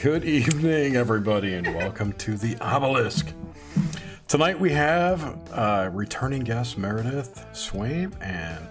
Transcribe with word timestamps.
Good 0.00 0.24
evening, 0.24 0.96
everybody, 0.96 1.54
and 1.54 1.66
welcome 1.74 2.12
to 2.14 2.36
the 2.36 2.56
Obelisk. 2.60 3.32
Tonight 4.28 4.58
we 4.60 4.70
have 4.70 5.50
uh, 5.52 5.90
returning 5.92 6.42
guest 6.42 6.78
Meredith 6.78 7.44
Swaim, 7.52 8.12
and 8.22 8.64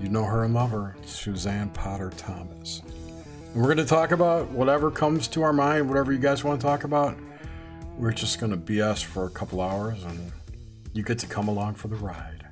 you 0.00 0.08
know 0.08 0.24
her 0.24 0.44
and 0.44 0.54
love 0.54 0.70
her, 0.70 0.96
Suzanne 1.04 1.70
Potter 1.70 2.10
Thomas. 2.16 2.82
And 3.52 3.56
we're 3.62 3.74
going 3.74 3.76
to 3.78 3.84
talk 3.84 4.12
about 4.12 4.50
whatever 4.50 4.90
comes 4.90 5.28
to 5.28 5.42
our 5.42 5.52
mind, 5.52 5.88
whatever 5.88 6.12
you 6.12 6.18
guys 6.18 6.42
want 6.44 6.60
to 6.60 6.66
talk 6.66 6.84
about. 6.84 7.16
We're 7.98 8.12
just 8.12 8.38
going 8.40 8.52
to 8.52 8.58
BS 8.58 9.04
for 9.04 9.24
a 9.26 9.30
couple 9.30 9.60
hours, 9.60 10.04
and 10.04 10.32
you 10.92 11.02
get 11.02 11.18
to 11.20 11.26
come 11.26 11.48
along 11.48 11.74
for 11.74 11.88
the 11.88 11.96
ride. 11.96 12.46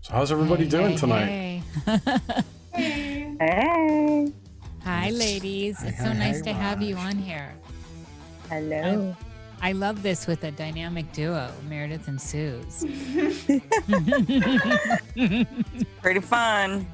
So, 0.00 0.12
how's 0.14 0.32
everybody 0.32 0.64
Hey, 0.64 0.70
doing 0.70 0.90
hey, 0.92 0.96
tonight? 0.96 1.62
hey. 1.86 3.36
Hey, 3.40 4.32
Hi, 4.84 5.10
ladies. 5.10 5.78
Hi, 5.80 5.88
It's 5.88 5.98
hi, 5.98 6.04
so 6.04 6.12
nice 6.12 6.38
hi, 6.38 6.44
to 6.46 6.52
have 6.52 6.82
you 6.82 6.96
on 6.96 7.16
here. 7.16 7.52
hello. 8.48 9.16
I 9.62 9.72
love 9.72 10.02
this 10.02 10.26
with 10.26 10.44
a 10.44 10.50
dynamic 10.50 11.10
duo, 11.12 11.50
Meredith 11.68 12.06
and 12.08 12.20
Suze. 12.20 12.84
Pretty 16.02 16.20
fun. 16.20 16.86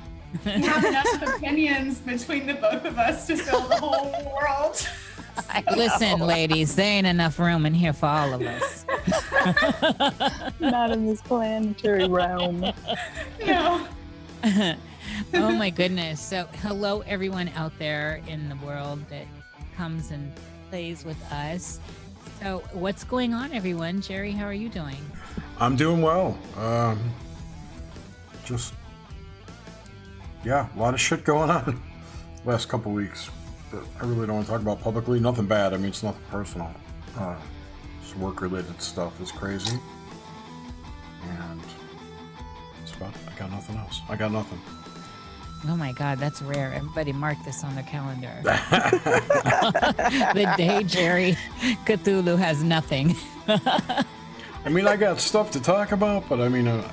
We 0.45 0.51
have 0.63 0.85
enough 0.85 1.23
opinions 1.37 1.99
between 1.99 2.47
the 2.47 2.55
both 2.55 2.85
of 2.85 2.97
us 2.99 3.27
to 3.27 3.37
fill 3.37 3.63
the 3.63 3.75
whole 3.77 4.13
world. 4.35 4.87
Listen, 5.75 6.21
ladies, 6.21 6.77
there 6.77 6.87
ain't 6.87 7.07
enough 7.09 7.39
room 7.41 7.67
in 7.67 7.75
here 7.75 7.93
for 7.93 8.07
all 8.07 8.35
of 8.35 8.43
us. 8.43 8.85
Not 10.61 10.93
in 10.93 11.07
this 11.07 11.21
planetary 11.23 12.07
realm. 12.07 12.61
No. 13.45 13.85
oh 15.35 15.53
my 15.53 15.71
goodness. 15.71 16.21
So, 16.21 16.47
hello, 16.63 17.01
everyone 17.01 17.49
out 17.51 17.73
there 17.79 18.21
in 18.27 18.49
the 18.49 18.57
world 18.57 19.05
that 19.11 19.27
comes 19.77 20.11
and 20.11 20.33
plays 20.69 21.05
with 21.05 21.21
us. 21.33 21.81
So, 22.41 22.63
what's 22.73 23.05
going 23.05 23.35
on, 23.35 23.53
everyone? 23.53 24.01
Jerry, 24.01 24.33
how 24.33 24.45
are 24.45 24.55
you 24.55 24.69
doing? 24.69 24.97
I'm 25.59 25.77
doing 25.77 26.01
well. 26.01 26.39
Um, 26.57 26.99
just, 28.45 28.75
yeah, 30.45 30.69
a 30.75 30.79
lot 30.79 30.95
of 30.95 31.01
shit 31.01 31.25
going 31.25 31.51
on 31.51 31.81
last 32.45 32.69
couple 32.69 32.93
weeks 32.93 33.31
that 33.73 33.83
I 34.01 34.07
really 34.07 34.27
don't 34.27 34.37
want 34.37 34.47
to 34.47 34.53
talk 34.53 34.63
about 34.63 34.81
publicly. 34.81 35.21
Nothing 35.21 35.47
bad. 35.47 35.75
I 35.75 35.77
mean, 35.77 35.89
it's 35.89 36.03
nothing 36.03 36.23
personal. 36.31 36.71
Uh, 37.19 37.37
work 38.19 38.41
related 38.41 38.81
stuff 38.83 39.21
is 39.21 39.31
crazy. 39.31 39.79
And 41.23 41.61
that's 42.79 42.93
about 42.97 43.15
I 43.29 43.39
got 43.39 43.51
nothing 43.51 43.77
else. 43.77 44.01
I 44.09 44.17
got 44.17 44.33
nothing. 44.33 44.61
Oh 45.69 45.77
my 45.77 45.93
God, 45.93 46.19
that's 46.19 46.41
rare. 46.41 46.73
Everybody 46.75 47.13
mark 47.13 47.37
this 47.45 47.63
on 47.65 47.75
their 47.75 47.85
calendar. 47.85 48.33
the 48.43 50.55
day 50.57 50.83
Jerry 50.85 51.37
Cthulhu 51.85 52.39
has 52.39 52.63
nothing. 52.63 53.15
I 53.47 54.69
mean, 54.71 54.87
I 54.87 54.97
got 54.97 55.21
stuff 55.21 55.51
to 55.53 55.61
talk 55.61 55.93
about, 55.93 56.29
but 56.29 56.41
I 56.41 56.49
mean, 56.49 56.67
uh, 56.67 56.91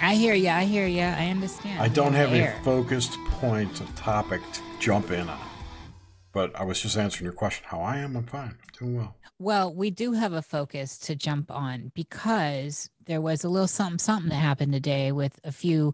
I 0.00 0.16
hear 0.16 0.34
you. 0.34 0.50
I 0.50 0.64
hear 0.64 0.86
you. 0.86 1.02
I 1.02 1.28
understand. 1.28 1.80
I 1.80 1.88
don't 1.88 2.12
have 2.12 2.32
a 2.32 2.52
focused 2.62 3.18
point, 3.30 3.80
a 3.80 3.86
topic 3.94 4.40
to 4.52 4.60
jump 4.78 5.10
in 5.10 5.28
on. 5.28 5.40
But 6.32 6.54
I 6.56 6.64
was 6.64 6.82
just 6.82 6.96
answering 6.96 7.24
your 7.24 7.32
question. 7.32 7.64
How 7.68 7.80
I 7.80 7.98
am, 7.98 8.16
I'm 8.16 8.26
fine. 8.26 8.50
I'm 8.50 8.78
doing 8.78 8.96
well. 8.96 9.16
Well, 9.38 9.74
we 9.74 9.90
do 9.90 10.12
have 10.12 10.32
a 10.32 10.42
focus 10.42 10.98
to 11.00 11.14
jump 11.14 11.50
on 11.50 11.92
because 11.94 12.90
there 13.06 13.20
was 13.20 13.44
a 13.44 13.48
little 13.48 13.68
something 13.68 13.98
something 13.98 14.30
that 14.30 14.36
happened 14.36 14.72
today 14.72 15.12
with 15.12 15.38
a 15.44 15.52
few 15.52 15.92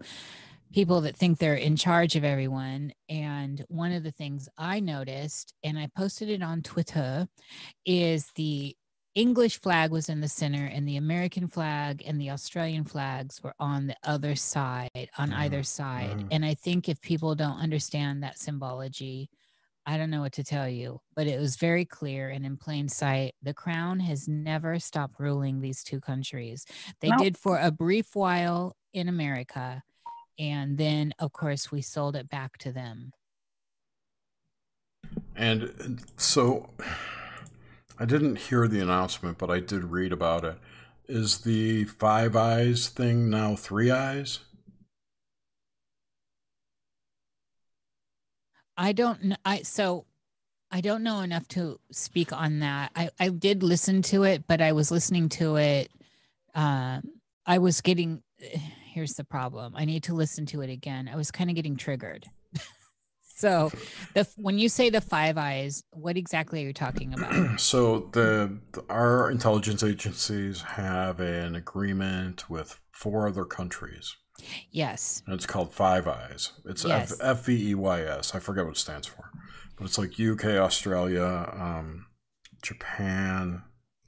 people 0.72 1.00
that 1.02 1.16
think 1.16 1.38
they're 1.38 1.54
in 1.54 1.76
charge 1.76 2.16
of 2.16 2.24
everyone. 2.24 2.92
And 3.08 3.64
one 3.68 3.92
of 3.92 4.02
the 4.02 4.12
things 4.12 4.48
I 4.58 4.80
noticed, 4.80 5.54
and 5.64 5.78
I 5.78 5.88
posted 5.96 6.28
it 6.28 6.42
on 6.42 6.62
Twitter, 6.62 7.28
is 7.84 8.30
the 8.36 8.76
English 9.16 9.60
flag 9.60 9.90
was 9.90 10.08
in 10.08 10.20
the 10.20 10.28
center, 10.28 10.64
and 10.66 10.86
the 10.86 10.96
American 10.96 11.48
flag 11.48 12.02
and 12.06 12.20
the 12.20 12.30
Australian 12.30 12.84
flags 12.84 13.42
were 13.42 13.54
on 13.58 13.88
the 13.88 13.96
other 14.04 14.36
side, 14.36 15.10
on 15.18 15.32
either 15.32 15.64
side. 15.64 16.20
mhm. 16.20 16.28
And 16.30 16.44
I 16.44 16.54
think 16.54 16.88
if 16.88 17.00
people 17.00 17.34
don't 17.34 17.58
understand 17.58 18.22
that 18.22 18.38
symbology, 18.38 19.28
I 19.86 19.96
don't 19.98 20.10
know 20.10 20.20
what 20.20 20.34
to 20.34 20.44
tell 20.44 20.68
you, 20.68 21.00
but 21.16 21.26
it 21.26 21.40
was 21.40 21.56
very 21.56 21.84
clear 21.84 22.28
and 22.30 22.46
in 22.46 22.56
plain 22.56 22.88
sight. 22.88 23.34
The 23.42 23.54
crown 23.54 24.00
has 24.00 24.28
never 24.28 24.78
stopped 24.78 25.18
ruling 25.18 25.60
these 25.60 25.82
two 25.82 26.00
countries. 26.00 26.64
They 27.00 27.10
Nope. 27.10 27.18
did 27.18 27.36
for 27.38 27.58
a 27.58 27.72
brief 27.72 28.14
while 28.14 28.76
in 28.92 29.08
America. 29.08 29.82
And 30.40 30.78
then, 30.78 31.12
of 31.18 31.34
course, 31.34 31.70
we 31.70 31.82
sold 31.82 32.16
it 32.16 32.30
back 32.30 32.56
to 32.58 32.72
them. 32.72 33.12
And 35.36 35.64
uh, 35.64 36.02
so 36.16 36.70
I 37.98 38.06
didn't 38.06 38.36
hear 38.36 38.66
the 38.66 38.80
announcement, 38.80 39.36
but 39.36 39.50
I 39.50 39.60
did 39.60 39.84
read 39.84 40.12
about 40.12 40.44
it. 40.46 40.56
Is 41.06 41.38
the 41.40 41.84
five 41.84 42.36
eyes 42.36 42.88
thing 42.88 43.28
now 43.28 43.54
three 43.54 43.90
eyes? 43.90 44.38
I 48.78 48.92
don't 48.92 49.22
know. 49.22 49.36
I 49.44 49.60
so 49.60 50.06
I 50.70 50.80
don't 50.80 51.02
know 51.02 51.20
enough 51.20 51.46
to 51.48 51.78
speak 51.92 52.32
on 52.32 52.60
that. 52.60 52.92
I 52.96 53.10
I 53.20 53.28
did 53.28 53.62
listen 53.62 54.00
to 54.02 54.22
it, 54.22 54.44
but 54.48 54.62
I 54.62 54.72
was 54.72 54.90
listening 54.90 55.28
to 55.30 55.56
it. 55.56 55.90
Um, 56.54 57.02
I 57.44 57.58
was 57.58 57.82
getting. 57.82 58.22
Here's 59.00 59.14
the 59.14 59.24
problem. 59.24 59.72
I 59.74 59.86
need 59.86 60.02
to 60.02 60.14
listen 60.14 60.44
to 60.44 60.60
it 60.60 60.68
again. 60.68 61.08
I 61.10 61.16
was 61.16 61.30
kind 61.30 61.48
of 61.48 61.56
getting 61.56 61.74
triggered. 61.74 62.26
so, 63.34 63.72
the 64.12 64.28
when 64.36 64.58
you 64.58 64.68
say 64.68 64.90
the 64.90 65.00
five 65.00 65.38
eyes, 65.38 65.82
what 65.92 66.18
exactly 66.18 66.62
are 66.62 66.66
you 66.66 66.74
talking 66.74 67.14
about? 67.14 67.32
So 67.58 68.10
the, 68.12 68.58
the 68.72 68.84
our 68.90 69.30
intelligence 69.30 69.82
agencies 69.82 70.60
have 70.60 71.18
an 71.18 71.54
agreement 71.54 72.50
with 72.50 72.78
four 72.92 73.26
other 73.26 73.46
countries. 73.46 74.14
yes. 74.70 75.22
And 75.24 75.34
it's 75.34 75.46
called 75.46 75.72
Five 75.72 76.06
Eyes. 76.06 76.52
It's 76.66 76.84
Yes. 76.84 77.18
F 77.22 77.46
V 77.46 77.70
E 77.70 77.74
Y 77.74 78.02
S. 78.02 78.34
I 78.34 78.38
forget 78.38 78.66
what 78.66 78.72
it 78.76 78.80
stands 78.80 79.06
for, 79.06 79.30
but 79.78 79.86
it's 79.86 79.96
like 79.96 80.20
UK, 80.20 80.60
Australia, 80.60 81.50
um, 81.54 82.04
Japan, 82.60 83.62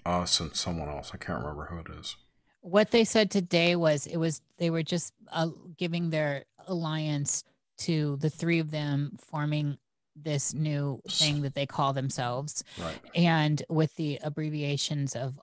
us, 0.04 0.38
and 0.38 0.54
someone 0.54 0.90
else. 0.90 1.12
I 1.14 1.16
can't 1.16 1.38
remember 1.40 1.68
who 1.70 1.78
it 1.78 1.98
is. 1.98 2.16
What 2.62 2.90
they 2.90 3.04
said 3.04 3.30
today 3.30 3.76
was 3.76 4.06
it 4.06 4.16
was 4.16 4.40
they 4.58 4.70
were 4.70 4.82
just 4.82 5.12
uh, 5.30 5.50
giving 5.76 6.10
their 6.10 6.44
alliance 6.66 7.44
to 7.78 8.16
the 8.20 8.30
three 8.30 8.58
of 8.60 8.70
them 8.70 9.16
forming 9.18 9.76
this 10.14 10.54
new 10.54 11.00
thing 11.08 11.42
that 11.42 11.54
they 11.54 11.66
call 11.66 11.92
themselves 11.92 12.62
Right. 12.78 12.98
and 13.14 13.62
with 13.68 13.94
the 13.96 14.18
abbreviations 14.22 15.16
of 15.16 15.38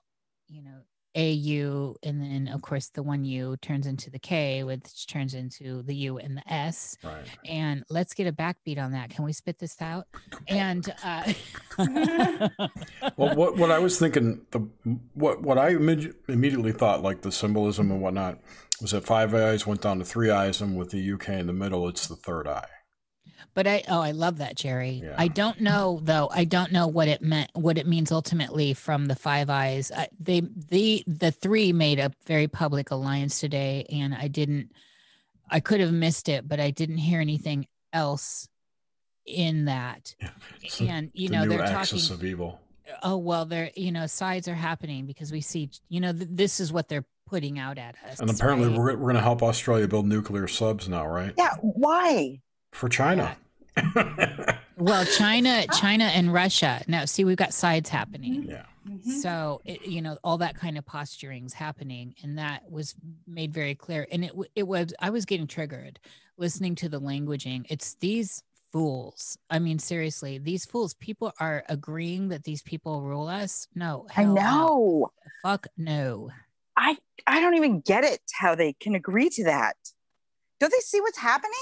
you 0.48 0.62
know 0.62 0.80
AU 1.16 1.96
and 2.02 2.20
then 2.22 2.48
of 2.52 2.62
course 2.62 2.88
the 2.88 3.02
one 3.02 3.24
U 3.24 3.56
turns 3.60 3.86
into 3.86 4.10
the 4.10 4.18
K 4.18 4.62
which 4.64 5.06
turns 5.06 5.34
into 5.34 5.82
the 5.82 5.94
U 5.94 6.18
and 6.18 6.36
the 6.36 6.52
S 6.52 6.96
Right. 7.02 7.26
and 7.44 7.82
let's 7.90 8.14
get 8.14 8.26
a 8.26 8.32
backbeat 8.32 8.78
on 8.78 8.92
that 8.92 9.10
can 9.10 9.24
we 9.24 9.32
spit 9.32 9.58
this 9.58 9.80
out 9.82 10.06
and 10.48 10.92
uh 11.04 11.32
Well, 13.16 13.34
what 13.36 13.56
what 13.56 13.70
I 13.70 13.78
was 13.78 13.98
thinking, 13.98 14.42
the 14.50 14.60
what 15.14 15.42
what 15.42 15.58
I 15.58 15.74
imme- 15.74 16.14
immediately 16.28 16.72
thought, 16.72 17.02
like 17.02 17.22
the 17.22 17.32
symbolism 17.32 17.90
and 17.90 18.00
whatnot, 18.00 18.38
was 18.80 18.90
that 18.92 19.04
five 19.04 19.34
eyes 19.34 19.66
went 19.66 19.80
down 19.82 19.98
to 19.98 20.04
three 20.04 20.30
eyes, 20.30 20.60
and 20.60 20.76
with 20.76 20.90
the 20.90 21.12
UK 21.12 21.30
in 21.30 21.46
the 21.46 21.52
middle, 21.52 21.88
it's 21.88 22.06
the 22.06 22.16
third 22.16 22.46
eye. 22.46 22.66
But 23.54 23.66
I 23.66 23.82
oh 23.88 24.00
I 24.00 24.12
love 24.12 24.38
that 24.38 24.56
Jerry. 24.56 25.02
Yeah. 25.04 25.14
I 25.18 25.28
don't 25.28 25.60
know 25.60 26.00
though. 26.02 26.28
I 26.32 26.44
don't 26.44 26.72
know 26.72 26.86
what 26.86 27.08
it 27.08 27.22
meant 27.22 27.50
what 27.54 27.78
it 27.78 27.86
means 27.86 28.12
ultimately 28.12 28.74
from 28.74 29.06
the 29.06 29.14
Five 29.16 29.50
Eyes. 29.50 29.90
I, 29.94 30.08
they 30.18 30.40
the 30.40 31.02
the 31.06 31.30
three 31.32 31.72
made 31.72 31.98
a 31.98 32.12
very 32.26 32.48
public 32.48 32.90
alliance 32.90 33.40
today 33.40 33.86
and 33.90 34.14
I 34.14 34.28
didn't 34.28 34.72
I 35.50 35.60
could 35.60 35.80
have 35.80 35.92
missed 35.92 36.28
it 36.28 36.46
but 36.48 36.60
I 36.60 36.70
didn't 36.70 36.98
hear 36.98 37.20
anything 37.20 37.66
else 37.92 38.48
in 39.26 39.66
that. 39.66 40.14
It's 40.62 40.78
the- 40.78 40.88
And 40.88 41.10
you 41.14 41.28
the 41.28 41.36
know 41.36 41.42
new 41.44 41.50
they're 41.50 41.62
axis 41.62 42.08
talking 42.08 42.20
of 42.20 42.24
evil. 42.24 42.60
oh 43.02 43.16
well 43.18 43.44
they're 43.44 43.70
you 43.76 43.92
know 43.92 44.06
sides 44.06 44.48
are 44.48 44.54
happening 44.54 45.06
because 45.06 45.30
we 45.32 45.40
see 45.40 45.70
you 45.88 46.00
know 46.00 46.12
th- 46.12 46.28
this 46.30 46.60
is 46.60 46.72
what 46.72 46.88
they're 46.88 47.04
putting 47.26 47.60
out 47.60 47.78
at 47.78 47.94
us. 48.10 48.18
And 48.18 48.28
apparently, 48.28 48.68
right? 48.68 48.76
we're, 48.76 48.86
we're 48.96 49.02
going 49.12 49.14
to 49.14 49.20
help 49.20 49.40
Australia 49.40 49.86
build 49.86 50.04
nuclear 50.04 50.48
subs 50.48 50.88
now, 50.88 51.06
right? 51.06 51.32
Yeah, 51.38 51.54
why? 51.60 52.40
For 52.72 52.88
China. 52.88 53.36
well 54.76 55.04
China 55.04 55.64
China 55.72 56.04
and 56.04 56.32
Russia. 56.32 56.82
Now 56.86 57.04
see 57.04 57.24
we've 57.24 57.36
got 57.36 57.54
sides 57.54 57.88
happening. 57.88 58.44
yeah. 58.48 58.64
Mhm. 58.88 59.20
so 59.20 59.60
it, 59.66 59.86
you 59.86 60.00
know 60.00 60.16
all 60.24 60.38
that 60.38 60.56
kind 60.56 60.78
of 60.78 60.86
posturing's 60.86 61.52
happening 61.52 62.14
and 62.22 62.38
that 62.38 62.62
was 62.70 62.94
made 63.26 63.52
very 63.52 63.74
clear 63.74 64.06
and 64.10 64.24
it 64.24 64.32
it 64.56 64.62
was 64.66 64.94
i 65.00 65.10
was 65.10 65.26
getting 65.26 65.46
triggered 65.46 66.00
listening 66.38 66.74
to 66.76 66.88
the 66.88 66.98
languaging 66.98 67.66
it's 67.68 67.94
these 67.96 68.42
fools 68.72 69.36
i 69.50 69.58
mean 69.58 69.78
seriously 69.78 70.38
these 70.38 70.64
fools 70.64 70.94
people 70.94 71.30
are 71.38 71.62
agreeing 71.68 72.28
that 72.28 72.42
these 72.44 72.62
people 72.62 73.02
rule 73.02 73.28
us 73.28 73.68
no 73.74 74.06
I 74.16 74.22
hell 74.22 74.32
no. 74.34 74.40
know. 74.42 75.10
fuck 75.42 75.66
no 75.76 76.30
I 76.74 76.96
I 77.26 77.40
don't 77.42 77.56
even 77.56 77.80
get 77.80 78.02
it 78.04 78.20
how 78.32 78.54
they 78.54 78.72
can 78.72 78.94
agree 78.94 79.28
to 79.28 79.44
that. 79.44 79.76
Don't 80.58 80.72
they 80.72 80.78
see 80.80 81.00
what's 81.02 81.18
happening? 81.18 81.52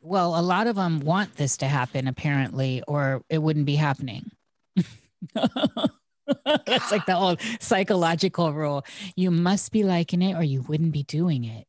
Well, 0.00 0.38
a 0.38 0.42
lot 0.42 0.66
of 0.66 0.76
them 0.76 1.00
want 1.00 1.36
this 1.36 1.56
to 1.58 1.66
happen, 1.66 2.06
apparently, 2.06 2.82
or 2.86 3.22
it 3.28 3.38
wouldn't 3.38 3.66
be 3.66 3.76
happening. 3.76 4.30
That's 5.34 6.90
like 6.90 7.06
the 7.06 7.16
old 7.16 7.40
psychological 7.60 8.52
rule. 8.52 8.84
You 9.14 9.30
must 9.30 9.72
be 9.72 9.84
liking 9.84 10.22
it, 10.22 10.34
or 10.34 10.42
you 10.42 10.62
wouldn't 10.62 10.92
be 10.92 11.02
doing 11.02 11.44
it. 11.44 11.66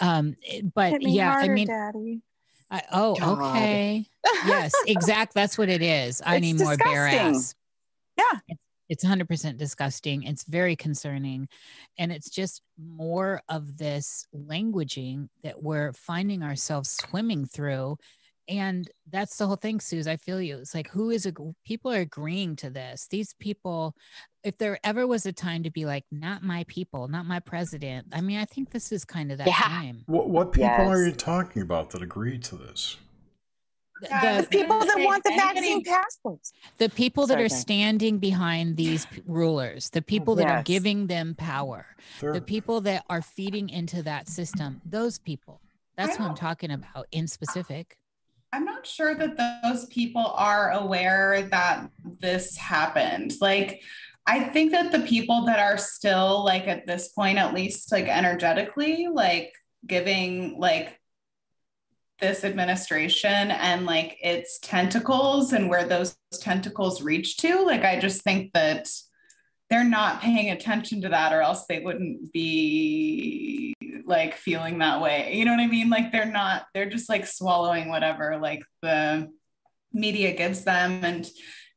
Um, 0.00 0.36
but 0.74 0.92
Hit 0.92 1.02
me 1.02 1.12
yeah, 1.12 1.34
I 1.34 1.48
mean, 1.48 1.66
Daddy. 1.66 2.22
I, 2.70 2.82
oh, 2.92 3.14
God. 3.16 3.50
okay. 3.50 4.04
yes, 4.46 4.72
exact. 4.86 5.34
That's 5.34 5.56
what 5.56 5.68
it 5.68 5.82
is. 5.82 6.20
I 6.24 6.36
It's 6.36 6.42
need 6.42 6.58
more 6.58 6.76
bare 6.76 7.06
ass. 7.06 7.54
Yeah. 8.16 8.24
It's, 8.48 8.60
it's 8.88 9.04
100% 9.04 9.56
disgusting. 9.56 10.22
It's 10.22 10.44
very 10.44 10.76
concerning. 10.76 11.48
And 11.98 12.12
it's 12.12 12.30
just 12.30 12.62
more 12.78 13.42
of 13.48 13.76
this 13.78 14.26
languaging 14.34 15.28
that 15.42 15.62
we're 15.62 15.92
finding 15.92 16.42
ourselves 16.42 16.90
swimming 16.90 17.46
through. 17.46 17.96
And 18.48 18.88
that's 19.10 19.36
the 19.38 19.46
whole 19.48 19.56
thing, 19.56 19.80
Suze. 19.80 20.06
I 20.06 20.16
feel 20.16 20.40
you. 20.40 20.58
It's 20.58 20.72
like, 20.72 20.88
who 20.88 21.10
is, 21.10 21.26
ag- 21.26 21.54
people 21.64 21.92
are 21.92 21.98
agreeing 21.98 22.54
to 22.56 22.70
this. 22.70 23.08
These 23.10 23.34
people, 23.40 23.96
if 24.44 24.56
there 24.56 24.78
ever 24.84 25.04
was 25.04 25.26
a 25.26 25.32
time 25.32 25.64
to 25.64 25.70
be 25.70 25.84
like, 25.84 26.04
not 26.12 26.44
my 26.44 26.64
people, 26.68 27.08
not 27.08 27.26
my 27.26 27.40
president, 27.40 28.06
I 28.12 28.20
mean, 28.20 28.38
I 28.38 28.44
think 28.44 28.70
this 28.70 28.92
is 28.92 29.04
kind 29.04 29.32
of 29.32 29.38
that 29.38 29.48
Yeah. 29.48 29.54
time. 29.54 30.02
What, 30.06 30.30
what 30.30 30.52
people 30.52 30.68
are 30.68 31.04
you 31.04 31.10
talking 31.10 31.60
about 31.60 31.90
that 31.90 32.02
agreed 32.02 32.44
to 32.44 32.56
this? 32.56 32.98
The- 34.00 34.08
the- 34.08 34.42
The 34.42 34.48
people 34.58 34.78
that 34.80 34.96
want 34.98 35.24
the 35.24 35.32
Anybody- 35.32 35.54
vaccine 35.60 35.84
passports. 35.84 36.52
the 36.78 36.88
people 36.90 37.26
that 37.28 37.34
Sorry, 37.34 37.44
are 37.46 37.48
standing 37.48 38.18
behind 38.18 38.76
these 38.76 39.06
rulers, 39.26 39.88
the 39.90 40.02
people 40.02 40.34
that 40.36 40.46
are 40.48 40.62
giving 40.62 41.06
them 41.06 41.34
power, 41.34 41.86
They're, 42.20 42.34
the 42.34 42.40
people 42.42 42.82
that 42.82 43.04
are 43.08 43.22
feeding 43.22 43.70
into 43.70 44.02
that 44.02 44.28
system, 44.28 44.82
those 44.84 45.18
people. 45.18 45.60
That's 45.96 46.18
I 46.18 46.22
what 46.22 46.30
I'm 46.30 46.36
talking 46.36 46.70
about 46.72 47.06
in 47.10 47.26
specific. 47.26 47.96
I'm 48.52 48.64
not 48.66 48.86
sure 48.86 49.14
that 49.14 49.62
those 49.64 49.86
people 49.86 50.26
are 50.26 50.72
aware 50.72 51.42
that 51.50 51.90
this 52.20 52.56
happened. 52.56 53.32
Like, 53.40 53.82
I 54.26 54.44
think 54.44 54.72
that 54.72 54.92
the 54.92 55.00
people 55.00 55.46
that 55.46 55.58
are 55.58 55.78
still, 55.78 56.44
like, 56.44 56.66
at 56.68 56.86
this 56.86 57.08
point, 57.08 57.38
at 57.38 57.54
least, 57.54 57.90
like, 57.92 58.06
energetically, 58.08 59.06
like, 59.10 59.52
giving, 59.86 60.58
like, 60.58 60.98
this 62.20 62.44
administration 62.44 63.50
and, 63.50 63.86
like, 63.86 64.16
its 64.20 64.58
tentacles 64.60 65.52
and 65.52 65.68
where 65.68 65.86
those 65.86 66.16
tentacles 66.40 67.02
reach 67.02 67.36
to, 67.38 67.62
like, 67.62 67.84
I 67.84 67.98
just 67.98 68.22
think 68.22 68.52
that 68.52 68.88
they're 69.68 69.84
not 69.84 70.20
paying 70.20 70.50
attention 70.50 71.00
to 71.02 71.08
that 71.08 71.32
or 71.32 71.42
else 71.42 71.66
they 71.66 71.80
wouldn't 71.80 72.32
be 72.32 73.74
like 74.06 74.36
feeling 74.36 74.78
that 74.78 75.00
way. 75.00 75.34
You 75.34 75.44
know 75.44 75.50
what 75.50 75.60
i 75.60 75.66
mean? 75.66 75.90
Like 75.90 76.12
they're 76.12 76.24
not 76.24 76.66
they're 76.72 76.88
just 76.88 77.08
like 77.08 77.26
swallowing 77.26 77.88
whatever 77.88 78.38
like 78.38 78.62
the 78.80 79.28
media 79.92 80.36
gives 80.36 80.62
them. 80.62 81.04
And 81.04 81.28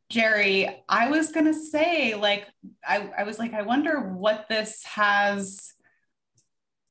jerry 0.09 0.83
i 0.89 1.09
was 1.09 1.31
gonna 1.31 1.53
say 1.53 2.15
like 2.15 2.47
i, 2.85 3.09
I 3.17 3.23
was 3.23 3.37
like 3.37 3.53
i 3.53 3.61
wonder 3.61 3.99
what 3.99 4.47
this 4.49 4.83
has 4.85 5.73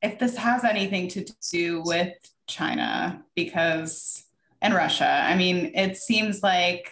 if 0.00 0.18
this 0.20 0.36
has 0.36 0.62
anything 0.64 1.08
to 1.08 1.26
do 1.50 1.82
with 1.84 2.12
china 2.48 3.22
because 3.36 4.24
and 4.60 4.74
russia 4.74 5.22
i 5.26 5.36
mean 5.36 5.70
it 5.74 5.96
seems 5.96 6.42
like 6.42 6.90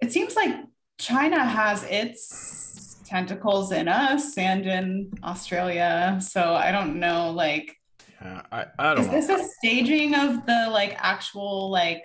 it 0.00 0.12
seems 0.12 0.34
like 0.34 0.54
China 0.98 1.44
has 1.44 1.84
its 1.84 3.00
tentacles 3.06 3.72
in 3.72 3.88
us 3.88 4.36
and 4.38 4.66
in 4.66 5.12
Australia. 5.24 6.18
So 6.20 6.54
I 6.54 6.70
don't 6.70 6.98
know, 6.98 7.30
like, 7.30 7.76
yeah, 8.20 8.42
I, 8.52 8.66
I 8.78 8.92
is 8.92 9.06
don't 9.06 9.06
know. 9.06 9.20
this 9.20 9.28
a 9.28 9.48
staging 9.58 10.14
of 10.14 10.46
the 10.46 10.68
like 10.70 10.94
actual 10.98 11.70
like 11.70 12.04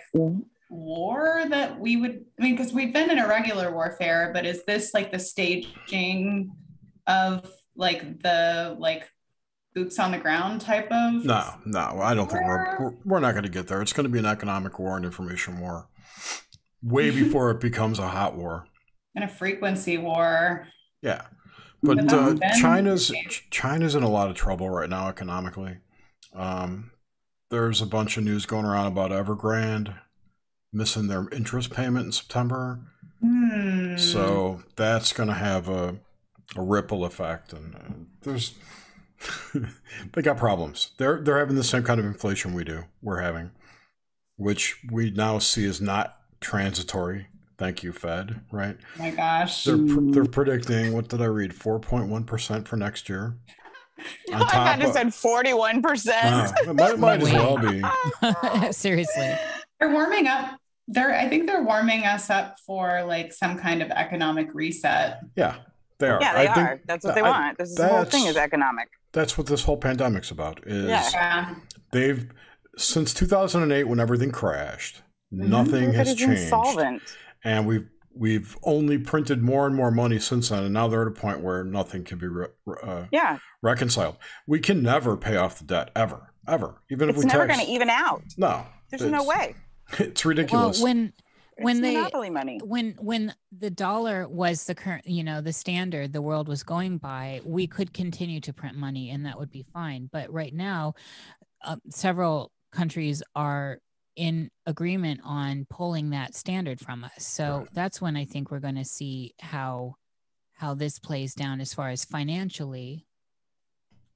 war 0.70 1.44
that 1.48 1.78
we 1.78 1.96
would? 1.96 2.24
I 2.38 2.42
mean, 2.42 2.56
because 2.56 2.72
we've 2.72 2.92
been 2.92 3.10
in 3.10 3.18
a 3.18 3.28
regular 3.28 3.72
warfare, 3.72 4.30
but 4.32 4.46
is 4.46 4.64
this 4.64 4.94
like 4.94 5.12
the 5.12 5.18
staging 5.18 6.50
of 7.06 7.50
like 7.76 8.22
the 8.22 8.76
like 8.78 9.08
boots 9.76 9.98
on 9.98 10.10
the 10.10 10.18
ground 10.18 10.60
type 10.62 10.90
of? 10.90 11.24
No, 11.24 11.54
no, 11.66 12.00
I 12.00 12.14
don't 12.14 12.28
think 12.28 12.44
we're 12.44 12.76
we're, 12.80 12.94
we're 13.04 13.20
not 13.20 13.32
going 13.32 13.44
to 13.44 13.50
get 13.50 13.68
there. 13.68 13.80
It's 13.82 13.92
going 13.92 14.04
to 14.06 14.10
be 14.10 14.18
an 14.18 14.26
economic 14.26 14.78
war 14.80 14.96
and 14.96 15.04
information 15.04 15.60
war, 15.60 15.88
way 16.82 17.10
before 17.10 17.50
it 17.52 17.60
becomes 17.60 17.98
a 18.00 18.08
hot 18.08 18.36
war. 18.36 18.66
And 19.14 19.22
a 19.24 19.28
frequency 19.28 19.98
war. 19.98 20.66
Yeah, 21.02 21.22
but 21.82 21.98
But 22.08 22.12
uh, 22.12 22.34
China's 22.58 23.12
China's 23.50 23.94
in 23.94 24.02
a 24.02 24.08
lot 24.08 24.30
of 24.30 24.34
trouble 24.36 24.68
right 24.70 24.90
now 24.90 25.08
economically. 25.08 25.76
Um, 26.34 26.90
there's 27.50 27.80
a 27.80 27.86
bunch 27.86 28.16
of 28.16 28.24
news 28.24 28.46
going 28.46 28.64
around 28.64 28.86
about 28.88 29.12
Evergrande 29.12 29.94
missing 30.72 31.06
their 31.06 31.28
interest 31.30 31.70
payment 31.70 32.06
in 32.06 32.12
September, 32.12 32.80
Hmm. 33.20 33.96
so 33.96 34.62
that's 34.76 35.12
going 35.12 35.28
to 35.28 35.34
have 35.34 35.68
a 35.68 35.96
a 36.54 36.62
ripple 36.62 37.04
effect, 37.04 37.52
and 37.52 37.74
uh, 37.74 37.78
there's 38.22 38.54
they 40.12 40.22
got 40.22 40.36
problems. 40.36 40.90
They're 40.98 41.20
they're 41.20 41.38
having 41.38 41.56
the 41.56 41.64
same 41.64 41.82
kind 41.82 42.00
of 42.00 42.06
inflation 42.06 42.54
we 42.54 42.64
do. 42.64 42.84
We're 43.02 43.20
having, 43.20 43.50
which 44.36 44.78
we 44.90 45.10
now 45.10 45.38
see 45.38 45.64
is 45.64 45.80
not 45.80 46.18
transitory. 46.40 47.28
Thank 47.58 47.82
you, 47.82 47.92
Fed. 47.92 48.40
Right? 48.50 48.76
Oh 48.96 49.02
my 49.02 49.10
gosh. 49.10 49.64
They're 49.64 49.76
pr- 49.76 49.82
mm. 49.82 50.12
they're 50.12 50.24
predicting 50.24 50.92
what 50.92 51.08
did 51.08 51.22
I 51.22 51.26
read? 51.26 51.54
Four 51.54 51.80
point 51.80 52.08
one 52.08 52.24
percent 52.24 52.68
for 52.68 52.76
next 52.76 53.08
year. 53.08 53.36
On 54.32 54.42
I 54.42 54.44
top 54.44 54.52
had 54.52 54.80
to 54.80 54.92
said 54.92 55.06
41%. 55.06 55.82
Wow, 56.06 56.52
it 56.54 56.74
might, 56.74 56.98
might 56.98 57.22
as 57.22 57.32
well 57.32 57.56
be. 57.56 58.72
Seriously. 58.72 59.34
They're 59.80 59.90
warming 59.90 60.26
up. 60.26 60.58
They're 60.86 61.14
I 61.14 61.28
think 61.28 61.46
they're 61.46 61.62
warming 61.62 62.04
us 62.04 62.28
up 62.28 62.56
for 62.66 63.02
like 63.04 63.32
some 63.32 63.58
kind 63.58 63.82
of 63.82 63.90
economic 63.90 64.54
reset. 64.54 65.20
Yeah, 65.34 65.56
they 65.98 66.08
are. 66.08 66.18
Yeah, 66.20 66.34
they 66.34 66.48
I 66.48 66.54
think 66.54 66.68
are. 66.68 66.80
That's 66.84 67.04
what 67.04 67.14
they 67.14 67.22
I- 67.22 67.30
want. 67.30 67.58
This 67.58 67.70
is 67.70 67.78
whole 67.80 68.04
thing 68.04 68.26
is 68.26 68.36
economic. 68.36 68.88
That's 69.12 69.36
what 69.38 69.46
this 69.46 69.64
whole 69.64 69.76
pandemic's 69.78 70.30
about. 70.30 70.60
Is 70.66 70.88
Yeah. 70.88 71.08
Yeah. 71.12 71.54
they've 71.92 72.30
since 72.76 73.14
2008 73.14 73.84
when 73.84 73.98
everything 74.00 74.30
crashed, 74.30 75.02
nothing 75.30 75.94
has 75.94 76.14
changed, 76.14 76.42
insolvent. 76.42 77.02
and 77.44 77.66
we've 77.66 77.88
we've 78.14 78.56
only 78.62 78.98
printed 78.98 79.42
more 79.42 79.66
and 79.66 79.74
more 79.74 79.90
money 79.90 80.18
since 80.18 80.48
then, 80.50 80.64
and 80.64 80.74
now 80.74 80.88
they're 80.88 81.02
at 81.02 81.08
a 81.08 81.10
point 81.10 81.40
where 81.40 81.64
nothing 81.64 82.04
can 82.04 82.18
be 82.18 82.26
re- 82.26 82.46
uh, 82.82 83.04
Yeah, 83.12 83.38
reconciled. 83.62 84.16
We 84.46 84.58
can 84.60 84.82
never 84.82 85.16
pay 85.16 85.36
off 85.36 85.58
the 85.58 85.64
debt 85.64 85.90
ever, 85.96 86.32
ever. 86.48 86.82
Even 86.90 87.08
if 87.08 87.16
it's 87.16 87.24
we 87.24 87.30
never 87.30 87.46
going 87.46 87.60
to 87.60 87.66
even 87.72 87.88
out. 87.90 88.22
no, 88.36 88.66
There's 88.90 89.02
no 89.02 89.24
way. 89.24 89.54
It's 89.98 90.24
ridiculous. 90.24 90.24
Well, 90.24 90.66
ridiculous. 90.66 90.82
when 90.82 91.12
when 91.64 91.80
they 91.80 91.94
monopoly 91.94 92.30
money. 92.30 92.60
when 92.64 92.92
when 93.00 93.34
the 93.56 93.70
dollar 93.70 94.28
was 94.28 94.64
the 94.64 94.74
current 94.74 95.06
you 95.06 95.22
know 95.24 95.40
the 95.40 95.52
standard 95.52 96.12
the 96.12 96.22
world 96.22 96.48
was 96.48 96.62
going 96.62 96.98
by 96.98 97.40
we 97.44 97.66
could 97.66 97.92
continue 97.92 98.40
to 98.40 98.52
print 98.52 98.76
money 98.76 99.10
and 99.10 99.24
that 99.26 99.38
would 99.38 99.50
be 99.50 99.64
fine 99.72 100.08
but 100.12 100.32
right 100.32 100.54
now 100.54 100.94
uh, 101.64 101.76
several 101.90 102.50
countries 102.72 103.22
are 103.34 103.78
in 104.16 104.50
agreement 104.66 105.20
on 105.24 105.66
pulling 105.70 106.10
that 106.10 106.34
standard 106.34 106.80
from 106.80 107.04
us 107.04 107.26
so 107.26 107.58
Right. 107.58 107.68
that's 107.74 108.00
when 108.00 108.16
i 108.16 108.24
think 108.24 108.50
we're 108.50 108.60
going 108.60 108.74
to 108.76 108.84
see 108.84 109.34
how 109.40 109.94
how 110.54 110.74
this 110.74 110.98
plays 110.98 111.34
down 111.34 111.60
as 111.60 111.74
far 111.74 111.90
as 111.90 112.04
financially 112.04 113.06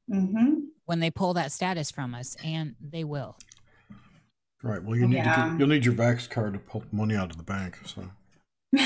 hmm 0.09 0.55
when 0.87 1.01
they 1.01 1.11
pull 1.11 1.35
that 1.35 1.53
status 1.53 1.91
from 1.91 2.15
us 2.15 2.37
and 2.43 2.75
they 2.81 3.05
will 3.05 3.37
right. 4.63 4.83
Well, 4.83 4.97
you 4.97 5.07
need 5.09 5.19
to 5.19 5.23
get, 5.23 5.59
you'll 5.59 5.69
need 5.69 5.85
your 5.85 5.95
Vax 5.95 6.29
card 6.29 6.53
to 6.55 6.59
pull 6.59 6.85
money 6.93 7.15
out 7.15 7.31
of 7.31 7.37
the 7.37 7.43
bank. 7.43 7.79
So 7.85 8.05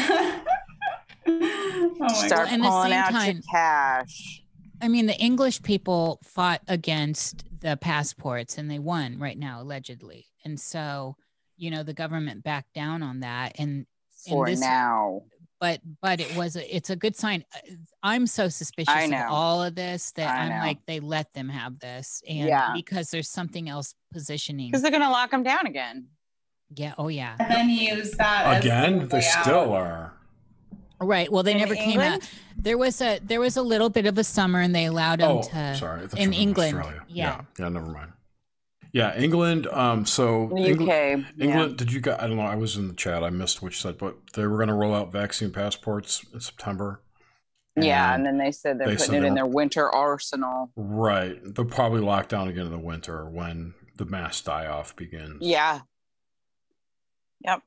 oh 1.26 2.26
Start 2.26 2.52
in 2.52 2.61
the 2.61 2.69
pulling 2.69 2.93
out 2.93 3.11
time- 3.11 3.35
your 3.37 3.43
cash. 3.50 4.43
I 4.83 4.88
mean, 4.88 5.07
the 5.07 5.16
English 5.19 5.62
people 5.62 6.19
fought 6.25 6.61
against 6.69 7.45
the 7.61 7.76
passports 7.76 8.59
and 8.59 8.71
they 8.71 8.78
won 8.78 9.19
right 9.19 9.38
now, 9.38 9.62
allegedly. 9.62 10.26
And 10.45 10.61
so, 10.61 11.16
you 11.57 11.71
know, 11.71 11.83
the 11.83 11.95
government 11.95 12.45
backed 12.45 12.75
down 12.75 13.02
on 13.02 13.21
that. 13.21 13.52
And, 13.59 13.87
For 14.28 14.47
this- 14.47 14.61
now. 14.61 15.23
But, 15.64 15.80
but 16.02 16.21
it 16.21 16.37
was, 16.37 16.56
a, 16.56 16.76
it's 16.76 16.90
a 16.90 16.97
good 16.97 17.16
sign. 17.16 17.42
Uh, 17.54 17.59
I'm 18.02 18.26
so 18.26 18.49
suspicious 18.49 19.04
of 19.04 19.11
know. 19.11 19.26
all 19.30 19.62
of 19.62 19.75
this 19.75 20.12
that 20.12 20.28
I 20.28 20.42
I'm 20.42 20.49
know. 20.50 20.66
like, 20.66 20.85
they 20.87 21.00
let 21.00 21.33
them 21.33 21.49
have 21.49 21.78
this. 21.78 22.23
And 22.28 22.49
Yeah. 22.49 22.73
because 22.75 23.11
there's 23.11 23.30
something 23.30 23.68
else 23.71 23.94
positioning. 24.12 24.71
Because 24.71 24.83
they're 24.83 24.90
going 24.90 25.02
to 25.02 25.09
lock 25.11 25.30
them 25.30 25.42
down 25.42 25.66
again. 25.66 26.09
Yeah. 26.75 26.92
Oh, 26.99 27.09
yeah. 27.09 27.37
and 27.38 27.50
then 27.50 27.68
use 27.71 28.11
that 28.12 28.59
again, 28.62 28.99
the 29.00 29.06
they 29.06 29.21
still 29.23 29.73
out. 29.73 29.80
are. 29.80 30.12
Right. 31.00 31.30
Well, 31.33 31.42
they 31.42 31.52
In 31.52 31.59
never 31.59 31.75
came 31.75 32.00
out. 32.00 32.21
There 32.56 32.78
was 32.78 33.00
a, 33.00 33.18
there 33.23 33.40
was 33.40 33.56
a 33.56 33.62
little 33.62 33.88
bit 33.90 34.06
of 34.06 34.16
a 34.18 34.25
summer 34.25 34.61
and 34.61 34.75
they 34.75 34.85
allowed 34.87 35.21
them 35.21 35.30
Oh, 35.38 35.42
to, 35.42 35.76
sorry. 35.76 36.09
In 36.16 36.33
England, 36.33 36.76
Australia. 36.78 37.02
yeah. 37.09 37.40
yeah. 37.59 37.68
Never 37.68 37.87
mind. 37.87 38.12
Yeah, 38.94 39.14
England. 39.16 39.66
Um, 39.66 40.06
so 40.06 40.50
The 40.54 40.68
England, 40.68 40.82
UK. 41.26 41.32
yeah. 41.36 41.44
England, 41.46 41.76
did 41.78 41.92
you 41.92 42.00
guys? 42.00 42.16
I 42.20 42.28
don't 42.28 42.36
know. 42.36 42.44
I 42.44 42.54
was 42.54 42.76
in 42.76 42.86
the 42.86 42.94
chat. 42.94 43.24
I 43.24 43.28
missed 43.30 43.60
what 43.60 43.72
you 43.72 43.76
said, 43.76 43.98
but 43.98 44.16
they 44.34 44.46
were 44.46 44.56
going 44.56 44.68
to 44.68 44.74
roll 44.74 44.94
out 44.94 45.10
vaccine 45.10 45.50
passports 45.50 46.24
in 46.32 46.38
September. 46.40 47.00
Yeah, 47.76 48.14
And- 48.14 48.24
and 48.24 48.38
then 48.38 48.46
they 48.46 48.52
said 48.52 48.78
they're 48.78 48.86
they 48.86 48.94
putting 48.96 49.16
it 49.16 49.24
in 49.24 49.34
their 49.34 49.46
winter 49.46 49.90
arsenal. 49.92 50.70
right. 50.76 51.36
They'll 51.42 51.64
probably 51.64 52.02
lock 52.02 52.28
down 52.28 52.46
again 52.46 52.66
in 52.66 52.70
the 52.72 52.78
winter 52.78 53.28
when 53.28 53.74
the 53.96 54.04
mass 54.04 54.40
die 54.40 54.66
off 54.66 54.94
begins. 54.94 55.38
Yeah. 55.40 55.80
Yep. 57.44 57.62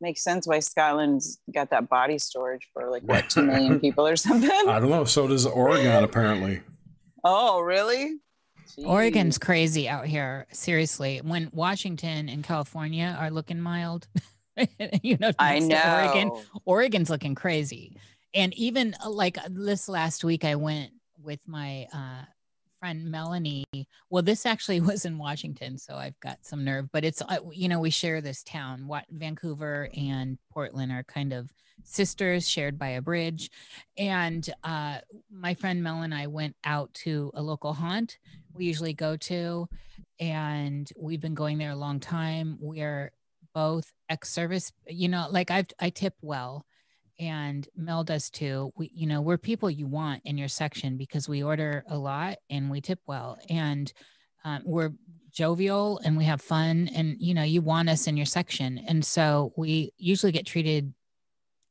Makes 0.00 0.24
sense 0.24 0.46
why 0.46 0.60
Scotland's 0.60 1.38
got 1.54 1.68
that 1.70 1.88
body 1.90 2.18
storage 2.18 2.66
for 2.72 2.90
like 2.90 3.02
what 3.02 3.28
two 3.28 3.42
million 3.42 3.78
people 3.86 4.06
or 4.06 4.16
something. 4.16 4.50
I 4.50 4.80
don't 4.80 4.88
know. 4.90 5.04
So 5.04 5.28
does 5.28 5.44
Oregon, 5.44 6.02
apparently. 6.02 6.62
Oh, 7.22 7.60
really? 7.60 8.16
Oregon's 8.78 9.38
crazy 9.38 9.88
out 9.88 10.06
here. 10.06 10.46
Seriously, 10.52 11.20
when 11.22 11.50
Washington 11.52 12.28
and 12.28 12.42
California 12.44 13.16
are 13.18 13.30
looking 13.30 13.60
mild, 13.60 14.06
you 15.02 15.16
know, 15.18 15.32
I 15.38 15.58
to 15.58 16.04
Oregon, 16.04 16.28
know. 16.28 16.42
Oregon's 16.64 17.10
looking 17.10 17.34
crazy. 17.34 17.96
And 18.34 18.54
even 18.54 18.94
uh, 19.04 19.10
like 19.10 19.38
uh, 19.38 19.48
this 19.50 19.88
last 19.88 20.24
week, 20.24 20.44
I 20.44 20.54
went 20.56 20.90
with 21.22 21.40
my 21.46 21.86
uh, 21.92 22.24
friend 22.82 23.08
Melanie. 23.10 23.64
Well, 24.10 24.22
this 24.24 24.44
actually 24.44 24.80
was 24.90 25.04
in 25.04 25.16
Washington, 25.16 25.78
so 25.78 25.94
I've 25.94 26.18
got 26.20 26.44
some 26.44 26.64
nerve. 26.64 26.90
But 26.92 27.04
it's 27.04 27.22
uh, 27.22 27.38
you 27.52 27.68
know 27.68 27.78
we 27.78 27.90
share 27.90 28.20
this 28.20 28.42
town. 28.42 28.88
What 28.88 29.04
Vancouver 29.10 29.88
and 29.96 30.36
Portland 30.52 30.90
are 30.90 31.04
kind 31.04 31.32
of 31.32 31.52
sisters, 31.84 32.48
shared 32.48 32.78
by 32.78 32.88
a 32.88 33.02
bridge. 33.02 33.50
And 33.96 34.48
uh, 34.64 34.98
my 35.30 35.54
friend 35.54 35.82
Mel 35.82 36.02
and 36.02 36.14
I 36.14 36.26
went 36.26 36.56
out 36.64 36.92
to 36.94 37.30
a 37.34 37.42
local 37.42 37.72
haunt 37.72 38.18
we 38.54 38.66
usually 38.66 38.94
go 38.94 39.16
to, 39.16 39.68
and 40.20 40.90
we've 40.96 41.20
been 41.20 41.34
going 41.34 41.58
there 41.58 41.70
a 41.70 41.76
long 41.76 42.00
time. 42.00 42.58
We're 42.60 43.12
both 43.54 43.92
ex-service, 44.08 44.72
you 44.86 45.08
know, 45.08 45.26
like 45.30 45.50
I've 45.50 45.66
I 45.78 45.90
tip 45.90 46.14
well 46.22 46.64
and 47.18 47.68
Mel 47.76 48.04
does 48.04 48.30
too. 48.30 48.72
We, 48.76 48.90
you 48.94 49.06
know, 49.06 49.20
we're 49.20 49.38
people 49.38 49.70
you 49.70 49.86
want 49.86 50.22
in 50.24 50.38
your 50.38 50.48
section 50.48 50.96
because 50.96 51.28
we 51.28 51.42
order 51.42 51.84
a 51.88 51.96
lot 51.96 52.38
and 52.50 52.70
we 52.70 52.80
tip 52.80 53.00
well, 53.06 53.38
and 53.48 53.92
um, 54.44 54.62
we're 54.64 54.92
jovial 55.32 56.00
and 56.04 56.16
we 56.16 56.24
have 56.24 56.42
fun, 56.42 56.88
and 56.94 57.16
you 57.18 57.34
know, 57.34 57.42
you 57.42 57.62
want 57.62 57.88
us 57.88 58.06
in 58.06 58.16
your 58.16 58.26
section, 58.26 58.78
and 58.88 59.04
so 59.04 59.52
we 59.56 59.92
usually 59.98 60.32
get 60.32 60.46
treated 60.46 60.92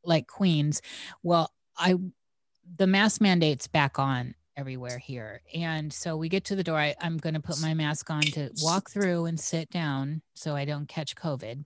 like 0.04 0.28
queens. 0.28 0.82
Well, 1.24 1.52
I, 1.78 1.96
the 2.78 2.88
mask 2.88 3.22
mandate's 3.22 3.68
back 3.68 4.00
on 4.00 4.36
everywhere 4.58 4.98
here, 4.98 5.42
and 5.54 5.92
so 5.92 6.18
we 6.18 6.30
get 6.30 6.46
to 6.46 6.56
the 6.56 6.64
door. 6.64 6.78
I, 6.78 6.96
I'm 7.02 7.18
going 7.18 7.34
to 7.36 7.40
put 7.40 7.62
my 7.62 7.74
mask 7.74 8.10
on 8.10 8.22
to 8.22 8.50
walk 8.62 8.90
through 8.90 9.26
and 9.26 9.40
sit 9.40 9.70
down 9.70 10.22
so 10.34 10.56
I 10.56 10.66
don't 10.66 10.88
catch 10.88 11.16
COVID 11.16 11.66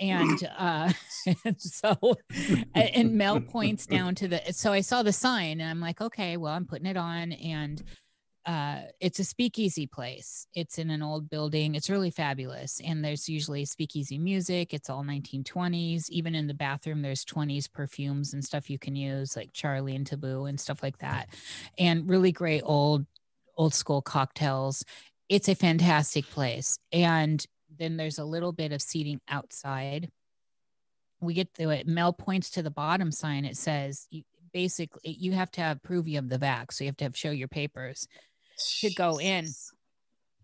and 0.00 0.48
uh 0.58 0.92
and 1.44 1.60
so 1.60 2.16
and 2.74 3.14
mel 3.14 3.40
points 3.40 3.86
down 3.86 4.14
to 4.14 4.28
the 4.28 4.40
so 4.52 4.72
i 4.72 4.80
saw 4.80 5.02
the 5.02 5.12
sign 5.12 5.60
and 5.60 5.70
i'm 5.70 5.80
like 5.80 6.00
okay 6.00 6.36
well 6.36 6.52
i'm 6.52 6.66
putting 6.66 6.86
it 6.86 6.96
on 6.96 7.32
and 7.32 7.82
uh 8.46 8.80
it's 9.00 9.18
a 9.18 9.24
speakeasy 9.24 9.86
place. 9.86 10.46
It's 10.54 10.78
in 10.78 10.90
an 10.90 11.02
old 11.02 11.30
building. 11.30 11.74
It's 11.74 11.88
really 11.88 12.10
fabulous 12.10 12.80
and 12.84 13.02
there's 13.02 13.28
usually 13.28 13.64
speakeasy 13.64 14.18
music. 14.18 14.74
It's 14.74 14.90
all 14.90 15.02
1920s 15.02 16.10
even 16.10 16.34
in 16.34 16.46
the 16.46 16.54
bathroom 16.54 17.00
there's 17.00 17.24
20s 17.24 17.72
perfumes 17.72 18.34
and 18.34 18.44
stuff 18.44 18.68
you 18.68 18.78
can 18.78 18.96
use 18.96 19.36
like 19.36 19.52
charlie 19.54 19.96
and 19.96 20.06
taboo 20.06 20.44
and 20.44 20.60
stuff 20.60 20.82
like 20.82 20.98
that 20.98 21.28
and 21.78 22.08
really 22.08 22.32
great 22.32 22.62
old 22.64 23.06
old 23.56 23.74
school 23.74 24.02
cocktails. 24.02 24.84
It's 25.28 25.48
a 25.48 25.54
fantastic 25.54 26.28
place 26.28 26.78
and 26.92 27.44
then 27.78 27.96
there's 27.96 28.18
a 28.18 28.24
little 28.24 28.52
bit 28.52 28.72
of 28.72 28.82
seating 28.82 29.20
outside. 29.28 30.10
We 31.20 31.34
get 31.34 31.52
to 31.54 31.70
it. 31.70 31.86
Mel 31.86 32.12
points 32.12 32.50
to 32.50 32.62
the 32.62 32.70
bottom 32.70 33.10
sign. 33.10 33.44
It 33.44 33.56
says 33.56 34.06
you, 34.10 34.22
basically 34.52 35.16
you 35.18 35.32
have 35.32 35.50
to 35.52 35.60
have 35.60 35.82
proof 35.82 36.06
of 36.16 36.28
the 36.28 36.38
vax, 36.38 36.74
so 36.74 36.84
you 36.84 36.88
have 36.88 36.96
to 36.98 37.04
have 37.04 37.16
show 37.16 37.30
your 37.30 37.48
papers 37.48 38.06
to 38.80 38.92
go 38.94 39.18
in. 39.18 39.48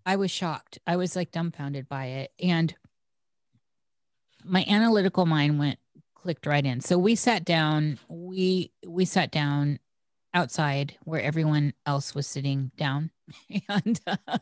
I 0.04 0.16
was 0.16 0.30
shocked. 0.30 0.78
I 0.87 0.96
was 0.96 1.14
like 1.16 1.30
dumbfounded 1.30 1.88
by 1.88 2.06
it, 2.06 2.32
and 2.42 2.75
my 4.44 4.64
analytical 4.68 5.26
mind 5.26 5.58
went 5.58 5.78
clicked 6.14 6.46
right 6.46 6.64
in. 6.64 6.80
So 6.80 6.99
we 6.99 7.14
sat 7.14 7.44
down. 7.44 7.99
We 8.08 8.72
we 8.87 9.04
sat 9.04 9.30
down 9.30 9.78
outside 10.34 10.96
where 11.04 11.20
everyone 11.20 11.72
else 11.87 12.14
was 12.14 12.26
sitting 12.26 12.70
down 12.76 13.10
and 13.68 14.00
uh, 14.06 14.38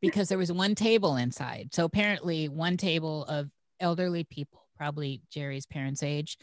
because 0.00 0.28
there 0.28 0.38
was 0.38 0.52
one 0.52 0.74
table 0.74 1.16
inside. 1.16 1.70
So 1.72 1.84
apparently 1.84 2.48
one 2.48 2.76
table 2.76 3.24
of 3.24 3.50
elderly 3.80 4.24
people 4.24 4.62
probably 4.76 5.22
jerry's 5.30 5.64
parents 5.66 6.02
age 6.02 6.36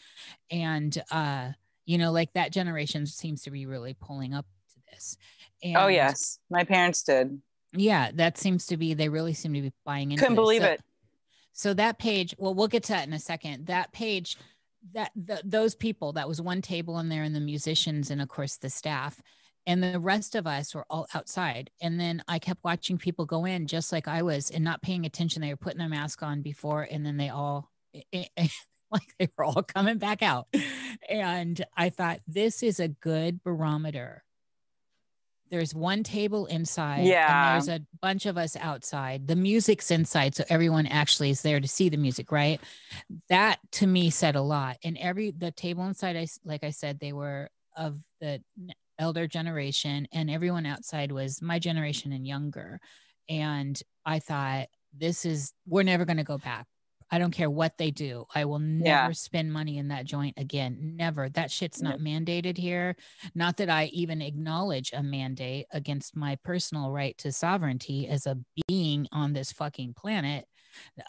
and 0.49 0.99
uh 1.11 1.49
you 1.85 1.99
know 1.99 2.11
like 2.11 2.31
that 2.33 2.51
generation 2.51 3.05
seems 3.05 3.43
to 3.43 3.51
be 3.51 3.65
really 3.67 3.95
pulling 3.99 4.33
up 4.33 4.45
to 4.73 4.79
this. 4.91 5.17
And 5.63 5.77
Oh 5.77 5.87
yes, 5.87 6.39
my 6.49 6.63
parents 6.63 7.03
did. 7.03 7.39
yeah 7.73 8.09
that 8.15 8.37
seems 8.39 8.65
to 8.67 8.77
be 8.77 8.93
they 8.95 9.09
really 9.09 9.33
seem 9.33 9.53
to 9.53 9.61
be 9.61 9.73
buying 9.85 10.11
into 10.11 10.21
Couldn't 10.23 10.35
believe 10.35 10.61
So- 10.63 10.67
it. 10.71 10.81
so 11.53 11.73
that 11.75 11.99
page 11.99 12.33
well 12.39 12.53
we'll 12.55 12.67
get 12.67 12.83
to 12.83 12.93
that 12.93 13.07
in 13.07 13.13
a 13.13 13.19
second. 13.19 13.67
That 13.67 13.91
page 13.93 14.37
that 14.91 15.11
the, 15.15 15.41
those 15.43 15.75
people 15.75 16.13
that 16.13 16.27
was 16.27 16.41
one 16.41 16.61
table 16.61 16.99
in 16.99 17.09
there 17.09 17.23
and 17.23 17.35
the 17.35 17.39
musicians 17.39 18.11
and 18.11 18.21
of 18.21 18.27
course 18.27 18.57
the 18.57 18.69
staff. 18.69 19.21
And 19.65 19.81
the 19.81 19.97
rest 19.99 20.35
of 20.35 20.45
us 20.45 20.75
were 20.75 20.85
all 20.89 21.07
outside. 21.13 21.69
And 21.81 21.99
then 21.99 22.21
i 22.27 22.37
kept 22.39 22.63
watching 22.63 22.97
people 22.97 23.25
go 23.25 23.45
in 23.45 23.65
just 23.67 23.91
like 23.91 24.07
i 24.07 24.21
was 24.21 24.49
and 24.49 24.63
not 24.63 24.81
paying 24.81 25.05
attention. 25.05 25.41
They 25.41 25.49
were 25.49 25.57
putting 25.57 25.79
their 25.79 25.89
mask 25.89 26.21
on 26.21 26.41
before 26.41 26.83
and 26.83 27.05
then 27.05 27.17
they 27.17 27.29
all 27.29 27.71
eh, 27.95 28.01
eh, 28.11 28.25
eh, 28.35 28.47
like 28.91 29.15
they 29.17 29.29
were 29.37 29.45
all 29.45 29.63
coming 29.63 29.97
back 29.97 30.21
out. 30.21 30.47
And 31.09 31.63
i 31.75 31.89
thought 31.89 32.19
this 32.27 32.61
is 32.61 32.79
a 32.79 32.87
good 32.87 33.41
barometer 33.43 34.23
there's 35.53 35.75
one 35.75 36.01
table 36.01 36.47
inside 36.47 37.05
Yeah. 37.05 37.53
and 37.53 37.63
there's 37.67 37.79
a 37.79 37.85
bunch 38.01 38.25
of 38.25 38.39
us 38.39 38.57
outside. 38.59 39.27
The 39.27 39.35
music's 39.35 39.91
inside 39.91 40.33
so 40.33 40.43
everyone 40.49 40.87
actually 40.87 41.29
is 41.29 41.43
there 41.43 41.59
to 41.59 41.67
see 41.67 41.89
the 41.89 41.97
music 41.97 42.31
right? 42.31 42.59
That 43.29 43.59
to 43.73 43.85
me 43.85 44.09
said 44.09 44.35
a 44.35 44.41
lot. 44.41 44.77
And 44.83 44.97
every 44.97 45.29
the 45.29 45.51
table 45.51 45.85
inside 45.85 46.17
i 46.17 46.25
like 46.43 46.63
i 46.63 46.71
said 46.71 46.99
they 46.99 47.13
were 47.13 47.51
of 47.77 47.99
the 48.19 48.41
elder 48.97 49.27
generation 49.27 50.07
and 50.11 50.31
everyone 50.31 50.65
outside 50.65 51.11
was 51.11 51.39
my 51.39 51.59
generation 51.59 52.13
and 52.13 52.25
younger. 52.25 52.79
And 53.29 53.79
i 54.07 54.17
thought 54.17 54.69
this 54.97 55.23
is 55.23 55.53
we're 55.67 55.83
never 55.83 56.03
going 56.05 56.17
to 56.17 56.23
go 56.23 56.39
back 56.39 56.65
i 57.13 57.17
don't 57.19 57.31
care 57.31 57.49
what 57.49 57.77
they 57.77 57.91
do 57.91 58.25
i 58.35 58.43
will 58.43 58.59
never 58.59 58.89
Yeah. 58.89 59.11
spend 59.11 59.53
money 59.53 59.77
in 59.77 59.87
that 59.89 60.05
joint 60.05 60.33
again 60.37 60.95
never 60.97 61.29
that 61.29 61.51
shit's 61.51 61.81
not 61.81 61.99
mandated 61.99 62.57
here 62.57 62.95
not 63.35 63.57
that 63.57 63.69
i 63.69 63.85
even 63.85 64.21
acknowledge 64.21 64.91
a 64.93 65.03
mandate 65.03 65.67
against 65.71 66.15
my 66.15 66.35
personal 66.43 66.91
right 66.91 67.17
to 67.19 67.31
sovereignty 67.31 68.07
as 68.07 68.25
a 68.25 68.37
being 68.67 69.07
on 69.11 69.33
this 69.33 69.51
fucking 69.51 69.93
planet 69.93 70.45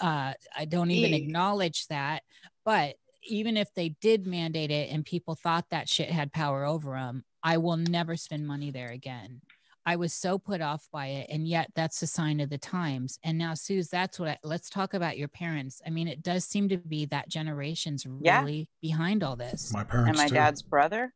uh, 0.01 0.35
i 0.57 0.65
don't 0.65 0.91
even 0.91 1.13
acknowledge 1.15 1.87
that 1.89 2.23
but 2.65 2.97
even 3.27 3.57
if 3.57 3.73
they 3.75 3.89
did 4.03 4.27
mandate 4.27 4.71
it 4.71 4.91
and 4.93 5.07
people 5.07 5.35
thought 5.35 5.65
that 5.71 5.89
shit 5.89 6.11
had 6.11 6.33
power 6.33 6.65
over 6.65 6.93
them 6.93 7.25
i 7.43 7.57
will 7.57 7.79
never 7.79 8.17
spend 8.17 8.47
money 8.47 8.71
there 8.71 8.91
again 8.91 9.41
I 9.87 9.97
was 9.97 10.14
so 10.14 10.38
put 10.38 10.61
off 10.61 10.88
by 10.93 11.09
it. 11.09 11.26
And 11.31 11.47
yet 11.47 11.71
that's 11.75 12.00
a 12.03 12.07
sign 12.07 12.41
of 12.41 12.49
the 12.49 12.59
times. 12.59 13.19
And 13.23 13.37
now, 13.37 13.55
Suze, 13.55 13.88
that's 13.88 14.19
what 14.19 14.29
I, 14.29 14.38
let's 14.43 14.71
talk 14.71 14.95
about 14.95 15.19
your 15.19 15.29
parents. 15.29 15.83
I 15.87 15.91
mean, 15.91 16.09
it 16.09 16.23
does 16.23 16.45
seem 16.45 16.69
to 16.71 16.79
be 16.79 17.07
that 17.07 17.29
generation's 17.29 18.07
Yeah. 18.21 18.41
really 18.41 18.69
behind 18.81 19.23
all 19.23 19.37
this. 19.37 19.73
My 19.73 19.85
parents 19.85 20.09
And 20.09 20.17
my 20.17 20.29
too. 20.29 20.35
dad's 20.35 20.62
brother, 20.62 21.12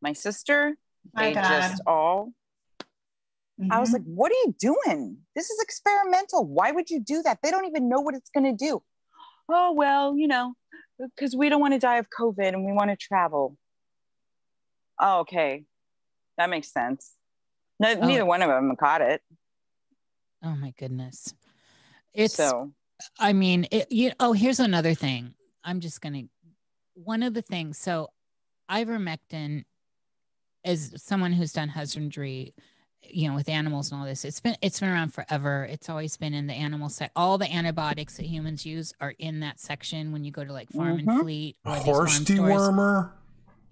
my 0.00 0.12
sister, 0.12 0.76
My 1.12 1.28
they 1.28 1.34
dad. 1.34 1.60
just 1.62 1.82
all 1.86 2.32
I 3.70 3.78
was 3.78 3.90
Mhm. 3.90 3.92
like, 3.92 4.02
what 4.02 4.32
are 4.32 4.40
you 4.46 4.54
doing? 4.58 5.18
This 5.36 5.48
is 5.48 5.60
experimental. 5.60 6.44
Why 6.44 6.72
would 6.72 6.90
you 6.90 6.98
do 7.00 7.22
that? 7.22 7.38
They 7.42 7.50
don't 7.50 7.64
even 7.66 7.88
know 7.88 8.00
what 8.00 8.14
it's 8.14 8.30
going 8.30 8.44
to 8.44 8.52
do. 8.64 8.82
Oh, 9.48 9.72
well, 9.72 10.16
you 10.16 10.26
know, 10.26 10.54
because 10.98 11.36
we 11.36 11.48
don't 11.48 11.60
want 11.60 11.72
to 11.74 11.78
die 11.78 11.98
of 11.98 12.08
COVID 12.10 12.48
and 12.48 12.64
we 12.64 12.72
want 12.72 12.90
to 12.90 12.96
travel. 12.96 13.56
Oh, 14.98 15.20
okay. 15.20 15.64
That 16.38 16.50
makes 16.50 16.72
sense. 16.72 17.14
No, 17.82 17.90
Oh. 18.00 18.06
Neither 18.06 18.24
one 18.24 18.42
of 18.42 18.48
them 18.48 18.74
caught 18.76 19.00
it. 19.02 19.20
Oh 20.44 20.54
my 20.56 20.72
goodness. 20.78 21.34
It's, 22.14 22.34
so, 22.34 22.72
I 23.18 23.32
mean, 23.32 23.66
it, 23.70 23.90
you, 23.90 24.12
oh, 24.20 24.32
here's 24.32 24.60
another 24.60 24.94
thing. 24.94 25.34
I'm 25.64 25.80
just 25.80 26.00
going 26.00 26.14
to, 26.14 26.28
one 26.94 27.22
of 27.22 27.34
the 27.34 27.42
things. 27.42 27.78
So 27.78 28.08
ivermectin 28.70 29.64
as 30.64 30.92
someone 31.02 31.32
who's 31.32 31.52
done 31.52 31.68
husbandry, 31.68 32.54
you 33.02 33.28
know, 33.28 33.34
with 33.34 33.48
animals 33.48 33.90
and 33.90 34.00
all 34.00 34.06
this, 34.06 34.24
it's 34.24 34.38
been, 34.40 34.56
it's 34.62 34.78
been 34.78 34.88
around 34.90 35.12
forever. 35.12 35.64
It's 35.68 35.88
always 35.88 36.16
been 36.16 36.34
in 36.34 36.46
the 36.46 36.54
animal 36.54 36.88
set. 36.88 37.10
All 37.16 37.36
the 37.38 37.52
antibiotics 37.52 38.16
that 38.18 38.26
humans 38.26 38.64
use 38.64 38.92
are 39.00 39.14
in 39.18 39.40
that 39.40 39.58
section 39.58 40.12
when 40.12 40.22
you 40.24 40.30
go 40.30 40.44
to 40.44 40.52
like 40.52 40.70
farm 40.70 40.98
and 41.00 41.08
Mhm. 41.08 41.20
fleet 41.20 41.56
A 41.64 41.70
or 41.70 41.74
these 41.76 41.84
horse 41.84 42.12
farm 42.14 42.24
stores. 42.26 42.52
dewormer. 42.52 43.10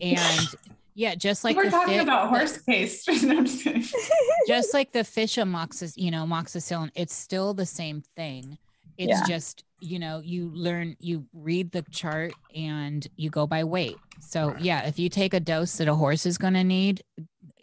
And 0.01 0.49
yeah, 0.95 1.15
just 1.15 1.45
like 1.45 1.57
We're 1.57 1.71
talking 1.71 1.95
fit- 1.95 2.03
about 2.03 2.29
horse 2.29 2.59
paste. 2.63 3.09
No, 3.23 3.45
just 4.47 4.75
like 4.75 4.93
the 4.93 5.05
fish 5.05 5.37
amoxicillin, 5.37 5.93
you 5.97 6.11
know, 6.11 6.25
amoxicillin, 6.25 6.91
it's 6.95 7.15
still 7.15 7.55
the 7.55 7.67
same 7.67 8.03
thing. 8.17 8.59
It's 8.99 9.09
Yeah. 9.21 9.25
just, 9.27 9.65
you 9.81 9.99
know, 9.99 10.21
you 10.23 10.51
learn, 10.55 10.97
you 11.01 11.25
read 11.33 11.73
the 11.73 11.83
chart 11.91 12.33
and 12.55 13.07
you 13.17 13.31
go 13.31 13.47
by 13.47 13.65
weight. 13.65 13.97
So, 14.21 14.55
yeah, 14.61 14.87
if 14.87 14.99
you 14.99 15.09
take 15.09 15.33
a 15.33 15.41
dose 15.41 15.77
that 15.79 15.89
a 15.89 15.95
horse 15.95 16.27
is 16.27 16.37
going 16.37 16.55
to 16.55 16.65
need, 16.65 17.03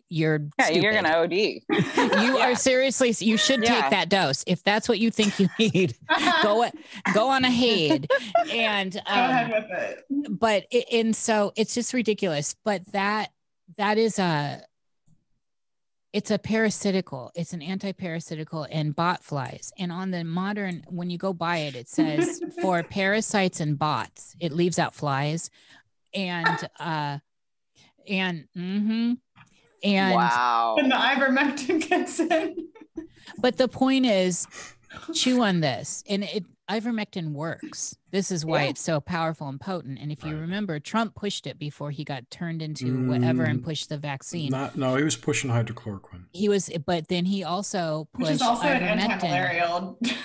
you're 0.09 0.47
Yeah, 0.59 0.69
you're 0.69 0.93
gonna 0.93 1.17
OD. 1.17 1.33
you 2.23 2.37
are 2.37 2.55
seriously 2.55 3.13
you 3.19 3.37
should 3.37 3.61
Yeah. 3.63 3.81
take 3.81 3.91
that 3.91 4.09
dose. 4.09 4.43
If 4.47 4.63
that's 4.63 4.87
what 4.87 4.99
you 4.99 5.11
think 5.11 5.39
you 5.39 5.49
need 5.59 5.95
go 6.41 6.69
go 7.13 7.29
on 7.29 7.43
ahead. 7.43 8.07
And 8.51 8.93
Go 9.07 9.13
um, 9.13 9.29
ahead 9.29 9.51
with 9.51 9.79
it. 9.79 10.05
but 10.39 10.65
it, 10.71 10.85
and 10.91 11.15
so 11.15 11.51
it's 11.55 11.73
just 11.75 11.93
ridiculous 11.93 12.55
but 12.63 12.81
that 12.93 13.31
that 13.77 13.97
is 13.97 14.17
a 14.19 14.61
it's 16.13 16.31
a 16.31 16.39
parasitical 16.39 17.31
it's 17.35 17.51
an 17.53 17.61
anti-parasitical 17.61 18.65
and 18.71 18.95
bot 18.95 19.23
flies. 19.23 19.73
And 19.77 19.91
on 19.91 20.11
the 20.11 20.23
modern 20.23 20.83
when 20.87 21.09
you 21.09 21.17
go 21.17 21.33
buy 21.33 21.57
it 21.57 21.75
it 21.75 21.89
says 21.89 22.41
for 22.61 22.81
parasites 22.83 23.59
and 23.59 23.77
bots 23.77 24.35
it 24.39 24.53
leaves 24.53 24.79
out 24.79 24.95
flies. 24.95 25.49
And 26.13 26.47
uh 26.79 27.19
and 28.07 28.47
mm-hmm 28.57 29.13
and 29.83 30.15
wow. 30.15 30.73
When 30.77 30.89
the 30.89 30.95
ivermectin 30.95 31.87
gets 31.89 32.19
in. 32.19 32.55
but 33.39 33.57
the 33.57 33.67
point 33.67 34.05
is 34.05 34.47
chew 35.13 35.41
on 35.43 35.59
this 35.59 36.03
and 36.09 36.23
it 36.23 36.45
ivermectin 36.69 37.31
works 37.33 37.95
this 38.11 38.31
is 38.31 38.43
why 38.45 38.63
Yeah. 38.63 38.69
it's 38.69 38.81
so 38.81 38.99
powerful 38.99 39.47
and 39.47 39.59
potent 39.59 39.99
and 39.99 40.11
if 40.11 40.23
you 40.23 40.35
remember 40.35 40.79
trump 40.79 41.13
pushed 41.15 41.45
it 41.47 41.57
before 41.59 41.91
he 41.91 42.03
got 42.03 42.29
turned 42.31 42.61
into 42.61 43.07
whatever 43.07 43.43
and 43.43 43.61
Mm. 43.61 43.63
pushed 43.63 43.89
the 43.89 43.97
vaccine 43.97 44.49
Not, 44.51 44.75
no, 44.77 44.95
he 44.95 45.03
was 45.03 45.15
pushing 45.15 45.49
hydrochloroquine. 45.51 46.25
he 46.33 46.49
was 46.49 46.69
but 46.85 47.07
then 47.09 47.25
he 47.25 47.43
also 47.43 48.07
Which 48.13 48.21
pushed 48.27 48.31
is 48.35 48.41
also 48.41 48.67
an 48.67 48.99
ivermectin 48.99 49.19
antimalarial. 49.21 49.95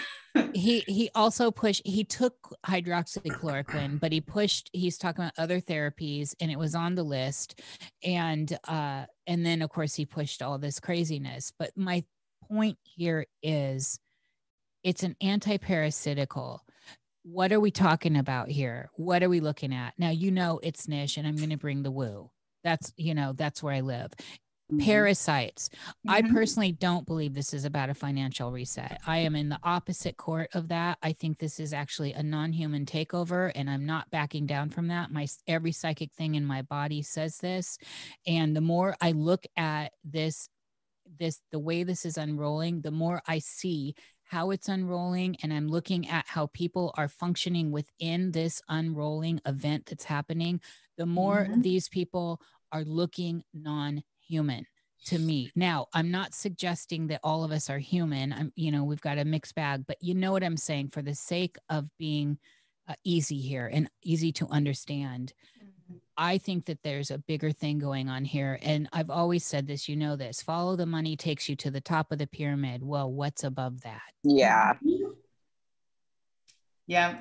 he 0.54 0.80
he 0.80 1.10
also 1.14 1.50
pushed 1.50 1.82
he 1.84 2.04
took 2.04 2.34
hydroxychloroquine 2.66 4.00
but 4.00 4.12
he 4.12 4.20
pushed 4.20 4.70
he's 4.72 4.96
talking 4.96 5.24
about 5.24 5.34
other 5.38 5.60
therapies 5.60 6.34
and 6.40 6.50
it 6.50 6.58
was 6.58 6.74
on 6.74 6.94
the 6.94 7.02
list. 7.02 7.60
And 8.02 8.56
uh 8.66 9.06
and 9.26 9.44
then 9.44 9.62
of 9.62 9.70
course 9.70 9.94
he 9.94 10.06
pushed 10.06 10.42
all 10.42 10.58
this 10.58 10.80
craziness. 10.80 11.52
But 11.58 11.72
my 11.76 12.04
point 12.50 12.78
here 12.82 13.26
is 13.42 13.98
it's 14.82 15.02
an 15.02 15.16
anti-parasitical. 15.20 16.64
What 17.24 17.52
are 17.52 17.60
we 17.60 17.70
talking 17.70 18.16
about 18.16 18.48
here? 18.48 18.90
What 18.94 19.22
are 19.22 19.28
we 19.28 19.40
looking 19.40 19.72
at? 19.72 19.94
Now 19.98 20.10
you 20.10 20.30
know 20.30 20.60
it's 20.62 20.88
niche 20.88 21.18
and 21.18 21.26
i'm 21.26 21.36
going 21.36 21.50
to 21.50 21.56
bring 21.56 21.82
the 21.82 21.90
woo. 21.90 22.30
That's 22.64 22.92
you 22.96 23.14
know 23.14 23.32
that's 23.32 23.62
where 23.62 23.74
i 23.74 23.80
live 23.80 24.12
Mhm. 24.72 24.84
parasites 24.84 25.70
I 26.08 26.22
Mhm. 26.22 26.32
personally 26.32 26.72
don't 26.72 27.06
believe 27.06 27.34
this 27.34 27.52
is 27.54 27.64
about 27.64 27.90
a 27.90 27.94
financial 27.94 28.50
reset. 28.50 29.00
I 29.06 29.18
am 29.18 29.36
in 29.36 29.48
the 29.48 29.60
opposite 29.62 30.16
court 30.16 30.50
of 30.54 30.68
that. 30.68 30.98
I 31.02 31.12
think 31.12 31.38
this 31.38 31.60
is 31.60 31.72
actually 31.72 32.12
a 32.12 32.22
non-human 32.22 32.86
takeover 32.86 33.52
and 33.54 33.68
I'm 33.70 33.86
not 33.86 34.10
backing 34.10 34.46
down 34.46 34.70
from 34.70 34.88
that. 34.88 35.10
My 35.10 35.26
every 35.46 35.72
psychic 35.72 36.12
thing 36.12 36.34
in 36.34 36.44
my 36.44 36.62
body 36.62 37.02
says 37.02 37.38
this. 37.38 37.78
And 38.26 38.56
the 38.56 38.60
more 38.60 38.96
I 39.00 39.12
look 39.12 39.44
at 39.56 39.92
this 40.04 40.48
this 41.18 41.42
the 41.50 41.58
way 41.58 41.82
this 41.82 42.04
is 42.06 42.16
unrolling, 42.16 42.80
the 42.80 42.90
more 42.90 43.20
I 43.26 43.38
see 43.40 43.94
how 44.24 44.50
it's 44.50 44.68
unrolling 44.68 45.36
and 45.42 45.52
I'm 45.52 45.68
looking 45.68 46.08
at 46.08 46.26
how 46.26 46.46
people 46.46 46.94
are 46.96 47.08
functioning 47.08 47.70
within 47.70 48.32
this 48.32 48.62
unrolling 48.68 49.40
event 49.44 49.86
that's 49.86 50.04
happening, 50.04 50.60
the 50.96 51.04
more 51.06 51.46
Mhm. 51.50 51.62
these 51.62 51.88
people 51.88 52.40
are 52.70 52.84
looking 52.84 53.44
non-human 54.32 54.66
to 55.06 55.18
me. 55.18 55.50
Now, 55.56 55.88
I'm 55.92 56.10
not 56.10 56.34
suggesting 56.34 57.08
that 57.08 57.20
all 57.24 57.44
of 57.44 57.50
us 57.50 57.68
are 57.68 57.78
human. 57.78 58.32
I'm, 58.32 58.52
you 58.54 58.70
know, 58.70 58.84
we've 58.84 59.00
got 59.00 59.18
a 59.18 59.24
mixed 59.24 59.54
bag, 59.54 59.84
but 59.86 59.96
you 60.00 60.14
know 60.14 60.32
what 60.32 60.44
I'm 60.44 60.56
saying 60.56 60.90
for 60.90 61.02
the 61.02 61.14
sake 61.14 61.56
of 61.68 61.88
being 61.98 62.38
uh, 62.88 62.94
easy 63.04 63.38
here 63.38 63.68
and 63.72 63.90
easy 64.02 64.32
to 64.32 64.46
understand. 64.48 65.32
I 66.16 66.38
think 66.38 66.66
that 66.66 66.82
there's 66.84 67.10
a 67.10 67.18
bigger 67.18 67.50
thing 67.50 67.78
going 67.78 68.08
on 68.08 68.24
here. 68.24 68.58
And 68.62 68.88
I've 68.92 69.10
always 69.10 69.44
said 69.44 69.66
this, 69.66 69.88
you 69.88 69.96
know, 69.96 70.14
this 70.14 70.40
follow 70.40 70.76
the 70.76 70.86
money 70.86 71.16
takes 71.16 71.48
you 71.48 71.56
to 71.56 71.70
the 71.70 71.80
top 71.80 72.12
of 72.12 72.18
the 72.18 72.26
pyramid. 72.26 72.82
Well, 72.82 73.10
what's 73.10 73.42
above 73.42 73.80
that? 73.80 74.02
Yeah. 74.22 74.74
Yeah. 76.86 77.16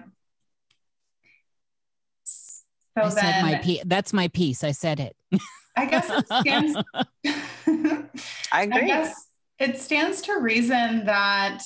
So 2.24 2.64
I 2.98 3.10
said 3.10 3.42
my 3.42 3.56
piece. 3.56 3.82
That's 3.86 4.14
my 4.14 4.28
piece. 4.28 4.64
I 4.64 4.72
said 4.72 5.00
it. 5.00 5.16
I 5.76 5.86
guess 5.86 6.10
it 6.10 6.26
stands 6.28 6.78
I 8.52 8.70
I 8.72 8.82
guess 8.82 9.28
it 9.60 9.80
stands 9.80 10.24
to 10.24 10.40
reason 10.40 11.06
that 11.06 11.62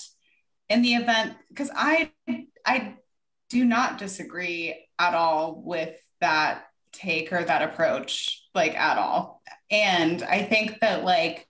in 0.70 0.82
the 0.82 0.96
event, 0.96 1.36
because 1.50 1.72
I 1.74 2.12
I 2.66 2.96
do 3.50 3.66
not 3.66 3.98
disagree 3.98 4.88
at 5.00 5.14
all 5.14 5.62
with 5.64 5.96
that 6.22 6.66
take 6.92 7.32
or 7.32 7.44
that 7.44 7.62
approach, 7.62 8.44
like 8.54 8.76
at 8.76 8.98
all. 8.98 9.42
And 9.70 10.24
I 10.24 10.44
think 10.44 10.80
that 10.82 11.04
like 11.04 11.48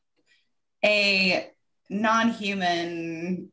a 0.83 1.49
non-human 1.89 3.51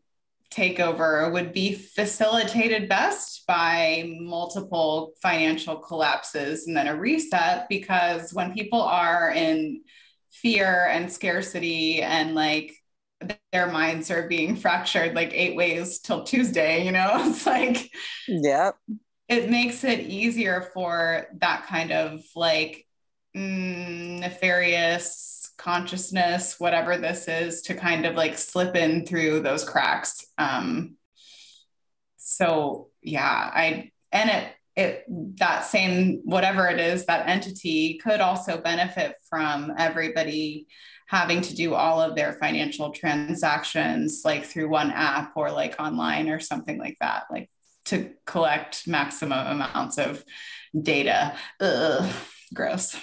takeover 0.52 1.32
would 1.32 1.52
be 1.52 1.74
facilitated 1.74 2.88
best 2.88 3.46
by 3.46 4.10
multiple 4.20 5.12
financial 5.22 5.76
collapses 5.76 6.66
and 6.66 6.76
then 6.76 6.86
a 6.86 6.96
reset 6.96 7.68
because 7.68 8.32
when 8.32 8.52
people 8.52 8.82
are 8.82 9.30
in 9.30 9.82
fear 10.30 10.86
and 10.90 11.10
scarcity 11.12 12.02
and 12.02 12.34
like 12.34 12.72
their 13.52 13.70
minds 13.70 14.10
are 14.10 14.28
being 14.28 14.56
fractured 14.64 15.14
like 15.14 15.32
eight 15.32 15.56
ways 15.56 16.00
till 16.00 16.24
Tuesday, 16.24 16.84
you 16.84 16.92
know, 16.92 17.10
it's 17.28 17.46
like 17.46 17.90
yeah, 18.28 18.72
it 19.28 19.50
makes 19.50 19.84
it 19.84 20.00
easier 20.00 20.70
for 20.74 21.26
that 21.38 21.66
kind 21.66 21.92
of 21.92 22.22
like 22.36 22.86
mm, 23.36 24.20
nefarious 24.20 25.41
consciousness, 25.62 26.58
whatever 26.58 26.96
this 26.98 27.28
is, 27.28 27.62
to 27.62 27.74
kind 27.74 28.04
of 28.04 28.14
like 28.14 28.36
slip 28.36 28.74
in 28.74 29.06
through 29.06 29.40
those 29.40 29.64
cracks. 29.64 30.26
Um, 30.38 30.96
so 32.16 32.88
yeah, 33.02 33.50
I 33.54 33.92
and 34.10 34.30
it 34.30 34.52
it 34.74 35.04
that 35.36 35.64
same 35.64 36.22
whatever 36.24 36.66
it 36.68 36.80
is 36.80 37.04
that 37.06 37.28
entity 37.28 37.98
could 38.02 38.20
also 38.20 38.58
benefit 38.58 39.16
from 39.28 39.72
everybody 39.76 40.66
having 41.08 41.42
to 41.42 41.54
do 41.54 41.74
all 41.74 42.00
of 42.00 42.16
their 42.16 42.32
financial 42.34 42.90
transactions 42.90 44.22
like 44.24 44.44
through 44.44 44.70
one 44.70 44.90
app 44.90 45.32
or 45.36 45.50
like 45.50 45.78
online 45.78 46.30
or 46.30 46.40
something 46.40 46.78
like 46.78 46.96
that 47.00 47.24
like 47.30 47.50
to 47.84 48.10
collect 48.24 48.88
maximum 48.88 49.46
amounts 49.46 49.98
of 49.98 50.24
data 50.80 51.36
Ugh, 51.60 52.10
gross 52.54 52.96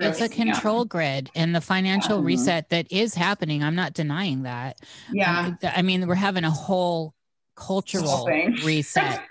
It's 0.00 0.18
a 0.20 0.28
Gross, 0.28 0.38
yeah. 0.38 0.44
control 0.52 0.84
grid 0.84 1.30
and 1.34 1.54
the 1.54 1.60
financial 1.60 2.20
Mhm. 2.20 2.24
reset 2.26 2.68
that 2.70 2.90
is 2.92 3.14
happening. 3.14 3.62
I'm 3.62 3.74
not 3.74 3.94
denying 3.94 4.42
that. 4.42 4.78
yeah 5.12 5.46
Um, 5.46 5.58
I 5.62 5.82
mean, 5.82 6.06
we're 6.06 6.14
having 6.14 6.44
a 6.44 6.50
whole 6.50 7.14
cultural 7.56 8.26
reset. 8.64 9.22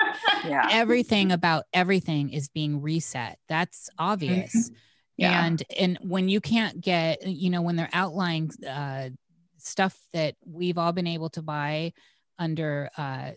Yeah. 0.45 0.67
Everything 0.71 1.31
about 1.31 1.65
everything 1.73 2.31
is 2.31 2.47
being 2.49 2.81
reset. 2.81 3.37
That's 3.47 3.89
obvious. 3.99 4.71
Yeah. 5.17 5.45
And 5.45 5.61
and 5.79 5.97
when 6.01 6.27
you 6.29 6.41
can't 6.41 6.81
get, 6.81 7.25
you 7.27 7.49
know, 7.51 7.61
when 7.61 7.75
they're 7.75 7.89
outlining 7.93 8.49
uh, 8.67 9.09
stuff 9.57 9.95
that 10.13 10.35
we've 10.45 10.77
all 10.77 10.91
been 10.91 11.07
able 11.07 11.29
to 11.31 11.41
buy 11.41 11.93
under 12.39 12.89
uh, 12.97 13.31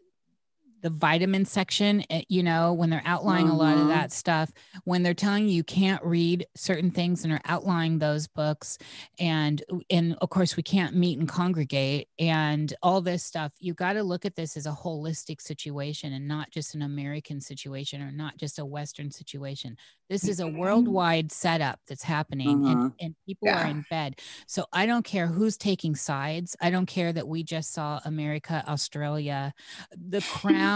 the 0.81 0.91
vitamin 0.91 1.45
section, 1.45 2.05
eh, 2.11 2.23
you 2.29 2.43
know, 2.43 2.73
when 2.73 2.91
they're 2.91 3.03
outlining 3.05 3.49
a 3.49 3.57
lot 3.57 3.79
of 3.79 3.87
Mhm. 3.87 3.89
that 3.89 4.13
stuff, 4.13 4.53
when 4.85 5.03
they're 5.03 5.15
telling 5.15 5.47
you 5.49 5.55
you 5.55 5.65
can't 5.65 6.03
read 6.05 6.47
certain 6.57 6.91
things 6.91 7.25
and 7.25 7.33
are 7.33 7.41
outlining 7.47 7.99
those 7.99 8.29
books, 8.29 8.79
and 9.19 9.63
and 9.91 10.15
of 10.21 10.31
course 10.31 10.57
we 10.57 10.63
can't 10.63 10.95
meet 10.95 11.19
and 11.19 11.29
congregate 11.29 12.09
and 12.19 12.75
all 12.83 13.01
this 13.01 13.25
stuff, 13.25 13.53
you 13.59 13.75
got 13.75 13.95
to 13.95 14.03
look 14.03 14.25
at 14.25 14.37
this 14.37 14.57
as 14.57 14.67
a 14.67 14.73
holistic 14.73 15.41
situation 15.41 16.13
and 16.13 16.29
not 16.29 16.51
just 16.51 16.75
an 16.75 16.83
American 16.83 17.41
situation 17.41 18.01
or 18.03 18.13
not 18.13 18.37
just 18.37 18.59
a 18.59 18.65
Western 18.67 19.11
situation. 19.11 19.77
This 20.09 20.27
is 20.29 20.41
a 20.41 20.49
Mhm. 20.49 20.49
worldwide 20.49 21.31
setup 21.33 21.81
that's 21.87 22.03
happening, 22.03 22.67
and, 22.67 22.81
and 23.01 23.15
people 23.27 23.53
are 23.53 23.65
in 23.67 23.83
bed. 23.83 24.21
So 24.47 24.65
I 24.73 24.87
don't 24.87 25.05
care 25.05 25.27
who's 25.27 25.57
taking 25.59 25.95
sides. 25.95 26.57
I 26.61 26.71
don't 26.71 26.87
care 26.87 27.13
that 27.13 27.29
we 27.29 27.43
just 27.43 27.73
saw 27.73 28.01
America, 28.05 28.65
Australia, 28.67 29.53
the 29.93 30.23
crown, 30.23 30.68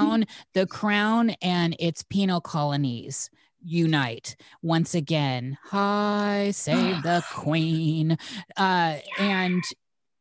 the 0.54 0.66
crown, 0.66 1.30
and 1.42 1.76
its 1.78 2.02
penal 2.02 2.40
colonies 2.40 3.30
unite 3.64 4.36
once 4.62 4.94
again. 4.94 5.56
Hi, 5.64 6.50
save 6.52 7.02
the 7.02 7.22
queen. 7.32 8.18
Uh, 8.56 8.98
and 9.18 9.62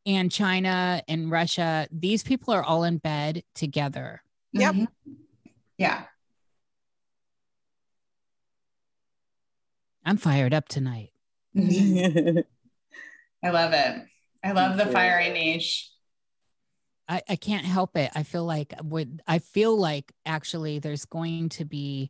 and 0.05 0.31
China 0.31 1.03
and 1.07 1.29
Russia, 1.29 1.88
these 1.91 2.23
people 2.23 2.53
are 2.53 2.63
all 2.63 2.84
in 2.84 2.97
bed 2.97 3.43
together. 3.53 4.23
Yep. 4.53 4.75
Mhm. 4.75 4.88
yeah 5.77 6.03
I'm 10.03 10.17
fired 10.17 10.53
up 10.53 10.67
tonight. 10.67 11.12
I 11.57 12.43
love 13.43 13.73
it. 13.73 14.01
I 14.43 14.51
love 14.53 14.77
the 14.77 14.86
Yeah. 14.86 14.91
fiery 14.91 15.29
niche. 15.29 15.90
I, 17.12 17.21
I 17.28 17.36
can't 17.36 17.65
help 17.65 17.97
it. 17.97 18.10
I 18.15 18.24
feel 18.24 18.45
like 18.45 18.74
would 18.82 19.21
I 19.28 19.39
feel 19.39 19.76
like 19.78 20.13
actually 20.26 20.80
there's 20.80 21.04
going 21.06 21.50
to 21.50 21.65
be, 21.65 22.10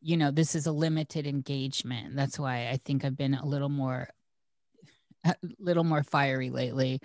you 0.00 0.16
know, 0.16 0.30
this 0.30 0.54
is 0.54 0.66
a 0.66 0.72
limited 0.72 1.26
engagement. 1.26 2.16
That's 2.16 2.38
why 2.38 2.68
I 2.70 2.78
think 2.82 3.04
I've 3.04 3.16
been 3.16 3.34
a 3.34 3.44
little 3.44 3.68
more 3.68 4.08
a 5.24 5.34
little 5.58 5.84
more 5.84 6.02
fiery 6.02 6.50
lately. 6.50 7.00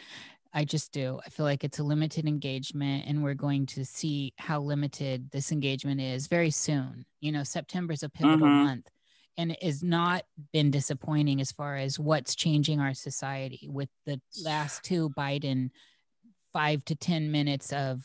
I 0.54 0.66
just 0.66 0.94
do. 0.94 1.20
I 1.26 1.30
feel 1.30 1.46
like 1.46 1.64
it's 1.64 1.80
a 1.80 1.84
limited 1.84 2.28
engagement, 2.28 3.06
and 3.08 3.24
we're 3.24 3.36
going 3.36 3.66
to 3.68 3.86
see 3.86 4.34
how 4.38 4.62
limited 4.62 5.32
this 5.32 5.52
engagement 5.52 6.02
is 6.02 6.28
very 6.28 6.52
soon. 6.52 7.06
You 7.22 7.34
know, 7.34 7.44
September 7.44 7.94
is 7.94 8.04
a 8.04 8.10
pivotal 8.10 8.50
Mhm. 8.50 8.64
month, 8.64 8.90
and 9.38 9.52
it 9.52 9.64
has 9.64 9.84
not 9.84 10.26
been 10.54 10.72
disappointing 10.72 11.42
as 11.42 11.52
far 11.52 11.78
as 11.78 12.00
what's 12.00 12.36
changing 12.36 12.80
our 12.80 12.94
society 12.94 13.68
with 13.70 13.90
the 14.06 14.22
last 14.44 14.84
two 14.84 15.10
Biden 15.12 15.72
five 16.54 16.86
to 16.86 16.96
10 16.96 17.32
minutes 17.32 17.74
of 17.74 18.04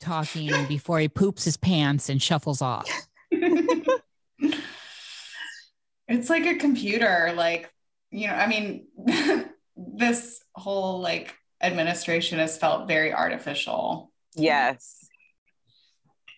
talking 0.00 0.50
before 0.66 0.98
he 1.00 1.08
poops 1.08 1.44
his 1.44 1.56
pants 1.58 2.08
and 2.08 2.22
shuffles 2.22 2.62
off. 2.62 2.88
it's 6.08 6.30
like 6.30 6.46
a 6.46 6.56
computer 6.56 7.32
like 7.36 7.70
you 8.10 8.26
know 8.26 8.32
i 8.34 8.46
mean 8.46 8.86
this 9.76 10.42
whole 10.54 11.00
like 11.00 11.34
administration 11.62 12.38
has 12.38 12.56
felt 12.58 12.88
very 12.88 13.12
artificial 13.12 14.10
Yes. 14.34 15.06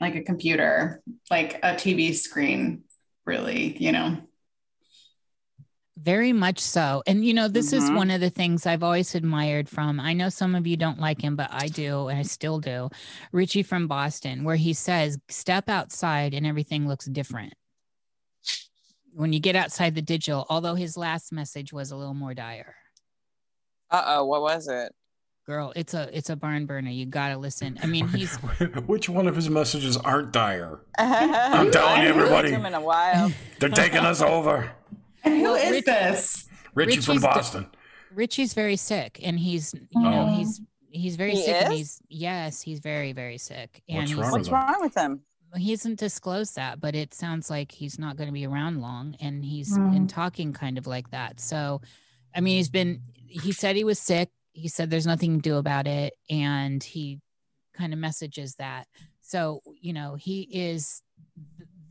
like 0.01 0.15
a 0.17 0.23
computer 0.23 1.03
like 1.31 1.55
a 1.63 1.75
tv 1.75 2.15
screen 2.15 2.83
really 3.25 3.77
you 3.83 3.93
know 3.93 4.19
Very 5.99 6.33
much 6.33 6.59
so. 6.59 7.03
And, 7.07 7.25
you 7.25 7.35
know, 7.35 7.49
this 7.49 7.73
is 7.73 7.85
Mhm. 7.85 7.97
one 7.97 8.11
of 8.11 8.21
the 8.21 8.31
things 8.31 8.67
I've 8.67 8.83
always 8.83 9.15
admired 9.15 9.69
from, 9.69 10.01
I 10.01 10.15
know 10.15 10.31
some 10.31 10.55
of 10.55 10.67
you 10.67 10.77
don't 10.77 10.99
like 10.99 11.21
him, 11.23 11.37
but 11.37 11.49
I 11.53 11.69
do, 11.69 12.09
and 12.09 12.19
I 12.19 12.23
still 12.23 12.61
do. 12.61 12.89
Richie 13.31 13.63
from 13.63 13.87
Boston, 13.89 14.43
where 14.43 14.57
he 14.57 14.73
says, 14.73 15.19
step 15.29 15.69
outside 15.69 16.33
and 16.33 16.47
everything 16.47 16.89
looks 16.89 17.05
different. 17.07 17.53
When 19.15 19.35
you 19.35 19.41
get 19.41 19.55
outside 19.55 19.95
the 19.95 20.01
digital, 20.03 20.47
although 20.49 20.75
his 20.75 20.97
last 20.97 21.31
message 21.33 21.73
was 21.73 21.91
a 21.91 21.97
little 21.97 22.15
more 22.15 22.33
dire. 22.33 22.75
Uh 23.91 24.03
oh, 24.07 24.25
what 24.25 24.41
was 24.41 24.69
it? 24.69 24.95
Girl, 25.45 25.71
it's 25.77 25.93
a 25.93 26.09
it's 26.17 26.31
a 26.31 26.37
barn 26.37 26.65
burner. 26.65 26.89
You 26.89 27.05
gotta 27.05 27.37
listen. 27.37 27.79
I 27.83 27.87
mean, 27.87 28.09
he's 28.09 28.37
Which 28.87 29.11
one 29.11 29.27
of 29.29 29.37
his 29.37 29.51
messages 29.51 29.99
aren't 29.99 30.33
dire? 30.33 30.81
I'm 30.99 31.71
telling 31.71 32.05
you, 32.05 32.09
everybody. 32.09 32.55
In 32.55 32.65
a 32.75 32.81
while. 32.81 33.31
They're 33.59 33.69
taking 33.69 33.99
us 33.99 34.23
over. 34.23 34.71
And 35.25 35.35
who 35.37 35.43
Well, 35.43 35.55
is 35.55 35.71
Rich- 35.71 35.85
this 35.85 36.47
Richie 36.75 37.01
from 37.01 37.15
Richie's 37.17 37.23
the- 37.23 37.27
Boston. 37.29 37.67
Richie's 38.15 38.55
very 38.55 38.77
sick 38.77 39.21
and 39.23 39.39
he's 39.39 39.75
you 39.75 40.01
know, 40.03 40.29
Oh. 40.31 40.37
he's 40.37 40.61
he's 40.91 41.17
very 41.17 41.33
He 41.33 41.43
sick 41.45 41.63
and 41.65 41.73
he's 41.73 42.01
yes, 42.09 42.61
he's 42.61 42.81
very, 42.81 43.13
very 43.13 43.39
sick. 43.39 43.83
And 43.89 44.01
What's 44.01 44.13
wrong 44.15 44.31
What's 44.33 44.39
with 44.41 44.47
him? 44.49 44.55
wrong 44.55 44.81
with 44.81 44.95
him? 44.97 45.21
he 45.57 45.71
hasn't 45.71 45.99
disclosed 45.99 46.57
that, 46.57 46.81
but 46.81 46.95
it 46.95 47.13
sounds 47.13 47.51
like 47.51 47.73
he's 47.73 47.99
not 47.99 48.17
going 48.17 48.27
to 48.27 48.33
be 48.33 48.47
around 48.47 48.81
long. 48.81 49.15
And 49.21 49.45
he's 49.45 49.77
Mm. 49.77 49.93
been 49.93 50.07
talking 50.09 50.53
kind 50.55 50.79
of 50.79 50.87
like 50.87 51.11
that. 51.11 51.41
So, 51.41 51.83
I 52.35 52.41
mean, 52.41 52.57
he's 52.57 52.71
been, 52.71 53.03
he 53.27 53.53
said 53.53 53.77
he 53.77 53.85
was 53.85 53.99
sick. 53.99 54.31
He 54.53 54.69
said 54.69 54.89
there's 54.89 55.07
nothing 55.07 55.37
to 55.37 55.43
do 55.43 55.57
about 55.57 55.87
it. 55.87 56.15
And 56.31 56.83
he 56.83 57.21
kind 57.75 57.93
of 57.93 57.99
messages 57.99 58.55
that. 58.57 58.89
So, 59.21 59.61
you 59.79 59.93
know, 59.93 60.15
he 60.15 60.43
is, 60.51 61.03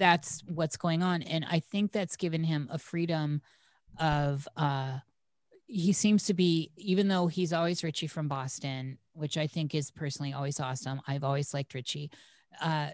that's 0.02 0.44
what's 0.48 0.78
going 0.78 1.04
on. 1.04 1.22
And 1.22 1.46
I 1.48 1.60
think 1.60 1.92
that's 1.92 2.16
given 2.16 2.44
him 2.44 2.68
a 2.72 2.80
freedom 2.80 3.40
of, 4.00 4.48
uh, 4.58 4.98
he 5.68 5.94
seems 5.94 6.24
to 6.24 6.34
be, 6.34 6.72
even 6.76 7.08
though 7.08 7.28
he's 7.28 7.54
always 7.54 7.84
Richie 7.84 8.08
from 8.08 8.28
Boston, 8.28 8.98
which 9.14 9.38
I 9.38 9.46
think 9.46 9.76
is 9.76 9.92
personally 9.92 10.34
always 10.34 10.60
awesome. 10.60 11.02
I've 11.08 11.24
always 11.24 11.54
liked 11.54 11.76
Richie. 11.76 12.10
Uh, 12.60 12.90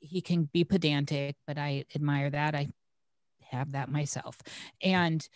he 0.00 0.20
can 0.20 0.50
be 0.52 0.62
pedantic, 0.62 1.36
but 1.46 1.56
I 1.56 1.86
admire 1.94 2.28
that. 2.28 2.54
I 2.54 2.68
have 3.40 3.72
that 3.72 3.88
myself. 3.88 4.36
And 4.82 5.26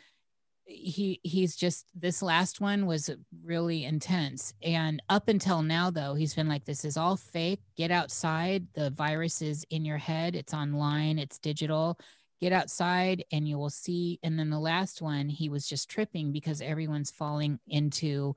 he 0.66 1.20
he's 1.22 1.55
just 1.57 1.87
this 1.94 2.22
last 2.22 2.61
one 2.61 2.87
was 2.87 3.09
really 3.44 3.85
intense. 3.85 4.52
And 4.62 5.00
up 5.09 5.29
until 5.29 5.62
now 5.62 5.90
though, 5.90 6.14
he's 6.14 6.35
been 6.35 6.48
like 6.48 6.64
this 6.64 6.85
is 6.85 6.96
all 6.96 7.16
fake. 7.16 7.61
Get 7.76 7.90
outside. 7.90 8.66
The 8.74 8.90
virus 8.90 9.42
is 9.42 9.64
in 9.70 9.85
your 9.85 9.98
head. 9.98 10.35
It's 10.35 10.52
online, 10.52 11.18
it's 11.18 11.38
digital. 11.38 11.98
Get 12.40 12.52
outside 12.52 13.24
and 13.33 13.48
you 13.48 13.59
will 13.59 13.70
see. 13.70 14.18
And 14.22 14.38
then 14.38 14.50
the 14.50 14.59
last 14.59 15.00
one, 15.00 15.29
he 15.29 15.48
was 15.48 15.66
just 15.66 15.88
tripping 15.88 16.33
because 16.33 16.61
everyone's 16.61 17.11
falling 17.11 17.59
into 17.68 18.35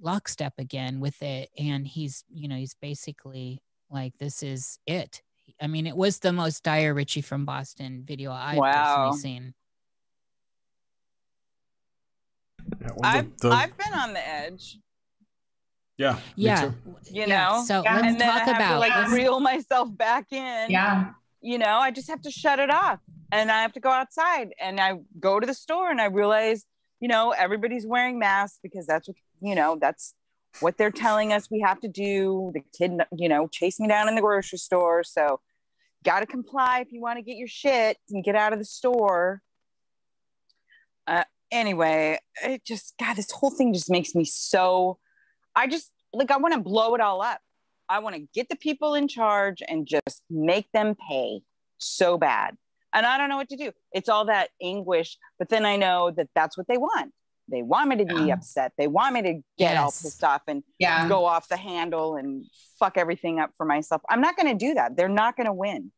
lockstep 0.00 0.54
again 0.58 1.00
with 1.00 1.20
it. 1.22 1.50
And 1.58 1.86
he's, 1.86 2.24
you 2.32 2.48
know, 2.48 2.56
he's 2.56 2.74
basically 2.80 3.60
like, 3.90 4.16
this 4.18 4.42
is 4.42 4.78
it. 4.86 5.22
I 5.60 5.66
mean, 5.66 5.86
it 5.86 5.96
was 5.96 6.18
the 6.20 6.32
most 6.32 6.62
dire 6.62 6.94
Richie 6.94 7.20
from 7.20 7.44
Boston 7.44 8.04
video 8.06 8.32
I've 8.32 8.58
Wow. 8.58 8.84
personally 8.84 9.18
seen. 9.18 9.54
Yeah, 12.58 12.61
well, 12.61 12.61
I've 13.02 13.36
the- 13.38 13.48
the- 13.48 13.54
I've 13.54 13.76
been 13.76 13.92
on 13.94 14.12
the 14.12 14.26
edge, 14.26 14.78
yeah, 15.98 16.14
me 16.14 16.20
Yeah. 16.36 16.60
too. 16.62 16.74
you 17.10 17.24
Yeah, 17.26 17.26
know. 17.26 17.64
So 17.64 17.82
Yeah. 17.84 17.94
let's 17.96 18.06
and 18.06 18.20
then 18.20 18.28
I 18.28 18.38
talk 18.38 18.48
have 18.48 18.56
to 18.58 18.64
about 18.64 18.80
like 18.80 18.94
let's- 18.94 19.12
reel 19.12 19.40
myself 19.40 19.88
back 19.96 20.32
in. 20.32 20.70
yeah 20.70 21.12
You 21.44 21.58
know, 21.58 21.78
I 21.78 21.90
just 21.90 22.08
have 22.08 22.22
to 22.22 22.30
shut 22.30 22.60
it 22.60 22.70
off, 22.70 23.00
and 23.32 23.50
I 23.50 23.62
have 23.62 23.72
to 23.72 23.80
go 23.80 23.90
outside, 23.90 24.54
and 24.60 24.78
I 24.80 24.98
go 25.18 25.40
to 25.40 25.46
the 25.46 25.54
store, 25.54 25.90
and 25.90 26.00
I 26.00 26.04
realize, 26.06 26.64
you 27.00 27.08
know, 27.08 27.30
everybody's 27.32 27.84
wearing 27.84 28.18
masks 28.18 28.60
because 28.62 28.86
that's 28.86 29.08
what 29.08 29.16
you 29.40 29.54
know. 29.56 29.76
That's 29.80 30.14
what 30.60 30.76
they're 30.78 30.92
telling 30.92 31.32
us 31.32 31.50
we 31.50 31.58
have 31.60 31.80
to 31.80 31.88
do. 31.88 32.52
The 32.54 32.60
kid, 32.78 32.92
you 33.16 33.28
know, 33.28 33.48
chased 33.48 33.80
me 33.80 33.88
down 33.88 34.08
in 34.08 34.14
the 34.14 34.20
grocery 34.20 34.58
store, 34.58 35.02
so 35.02 35.40
got 36.04 36.20
to 36.20 36.26
comply 36.26 36.78
if 36.80 36.92
you 36.92 37.00
want 37.00 37.16
to 37.16 37.22
get 37.22 37.36
your 37.36 37.48
shit 37.48 37.98
and 38.10 38.22
get 38.22 38.36
out 38.36 38.52
of 38.52 38.58
the 38.60 38.64
store. 38.64 39.42
Uh, 41.08 41.24
anyway, 41.52 42.18
it 42.42 42.64
just 42.64 42.94
God, 42.98 43.14
this 43.14 43.30
whole 43.30 43.50
thing 43.50 43.72
just 43.72 43.88
makes 43.90 44.14
me 44.14 44.24
so. 44.24 44.98
I 45.54 45.68
just 45.68 45.92
like 46.12 46.30
I 46.32 46.38
want 46.38 46.54
to 46.54 46.60
blow 46.60 46.94
it 46.96 47.00
all 47.00 47.22
up. 47.22 47.40
I 47.88 47.98
want 48.00 48.16
to 48.16 48.22
get 48.34 48.48
the 48.48 48.56
people 48.56 48.94
in 48.94 49.06
charge 49.06 49.62
and 49.68 49.86
just 49.86 50.22
make 50.30 50.66
them 50.72 50.96
pay 51.08 51.42
so 51.78 52.16
bad. 52.18 52.56
And 52.94 53.04
I 53.06 53.18
don't 53.18 53.28
know 53.28 53.36
what 53.36 53.48
to 53.50 53.56
do. 53.56 53.72
It's 53.92 54.08
all 54.08 54.24
that 54.26 54.48
anguish, 54.62 55.18
but 55.38 55.48
then 55.50 55.64
I 55.66 55.76
know 55.76 56.10
that 56.10 56.28
that's 56.34 56.56
what 56.58 56.66
they 56.68 56.78
want. 56.78 57.12
They 57.48 57.62
want 57.62 57.88
me 57.90 57.96
to 57.96 58.04
be 58.04 58.14
Yeah. 58.26 58.34
upset. 58.34 58.72
They 58.78 58.86
want 58.86 59.14
me 59.14 59.22
to 59.22 59.40
get 59.58 59.76
all 59.76 59.90
pissed 59.92 60.24
off 60.24 60.42
and 60.46 60.62
yeah 60.78 61.06
go 61.08 61.24
off 61.26 61.48
the 61.48 61.56
handle 61.56 62.16
and 62.16 62.44
fuck 62.78 62.96
everything 62.96 63.40
up 63.40 63.50
for 63.56 63.66
myself. 63.66 64.00
I'm 64.08 64.20
not 64.20 64.36
going 64.36 64.56
to 64.56 64.66
do 64.66 64.74
that. 64.74 64.96
They're 64.96 65.08
not 65.08 65.36
going 65.36 65.46
to 65.46 65.52
win. 65.52 65.92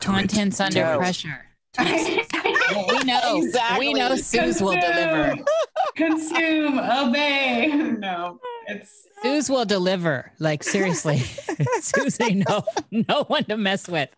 contents 0.00 0.60
under 0.60 0.80
No. 0.84 0.98
pressure. 0.98 1.46
We 2.70 2.98
know. 3.04 3.36
Exactly. 3.42 3.88
We 3.88 3.94
know 3.94 4.16
Suze 4.16 4.60
will 4.62 4.72
deliver. 4.78 5.34
consume 5.96 6.78
obey 6.78 7.66
no 7.98 8.38
it's 8.68 9.08
Suze 9.22 9.48
will 9.50 9.64
deliver. 9.64 10.32
Like 10.40 10.62
seriously, 10.64 11.18
Suze 11.80 12.20
ain't 12.20 12.48
no 12.48 12.64
no 12.90 13.24
one 13.24 13.44
to 13.44 13.56
mess 13.56 13.88
with. 13.88 14.08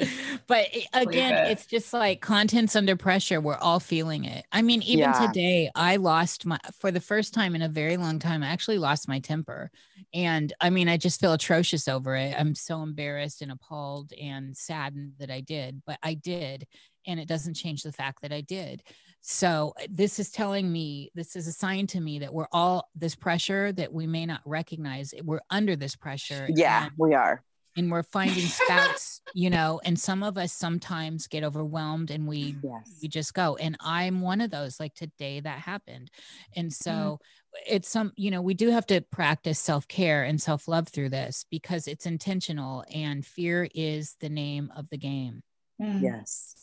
But 0.47 0.67
again, 0.95 1.47
it. 1.47 1.51
it's 1.53 1.67
just 1.67 1.93
like 1.93 2.21
contents 2.23 2.75
under 2.77 2.97
pressure. 2.97 3.39
We're 3.41 3.57
all 3.57 3.81
feeling 3.81 4.25
it. 4.25 4.45
I 4.53 4.63
mean, 4.63 4.81
even 4.83 5.01
Yeah. 5.01 5.27
today, 5.27 5.71
I 5.75 5.97
lost 5.97 6.47
my 6.47 6.59
for 6.81 6.91
the 6.91 7.01
first 7.01 7.35
time 7.35 7.55
in 7.55 7.61
a 7.63 7.69
very 7.69 7.97
long 7.99 8.19
time. 8.19 8.43
I 8.43 8.47
actually 8.49 8.79
lost 8.79 9.07
my 9.09 9.19
temper, 9.19 9.71
and 10.15 10.53
I 10.61 10.71
mean, 10.71 10.89
I 10.89 10.97
just 10.97 11.21
feel 11.21 11.33
atrocious 11.35 11.87
over 11.89 12.15
it. 12.17 12.35
I'm 12.39 12.55
so 12.55 12.83
embarrassed 12.83 13.43
and 13.43 13.53
appalled 13.53 14.13
and 14.19 14.57
saddened 14.57 15.15
that 15.19 15.31
I 15.31 15.41
did, 15.41 15.83
but 15.87 15.99
I 16.03 16.15
did, 16.15 16.67
and 17.07 17.21
it 17.21 17.29
doesn't 17.29 17.55
change 17.55 17.83
the 17.83 17.93
fact 17.93 18.23
that 18.23 18.33
I 18.33 18.41
did. 18.41 18.83
So 19.21 19.73
uh, 19.81 19.87
this 19.89 20.19
is 20.19 20.31
telling 20.31 20.71
me, 20.71 21.11
this 21.15 21.35
is 21.37 21.47
a 21.47 21.53
sign 21.53 21.87
to 21.89 22.01
me 22.01 22.19
that 22.19 22.33
we're 22.35 22.49
all 22.53 22.91
this 22.95 23.15
pressure 23.15 23.73
that 23.73 23.93
we 23.93 24.07
may 24.07 24.27
not 24.27 24.41
recognize. 24.45 25.15
We're 25.23 25.41
under 25.51 25.77
this 25.77 25.97
pressure. 25.97 26.47
Yeah, 26.55 26.85
and, 26.85 26.93
we 26.99 27.15
are. 27.15 27.43
and 27.77 27.91
we're 27.91 28.03
finding 28.03 28.45
spouts, 28.47 29.23
you 29.35 29.49
know, 29.49 29.81
and 29.85 29.99
some 29.99 30.23
of 30.23 30.37
us 30.37 30.53
sometimes 30.53 31.27
get 31.27 31.43
overwhelmed 31.43 32.11
and 32.11 32.27
we 32.29 32.57
Yes. 32.63 32.99
we 33.01 33.09
just 33.09 33.33
go. 33.33 33.57
And 33.57 33.77
I'm 33.81 34.21
one 34.21 34.43
of 34.43 34.51
those. 34.51 34.79
Like 34.79 34.95
today 34.95 35.41
that 35.41 35.59
happened. 35.59 36.11
And 36.55 36.71
so 36.71 37.19
it's 37.67 37.89
some, 37.89 38.13
you 38.17 38.31
know, 38.31 38.43
we 38.43 38.53
do 38.53 38.69
have 38.71 38.87
to 38.89 39.01
practice 39.01 39.59
self-care 39.59 40.25
and 40.25 40.43
self-love 40.43 40.89
through 40.89 41.09
this 41.09 41.47
because 41.51 41.89
it's 41.89 42.05
intentional 42.05 42.85
and 42.93 43.25
fear 43.25 43.69
is 43.75 44.17
the 44.21 44.29
name 44.29 44.71
of 44.77 44.91
the 44.91 44.99
game. 44.99 45.43
mm, 45.81 46.03
Yes. 46.03 46.57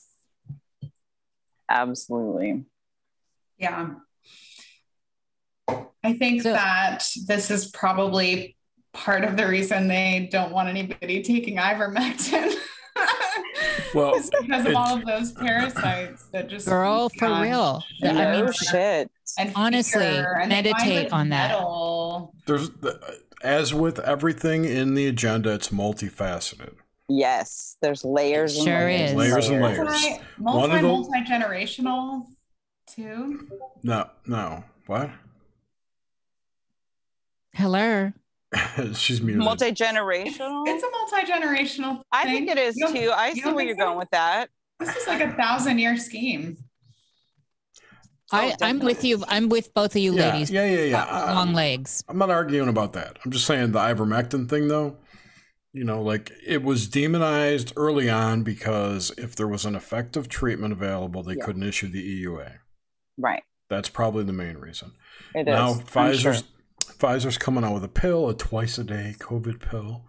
Absolutely. 1.74 2.66
yeah 3.58 3.92
i 6.04 6.14
think 6.14 6.42
So- 6.42 6.54
that 6.54 7.04
this 7.28 7.50
is 7.52 7.68
probably 7.72 8.58
part 8.94 9.24
of 9.24 9.38
the 9.38 9.48
reason 9.48 9.88
they 9.88 10.28
don't 10.32 10.52
want 10.52 10.68
anybody 10.70 11.22
taking 11.24 11.58
ivermectin 11.58 12.54
Well, 13.94 14.16
It's 14.16 14.30
because 14.30 14.66
of 14.66 14.76
all 14.76 14.98
of 14.98 15.06
those 15.06 15.34
parasites 15.34 16.24
that 16.32 16.48
just 16.50 16.66
Girl, 16.68 17.10
feed 17.10 17.20
for 17.20 17.26
on 17.26 17.42
real. 17.42 17.84
The- 18.00 18.10
I 18.12 18.42
mean, 18.42 18.52
shit. 18.54 19.12
and 19.38 19.52
honestly, 19.56 20.06
and 20.06 20.48
meditate 20.50 21.12
on 21.12 21.28
that. 21.30 21.52
metal- 21.52 22.34
there's 22.48 22.70
as 23.44 23.74
with 23.74 24.00
everything 24.00 24.64
in 24.66 24.94
the 24.94 25.08
agenda, 25.08 25.54
it's 25.54 25.70
multifaceted. 25.70 26.76
Yes. 27.18 27.78
There's 27.82 28.04
layers. 28.06 28.56
and 28.58 28.66
Sure 28.66 28.86
layers 28.86 29.10
is. 29.12 29.16
Layers 29.16 29.50
and 29.50 29.62
layers. 29.62 29.78
Multi, 29.78 30.20
One 30.40 30.72
of 30.72 30.82
multi 30.82 31.20
the- 31.20 31.26
generational 31.30 32.26
too. 32.88 33.48
No, 33.84 34.10
no, 34.26 34.64
what? 34.88 35.10
Hello. 37.54 38.12
She's 38.94 39.22
muted. 39.22 39.44
Multi 39.44 39.72
generational. 39.72 40.64
It's 40.68 40.84
a 40.84 40.90
multi-generational 40.90 42.02
I 42.12 42.26
think 42.26 42.50
it 42.50 42.58
is 42.58 42.76
too. 42.76 43.12
I 43.14 43.34
see 43.34 43.42
where 43.52 43.64
you're 43.66 43.76
so? 43.76 43.86
going 43.86 43.98
with 43.98 44.10
that. 44.12 44.50
This 44.80 44.96
is 44.96 45.08
like 45.08 45.22
a 45.22 45.32
thousand 45.34 45.80
year 45.80 45.96
scheme. 45.98 46.58
I, 48.34 48.56
I'm 48.62 48.80
with 48.80 49.04
you. 49.04 49.24
I'm 49.28 49.50
with 49.50 49.74
both 49.74 49.92
of 49.94 50.02
you 50.02 50.16
yeah, 50.16 50.32
ladies. 50.32 50.50
yeah, 50.50 50.66
yeah, 50.66 50.84
yeah. 50.84 51.04
I- 51.04 51.34
Long 51.34 51.54
legs. 51.54 52.04
I'm 52.08 52.18
not 52.18 52.30
arguing 52.30 52.70
about 52.70 52.94
that. 52.94 53.20
I'm 53.26 53.32
just 53.32 53.46
saying 53.46 53.74
the 53.74 53.80
ivermectin 53.80 54.48
thing, 54.50 54.68
though. 54.70 54.96
You 55.74 55.86
know, 55.86 56.02
like 56.02 56.32
it 56.46 56.64
was 56.64 56.88
demonized 56.88 57.72
early 57.78 58.10
on 58.10 58.44
because 58.44 59.12
if 59.18 59.36
there 59.36 59.48
was 59.48 59.66
an 59.66 59.76
effective 59.76 60.28
treatment 60.28 60.74
available, 60.74 61.24
they 61.24 61.36
Yeah. 61.36 61.46
couldn't 61.46 61.64
issue 61.64 61.88
the 61.88 62.02
EUA. 62.24 62.58
Right. 63.18 63.44
That's 63.70 63.88
probably 63.88 64.26
the 64.26 64.34
main 64.34 64.58
reason. 64.58 64.92
It 65.34 65.42
is. 65.42 65.46
now 65.46 65.72
I'm 65.74 65.80
Pfizer's 65.80 66.20
sure. 66.22 66.34
Pfizer's 67.00 67.38
coming 67.38 67.64
out 67.64 67.74
with 67.74 67.84
a 67.86 67.88
pill, 67.90 68.28
a 68.30 68.34
twice 68.36 68.78
a 68.78 68.84
day 68.84 69.16
COVID 69.20 69.62
pill. 69.62 70.06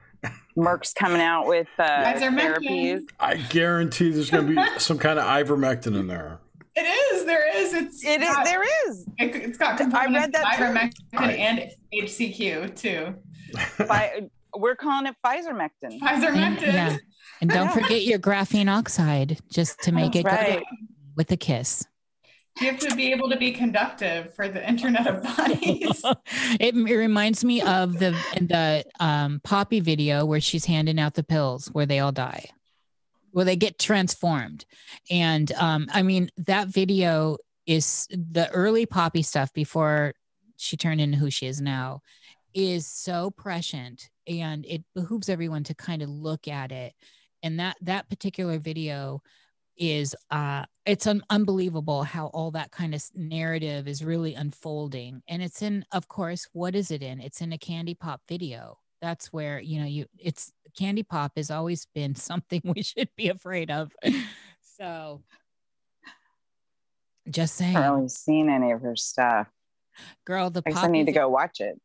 Merck's 0.59 0.93
coming 0.93 1.21
out 1.23 1.47
with 1.47 1.69
uh, 1.79 1.85
Ivermectin. 2.13 2.39
therapies. 2.59 3.01
I 3.21 3.37
guarantee 3.37 4.11
there's 4.11 4.31
going 4.31 4.49
to 4.49 4.55
be 4.55 4.69
some 4.79 4.99
kind 4.99 5.19
of 5.19 5.25
ivermectin 5.25 5.97
in 5.99 6.07
there. 6.09 6.41
It 6.75 6.83
is. 6.83 7.25
There 7.25 7.57
is. 7.57 7.73
It's 7.75 8.05
It 8.05 8.21
is. 8.21 8.29
got- 8.29 8.45
There 8.45 8.63
is. 8.89 9.07
It, 9.19 9.37
it's 9.37 9.59
got 9.59 9.75
I 9.75 9.77
components 9.77 10.19
read 10.27 10.33
that 10.33 10.53
of 10.53 10.59
too. 10.59 10.65
ivermectin 10.65 11.19
I- 11.19 11.33
and 11.33 11.71
HCQ 11.95 12.75
too. 12.77 13.15
Fi- 13.87 14.29
we're 14.57 14.77
calling 14.77 15.07
it 15.07 15.15
Pfizermectin. 15.25 15.99
Pfizermectin. 16.01 16.63
And, 16.63 16.63
yeah. 16.63 16.97
And 17.41 17.51
don't 17.51 17.67
Yeah. 17.67 17.73
forget 17.73 18.03
your 18.05 18.19
graphene 18.19 18.69
oxide 18.69 19.39
just 19.51 19.81
to 19.83 19.93
make 19.93 20.13
That's 20.13 20.27
it 20.27 20.27
right. 20.27 20.59
go 20.61 20.65
with 21.17 21.31
a 21.33 21.37
kiss. 21.37 21.85
You 22.61 22.71
have 22.71 22.79
to 22.81 22.95
be 22.95 23.11
able 23.13 23.31
to 23.31 23.37
be 23.39 23.51
conductive 23.53 24.35
for 24.35 24.47
the 24.47 24.67
Internet 24.69 25.07
of 25.07 25.23
Bodies. 25.23 26.03
it, 26.61 26.77
it 26.77 26.97
reminds 26.97 27.45
me 27.45 27.63
of 27.63 27.99
the 27.99 28.11
the 28.37 28.85
um, 29.01 29.41
Poppy 29.43 29.81
video 29.81 30.27
where 30.27 30.41
she's 30.41 30.67
handing 30.67 31.01
out 31.01 31.15
the 31.15 31.23
pills 31.23 31.69
where 31.69 31.87
they 31.87 31.99
all 32.01 32.13
die, 32.13 32.51
where 33.31 33.47
they 33.47 33.57
get 33.57 33.79
transformed. 33.79 34.67
And 35.11 35.51
um, 35.53 35.89
I 35.95 36.03
mean, 36.03 36.29
that 36.37 36.69
video 36.69 37.39
is 37.67 38.07
the 38.11 38.51
early 38.51 38.85
Poppy 38.85 39.23
stuff 39.23 39.51
before 39.55 40.13
she 40.59 40.77
turned 40.77 41.01
into 41.01 41.17
who 41.17 41.31
she 41.31 41.47
is 41.47 41.61
now 41.61 42.03
is 42.55 42.87
so 42.87 43.31
prescient 43.31 44.11
and 44.27 44.65
it 44.67 44.83
behooves 44.95 45.29
everyone 45.29 45.65
to 45.65 45.75
kind 45.75 46.03
of 46.03 46.09
look 46.09 46.49
at 46.49 46.73
it 46.73 46.95
and 47.43 47.59
that 47.59 47.77
that 47.81 48.09
particular 48.09 48.59
video 48.59 49.23
is 49.77 50.15
uh 50.31 50.65
it's 50.85 51.07
un- 51.07 51.25
unbelievable 51.31 52.03
how 52.03 52.27
all 52.29 52.51
that 52.51 52.71
kind 52.71 52.95
of 52.95 53.03
narrative 53.15 53.89
is 53.89 54.05
really 54.05 54.35
unfolding 54.35 55.23
and 55.29 55.43
it's 55.43 55.63
in 55.63 55.85
of 55.93 56.09
course 56.09 56.47
what 56.53 56.75
is 56.75 56.91
it 56.91 57.03
in 57.03 57.21
it's 57.21 57.41
in 57.41 57.53
a 57.53 57.59
candy 57.59 57.95
pop 57.95 58.21
video 58.29 58.79
that's 59.01 59.33
where 59.33 59.61
you 59.61 59.81
know 59.81 59.87
you 59.87 60.07
it's 60.19 60.53
candy 60.77 61.03
pop 61.03 61.33
has 61.37 61.51
always 61.51 61.87
been 61.95 62.15
something 62.15 62.61
we 62.65 62.83
should 62.83 63.09
be 63.17 63.29
afraid 63.29 63.71
of 63.71 63.93
so 64.61 65.23
just 67.31 67.55
saying. 67.55 67.77
i 67.77 67.81
have 67.83 67.93
not 67.93 67.97
really 67.97 68.09
seen 68.09 68.49
any 68.49 68.73
of 68.73 68.81
her 68.83 68.97
stuff. 68.97 69.49
girl 70.27 70.51
the 70.51 70.63
I 70.67 70.71
I 70.73 70.87
need 70.89 71.07
to 71.07 71.13
go 71.13 71.29
watch 71.29 71.61
it. 71.61 71.81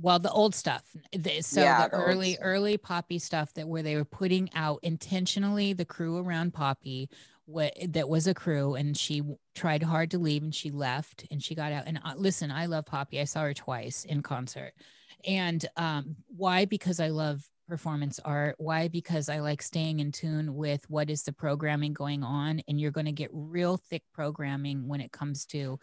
Well 0.00 0.18
the 0.18 0.30
old 0.30 0.54
stuff 0.54 0.84
the, 1.12 1.40
so 1.42 1.60
Yeah, 1.62 1.88
the 1.88 1.96
the 1.96 1.96
early 1.96 2.38
early 2.40 2.76
poppy 2.76 3.18
stuff 3.18 3.52
that 3.54 3.68
where 3.68 3.82
they 3.82 3.96
were 3.96 4.04
putting 4.04 4.50
out 4.54 4.80
intentionally 4.82 5.72
the 5.72 5.84
crew 5.84 6.18
around 6.18 6.52
poppy 6.54 7.08
what 7.46 7.74
that 7.88 8.08
was 8.08 8.26
a 8.26 8.34
crew 8.34 8.74
and 8.74 8.96
she 8.96 9.22
tried 9.54 9.82
hard 9.82 10.10
to 10.12 10.18
leave 10.18 10.42
and 10.42 10.54
she 10.54 10.70
left 10.70 11.24
and 11.30 11.42
she 11.42 11.54
got 11.54 11.72
out 11.72 11.84
and 11.86 12.00
uh, 12.04 12.14
listen 12.16 12.50
i 12.50 12.66
love 12.66 12.86
poppy. 12.86 13.20
I 13.20 13.24
saw 13.24 13.42
her 13.42 13.54
twice 13.54 14.04
in 14.04 14.22
concert. 14.22 14.72
And 15.26 15.64
um 15.76 16.16
why? 16.28 16.64
Because 16.64 17.00
i 17.00 17.08
love 17.08 17.42
performance 17.68 18.18
art. 18.24 18.56
Why? 18.58 18.88
Because 18.88 19.28
i 19.28 19.40
like 19.40 19.62
staying 19.62 20.00
in 20.00 20.12
tune 20.12 20.54
with 20.54 20.88
what 20.88 21.10
is 21.10 21.24
the 21.24 21.32
programming 21.32 21.92
going 21.92 22.22
on 22.22 22.62
and 22.68 22.80
you're 22.80 22.90
going 22.92 23.06
to 23.06 23.12
get 23.12 23.30
real 23.32 23.76
thick 23.76 24.02
programming 24.12 24.86
when 24.88 25.00
it 25.00 25.12
comes 25.12 25.44
to 25.46 25.78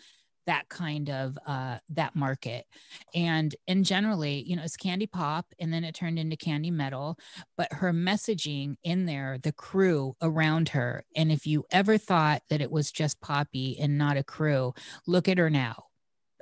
that 0.48 0.68
kind 0.70 1.10
of 1.10 1.38
uh 1.46 1.78
that 1.90 2.16
market. 2.16 2.66
And 3.14 3.56
and 3.68 3.86
generally 3.86 4.44
you 4.48 4.56
know 4.56 4.64
it's 4.64 4.78
candy 4.78 5.08
pop 5.08 5.46
and 5.60 5.72
then 5.72 5.84
it 5.84 5.94
turned 5.94 6.18
into 6.18 6.36
candy 6.36 6.72
metal 6.72 7.18
but 7.56 7.72
her 7.74 7.94
messaging 7.94 8.76
in 8.84 9.06
there 9.06 9.38
the 9.42 9.52
crew 9.52 10.16
around 10.22 10.70
her 10.70 11.04
and 11.16 11.32
if 11.32 11.46
you 11.46 11.66
ever 11.72 11.98
thought 11.98 12.42
that 12.50 12.62
it 12.62 12.72
was 12.72 12.92
just 12.92 13.22
poppy 13.22 13.78
and 13.80 13.98
not 13.98 14.18
a 14.18 14.24
crew 14.24 14.74
look 15.06 15.28
at 15.28 15.38
her 15.38 15.50
now. 15.50 15.86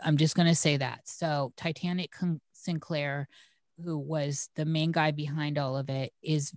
I'm 0.03 0.17
just 0.17 0.35
going 0.35 0.47
to 0.47 0.55
say 0.55 0.77
that. 0.77 1.01
So 1.05 1.53
titanic 1.57 2.13
sinclair 2.53 3.27
who 3.83 3.97
was 3.97 4.49
the 4.55 4.65
main 4.65 4.91
guy 4.91 5.11
behind 5.11 5.57
all 5.57 5.77
of 5.77 5.89
it 5.89 6.13
is 6.21 6.53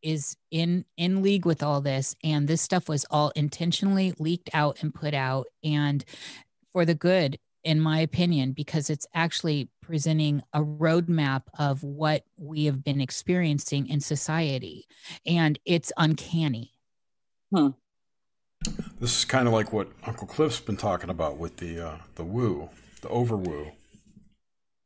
is 0.00 0.36
in 0.52 0.84
in 0.96 1.22
league 1.22 1.44
with 1.44 1.62
all 1.62 1.80
this 1.80 2.14
and 2.22 2.46
this 2.46 2.62
stuff 2.62 2.88
was 2.88 3.04
all 3.10 3.32
intentionally 3.34 4.14
leaked 4.18 4.48
out 4.54 4.78
and 4.80 4.94
put 4.94 5.12
out 5.12 5.46
and 5.64 6.04
for 6.78 6.84
the 6.84 6.94
good 6.94 7.40
in 7.64 7.80
my 7.80 7.98
opinion 7.98 8.52
because 8.52 8.88
it's 8.88 9.04
actually 9.12 9.68
presenting 9.82 10.40
a 10.52 10.60
roadmap 10.62 11.42
of 11.58 11.82
what 11.82 12.22
we 12.36 12.66
have 12.66 12.84
been 12.84 13.00
experiencing 13.00 13.88
in 13.88 13.98
society 13.98 14.86
and 15.26 15.58
it's 15.64 15.90
uncanny 15.96 16.70
This 19.00 19.18
is 19.18 19.24
kind 19.24 19.48
of 19.48 19.54
like 19.54 19.72
what 19.72 19.88
Uncle 20.06 20.28
Cliff's 20.28 20.60
been 20.60 20.76
talking 20.76 21.10
about 21.10 21.36
with 21.36 21.56
the 21.56 21.80
uh, 21.84 21.96
the 22.14 22.22
woo, 22.22 22.68
the 23.02 23.08
over 23.08 23.36
woo. 23.36 23.72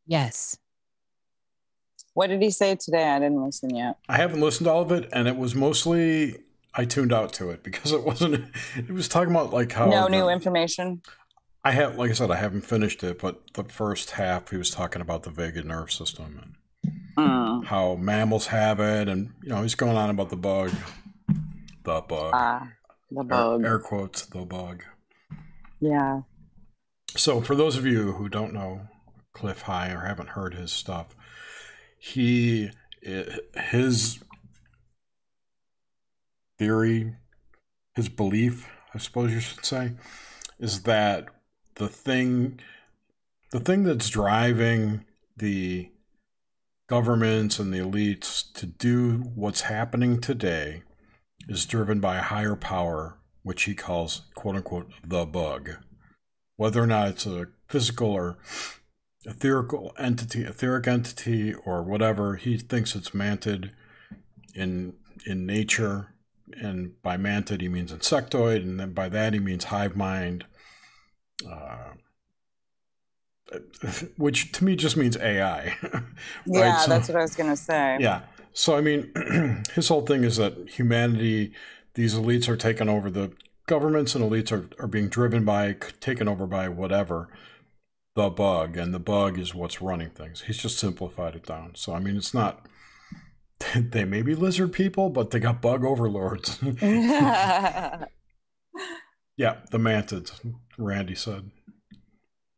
yes 0.07 0.57
What 2.15 2.29
did 2.29 2.41
he 2.41 2.49
say 2.51 2.75
today? 2.77 3.05
I 3.07 3.19
didn't 3.19 3.45
listen 3.45 3.69
yet. 3.77 3.99
I 4.09 4.17
haven't 4.17 4.41
listened 4.41 4.65
to 4.65 4.71
all 4.73 4.81
of 4.81 4.93
it, 4.93 5.11
and 5.13 5.29
it 5.29 5.37
was 5.37 5.55
mostly 5.55 6.39
I 6.75 6.87
tuned 6.87 7.13
out 7.13 7.35
to 7.35 7.51
it 7.51 7.63
because 7.63 7.93
it 7.93 8.03
wasn't. 8.03 8.47
It 8.77 8.91
was 8.91 9.09
talking 9.09 9.31
about 9.31 9.53
like 9.53 9.73
how 9.73 9.91
no 9.91 10.05
the- 10.05 10.11
new 10.17 10.29
information. 10.31 11.03
I 11.65 11.73
have, 11.73 11.97
like 11.97 12.11
I 12.11 12.15
said, 12.15 12.31
I 12.31 12.37
haven't 12.37 12.63
finished 12.63 13.05
it, 13.05 13.21
but 13.21 13.41
the 13.55 13.65
first 13.65 14.13
half 14.13 14.51
he 14.51 14.57
was 14.57 14.71
talking 14.71 15.01
about 15.03 15.23
the 15.23 15.31
vagus 15.31 15.65
nerve 15.65 15.93
system 15.93 16.41
and 16.43 16.55
Mm. 17.17 17.67
how 17.67 17.95
mammals 17.97 18.47
have 18.49 18.81
it, 18.81 19.07
and 19.09 19.35
you 19.43 19.51
know 19.51 19.63
he's 19.63 19.75
going 19.75 19.97
on 19.99 20.09
about 20.11 20.31
the 20.31 20.37
bug, 20.37 20.73
the 21.85 22.01
bug, 22.01 22.31
Ah, 22.35 22.69
the 23.11 23.23
bug. 23.23 23.63
air 23.65 23.79
quotes, 23.79 24.25
the 24.27 24.47
bug. 24.47 24.83
Yeah. 25.79 26.23
So, 27.15 27.43
for 27.43 27.55
those 27.55 27.77
of 27.77 27.85
you 27.85 28.13
who 28.13 28.29
don't 28.31 28.55
know 28.55 28.89
Cliff 29.35 29.63
High 29.63 29.91
or 29.91 30.01
haven't 30.07 30.31
heard 30.31 30.55
his 30.55 30.73
stuff, 30.73 31.15
he 31.99 32.71
his 33.03 34.19
theory, 36.59 37.15
his 37.95 38.09
belief, 38.09 38.69
I 38.95 38.99
suppose 38.99 39.33
you 39.33 39.41
should 39.41 39.65
say, 39.67 39.93
is 40.59 40.83
that 40.85 41.27
the 41.83 41.89
thing 41.89 42.61
the 43.51 43.59
thing 43.59 43.83
that's 43.83 44.09
driving 44.09 45.05
the 45.37 45.91
governments 46.89 47.59
and 47.59 47.75
the 47.75 47.79
elites 47.79 48.53
to 48.55 48.67
do 48.67 49.33
what's 49.35 49.63
happening 49.63 50.21
today 50.21 50.85
is 51.49 51.67
driven 51.67 51.99
by 51.99 52.17
a 52.17 52.23
higher 52.23 52.55
power, 52.55 53.19
which 53.43 53.65
he 53.65 53.75
calls 53.75 54.23
quote 54.37 54.55
unquote 54.55 54.93
the 55.05 55.27
bug. 55.27 55.71
Whether 56.57 56.81
or 56.81 56.87
not 56.87 57.09
it's 57.09 57.27
a 57.27 57.49
physical 57.69 58.13
or 58.13 58.39
etherical 59.27 59.91
entity, 59.99 60.45
etheric 60.45 60.87
entity, 60.87 61.53
or 61.53 61.83
whatever, 61.83 62.37
he 62.37 62.59
thinks 62.59 62.95
it's 62.95 63.11
mantid 63.11 63.73
in 64.55 64.95
in 65.27 65.47
nature. 65.47 66.15
And 66.55 67.03
by 67.03 67.17
mantid, 67.17 67.61
he 67.61 67.69
means 67.69 67.93
insectoid, 67.93 68.59
and 68.59 68.79
then 68.79 68.93
by 68.93 69.09
that 69.09 69.33
he 69.33 69.41
means 69.41 69.65
hive 69.65 69.97
mind, 69.97 70.45
uh, 71.45 71.93
which 74.17 74.53
to 74.53 74.65
me 74.65 74.77
just 74.77 74.97
means 74.97 75.17
AI. 75.17 75.77
right? 75.93 76.03
Yeah, 76.47 76.79
So- 76.79 76.91
that's 76.91 77.09
what 77.09 77.17
I 77.19 77.23
was 77.23 77.37
gonna 77.37 77.57
say. 77.57 77.99
yeah. 78.01 78.23
So 78.53 78.77
I 78.77 78.81
mean, 78.83 79.11
his 79.75 79.89
whole 79.89 80.03
thing 80.03 80.25
is 80.25 80.37
that 80.37 80.69
humanity, 80.69 81.53
these 81.95 82.15
elites 82.15 82.49
are 82.49 82.57
taking 82.57 82.89
over 82.89 83.11
the 83.11 83.33
governments, 83.67 84.15
and 84.15 84.23
elites 84.25 84.53
are, 84.53 84.69
are 84.83 84.87
being 84.89 85.09
driven 85.09 85.45
by, 85.45 85.73
taken 86.01 86.29
over 86.29 86.47
by 86.47 86.69
whatever, 86.69 87.29
the 88.15 88.29
bug, 88.29 88.77
and 88.77 88.93
the 88.93 88.99
bug 88.99 89.39
is 89.39 89.55
what's 89.55 89.81
running 89.81 90.11
things. 90.11 90.43
He's 90.43 90.59
just 90.59 90.79
simplified 90.79 91.35
it 91.35 91.47
down. 91.47 91.73
So 91.77 91.95
I 91.95 91.99
mean, 91.99 92.17
it's 92.17 92.35
not. 92.35 92.67
They 93.77 94.05
may 94.05 94.23
be 94.23 94.35
lizard 94.35 94.73
people, 94.73 95.09
but 95.09 95.31
they 95.31 95.39
got 95.39 95.63
bug 95.63 95.85
overlords. 95.85 96.59
yeah, 96.63 98.07
the 99.71 99.79
mantids. 99.79 100.33
Randy 100.79 101.15
said. 101.15 101.51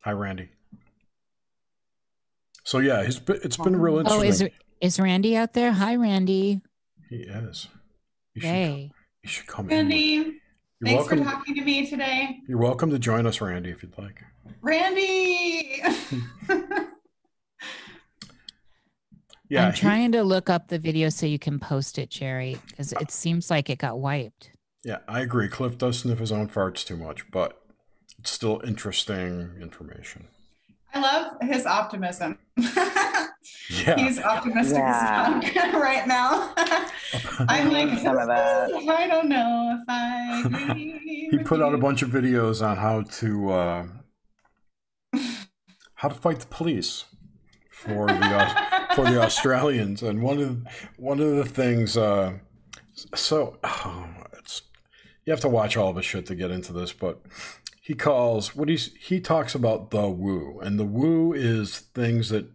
Hi, 0.00 0.12
Randy. 0.12 0.50
So 2.64 2.78
yeah, 2.78 3.00
it's 3.00 3.18
been, 3.18 3.40
it's 3.42 3.56
been 3.56 3.76
real 3.76 3.98
interesting. 3.98 4.22
oh 4.22 4.28
is 4.28 4.44
is 4.80 5.00
randy 5.00 5.36
out 5.36 5.52
there 5.52 5.72
hi 5.72 5.96
randy 5.96 6.60
He 7.10 7.16
is. 7.16 7.68
You 8.34 8.40
should, 8.40 8.48
yay 8.48 8.90
you 9.22 9.28
should 9.28 9.46
come 9.46 9.68
in. 9.70 9.76
Randy, 9.76 10.40
thanks 10.82 10.98
welcome. 11.00 11.24
for 11.24 11.30
talking 11.30 11.54
to 11.56 11.60
me 11.62 11.86
today. 11.86 12.38
You're 12.48 12.58
welcome 12.58 12.90
to 12.90 12.98
join 12.98 13.26
us, 13.26 13.40
Randy, 13.40 13.70
if 13.70 13.82
you'd 13.82 13.96
like. 13.98 14.22
Randy. 14.60 15.82
Yeah, 19.50 19.66
I'm 19.66 19.72
he- 19.74 19.80
trying 19.80 20.12
to 20.12 20.22
look 20.22 20.48
up 20.48 20.68
the 20.68 20.78
video 20.78 21.10
so 21.10 21.26
you 21.26 21.38
can 21.38 21.60
post 21.60 21.98
it, 21.98 22.10
Jerry, 22.10 22.56
because 22.68 22.92
it 22.92 23.10
seems 23.10 23.50
like 23.50 23.68
it 23.70 23.78
got 23.78 23.98
wiped. 24.00 24.50
yeah, 24.84 24.98
I 25.06 25.20
agree. 25.20 25.48
Cliff 25.48 25.76
does 25.78 25.98
sniff 25.98 26.18
his 26.18 26.32
own 26.32 26.48
farts 26.48 26.84
too 26.84 26.96
much, 26.96 27.30
but 27.30 27.60
it's 27.63 27.63
still 28.30 28.60
interesting 28.64 29.50
information. 29.60 30.28
I 30.92 31.00
love 31.00 31.32
his 31.42 31.66
optimism. 31.66 32.38
Yeah, 33.68 33.96
He's 33.96 34.18
optimistic 34.20 34.78
Yeah. 34.78 35.40
as 35.42 35.50
fuck 35.52 35.72
right 35.74 36.06
now. 36.06 36.52
I'm 37.48 37.70
like, 37.70 37.98
Some 37.98 38.16
of 38.16 38.28
that. 38.28 38.70
I 38.88 39.06
don't 39.06 39.28
know 39.28 39.78
if 39.78 39.84
I 39.88 40.74
he 40.74 41.28
with 41.32 41.46
put 41.46 41.60
out 41.62 41.74
a 41.74 41.78
bunch 41.78 42.02
of 42.02 42.10
videos 42.10 42.66
on 42.66 42.76
how 42.78 43.02
to 43.02 43.50
uh, 43.52 43.86
how 45.96 46.08
to 46.08 46.14
fight 46.14 46.40
the 46.40 46.46
police 46.46 47.04
for 47.70 48.06
the 48.06 48.66
for 48.94 49.04
the 49.04 49.20
Australians, 49.20 50.02
and 50.02 50.22
one 50.22 50.40
of 50.40 50.62
one 50.96 51.20
of 51.20 51.36
the 51.36 51.44
things. 51.44 51.96
Uh, 51.96 52.38
so 53.14 53.58
oh, 53.64 54.06
it's 54.38 54.62
you 55.26 55.32
have 55.32 55.40
to 55.40 55.48
watch 55.48 55.76
all 55.76 55.90
of 55.90 55.96
his 55.96 56.04
shit 56.06 56.26
to 56.26 56.34
get 56.34 56.50
into 56.50 56.72
this, 56.72 56.92
but 56.92 57.20
he 57.84 57.94
calls 57.94 58.56
what 58.56 58.70
he's 58.70 58.94
he 58.94 59.20
talks 59.20 59.54
about 59.54 59.90
the 59.90 60.08
woo, 60.08 60.58
and 60.60 60.80
the 60.80 60.86
woo 60.86 61.34
is 61.34 61.80
things 61.80 62.30
that 62.30 62.50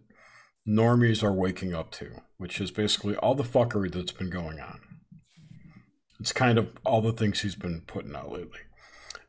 normies 0.66 1.22
are 1.22 1.32
waking 1.32 1.72
up 1.72 1.92
to, 1.92 2.22
which 2.36 2.60
is 2.60 2.72
basically 2.72 3.14
all 3.14 3.36
the 3.36 3.44
fuckery 3.44 3.92
that's 3.92 4.10
been 4.10 4.28
going 4.28 4.58
on. 4.58 4.80
It's 6.18 6.32
kind 6.32 6.58
of 6.58 6.76
all 6.84 7.00
the 7.00 7.12
things 7.12 7.42
he's 7.42 7.54
been 7.54 7.82
putting 7.86 8.16
out 8.16 8.32
lately. 8.32 8.58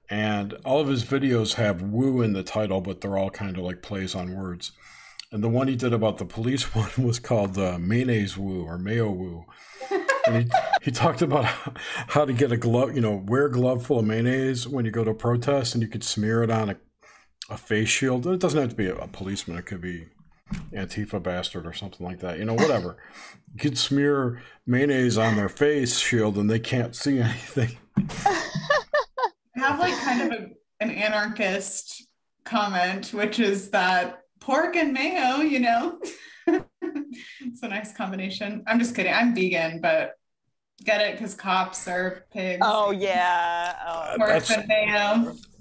And 0.09 0.53
all 0.65 0.79
of 0.79 0.87
his 0.87 1.03
videos 1.03 1.53
have 1.53 1.83
woo 1.83 2.23
in 2.23 2.33
the 2.33 2.41
title, 2.41 2.81
but 2.81 3.01
they're 3.01 3.17
all 3.17 3.29
kind 3.29 3.55
of 3.55 3.63
like 3.63 3.83
plays 3.83 4.15
on 4.15 4.35
words. 4.35 4.71
And 5.31 5.43
the 5.43 5.49
one 5.49 5.67
he 5.67 5.75
did 5.75 5.93
about 5.93 6.17
the 6.17 6.25
police 6.25 6.73
one 6.75 6.89
was 6.97 7.19
called 7.19 7.59
uh, 7.59 7.77
mayonnaise 7.77 8.35
woo 8.35 8.63
or 8.63 8.79
mayo 8.79 9.11
woo. 9.11 9.45
And 10.27 10.43
he, 10.43 10.51
he 10.83 10.91
talked 10.91 11.21
about 11.21 11.45
how, 12.07 12.25
to 12.25 12.33
get 12.33 12.51
a 12.51 12.57
glove, 12.57 12.95
you 12.95 13.01
know, 13.01 13.23
wear 13.25 13.45
a 13.45 13.51
glove 13.51 13.85
full 13.85 13.99
of 13.99 14.05
mayonnaise 14.05 14.67
when 14.67 14.85
you 14.85 14.91
go 14.91 15.03
to 15.03 15.11
a 15.11 15.15
protest 15.15 15.73
and 15.73 15.81
you 15.81 15.87
could 15.89 16.03
smear 16.03 16.43
it 16.43 16.51
on 16.51 16.69
a, 16.69 16.77
a 17.49 17.57
face 17.57 17.89
shield. 17.89 18.27
It 18.27 18.39
doesn't 18.39 18.59
have 18.59 18.69
to 18.69 18.75
be 18.75 18.87
a, 18.87 18.95
a 18.95 19.07
policeman, 19.07 19.57
it 19.57 19.65
could 19.65 19.81
be 19.81 20.07
Antifa 20.73 21.21
bastard 21.21 21.65
or 21.65 21.73
something 21.73 22.05
like 22.05 22.19
that, 22.19 22.37
you 22.37 22.45
know, 22.45 22.53
whatever. 22.53 22.97
You 23.53 23.59
could 23.59 23.77
smear 23.77 24.41
mayonnaise 24.65 25.17
on 25.17 25.35
their 25.35 25.49
face 25.49 25.97
shield 25.97 26.37
and 26.37 26.49
they 26.49 26.59
can't 26.59 26.95
see 26.95 27.19
anything. 27.19 27.77
have 29.55 29.79
like 29.79 29.97
kind 29.99 30.21
of 30.21 30.39
a, 30.39 30.49
an 30.79 30.91
anarchist 30.91 32.07
comment, 32.43 33.13
which 33.13 33.39
is 33.39 33.69
that 33.69 34.23
pork 34.39 34.75
and 34.75 34.93
mayo, 34.93 35.37
you 35.37 35.59
know, 35.59 35.99
it's 37.41 37.63
a 37.63 37.67
nice 37.67 37.93
combination. 37.93 38.63
I'm 38.67 38.79
just 38.79 38.95
kidding. 38.95 39.13
I'm 39.13 39.33
vegan, 39.35 39.81
but 39.81 40.13
get 40.83 41.01
it 41.01 41.13
because 41.17 41.35
cops 41.35 41.87
are 41.87 42.25
pigs. 42.31 42.61
Oh 42.65 42.91
yeah. 42.91 43.75
Oh. 43.87 44.13
pork 44.17 44.29
That's- 44.29 44.47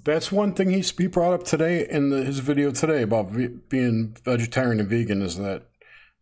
That's 0.03 0.31
one 0.31 0.53
thing 0.53 0.71
he, 0.71 0.81
he 0.81 1.05
brought 1.07 1.33
up 1.33 1.43
today 1.43 1.87
in 1.87 2.09
the, 2.09 2.23
his 2.23 2.39
video 2.39 2.71
today 2.71 3.03
about 3.03 3.29
ve- 3.29 3.55
being 3.69 4.15
vegetarian 4.25 4.79
and 4.79 4.89
vegan 4.89 5.21
is 5.21 5.37
that 5.37 5.67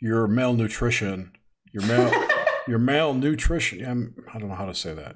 your 0.01 0.27
malnutrition, 0.27 1.31
your 1.71 1.83
mal, 1.85 2.11
your 2.67 2.79
malnutrition. 2.79 3.85
I'm, 3.85 4.15
I 4.33 4.37
don't 4.39 4.49
know 4.49 4.55
how 4.55 4.65
to 4.65 4.75
say 4.75 4.93
that. 4.93 5.15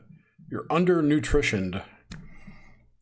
You're 0.50 0.66
undernutritioned 0.68 1.82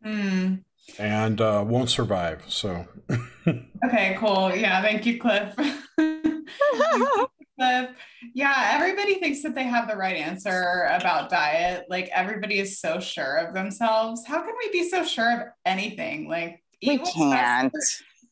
Hmm. 0.04 0.56
And 1.00 1.40
uh, 1.42 1.64
won't 1.68 1.90
survive. 1.90 2.44
So 2.48 2.86
Okay, 3.86 4.16
cool. 4.20 4.54
Yeah, 4.56 4.82
thank 4.82 5.06
you, 5.06 5.20
Cliff. 5.20 5.56
Cliff. 7.60 7.90
Yeah, 8.34 8.72
everybody 8.74 9.16
thinks 9.16 9.44
that 9.44 9.56
they 9.56 9.64
have 9.64 9.88
the 9.88 9.96
right 9.96 10.16
answer 10.16 10.88
about 10.92 11.30
diet. 11.30 11.86
Like 11.90 12.10
everybody 12.14 12.60
is 12.60 12.80
so 12.80 13.00
sure 13.00 13.38
of 13.38 13.54
themselves. 13.54 14.26
How 14.26 14.42
can 14.42 14.54
we 14.58 14.72
be 14.72 14.90
so 14.90 15.04
sure 15.04 15.32
of 15.32 15.48
anything? 15.66 16.28
Like 16.30 16.64
We 16.82 16.94
eat 16.94 17.02
what's 17.02 17.14
best 17.14 17.18
can't. 17.18 17.72
for- 17.72 17.80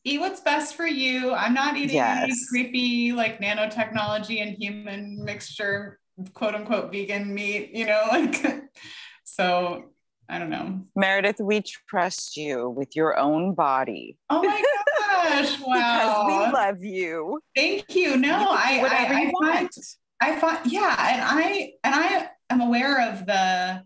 eat 0.04 0.18
what's 0.20 0.40
best 0.40 0.74
for 0.76 0.86
you. 0.86 1.32
I'm 1.34 1.52
not 1.54 1.76
eating 1.76 1.98
any 2.00 2.32
creepy 2.48 3.12
like 3.12 3.40
nanotechnology 3.40 4.40
and 4.42 4.56
human 4.56 5.22
mixture, 5.22 5.98
quote 6.34 6.54
unquote 6.54 6.90
vegan 6.90 7.32
meat, 7.34 7.70
you 7.74 7.86
know, 7.86 8.04
like 8.10 8.64
so 9.24 9.89
I 10.30 10.38
don't 10.38 10.48
know. 10.48 10.80
Meredith, 10.94 11.40
we 11.40 11.62
trust 11.88 12.36
you 12.36 12.70
with 12.70 12.94
your 12.94 13.18
own 13.18 13.54
body. 13.54 14.16
Oh 14.30 14.42
my 14.42 14.62
gosh. 14.62 15.60
Wow. 15.60 16.26
Because 16.26 16.26
we 16.26 16.52
love 16.52 16.84
you. 16.84 17.40
Thank 17.56 17.94
you. 17.96 18.16
No, 18.16 18.40
You 18.40 18.46
I, 18.48 18.78
whatever 18.80 19.14
I, 19.14 19.20
you 19.22 19.28
I 19.28 19.32
find 19.32 19.62
want. 19.62 19.76
I 20.20 20.36
find 20.36 20.72
yeah, 20.72 20.96
and 21.12 21.22
I 21.22 21.72
and 21.82 21.94
I 21.94 22.28
am 22.48 22.60
aware 22.60 23.10
of 23.10 23.26
the 23.26 23.82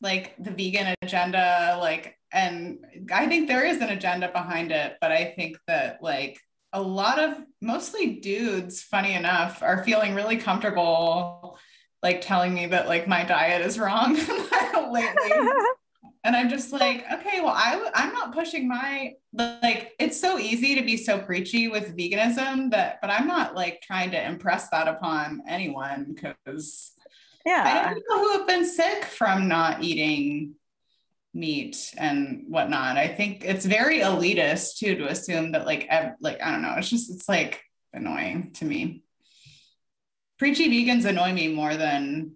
like 0.00 0.34
the 0.38 0.50
vegan 0.50 0.94
agenda, 1.02 1.78
like 1.80 2.16
and 2.32 2.84
I 3.12 3.26
think 3.28 3.46
there 3.46 3.64
is 3.64 3.80
an 3.80 3.90
agenda 3.90 4.30
behind 4.32 4.72
it, 4.72 4.96
but 5.00 5.12
I 5.12 5.32
think 5.36 5.56
that 5.68 6.02
like 6.02 6.40
a 6.72 6.80
lot 6.82 7.18
of 7.18 7.34
mostly 7.60 8.14
dudes, 8.16 8.82
funny 8.82 9.14
enough, 9.14 9.62
are 9.62 9.84
feeling 9.84 10.14
really 10.14 10.36
comfortable 10.36 11.58
like 12.02 12.20
telling 12.20 12.54
me 12.54 12.66
that 12.66 12.88
like 12.88 13.06
my 13.06 13.24
diet 13.24 13.64
is 13.64 13.78
wrong 13.78 14.14
lately. 14.90 15.32
And 16.22 16.36
i'm 16.36 16.50
just 16.50 16.70
like 16.70 17.04
okay 17.10 17.40
well 17.40 17.54
i 17.56 17.72
w- 17.72 17.90
i'm 17.94 18.12
not 18.12 18.34
pushing 18.34 18.68
my 18.68 19.14
like 19.32 19.92
it's 19.98 20.20
so 20.20 20.38
easy 20.38 20.74
to 20.74 20.82
be 20.82 20.98
so 20.98 21.18
preachy 21.18 21.68
with 21.68 21.96
veganism 21.96 22.70
that 22.72 22.98
but 23.00 23.08
i'm 23.08 23.26
not 23.26 23.54
like 23.54 23.80
trying 23.80 24.10
to 24.10 24.22
impress 24.22 24.68
that 24.68 24.86
upon 24.86 25.42
anyone 25.48 26.12
because 26.14 26.92
i 27.46 27.50
yeah. 27.50 27.88
know 27.88 27.94
people 27.94 28.18
who 28.18 28.32
have 28.32 28.46
been 28.46 28.66
sick 28.66 29.04
from 29.04 29.48
not 29.48 29.82
eating 29.82 30.56
meat 31.32 31.94
and 31.96 32.44
whatnot. 32.48 32.96
I 32.96 33.08
think 33.08 33.44
it's 33.44 33.64
very 33.64 34.00
elitist 34.00 34.78
too 34.78 34.96
to 34.96 35.08
assume 35.08 35.52
that 35.52 35.66
like 35.66 35.86
ev- 35.88 36.16
like 36.20 36.42
i 36.42 36.50
don't 36.50 36.62
know 36.62 36.74
it's 36.76 36.90
just 36.90 37.10
it's 37.10 37.28
like 37.28 37.62
annoying 37.92 38.50
to 38.54 38.64
me 38.64 39.04
preachy 40.40 40.68
vegans 40.70 41.04
annoy 41.04 41.32
me 41.34 41.54
more 41.54 41.76
than 41.76 42.32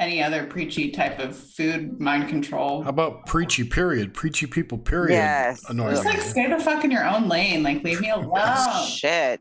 any 0.00 0.20
other 0.20 0.44
preachy 0.44 0.90
type 0.90 1.20
of 1.20 1.36
food 1.36 2.00
mind 2.00 2.28
control 2.28 2.82
how 2.82 2.90
about 2.90 3.26
preachy 3.26 3.62
period? 3.62 4.12
Preachy 4.12 4.46
people 4.46 4.76
period. 4.76 5.14
Yes. 5.14 5.62
Annoy 5.70 5.90
Just 5.92 6.04
me. 6.04 6.10
like 6.10 6.20
stay 6.20 6.48
the 6.48 6.58
fuck 6.58 6.82
in 6.84 6.90
your 6.90 7.06
own 7.06 7.28
lane. 7.28 7.62
Like 7.62 7.84
leave 7.84 8.00
me 8.00 8.10
alone. 8.20 8.86
Shit. 8.88 9.40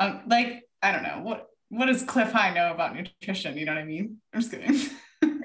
Um, 0.00 0.22
like 0.26 0.64
I 0.82 0.90
don't 0.90 1.04
know 1.04 1.20
what 1.22 1.46
what 1.68 1.86
does 1.86 2.02
Cliff 2.02 2.32
High 2.32 2.52
know 2.52 2.72
about 2.74 2.96
nutrition? 2.96 3.56
You 3.56 3.64
know 3.64 3.74
what 3.74 3.80
I 3.80 3.84
mean? 3.84 4.16
I'm 4.34 4.40
just 4.40 4.50
kidding. 4.52 4.90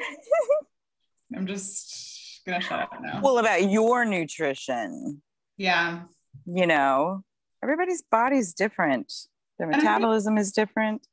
I'm 1.35 1.45
just 1.45 2.41
gonna 2.47 2.59
shut 2.61 2.79
up 2.79 2.89
now. 2.99 3.21
Well, 3.23 3.37
about 3.37 3.69
your 3.69 4.05
nutrition, 4.05 5.21
yeah, 5.57 6.01
you 6.47 6.65
know, 6.65 7.23
everybody's 7.61 8.01
body's 8.09 8.53
different. 8.53 9.13
Their 9.59 9.67
I 9.67 9.71
think- 9.73 9.83
metabolism 9.83 10.37
is 10.39 10.51
different. 10.51 11.05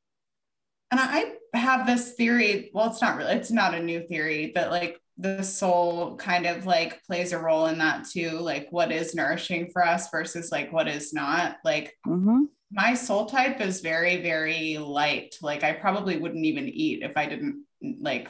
And 0.91 1.01
I 1.01 1.32
have 1.55 1.87
this 1.87 2.12
theory. 2.12 2.70
Well, 2.74 2.89
it's 2.91 3.03
not 3.03 3.16
really. 3.16 3.32
It's 3.32 3.51
not 3.51 3.74
a 3.74 3.82
new 3.82 4.07
theory, 4.07 4.53
but 4.55 4.70
like 4.70 5.01
the 5.16 5.43
soul 5.43 6.16
kind 6.16 6.47
of 6.47 6.66
like 6.66 7.03
plays 7.05 7.32
a 7.32 7.39
role 7.39 7.66
in 7.66 7.78
that 7.78 8.07
too. 8.07 8.30
Like 8.30 8.68
what 8.70 8.93
is 8.93 9.14
nourishing 9.14 9.70
for 9.72 9.85
us 9.85 10.11
versus 10.11 10.51
like 10.51 10.72
what 10.72 10.89
is 10.89 11.12
not. 11.12 11.57
Like 11.64 11.95
hmm 12.05 12.45
my 12.72 12.95
soul 12.95 13.26
type 13.26 13.61
is 13.61 13.82
very 13.82 14.20
very 14.20 14.78
light 14.78 15.37
like 15.41 15.62
i 15.62 15.72
probably 15.72 16.16
wouldn't 16.16 16.45
even 16.45 16.68
eat 16.68 17.05
if 17.05 17.16
i 17.16 17.24
didn't 17.24 17.64
like 18.01 18.28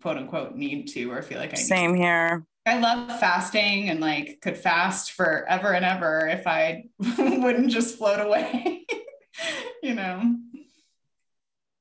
quote 0.00 0.16
unquote 0.16 0.54
need 0.54 0.86
to 0.86 1.10
or 1.10 1.20
feel 1.20 1.38
like 1.38 1.50
i 1.50 1.56
need 1.56 1.66
Same 1.66 1.94
here. 1.94 2.46
I 2.64 2.78
love 2.78 3.18
fasting 3.18 3.88
and 3.88 4.00
like 4.00 4.38
could 4.40 4.56
fast 4.56 5.12
forever 5.12 5.72
and 5.72 5.84
ever 5.84 6.28
if 6.28 6.46
I 6.46 6.84
wouldn't 6.98 7.70
just 7.70 7.98
float 7.98 8.20
away. 8.20 8.86
you 9.82 9.94
know? 9.94 10.36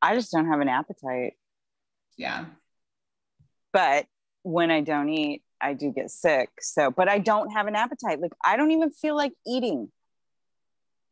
I 0.02 0.16
just 0.16 0.32
don't 0.32 0.48
have 0.48 0.60
an 0.60 0.68
appetite. 0.70 1.34
Yeah. 2.18 2.46
But 3.74 4.06
when 4.44 4.72
I 4.72 4.82
don't 4.82 5.10
eat, 5.10 5.44
I 5.62 5.74
do 5.74 5.92
get 5.92 6.10
sick. 6.10 6.50
So, 6.60 6.92
but 6.92 7.08
I 7.08 7.20
don't 7.20 7.52
have 7.52 7.68
an 7.68 7.76
appetite. 7.76 8.20
Like, 8.20 8.34
I 8.44 8.58
don't 8.58 8.72
even 8.72 8.92
feel 8.92 9.16
like 9.16 9.34
eating. 9.48 9.92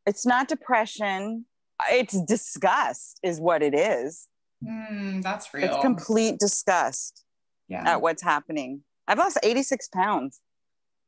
It's 0.06 0.26
not 0.26 0.48
depression. 0.48 1.46
It's 1.92 2.20
disgust, 2.22 3.20
is 3.24 3.40
what 3.40 3.62
it 3.62 3.74
is. 3.76 4.28
Mm, 4.64 5.22
that's 5.22 5.54
real. 5.54 5.66
It's 5.66 5.78
complete 5.82 6.40
disgust 6.40 7.24
yeah. 7.68 7.84
at 7.94 8.02
what's 8.02 8.24
happening. 8.24 8.84
I've 9.08 9.18
lost 9.20 9.38
86 9.44 9.88
pounds. 9.90 10.42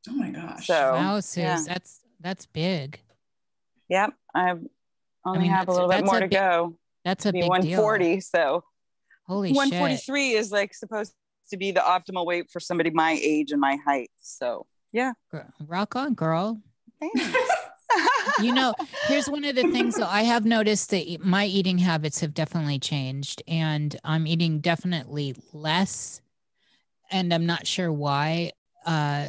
oh 0.08 0.12
my 0.14 0.30
gosh. 0.30 0.66
So, 0.66 0.92
wow, 0.94 1.16
Sus, 1.20 1.36
yeah. 1.36 1.62
that's 1.66 2.00
that's 2.20 2.46
big. 2.46 3.00
yep, 3.88 4.12
I 4.34 4.54
only 5.24 5.40
mean, 5.40 5.50
have 5.50 5.64
a 5.68 5.72
that's- 5.72 5.74
little 5.76 5.88
bit 5.90 6.04
more 6.04 6.16
a 6.16 6.20
to 6.20 6.26
big 6.26 6.30
go. 6.38 6.78
That's 7.04 7.26
a 7.26 7.32
big 7.32 7.48
140. 7.48 8.04
deal. 8.04 8.20
So, 8.20 8.64
Holy 9.26 9.48
shit! 9.48 9.56
143 9.56 10.32
is 10.32 10.52
like 10.52 10.74
supposed 10.74 11.14
to 11.50 11.56
be 11.56 11.70
the 11.72 11.80
optimal 11.80 12.26
weight 12.26 12.50
for 12.50 12.60
somebody 12.60 12.90
my 12.90 13.18
age 13.22 13.52
and 13.52 13.60
my 13.60 13.76
height. 13.84 14.10
So, 14.20 14.66
yeah. 14.92 15.12
Rock 15.66 15.96
on, 15.96 16.14
girl. 16.14 16.60
Thanks. 17.00 17.36
you 18.40 18.52
know, 18.52 18.74
here's 19.06 19.28
one 19.28 19.44
of 19.44 19.56
the 19.56 19.70
things 19.70 19.96
that 19.96 20.08
I 20.08 20.22
have 20.22 20.44
noticed 20.44 20.90
that 20.90 21.24
my 21.24 21.46
eating 21.46 21.78
habits 21.78 22.20
have 22.20 22.34
definitely 22.34 22.78
changed, 22.78 23.42
and 23.48 23.98
I'm 24.04 24.26
eating 24.26 24.60
definitely 24.60 25.34
less, 25.52 26.20
and 27.10 27.32
I'm 27.32 27.46
not 27.46 27.66
sure 27.66 27.92
why. 27.92 28.52
Uh, 28.86 29.28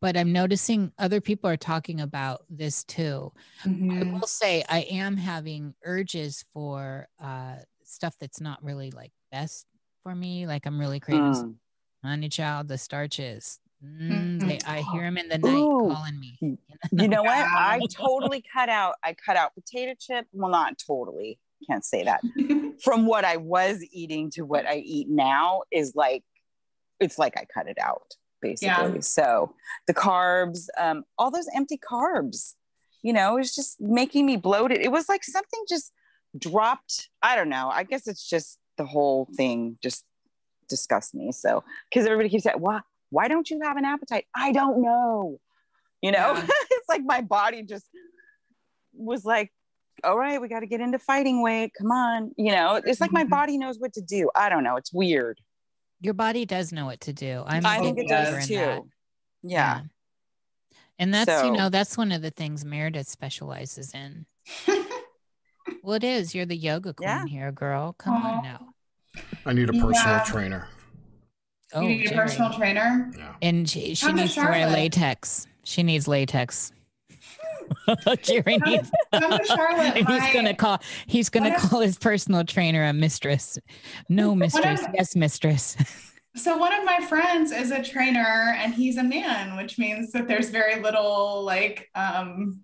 but 0.00 0.16
I'm 0.16 0.32
noticing 0.32 0.92
other 0.98 1.20
people 1.20 1.48
are 1.48 1.56
talking 1.56 2.00
about 2.00 2.44
this 2.50 2.84
too. 2.84 3.32
I 3.64 3.68
Mhm. 3.68 4.12
will 4.12 4.26
say 4.26 4.64
I 4.68 4.80
am 4.82 5.16
having 5.16 5.74
urges 5.84 6.44
for 6.52 7.08
uh, 7.18 7.56
stuff 7.84 8.16
that's 8.18 8.40
not 8.40 8.62
really 8.62 8.90
like 8.90 9.12
best 9.30 9.66
for 10.02 10.14
me. 10.14 10.46
Like 10.46 10.66
I'm 10.66 10.78
really 10.78 11.00
craving 11.00 11.32
Mm. 11.32 11.56
honey 12.04 12.28
child, 12.28 12.68
the 12.68 12.78
starches. 12.78 13.60
Mm, 13.84 14.40
they, 14.40 14.60
I 14.66 14.82
hear 14.92 15.02
them 15.02 15.18
in 15.18 15.28
the 15.28 15.38
night 15.38 15.48
Ooh. 15.48 15.88
calling 15.92 16.18
me. 16.20 16.38
You 16.92 17.08
know 17.08 17.22
what? 17.22 17.46
I 17.56 17.80
totally 17.90 18.42
cut 18.52 18.68
out. 18.68 18.94
I 19.02 19.14
cut 19.14 19.36
out 19.36 19.54
potato 19.54 19.94
chip. 19.98 20.26
Well, 20.32 20.50
not 20.50 20.78
totally. 20.78 21.38
Can't 21.68 21.84
say 21.84 22.04
that. 22.04 22.22
From 22.82 23.06
what 23.06 23.24
I 23.24 23.36
was 23.38 23.84
eating 23.92 24.30
to 24.32 24.42
what 24.42 24.66
I 24.66 24.76
eat 24.76 25.08
now 25.08 25.62
is 25.70 25.94
like, 25.94 26.24
it's 27.00 27.18
like 27.18 27.36
I 27.36 27.44
cut 27.52 27.68
it 27.68 27.78
out 27.80 28.14
basically. 28.42 28.94
Yeah. 28.94 29.00
So 29.00 29.54
the 29.86 29.94
carbs, 29.94 30.66
um, 30.78 31.04
all 31.18 31.30
those 31.30 31.48
empty 31.54 31.78
carbs, 31.78 32.54
you 33.02 33.12
know, 33.12 33.38
it's 33.38 33.54
just 33.54 33.80
making 33.80 34.26
me 34.26 34.36
bloated. 34.36 34.78
It 34.80 34.90
was 34.92 35.08
like 35.08 35.24
something 35.24 35.60
just 35.68 35.92
dropped. 36.38 37.08
I 37.22 37.36
don't 37.36 37.48
know. 37.48 37.70
I 37.72 37.84
guess 37.84 38.06
it's 38.06 38.28
just 38.28 38.58
the 38.76 38.84
whole 38.84 39.28
thing 39.36 39.78
just 39.82 40.04
disgusts 40.68 41.14
me. 41.14 41.32
So 41.32 41.64
because 41.90 42.04
everybody 42.06 42.28
keeps 42.28 42.44
saying, 42.44 42.60
"Why? 42.60 42.80
Why 43.10 43.28
don't 43.28 43.48
you 43.50 43.60
have 43.62 43.76
an 43.76 43.84
appetite?" 43.84 44.26
I 44.34 44.52
don't 44.52 44.82
know. 44.82 45.38
You 46.02 46.12
know, 46.12 46.34
Yeah. 46.34 46.46
it's 46.70 46.88
like 46.88 47.02
my 47.04 47.20
body 47.20 47.62
just 47.62 47.86
was 48.94 49.24
like, 49.24 49.52
"All 50.04 50.16
right, 50.18 50.40
we 50.40 50.48
got 50.48 50.60
to 50.60 50.66
get 50.66 50.80
into 50.80 50.98
fighting 50.98 51.42
weight. 51.42 51.72
Come 51.76 51.90
on." 51.90 52.32
You 52.36 52.52
know, 52.52 52.80
it's 52.84 53.00
like 53.00 53.12
my 53.12 53.24
Mhm. 53.24 53.30
body 53.30 53.58
knows 53.58 53.78
what 53.78 53.92
to 53.94 54.00
do. 54.00 54.30
I 54.34 54.48
don't 54.48 54.64
know. 54.64 54.76
It's 54.76 54.92
weird. 54.92 55.40
Your 56.02 56.14
body 56.14 56.44
does 56.44 56.72
know 56.72 56.84
what 56.84 57.00
to 57.02 57.12
do. 57.12 57.42
I'm 57.46 57.64
I 57.64 57.76
a 57.76 57.80
think 57.80 57.98
it 57.98 58.08
does 58.08 58.46
too. 58.46 58.88
Yeah. 59.42 59.82
And 60.98 61.14
that's, 61.14 61.42
you 61.44 61.52
know, 61.52 61.68
that's 61.70 61.96
one 61.96 62.12
of 62.12 62.20
the 62.22 62.30
things 62.30 62.64
Meredith 62.64 63.08
specializes 63.08 63.94
in. 63.94 64.26
Well, 65.84 65.94
it 65.94 66.04
is. 66.04 66.32
You're 66.34 66.46
the 66.46 66.56
yoga 66.56 66.92
queen 66.94 67.08
Yeah. 67.08 67.26
here, 67.26 67.52
girl. 67.52 67.94
Come 67.98 68.14
Aw. 68.14 68.36
on 68.36 68.42
now. 68.44 68.68
I 69.46 69.52
need 69.52 69.68
a 69.68 69.72
personal 69.72 69.94
Yeah. 70.16 70.24
trainer. 70.24 70.68
Oh, 71.72 71.80
you 71.82 71.88
need 71.88 72.12
a 72.12 72.14
personal 72.14 72.52
trainer. 72.52 73.10
Yeah. 73.16 73.34
And 73.42 73.68
she, 73.68 73.94
she 73.94 74.06
Come 74.06 74.16
needs 74.16 74.34
to 74.34 74.42
wear 74.42 74.68
latex. 74.70 75.46
She 75.64 75.82
needs 75.82 76.06
latex. 76.06 76.72
Jerry 78.22 78.58
needs. 78.58 78.90
to 79.12 79.40
Charlotte. 79.46 79.96
And 79.96 79.96
he's 80.08 80.20
My- 80.20 80.32
gonna 80.32 80.54
call. 80.54 80.80
He's 81.06 81.28
gonna 81.28 81.50
What 81.50 81.62
if- 81.64 81.70
call 81.70 81.80
his 81.80 81.98
personal 81.98 82.44
trainer 82.44 82.84
a 82.84 82.92
mistress. 82.92 83.58
No, 84.08 84.34
mistress. 84.34 84.82
if- 84.82 84.88
Yes, 84.94 85.16
mistress. 85.16 85.76
So 86.34 86.56
one 86.56 86.72
of 86.74 86.82
my 86.86 86.98
friends 87.10 87.52
is 87.52 87.72
a 87.72 87.82
trainer 87.82 88.54
and 88.56 88.72
he's 88.72 88.96
a 88.96 89.02
man, 89.04 89.54
which 89.54 89.78
means 89.78 90.12
that 90.12 90.28
there's 90.28 90.48
very 90.48 90.80
little 90.80 91.42
like 91.44 91.90
um 91.94 92.62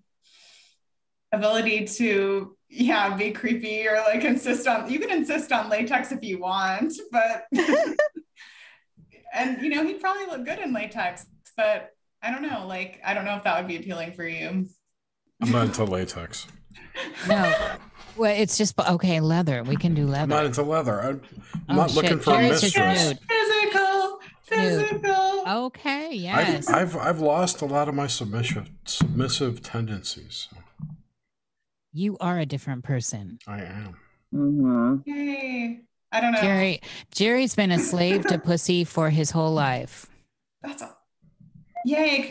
ability 1.33 1.85
to 1.87 2.57
yeah, 2.71 3.15
be 3.15 3.31
creepy 3.31 3.87
or 3.87 3.97
like 3.97 4.25
insist 4.25 4.67
on 4.67 4.91
you 4.91 4.99
can 4.99 5.11
insist 5.11 5.53
on 5.53 5.69
latex 5.69 6.13
if 6.13 6.23
you 6.25 6.39
want, 6.41 6.95
but 7.13 7.45
and 9.35 9.61
you 9.63 9.69
know, 9.69 9.85
he'd 9.85 10.01
probably 10.01 10.25
look 10.25 10.47
good 10.47 10.59
in 10.61 10.73
latex, 10.73 11.27
but 11.55 11.91
I 12.23 12.31
don't 12.31 12.41
know, 12.43 12.67
like 12.67 13.01
I 13.05 13.13
don't 13.13 13.27
know 13.27 13.37
if 13.37 13.45
that 13.45 13.59
would 13.59 13.69
be 13.69 13.77
appealing 13.77 14.13
for 14.13 14.27
you. 14.27 14.67
I'm 15.41 15.51
not 15.53 15.67
into 15.67 15.85
latex. 15.85 16.47
no. 17.29 17.55
Well, 18.17 18.35
it's 18.37 18.59
just 18.59 18.79
okay. 18.79 19.21
Leather. 19.21 19.63
We 19.63 19.77
can 19.77 19.95
do 19.95 20.03
I'm 20.03 20.09
leather. 20.11 20.27
not 20.27 20.47
into 20.47 20.63
leather. 20.63 21.01
I'm 21.01 21.21
Oh, 21.69 21.75
not 21.75 21.91
shit. 21.91 22.03
looking 22.03 22.19
for 22.21 22.35
a 22.35 22.37
Jerry's 22.39 22.61
just 22.61 22.77
mistress. 22.77 23.05
nude. 23.11 23.19
Physical, 23.29 24.19
physical. 24.43 25.45
Okay. 25.49 26.11
Yes. 26.15 26.69
I've, 26.69 26.97
I've 26.97 27.07
I've 27.07 27.21
lost 27.21 27.61
a 27.63 27.67
lot 27.67 27.89
of 27.89 27.95
my 27.95 28.09
submissive 28.09 28.69
submissive 28.85 29.63
tendencies. 29.63 30.49
you 31.93 32.17
are 32.21 32.39
a 32.41 32.47
different 32.47 32.83
person. 32.85 33.39
I 33.47 33.61
am. 33.63 33.97
Mm-hmm. 34.35 34.97
Yay. 35.09 35.81
I 36.11 36.21
don't 36.21 36.33
know. 36.33 36.41
Jerry. 36.41 36.81
Jerry's 37.13 37.55
been 37.55 37.71
a 37.71 37.79
slave 37.79 38.27
to 38.27 38.39
pussy 38.39 38.83
for 38.85 39.11
his 39.11 39.31
whole 39.31 39.53
life. 39.55 40.07
That's 40.63 40.83
a 40.83 40.97
yay, 41.85 42.23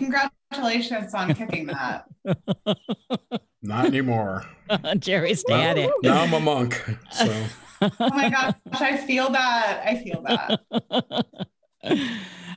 congratulations 0.51 1.13
on 1.13 1.33
kicking 1.33 1.67
that. 1.67 2.05
Not 3.61 3.85
anymore. 3.85 4.45
Jerry's 4.99 5.43
now, 5.47 5.57
daddy. 5.73 5.89
now 6.03 6.21
I'm 6.23 6.33
a 6.33 6.39
monk. 6.39 6.83
So 7.11 7.43
Oh 7.81 7.91
my 7.99 8.29
gosh, 8.29 8.55
I 8.73 8.97
feel 8.97 9.29
that. 9.29 9.81
I 9.85 9.97
feel 9.97 10.23
that. 10.23 11.25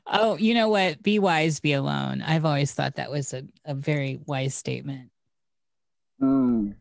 oh, 0.07 0.37
you 0.37 0.55
know 0.55 0.69
what? 0.69 1.03
Be 1.03 1.19
wise, 1.19 1.61
be 1.61 1.73
alone. 1.75 2.23
I've 2.23 2.45
always 2.47 2.73
thought 2.73 2.97
that 2.97 3.11
was 3.11 3.35
a, 3.35 3.43
a 3.65 3.75
very 3.75 4.19
wise 4.27 4.55
statement. 4.55 5.11
Mm. 6.23 6.75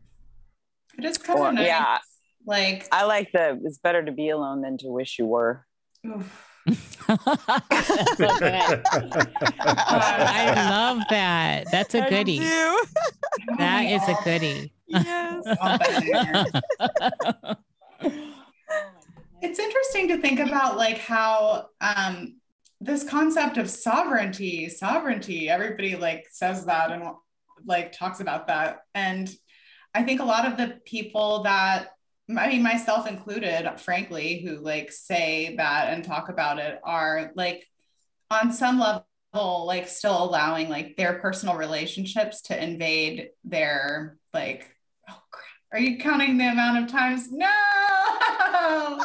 It 0.98 1.04
is 1.04 1.18
kind 1.18 1.38
Well, 1.40 1.48
of 1.50 1.54
nice. 1.56 1.66
yeah. 1.66 1.98
Like, 2.46 2.88
I 2.92 3.04
like 3.04 3.30
the 3.32 3.60
it's 3.64 3.78
better 3.78 4.02
to 4.02 4.12
be 4.12 4.30
alone 4.30 4.62
than 4.62 4.78
to 4.78 4.88
wish 4.88 5.18
you 5.18 5.26
were. 5.26 5.66
oof. 6.06 6.46
I 6.66 7.16
love 10.70 11.02
that. 11.10 11.64
That's 11.70 11.94
a 11.94 12.08
goodie. 12.08 12.40
That 13.58 13.82
is 13.82 14.02
a 14.08 14.16
goodie. 14.24 14.72
Yes. 14.86 15.44
All 15.60 15.78
that 15.78 16.02
there. 18.00 18.10
it's 19.42 19.58
interesting 19.58 20.08
to 20.08 20.18
think 20.18 20.40
about 20.40 20.76
like 20.76 20.98
how 20.98 21.68
um 21.80 22.36
this 22.80 23.04
concept 23.04 23.56
of 23.58 23.70
sovereignty 23.70 24.68
sovereignty 24.68 25.48
everybody 25.48 25.96
like 25.96 26.26
says 26.30 26.66
that 26.66 26.90
and 26.90 27.04
like 27.66 27.92
talks 27.92 28.20
about 28.20 28.46
that 28.48 28.80
and 28.94 29.30
i 29.94 30.02
think 30.02 30.20
a 30.20 30.24
lot 30.24 30.46
of 30.46 30.56
the 30.56 30.78
people 30.84 31.42
that 31.42 31.88
i 32.38 32.48
mean 32.48 32.62
myself 32.62 33.06
included 33.06 33.70
frankly 33.78 34.40
who 34.44 34.58
like 34.58 34.90
say 34.92 35.54
that 35.56 35.92
and 35.92 36.04
talk 36.04 36.28
about 36.28 36.58
it 36.58 36.78
are 36.84 37.32
like 37.34 37.66
on 38.30 38.52
some 38.52 38.78
level 38.78 39.66
like 39.66 39.88
still 39.88 40.22
allowing 40.24 40.68
like 40.68 40.96
their 40.96 41.14
personal 41.20 41.56
relationships 41.56 42.42
to 42.42 42.62
invade 42.62 43.28
their 43.44 44.16
like 44.34 44.66
oh 45.08 45.22
crap. 45.30 45.46
Are 45.72 45.78
you 45.78 45.98
counting 45.98 46.36
the 46.36 46.48
amount 46.48 46.84
of 46.84 46.90
times? 46.90 47.30
No! 47.30 47.48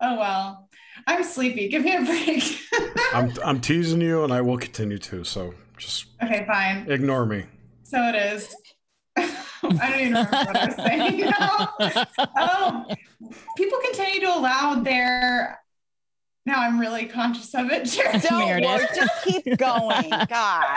Oh 0.00 0.16
well. 0.18 0.68
I'm 1.06 1.22
sleepy. 1.24 1.68
Give 1.68 1.82
me 1.84 1.94
a 1.96 2.02
break. 2.02 2.42
I'm 3.12 3.32
I'm 3.44 3.60
teasing 3.60 4.00
you, 4.00 4.24
and 4.24 4.32
I 4.32 4.40
will 4.40 4.58
continue 4.58 4.98
to. 4.98 5.24
So 5.24 5.54
just 5.76 6.06
okay 6.22 6.44
fine. 6.46 6.90
ignore 6.90 7.26
me. 7.26 7.44
so 7.82 7.98
it 8.08 8.14
is 8.14 8.54
i 9.80 9.90
don't 9.90 10.00
even 10.00 10.12
remember 10.12 10.30
what 10.30 10.56
i 10.56 10.66
was 10.66 10.76
saying 10.76 11.20
now 11.38 11.68
oh 12.36 12.86
people 13.56 13.78
continue 13.84 14.20
to 14.20 14.36
allow 14.36 14.74
their 14.76 15.60
now 16.46 16.60
i'm 16.60 16.78
really 16.78 17.06
conscious 17.06 17.54
of 17.54 17.70
it 17.70 17.84
Jerry. 17.84 18.18
Don't 18.18 18.46
worry, 18.46 18.60
Meredith. 18.60 18.90
just 18.94 19.24
keep 19.24 19.56
going. 19.56 20.10
God. 20.28 20.76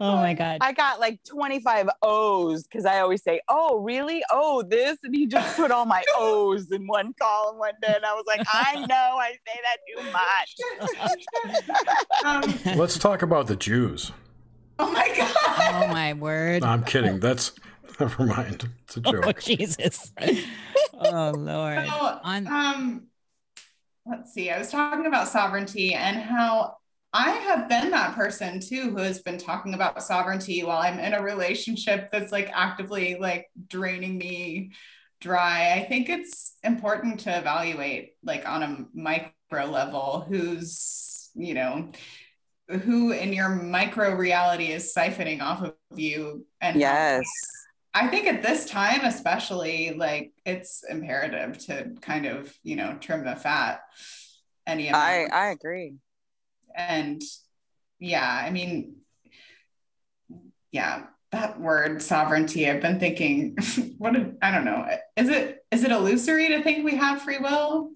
oh 0.00 0.16
my 0.16 0.34
God. 0.34 0.58
I 0.60 0.72
got 0.72 1.00
like 1.00 1.22
25 1.24 1.88
O's 2.02 2.64
because 2.64 2.84
I 2.84 3.00
always 3.00 3.22
say, 3.22 3.40
Oh, 3.48 3.78
really? 3.78 4.22
Oh, 4.30 4.62
this. 4.62 4.98
And 5.02 5.14
he 5.14 5.26
just 5.26 5.56
put 5.56 5.70
all 5.70 5.86
my 5.86 6.02
O's 6.16 6.70
in 6.70 6.86
one 6.86 7.14
column 7.20 7.58
one 7.58 7.72
day. 7.80 7.94
And 7.96 8.04
I 8.04 8.12
was 8.14 8.24
like, 8.26 8.42
I 8.52 8.84
know 8.86 9.16
I 9.18 9.30
say 9.32 9.60
that 9.64 9.78
too 9.88 10.02
much. 10.12 10.56
um, 12.74 12.78
Let's 12.78 12.98
talk 12.98 13.22
about 13.22 13.46
the 13.46 13.56
Jews. 13.56 14.12
Oh 14.78 14.92
my 14.92 15.08
god 15.16 15.34
Oh 15.56 15.88
my 15.88 16.12
word. 16.12 16.62
No, 16.62 16.68
I'm 16.68 16.84
kidding. 16.84 17.20
That's 17.20 17.52
never 18.00 18.26
mind. 18.26 18.68
It's 18.84 18.96
a 18.96 19.00
joke. 19.00 19.24
Oh. 19.26 19.32
Jesus. 19.32 20.12
Oh 20.92 21.32
Lord. 21.36 21.86
So, 21.86 22.20
On 22.22 22.46
um, 22.46 23.06
let's 24.06 24.32
see. 24.32 24.50
I 24.50 24.58
was 24.58 24.70
talking 24.70 25.06
about 25.06 25.28
sovereignty 25.28 25.94
and 25.94 26.16
how 26.16 26.76
I 27.12 27.30
have 27.30 27.68
been 27.68 27.90
that 27.90 28.14
person 28.14 28.60
too 28.60 28.90
who 28.90 28.98
has 28.98 29.22
been 29.22 29.38
talking 29.38 29.74
about 29.74 30.02
sovereignty 30.02 30.62
while 30.64 30.78
I'm 30.78 30.98
in 30.98 31.14
a 31.14 31.22
relationship 31.22 32.10
that's 32.10 32.32
like 32.32 32.50
actively 32.52 33.16
like 33.18 33.48
draining 33.68 34.18
me 34.18 34.72
dry. 35.20 35.72
I 35.74 35.84
think 35.84 36.08
it's 36.08 36.56
important 36.62 37.20
to 37.20 37.38
evaluate 37.38 38.14
like 38.22 38.48
on 38.48 38.62
a 38.62 38.84
micro 38.94 39.66
level 39.66 40.26
who's, 40.28 41.30
you 41.34 41.54
know, 41.54 41.90
who 42.68 43.12
in 43.12 43.32
your 43.32 43.48
micro 43.48 44.14
reality 44.14 44.66
is 44.72 44.92
siphoning 44.96 45.40
off 45.42 45.62
of 45.62 45.74
you 45.94 46.46
and 46.60 46.78
Yes. 46.78 47.26
I 47.96 48.08
think 48.08 48.26
at 48.26 48.42
this 48.42 48.66
time, 48.68 49.04
especially, 49.04 49.94
like 49.94 50.32
it's 50.44 50.82
imperative 50.82 51.58
to 51.66 51.92
kind 52.00 52.26
of, 52.26 52.52
you 52.64 52.74
know, 52.74 52.96
trim 53.00 53.24
the 53.24 53.36
fat. 53.36 53.82
Any 54.66 54.90
I, 54.90 55.12
amount. 55.12 55.32
I 55.32 55.46
agree. 55.50 55.94
and 56.74 57.22
yeah, 58.00 58.26
I 58.44 58.50
mean, 58.50 58.96
yeah, 60.72 61.04
that 61.30 61.60
word 61.60 62.02
sovereignty. 62.02 62.68
I've 62.68 62.80
been 62.82 62.98
thinking, 62.98 63.56
what 63.98 64.16
I 64.42 64.50
don't 64.50 64.64
know. 64.64 64.88
Is 65.16 65.28
it 65.28 65.64
is 65.70 65.84
it 65.84 65.92
illusory 65.92 66.48
to 66.48 66.62
think 66.62 66.84
we 66.84 66.96
have 66.96 67.22
free 67.22 67.38
will, 67.38 67.90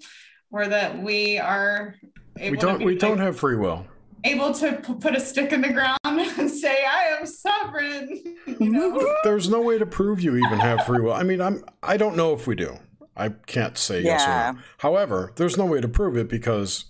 or 0.52 0.68
that 0.68 1.02
we 1.02 1.38
are? 1.38 1.96
we 2.36 2.56
don't. 2.56 2.78
We 2.84 2.92
like, 2.92 3.00
don't 3.00 3.18
have 3.18 3.36
free 3.36 3.56
will. 3.56 3.84
Able 4.24 4.52
to 4.54 4.72
p- 4.72 4.94
put 4.94 5.14
a 5.14 5.20
stick 5.20 5.52
in 5.52 5.60
the 5.60 5.72
ground 5.72 5.98
and 6.04 6.50
say, 6.50 6.84
"I 6.84 7.16
am 7.18 7.26
sovereign." 7.26 8.24
You 8.58 8.70
know? 8.70 9.16
There's 9.22 9.48
no 9.48 9.60
way 9.60 9.78
to 9.78 9.86
prove 9.86 10.20
you 10.20 10.34
even 10.34 10.58
have 10.58 10.84
free 10.84 11.00
will. 11.00 11.12
I 11.12 11.22
mean, 11.22 11.40
I'm. 11.40 11.64
I 11.82 11.96
don't 11.96 12.16
know 12.16 12.32
if 12.32 12.46
we 12.46 12.56
do. 12.56 12.78
I 13.16 13.28
can't 13.28 13.78
say 13.78 14.00
yeah. 14.00 14.10
yes 14.10 14.26
or 14.26 14.52
no. 14.54 14.62
However, 14.78 15.32
there's 15.36 15.56
no 15.56 15.66
way 15.66 15.80
to 15.80 15.86
prove 15.86 16.16
it 16.16 16.28
because, 16.28 16.86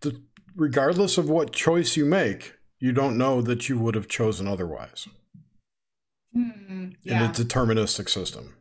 the, 0.00 0.20
regardless 0.56 1.18
of 1.18 1.28
what 1.28 1.52
choice 1.52 1.96
you 1.96 2.04
make, 2.04 2.54
you 2.80 2.92
don't 2.92 3.16
know 3.16 3.40
that 3.42 3.68
you 3.68 3.78
would 3.78 3.94
have 3.94 4.08
chosen 4.08 4.48
otherwise. 4.48 5.06
Mm, 6.36 6.96
yeah. 7.02 7.24
In 7.24 7.30
a 7.30 7.32
deterministic 7.32 8.08
system. 8.08 8.56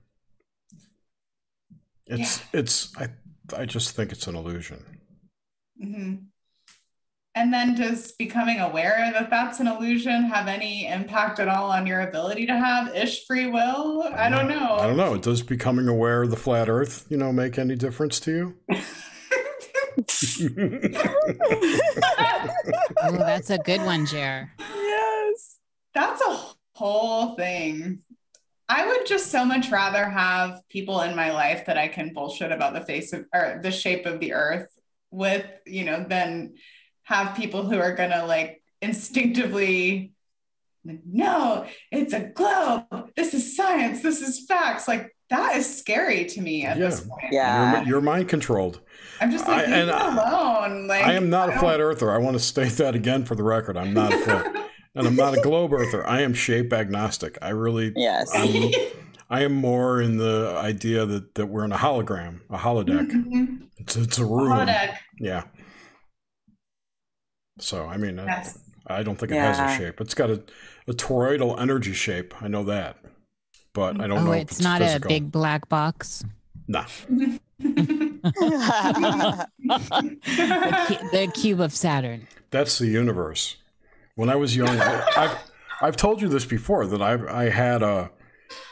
It's 2.05 2.39
yeah. 2.39 2.59
it's 2.59 2.97
I 2.97 3.07
I 3.55 3.65
just 3.65 3.95
think 3.95 4.11
it's 4.11 4.27
an 4.27 4.35
illusion. 4.35 4.85
Mm-hmm. 5.83 6.15
And 7.33 7.53
then 7.53 7.75
does 7.75 8.11
becoming 8.11 8.59
aware 8.59 9.09
that 9.13 9.29
that's 9.29 9.61
an 9.61 9.67
illusion 9.67 10.23
have 10.25 10.47
any 10.47 10.85
impact 10.87 11.39
at 11.39 11.47
all 11.47 11.71
on 11.71 11.87
your 11.87 12.01
ability 12.01 12.45
to 12.47 12.57
have 12.57 12.93
ish 12.93 13.25
free 13.25 13.47
will? 13.47 14.03
I 14.13 14.29
don't 14.29 14.49
know. 14.49 14.75
I 14.77 14.87
don't 14.87 14.97
know. 14.97 15.17
Does 15.17 15.41
becoming 15.41 15.87
aware 15.87 16.23
of 16.23 16.29
the 16.29 16.35
flat 16.35 16.67
earth, 16.67 17.05
you 17.09 17.15
know, 17.15 17.31
make 17.31 17.57
any 17.57 17.75
difference 17.75 18.19
to 18.21 18.31
you? 18.31 18.55
oh, 23.01 23.11
that's 23.17 23.49
a 23.49 23.59
good 23.59 23.81
one, 23.83 24.05
Jer. 24.05 24.51
Yes. 24.59 25.59
That's 25.93 26.21
a 26.21 26.37
whole 26.75 27.35
thing. 27.35 27.99
I 28.67 28.87
would 28.87 29.05
just 29.05 29.31
so 29.31 29.45
much 29.45 29.69
rather 29.69 30.03
have 30.03 30.61
people 30.67 31.01
in 31.01 31.15
my 31.15 31.31
life 31.31 31.65
that 31.65 31.77
I 31.77 31.87
can 31.87 32.13
bullshit 32.13 32.51
about 32.51 32.73
the 32.73 32.81
face 32.81 33.13
of 33.13 33.25
or 33.33 33.61
the 33.63 33.71
shape 33.71 34.05
of 34.05 34.19
the 34.19 34.33
earth 34.33 34.67
with, 35.11 35.45
you 35.65 35.85
know, 35.85 36.05
than 36.07 36.55
have 37.11 37.35
people 37.35 37.63
who 37.63 37.77
are 37.77 37.93
gonna 37.93 38.25
like 38.25 38.61
instinctively 38.81 40.13
no, 40.83 41.67
it's 41.91 42.13
a 42.13 42.21
globe. 42.21 43.11
This 43.15 43.33
is 43.33 43.55
science. 43.55 44.01
This 44.01 44.21
is 44.21 44.45
facts. 44.47 44.87
Like 44.87 45.15
that 45.29 45.55
is 45.55 45.77
scary 45.77 46.25
to 46.25 46.41
me 46.41 46.65
at 46.65 46.77
yeah. 46.77 46.85
this 46.85 47.01
point. 47.01 47.27
Yeah, 47.31 47.79
you're, 47.79 47.87
you're 47.87 48.01
mind 48.01 48.29
controlled. 48.29 48.81
I'm 49.19 49.31
just 49.31 49.47
like, 49.47 49.67
I, 49.67 49.83
leave 49.83 49.89
alone. 49.89 50.87
Like 50.87 51.05
I 51.05 51.13
am 51.13 51.29
not 51.29 51.49
a 51.49 51.59
flat 51.59 51.79
earther. 51.79 52.11
I 52.11 52.17
want 52.17 52.35
to 52.35 52.39
state 52.39 52.73
that 52.73 52.95
again 52.95 53.25
for 53.25 53.35
the 53.35 53.43
record. 53.43 53.77
I'm 53.77 53.93
not 53.93 54.13
a 54.13 54.17
flat. 54.17 54.55
and 54.95 55.07
I'm 55.07 55.15
not 55.15 55.37
a 55.37 55.41
globe 55.41 55.73
earther. 55.73 56.05
I 56.07 56.21
am 56.21 56.33
shape 56.33 56.73
agnostic. 56.73 57.37
I 57.41 57.49
really 57.49 57.93
yes. 57.95 58.31
I'm, 58.33 58.71
I 59.29 59.43
am 59.43 59.53
more 59.53 60.01
in 60.01 60.17
the 60.17 60.55
idea 60.57 61.05
that 61.05 61.35
that 61.35 61.45
we're 61.45 61.63
in 61.63 61.71
a 61.71 61.77
hologram, 61.77 62.41
a 62.49 62.57
holodeck. 62.57 63.09
Mm-hmm. 63.11 63.65
It's 63.77 63.95
it's 63.95 64.17
a 64.17 64.25
room. 64.25 64.51
Holodeck. 64.51 64.97
Yeah. 65.19 65.43
So 67.61 67.85
I 67.85 67.97
mean, 67.97 68.17
yes. 68.17 68.59
I, 68.87 68.99
I, 68.99 69.03
don't 69.03 69.17
think 69.17 69.31
it 69.31 69.35
has 69.35 69.59
a 69.59 69.77
shape. 69.77 70.01
It's 70.01 70.13
got 70.13 70.29
a, 70.29 70.43
a 70.87 70.93
toroidal 70.93 71.59
energy 71.59 71.93
shape. 71.93 72.33
I 72.41 72.47
know 72.47 72.63
that, 72.65 72.97
but 73.73 74.01
I 74.01 74.07
don't 74.07 74.19
oh, 74.19 74.25
know. 74.25 74.31
It's, 74.31 74.53
it's 74.53 74.61
not 74.61 74.81
physical. 74.81 75.07
a 75.07 75.13
big 75.13 75.31
black 75.31 75.69
box. 75.69 76.23
Nah. 76.67 76.85
the, 77.07 77.39
the 81.11 81.31
cube 81.33 81.59
of 81.59 81.73
Saturn. 81.73 82.27
That's 82.49 82.77
the 82.79 82.87
universe. 82.87 83.57
When 84.15 84.29
I 84.29 84.35
was 84.35 84.55
young, 84.55 84.69
I, 84.69 85.27
have 85.27 85.37
I've 85.81 85.97
told 85.97 86.21
you 86.21 86.27
this 86.27 86.45
before 86.45 86.85
that 86.85 87.01
I 87.01 87.45
I 87.45 87.49
had 87.49 87.81
a 87.81 88.11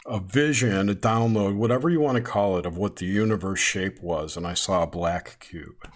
a 0.06 0.20
vision, 0.20 0.88
a 0.88 0.94
download, 0.94 1.56
whatever 1.56 1.88
you 1.88 2.00
want 2.00 2.16
to 2.16 2.22
call 2.22 2.58
it, 2.58 2.66
of 2.66 2.76
what 2.76 2.96
the 2.96 3.06
universe 3.06 3.60
shape 3.60 4.02
was, 4.02 4.36
and 4.36 4.46
I 4.46 4.54
saw 4.54 4.82
a 4.82 4.86
black 4.86 5.38
cube. 5.40 5.88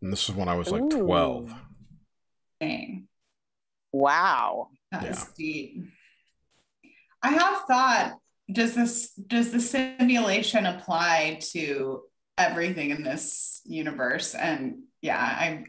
And 0.00 0.12
this 0.12 0.28
is 0.28 0.34
when 0.34 0.48
I 0.48 0.54
was 0.54 0.70
like 0.70 0.82
Ooh. 0.82 1.04
twelve. 1.04 1.54
Dang. 2.60 3.08
Wow. 3.92 4.68
That's 4.90 5.24
yeah. 5.24 5.32
deep. 5.36 5.84
I 7.22 7.30
have 7.30 7.62
thought, 7.68 8.18
does 8.50 8.74
this 8.74 9.12
does 9.12 9.52
the 9.52 9.60
simulation 9.60 10.66
apply 10.66 11.40
to 11.52 12.02
everything 12.36 12.90
in 12.90 13.02
this 13.02 13.60
universe? 13.64 14.34
And 14.34 14.82
yeah, 15.02 15.18
I 15.18 15.64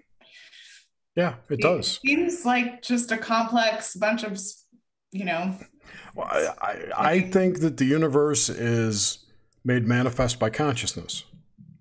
yeah, 1.15 1.35
it, 1.49 1.55
it 1.55 1.61
does. 1.61 1.99
Seems 2.05 2.45
like 2.45 2.81
just 2.81 3.11
a 3.11 3.17
complex 3.17 3.95
bunch 3.95 4.23
of, 4.23 4.39
you 5.11 5.25
know. 5.25 5.53
Well, 6.15 6.27
I, 6.29 6.53
I, 6.61 7.09
I 7.11 7.19
think 7.21 7.59
that 7.59 7.77
the 7.77 7.85
universe 7.85 8.47
is 8.49 9.25
made 9.65 9.85
manifest 9.85 10.39
by 10.39 10.49
consciousness. 10.49 11.25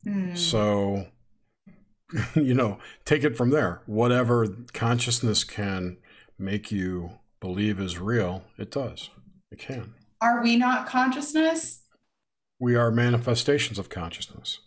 Mm. 0.06 0.36
So, 0.36 1.06
you 2.34 2.54
know, 2.54 2.78
take 3.04 3.24
it 3.24 3.36
from 3.36 3.50
there. 3.50 3.82
Whatever 3.86 4.48
consciousness 4.72 5.44
can 5.44 5.98
make 6.38 6.72
you 6.72 7.12
believe 7.40 7.80
is 7.80 7.98
real, 7.98 8.44
it 8.56 8.70
does. 8.70 9.10
It 9.50 9.58
can. 9.58 9.94
Are 10.20 10.42
we 10.42 10.56
not 10.56 10.86
consciousness? 10.86 11.82
We 12.58 12.74
are 12.74 12.90
manifestations 12.90 13.78
of 13.78 13.88
consciousness. 13.88 14.60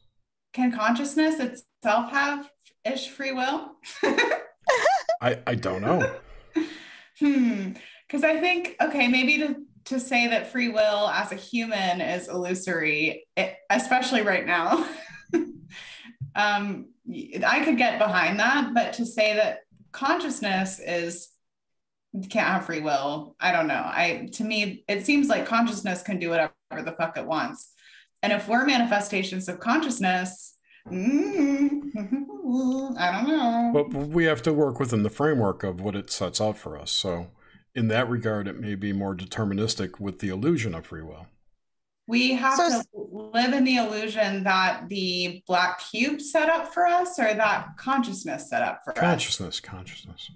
Can 0.53 0.71
consciousness 0.71 1.39
itself 1.39 2.11
have 2.11 2.49
ish 2.85 3.09
free 3.09 3.31
will? 3.31 3.71
I, 5.21 5.39
I 5.45 5.55
don't 5.55 5.81
know. 5.81 6.15
hmm. 7.19 7.71
Because 8.07 8.23
I 8.23 8.39
think, 8.39 8.75
okay, 8.81 9.07
maybe 9.07 9.37
to, 9.37 9.55
to 9.85 9.99
say 9.99 10.27
that 10.27 10.51
free 10.51 10.69
will 10.69 11.07
as 11.09 11.31
a 11.31 11.35
human 11.35 12.01
is 12.01 12.27
illusory, 12.27 13.25
it, 13.37 13.55
especially 13.69 14.21
right 14.21 14.45
now, 14.45 14.85
um, 16.35 16.89
I 17.45 17.63
could 17.63 17.77
get 17.77 17.99
behind 17.99 18.39
that. 18.39 18.73
But 18.73 18.93
to 18.93 19.05
say 19.05 19.35
that 19.35 19.59
consciousness 19.91 20.79
is 20.79 21.29
can't 22.29 22.47
have 22.47 22.65
free 22.65 22.81
will, 22.81 23.35
I 23.39 23.51
don't 23.51 23.67
know. 23.67 23.83
I 23.85 24.29
to 24.33 24.43
me, 24.43 24.83
it 24.87 25.05
seems 25.05 25.29
like 25.29 25.45
consciousness 25.45 26.03
can 26.03 26.19
do 26.19 26.29
whatever 26.29 26.53
the 26.71 26.95
fuck 26.97 27.17
it 27.17 27.25
wants. 27.25 27.73
And 28.23 28.33
if 28.33 28.47
we're 28.47 28.65
manifestations 28.65 29.49
of 29.49 29.59
consciousness, 29.59 30.57
Mm-hmm. 30.89 32.93
I 32.97 33.11
don't 33.11 33.27
know. 33.27 33.71
But 33.73 33.93
we 33.93 34.25
have 34.25 34.41
to 34.43 34.53
work 34.53 34.79
within 34.79 35.03
the 35.03 35.09
framework 35.09 35.63
of 35.63 35.79
what 35.79 35.95
it 35.95 36.11
sets 36.11 36.41
out 36.41 36.57
for 36.57 36.77
us. 36.77 36.91
So, 36.91 37.27
in 37.75 37.87
that 37.89 38.09
regard, 38.09 38.47
it 38.47 38.59
may 38.59 38.75
be 38.75 38.93
more 38.93 39.15
deterministic 39.15 39.99
with 39.99 40.19
the 40.19 40.29
illusion 40.29 40.75
of 40.75 40.87
free 40.87 41.03
will. 41.03 41.27
We 42.11 42.33
have 42.33 42.57
so, 42.57 42.81
to 42.81 42.85
live 42.93 43.53
in 43.53 43.63
the 43.63 43.77
illusion 43.77 44.43
that 44.43 44.89
the 44.89 45.41
black 45.47 45.79
cube 45.79 46.19
set 46.19 46.49
up 46.49 46.73
for 46.73 46.85
us 46.85 47.17
or 47.17 47.33
that 47.33 47.77
consciousness 47.77 48.49
set 48.49 48.61
up 48.61 48.81
for 48.83 48.91
consciousness, 48.91 49.59
us. 49.59 49.61
Consciousness, 49.61 50.19
consciousness. 50.19 50.31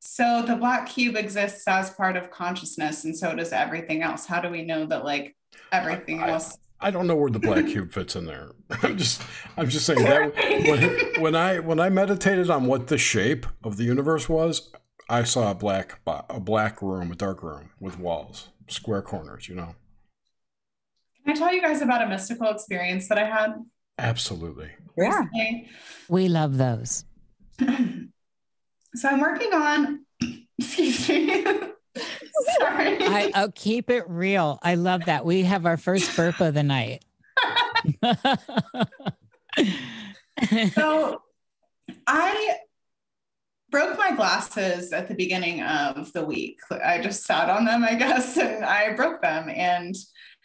So 0.00 0.44
the 0.46 0.56
black 0.56 0.90
cube 0.90 1.16
exists 1.16 1.66
as 1.66 1.88
part 1.88 2.18
of 2.18 2.30
consciousness, 2.30 3.04
and 3.04 3.16
so 3.16 3.34
does 3.34 3.50
everything 3.50 4.02
else. 4.02 4.26
How 4.26 4.42
do 4.42 4.50
we 4.50 4.60
know 4.60 4.84
that, 4.84 5.02
like, 5.02 5.34
everything 5.72 6.20
I, 6.20 6.32
else? 6.32 6.58
I 6.78 6.90
don't 6.90 7.06
know 7.06 7.16
where 7.16 7.30
the 7.30 7.38
black 7.38 7.64
cube 7.64 7.92
fits 7.92 8.14
in 8.14 8.26
there. 8.26 8.50
I'm 8.82 8.98
just 8.98 9.22
I'm 9.56 9.70
just 9.70 9.86
saying 9.86 10.02
that 10.02 10.34
when, 10.36 11.22
when 11.22 11.34
I 11.34 11.60
when 11.60 11.80
I 11.80 11.88
meditated 11.88 12.50
on 12.50 12.66
what 12.66 12.88
the 12.88 12.98
shape 12.98 13.46
of 13.64 13.78
the 13.78 13.84
universe 13.84 14.28
was, 14.28 14.70
I 15.08 15.24
saw 15.24 15.50
a 15.50 15.54
black 15.54 15.98
a 16.06 16.40
black 16.40 16.82
room, 16.82 17.10
a 17.10 17.14
dark 17.14 17.42
room 17.42 17.70
with 17.80 17.98
walls, 17.98 18.50
square 18.68 19.00
corners, 19.00 19.48
you 19.48 19.54
know. 19.54 19.76
Can 21.24 21.36
I 21.36 21.38
tell 21.38 21.54
you 21.54 21.60
guys 21.60 21.82
about 21.82 22.02
a 22.02 22.08
mystical 22.08 22.48
experience 22.48 23.08
that 23.08 23.18
I 23.18 23.24
had? 23.24 23.54
Absolutely. 23.98 24.70
Yeah. 24.96 25.24
We 26.08 26.28
love 26.28 26.56
those. 26.56 27.04
so 27.60 29.08
I'm 29.08 29.20
working 29.20 29.52
on 29.52 30.04
excuse 30.58 31.08
me. 31.08 31.44
Sorry. 32.58 32.98
I, 33.00 33.30
will 33.36 33.52
keep 33.52 33.90
it 33.90 34.04
real. 34.08 34.58
I 34.62 34.76
love 34.76 35.06
that. 35.06 35.24
We 35.24 35.42
have 35.42 35.66
our 35.66 35.76
first 35.76 36.16
burp 36.16 36.40
of 36.40 36.54
the 36.54 36.62
night. 36.62 37.04
so 40.72 41.22
I 42.06 42.56
broke 43.70 43.98
my 43.98 44.14
glasses 44.16 44.92
at 44.92 45.08
the 45.08 45.14
beginning 45.14 45.62
of 45.62 46.12
the 46.12 46.24
week. 46.24 46.58
I 46.84 47.00
just 47.00 47.24
sat 47.24 47.50
on 47.50 47.64
them, 47.64 47.84
I 47.84 47.94
guess, 47.94 48.36
and 48.36 48.64
I 48.64 48.94
broke 48.94 49.22
them 49.22 49.48
and 49.48 49.94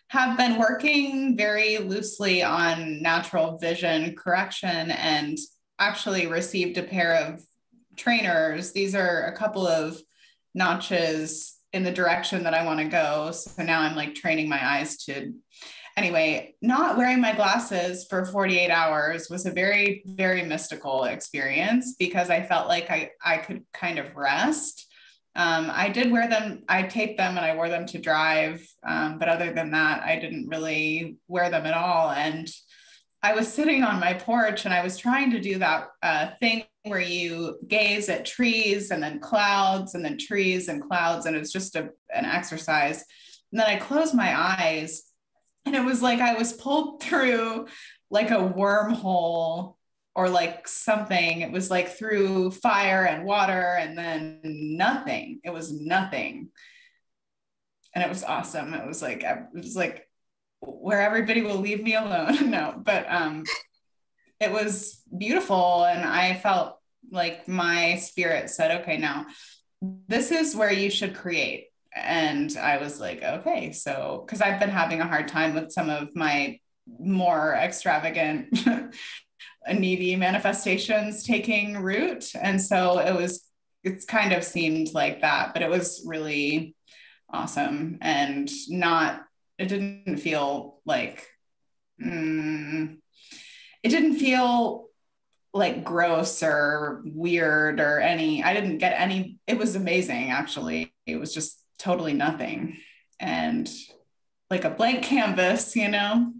have 0.09 0.37
been 0.37 0.59
working 0.59 1.35
very 1.35 1.77
loosely 1.79 2.43
on 2.43 3.01
natural 3.01 3.57
vision 3.57 4.15
correction 4.15 4.91
and 4.91 5.37
actually 5.79 6.27
received 6.27 6.77
a 6.77 6.83
pair 6.83 7.15
of 7.15 7.41
trainers. 7.97 8.71
These 8.71 8.95
are 8.95 9.25
a 9.25 9.35
couple 9.35 9.67
of 9.67 9.99
notches 10.53 11.57
in 11.73 11.83
the 11.83 11.91
direction 11.91 12.43
that 12.43 12.53
I 12.53 12.65
want 12.65 12.79
to 12.79 12.85
go. 12.85 13.31
So 13.31 13.63
now 13.63 13.81
I'm 13.81 13.95
like 13.95 14.15
training 14.15 14.47
my 14.47 14.63
eyes 14.65 14.97
to 15.05 15.33
anyway, 15.97 16.55
not 16.61 16.97
wearing 16.97 17.21
my 17.21 17.33
glasses 17.33 18.05
for 18.09 18.25
48 18.25 18.69
hours 18.69 19.29
was 19.29 19.45
a 19.45 19.51
very, 19.51 20.03
very 20.05 20.43
mystical 20.43 21.05
experience 21.05 21.95
because 21.97 22.29
I 22.29 22.43
felt 22.43 22.67
like 22.67 22.89
I, 22.89 23.11
I 23.23 23.37
could 23.37 23.65
kind 23.73 23.99
of 23.99 24.15
rest. 24.15 24.87
Um, 25.35 25.69
I 25.73 25.89
did 25.89 26.11
wear 26.11 26.29
them, 26.29 26.63
I 26.69 26.83
taped 26.83 27.17
them 27.17 27.37
and 27.37 27.45
I 27.45 27.55
wore 27.55 27.67
them 27.67 27.85
to 27.87 27.99
drive. 27.99 28.65
Um, 28.87 29.17
but 29.19 29.27
other 29.27 29.51
than 29.51 29.71
that, 29.71 30.03
I 30.03 30.17
didn't 30.17 30.47
really 30.47 31.17
wear 31.27 31.49
them 31.49 31.65
at 31.65 31.73
all. 31.73 32.09
And 32.11 32.49
I 33.21 33.33
was 33.33 33.51
sitting 33.51 33.83
on 33.83 33.99
my 33.99 34.13
porch 34.13 34.65
and 34.65 34.73
I 34.73 34.83
was 34.83 34.97
trying 34.97 35.31
to 35.31 35.41
do 35.41 35.59
that 35.59 35.87
uh, 36.01 36.27
thing 36.39 36.63
where 36.83 37.01
you 37.01 37.57
gaze 37.67 38.07
at 38.07 38.25
trees 38.25 38.91
and 38.91 39.01
then 39.01 39.19
clouds 39.19 39.95
and 39.95 40.05
then 40.05 40.17
trees 40.17 40.67
and 40.67 40.83
clouds. 40.83 41.25
And 41.25 41.35
it 41.35 41.39
was 41.39 41.51
just 41.51 41.75
a, 41.75 41.89
an 42.13 42.25
exercise. 42.25 43.03
And 43.51 43.59
then 43.59 43.67
I 43.67 43.77
closed 43.77 44.13
my 44.13 44.39
eyes 44.39 45.03
and 45.65 45.75
it 45.75 45.83
was 45.83 46.01
like 46.01 46.19
I 46.19 46.35
was 46.35 46.53
pulled 46.53 47.01
through 47.03 47.67
like 48.09 48.31
a 48.31 48.35
wormhole 48.35 49.74
or 50.15 50.29
like 50.29 50.67
something. 50.67 51.41
It 51.41 51.51
was 51.51 51.69
like 51.69 51.97
through 51.97 52.51
fire 52.51 53.05
and 53.05 53.25
water 53.25 53.75
and 53.79 53.97
then 53.97 54.39
nothing. 54.43 55.41
It 55.43 55.51
was 55.51 55.71
nothing. 55.71 56.49
And 57.93 58.03
it 58.03 58.09
was 58.09 58.23
awesome. 58.23 58.73
It 58.73 58.87
was 58.87 59.01
like, 59.01 59.23
it 59.23 59.47
was 59.53 59.75
like 59.75 60.07
where 60.61 61.01
everybody 61.01 61.41
will 61.41 61.57
leave 61.57 61.83
me 61.83 61.95
alone. 61.95 62.49
no, 62.49 62.81
but 62.81 63.05
um, 63.11 63.43
it 64.39 64.51
was 64.51 65.01
beautiful. 65.15 65.83
And 65.83 66.05
I 66.05 66.35
felt 66.35 66.77
like 67.11 67.47
my 67.47 67.97
spirit 67.97 68.49
said, 68.49 68.81
okay, 68.81 68.97
now 68.97 69.25
this 70.07 70.31
is 70.31 70.55
where 70.55 70.71
you 70.71 70.89
should 70.89 71.15
create. 71.15 71.67
And 71.93 72.55
I 72.57 72.77
was 72.77 72.99
like, 72.99 73.21
okay, 73.23 73.71
so 73.71 74.23
because 74.25 74.41
I've 74.41 74.59
been 74.59 74.69
having 74.69 75.01
a 75.01 75.07
hard 75.07 75.27
time 75.27 75.53
with 75.53 75.71
some 75.71 75.89
of 75.89 76.15
my 76.15 76.59
more 76.99 77.53
extravagant 77.53 78.57
needy 79.73 80.15
manifestations 80.15 81.23
taking 81.23 81.77
root. 81.77 82.31
And 82.39 82.61
so 82.61 82.99
it 82.99 83.15
was 83.15 83.43
it's 83.83 84.05
kind 84.05 84.33
of 84.33 84.43
seemed 84.43 84.93
like 84.95 85.21
that 85.21 85.53
but 85.53 85.61
it 85.61 85.69
was 85.69 86.03
really 86.07 86.75
awesome 87.29 87.99
and 88.01 88.49
not 88.67 89.21
it 89.59 89.67
didn't 89.67 90.17
feel 90.17 90.81
like 90.85 91.27
mm, 92.03 92.97
it 93.83 93.89
didn't 93.89 94.15
feel 94.15 94.87
like 95.53 95.83
gross 95.83 96.41
or 96.41 97.03
weird 97.05 97.79
or 97.79 97.99
any 97.99 98.43
i 98.43 98.53
didn't 98.53 98.79
get 98.79 98.99
any 98.99 99.37
it 99.47 99.57
was 99.57 99.75
amazing 99.75 100.31
actually. 100.31 100.93
It 101.05 101.17
was 101.17 101.33
just 101.33 101.61
totally 101.77 102.13
nothing. 102.13 102.77
And 103.19 103.69
like 104.49 104.65
a 104.65 104.69
blank 104.69 105.03
canvas 105.03 105.75
you 105.75 105.87
know? 105.87 106.33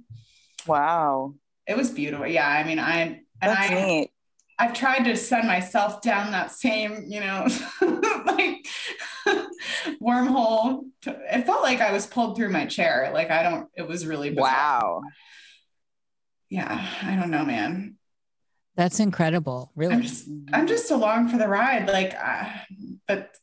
Wow. 0.68 1.36
It 1.68 1.78
was 1.78 1.92
beautiful. 1.92 2.28
Yeah. 2.28 2.48
I 2.48 2.64
mean, 2.64 2.80
I, 2.80 3.00
and 3.00 3.20
That's 3.42 3.72
I, 3.72 3.74
neat. 3.74 4.12
I've 4.58 4.74
tried 4.74 5.04
to 5.04 5.18
send 5.18 5.48
myself 5.48 6.02
down 6.02 6.32
that 6.32 6.52
same, 6.52 7.06
you 7.08 7.20
know, 7.20 7.48
like 8.26 8.66
wormhole. 10.02 10.84
To, 11.02 11.20
it 11.30 11.46
felt 11.46 11.64
like 11.64 11.82
I 11.82 11.92
was 11.92 12.08
pulled 12.08 12.38
through 12.38 12.50
my 12.50 12.66
chair. 12.66 13.12
Like 13.14 13.32
I 13.32 13.44
don't, 13.44 13.68
it 13.76 13.88
was 13.88 14.06
really 14.06 14.30
bizarre. 14.30 14.44
Wow. 14.44 15.02
Yeah. 16.50 16.88
I 17.04 17.16
don't 17.16 17.32
know, 17.32 17.44
man. 17.44 17.98
That's 18.76 19.00
incredible. 19.00 19.72
Really. 19.76 19.94
I'm 19.94 20.02
just, 20.02 20.30
I'm 20.54 20.68
just 20.68 20.92
along 20.92 21.30
for 21.30 21.38
the 21.38 21.48
ride. 21.48 21.88
Like, 21.88 22.14
uh, 22.14 22.50
but 23.08 23.36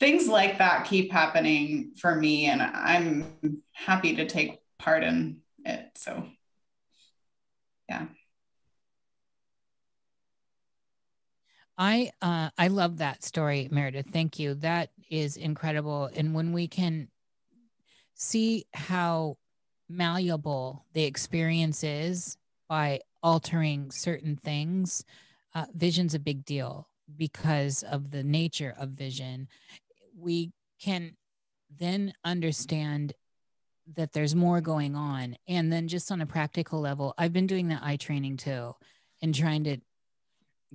things 0.00 0.28
like 0.28 0.58
that 0.58 0.86
keep 0.86 1.12
happening 1.12 1.92
for 1.96 2.14
me 2.14 2.46
and 2.46 2.62
I'm 2.62 3.62
happy 3.72 4.16
to 4.16 4.26
take 4.26 4.58
part 4.78 5.02
in 5.02 5.38
it. 5.64 5.90
So 5.96 6.24
yeah. 7.88 8.06
I 11.78 12.10
uh, 12.20 12.50
I 12.58 12.68
love 12.68 12.98
that 12.98 13.22
story, 13.22 13.68
Meredith. 13.70 14.08
Thank 14.12 14.38
you. 14.38 14.54
That 14.54 14.90
is 15.10 15.36
incredible. 15.36 16.10
And 16.14 16.34
when 16.34 16.52
we 16.52 16.66
can 16.66 17.08
see 18.14 18.66
how 18.74 19.36
malleable 19.88 20.84
the 20.92 21.04
experience 21.04 21.84
is 21.84 22.36
by 22.68 23.00
altering 23.22 23.90
certain 23.92 24.36
things, 24.36 25.04
uh, 25.54 25.66
vision's 25.72 26.14
a 26.14 26.18
big 26.18 26.44
deal 26.44 26.88
because 27.16 27.84
of 27.84 28.10
the 28.10 28.24
nature 28.24 28.74
of 28.76 28.90
vision. 28.90 29.48
We 30.16 30.50
can 30.80 31.16
then 31.78 32.12
understand 32.24 33.12
that 33.96 34.12
there's 34.12 34.34
more 34.34 34.60
going 34.60 34.94
on. 34.94 35.36
And 35.46 35.72
then 35.72 35.88
just 35.88 36.10
on 36.10 36.20
a 36.20 36.26
practical 36.26 36.80
level, 36.80 37.14
I've 37.16 37.32
been 37.32 37.46
doing 37.46 37.68
the 37.68 37.78
eye 37.82 37.96
training 37.96 38.36
too 38.36 38.74
and 39.22 39.34
trying 39.34 39.64
to 39.64 39.78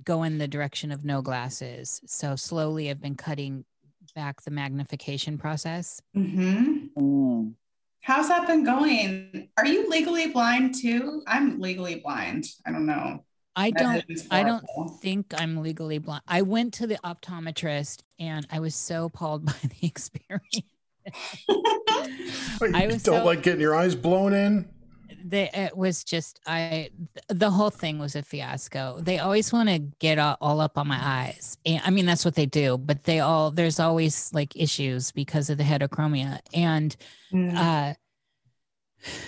go 0.02 0.24
in 0.24 0.38
the 0.38 0.48
direction 0.48 0.90
of 0.90 1.04
no 1.04 1.22
glasses. 1.22 2.00
So 2.06 2.36
slowly 2.36 2.90
I've 2.90 3.00
been 3.00 3.14
cutting 3.14 3.64
back 4.14 4.42
the 4.42 4.50
magnification 4.50 5.38
process. 5.38 6.00
Mm-hmm. 6.16 6.86
Mm. 6.98 7.54
How's 8.02 8.28
that 8.28 8.46
been 8.46 8.64
going? 8.64 9.48
Are 9.56 9.66
you 9.66 9.88
legally 9.88 10.28
blind 10.28 10.74
too? 10.74 11.22
I'm 11.26 11.58
legally 11.60 11.96
blind. 11.96 12.46
I 12.66 12.72
don't 12.72 12.86
know. 12.86 13.24
I 13.56 13.70
don't 13.70 14.04
I 14.30 14.42
don't 14.42 14.66
think 15.00 15.32
I'm 15.36 15.62
legally 15.62 15.98
blind. 15.98 16.22
I 16.26 16.42
went 16.42 16.74
to 16.74 16.86
the 16.86 16.98
optometrist 17.04 18.02
and 18.18 18.46
I 18.50 18.60
was 18.60 18.74
so 18.74 19.04
appalled 19.04 19.46
by 19.46 19.54
the 19.62 19.86
experience. 19.86 20.73
Wait, 22.60 22.74
I 22.74 22.86
was 22.86 23.02
don't 23.02 23.20
so- 23.20 23.24
like 23.24 23.42
getting 23.42 23.60
your 23.60 23.74
eyes 23.74 23.94
blown 23.94 24.32
in? 24.32 24.68
they, 25.26 25.48
it 25.54 25.74
was 25.74 26.04
just 26.04 26.38
I 26.46 26.90
the 27.28 27.50
whole 27.50 27.70
thing 27.70 27.98
was 27.98 28.14
a 28.14 28.22
fiasco. 28.22 28.98
They 29.00 29.20
always 29.20 29.54
want 29.54 29.70
to 29.70 29.78
get 29.78 30.18
all, 30.18 30.36
all 30.38 30.60
up 30.60 30.76
on 30.76 30.86
my 30.86 30.98
eyes. 31.00 31.56
And 31.64 31.80
I 31.82 31.88
mean 31.90 32.04
that's 32.04 32.26
what 32.26 32.34
they 32.34 32.44
do, 32.44 32.76
but 32.76 33.04
they 33.04 33.20
all 33.20 33.50
there's 33.50 33.80
always 33.80 34.30
like 34.34 34.54
issues 34.54 35.12
because 35.12 35.48
of 35.48 35.56
the 35.56 35.64
heterochromia. 35.64 36.40
And 36.52 36.94
Mm. 37.32 37.56
uh 37.56 37.94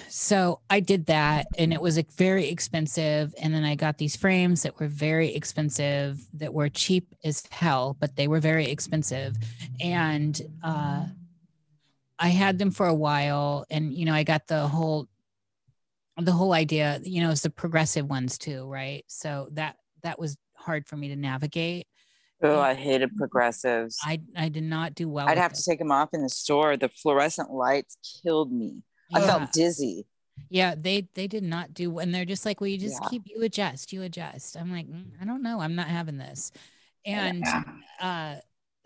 so 0.09 0.61
I 0.71 0.81
did 0.81 1.07
that 1.07 1.47
and 1.59 1.73
it 1.73 1.81
was 1.83 1.97
like 1.97 2.11
very 2.13 2.49
expensive 2.49 3.35
and 3.43 3.53
then 3.55 3.65
I 3.65 3.75
got 3.75 3.99
these 3.99 4.17
frames 4.17 4.63
that 4.63 4.79
were 4.81 4.89
very 4.89 5.35
expensive 5.35 6.19
that 6.35 6.53
were 6.55 6.69
cheap 6.71 7.15
as 7.25 7.43
hell 7.51 7.97
but 8.01 8.17
they 8.17 8.27
were 8.29 8.41
very 8.41 8.67
expensive 8.71 9.37
and 9.81 10.41
uh 10.63 11.05
I 12.19 12.29
had 12.29 12.59
them 12.59 12.71
for 12.71 12.87
a 12.87 12.95
while 12.95 13.67
and 13.71 13.93
you 13.95 14.05
know 14.05 14.15
I 14.15 14.23
got 14.25 14.47
the 14.47 14.67
whole 14.67 15.09
the 16.19 16.33
whole 16.33 16.53
idea 16.53 16.99
you 17.03 17.21
know 17.21 17.31
it's 17.31 17.43
the 17.43 17.51
progressive 17.51 18.09
ones 18.09 18.39
too 18.39 18.67
right 18.71 19.05
so 19.07 19.49
that 19.53 19.77
that 20.03 20.19
was 20.19 20.37
hard 20.57 20.87
for 20.87 20.97
me 20.97 21.09
to 21.09 21.17
navigate 21.17 21.87
Oh, 22.43 22.61
I 22.61 22.75
hated 22.75 23.17
progressives. 23.17 23.99
I 24.05 24.21
I 24.37 24.51
did 24.51 24.65
not 24.65 24.95
do 24.95 25.09
well 25.09 25.27
I'd 25.27 25.39
have 25.39 25.53
it. 25.53 25.57
to 25.57 25.65
take 25.65 25.79
them 25.79 25.91
off 25.91 26.11
in 26.13 26.23
the 26.23 26.29
store. 26.29 26.77
The 26.77 26.91
fluorescent 26.91 27.51
lights 27.51 27.97
killed 28.23 28.53
me. 28.53 28.83
I 29.15 29.21
felt 29.21 29.53
dizzy. 29.53 30.07
Yeah, 30.51 30.75
they 30.77 31.09
they 31.15 31.27
did 31.27 31.43
not 31.43 31.75
do, 31.75 31.99
and 31.99 32.15
they're 32.15 32.25
just 32.27 32.45
like, 32.45 32.61
well, 32.61 32.69
you 32.69 32.79
just 32.79 33.01
Yeah. 33.01 33.09
keep 33.09 33.23
you 33.27 33.43
adjust, 33.43 33.93
you 33.93 34.03
adjust. 34.03 34.57
I'm 34.57 34.71
like, 34.71 34.87
"Mm, 34.87 35.13
I 35.21 35.25
don't 35.25 35.43
know, 35.43 35.61
I'm 35.61 35.75
not 35.75 35.89
having 35.89 36.19
this, 36.19 36.53
and 37.05 37.43
Yeah. 37.45 37.63
uh, 38.01 38.37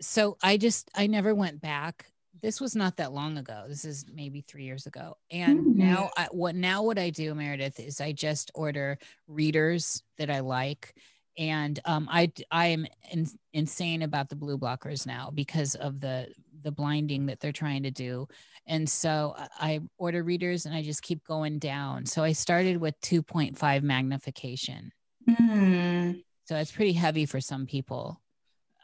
so 0.01 0.37
I 0.41 0.57
just 0.57 0.89
I 0.95 1.07
never 1.07 1.35
went 1.35 1.61
back. 1.61 2.10
This 2.41 2.59
was 2.59 2.75
not 2.75 2.97
that 2.97 3.13
long 3.13 3.37
ago. 3.37 3.65
This 3.67 3.85
is 3.85 4.05
maybe 4.11 4.41
three 4.41 4.63
years 4.63 4.87
ago, 4.87 5.17
and 5.29 5.59
Mhm. 5.59 5.75
now 5.75 6.09
I, 6.17 6.27
what 6.31 6.55
now 6.55 6.81
what 6.83 6.97
I 6.97 7.09
do, 7.11 7.35
Meredith, 7.35 7.79
is 7.79 8.01
I 8.01 8.11
just 8.13 8.51
order 8.55 8.97
readers 9.27 10.03
that 10.17 10.29
I 10.29 10.39
like. 10.39 10.95
And 11.37 11.79
um, 11.85 12.09
I 12.11 12.29
am 12.51 12.85
in, 13.09 13.25
insane 13.53 14.01
about 14.01 14.27
the 14.27 14.35
blue 14.35 14.57
blockers 14.57 15.05
now 15.05 15.31
because 15.33 15.75
of 15.75 15.99
the 15.99 16.33
the 16.63 16.71
blinding 16.71 17.25
that 17.27 17.39
they're 17.39 17.51
trying 17.51 17.83
to 17.83 17.91
do. 17.91 18.27
And 18.67 18.87
so 18.87 19.33
I 19.37 19.47
I 19.59 19.79
order 19.97 20.23
readers 20.23 20.65
and 20.65 20.75
I 20.75 20.83
just 20.83 21.01
keep 21.01 21.23
going 21.23 21.57
down. 21.57 22.05
So 22.05 22.23
I 22.23 22.33
started 22.33 22.77
with 22.77 22.99
2.5 23.01 23.81
magnification. 23.81 24.91
Mm. 25.27 26.23
So 26.45 26.57
it's 26.57 26.71
pretty 26.71 26.93
heavy 26.93 27.25
for 27.25 27.39
some 27.39 27.65
people. 27.65 28.21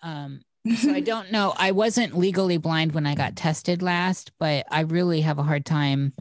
Um, 0.02 0.42
so 0.76 0.92
I 0.94 1.00
don't 1.02 1.32
know. 1.32 1.54
I 1.58 1.72
wasn't 1.72 2.18
legally 2.18 2.58
blind 2.58 2.92
when 2.94 3.06
I 3.06 3.16
got 3.16 3.36
tested 3.36 3.82
last, 3.82 4.32
but 4.40 4.66
I 4.70 4.82
really 4.82 5.22
have 5.22 5.40
a 5.40 5.44
hard 5.44 5.66
time. 5.66 6.14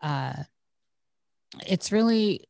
Uh, 0.00 0.34
it's 1.66 1.92
really, 1.92 2.44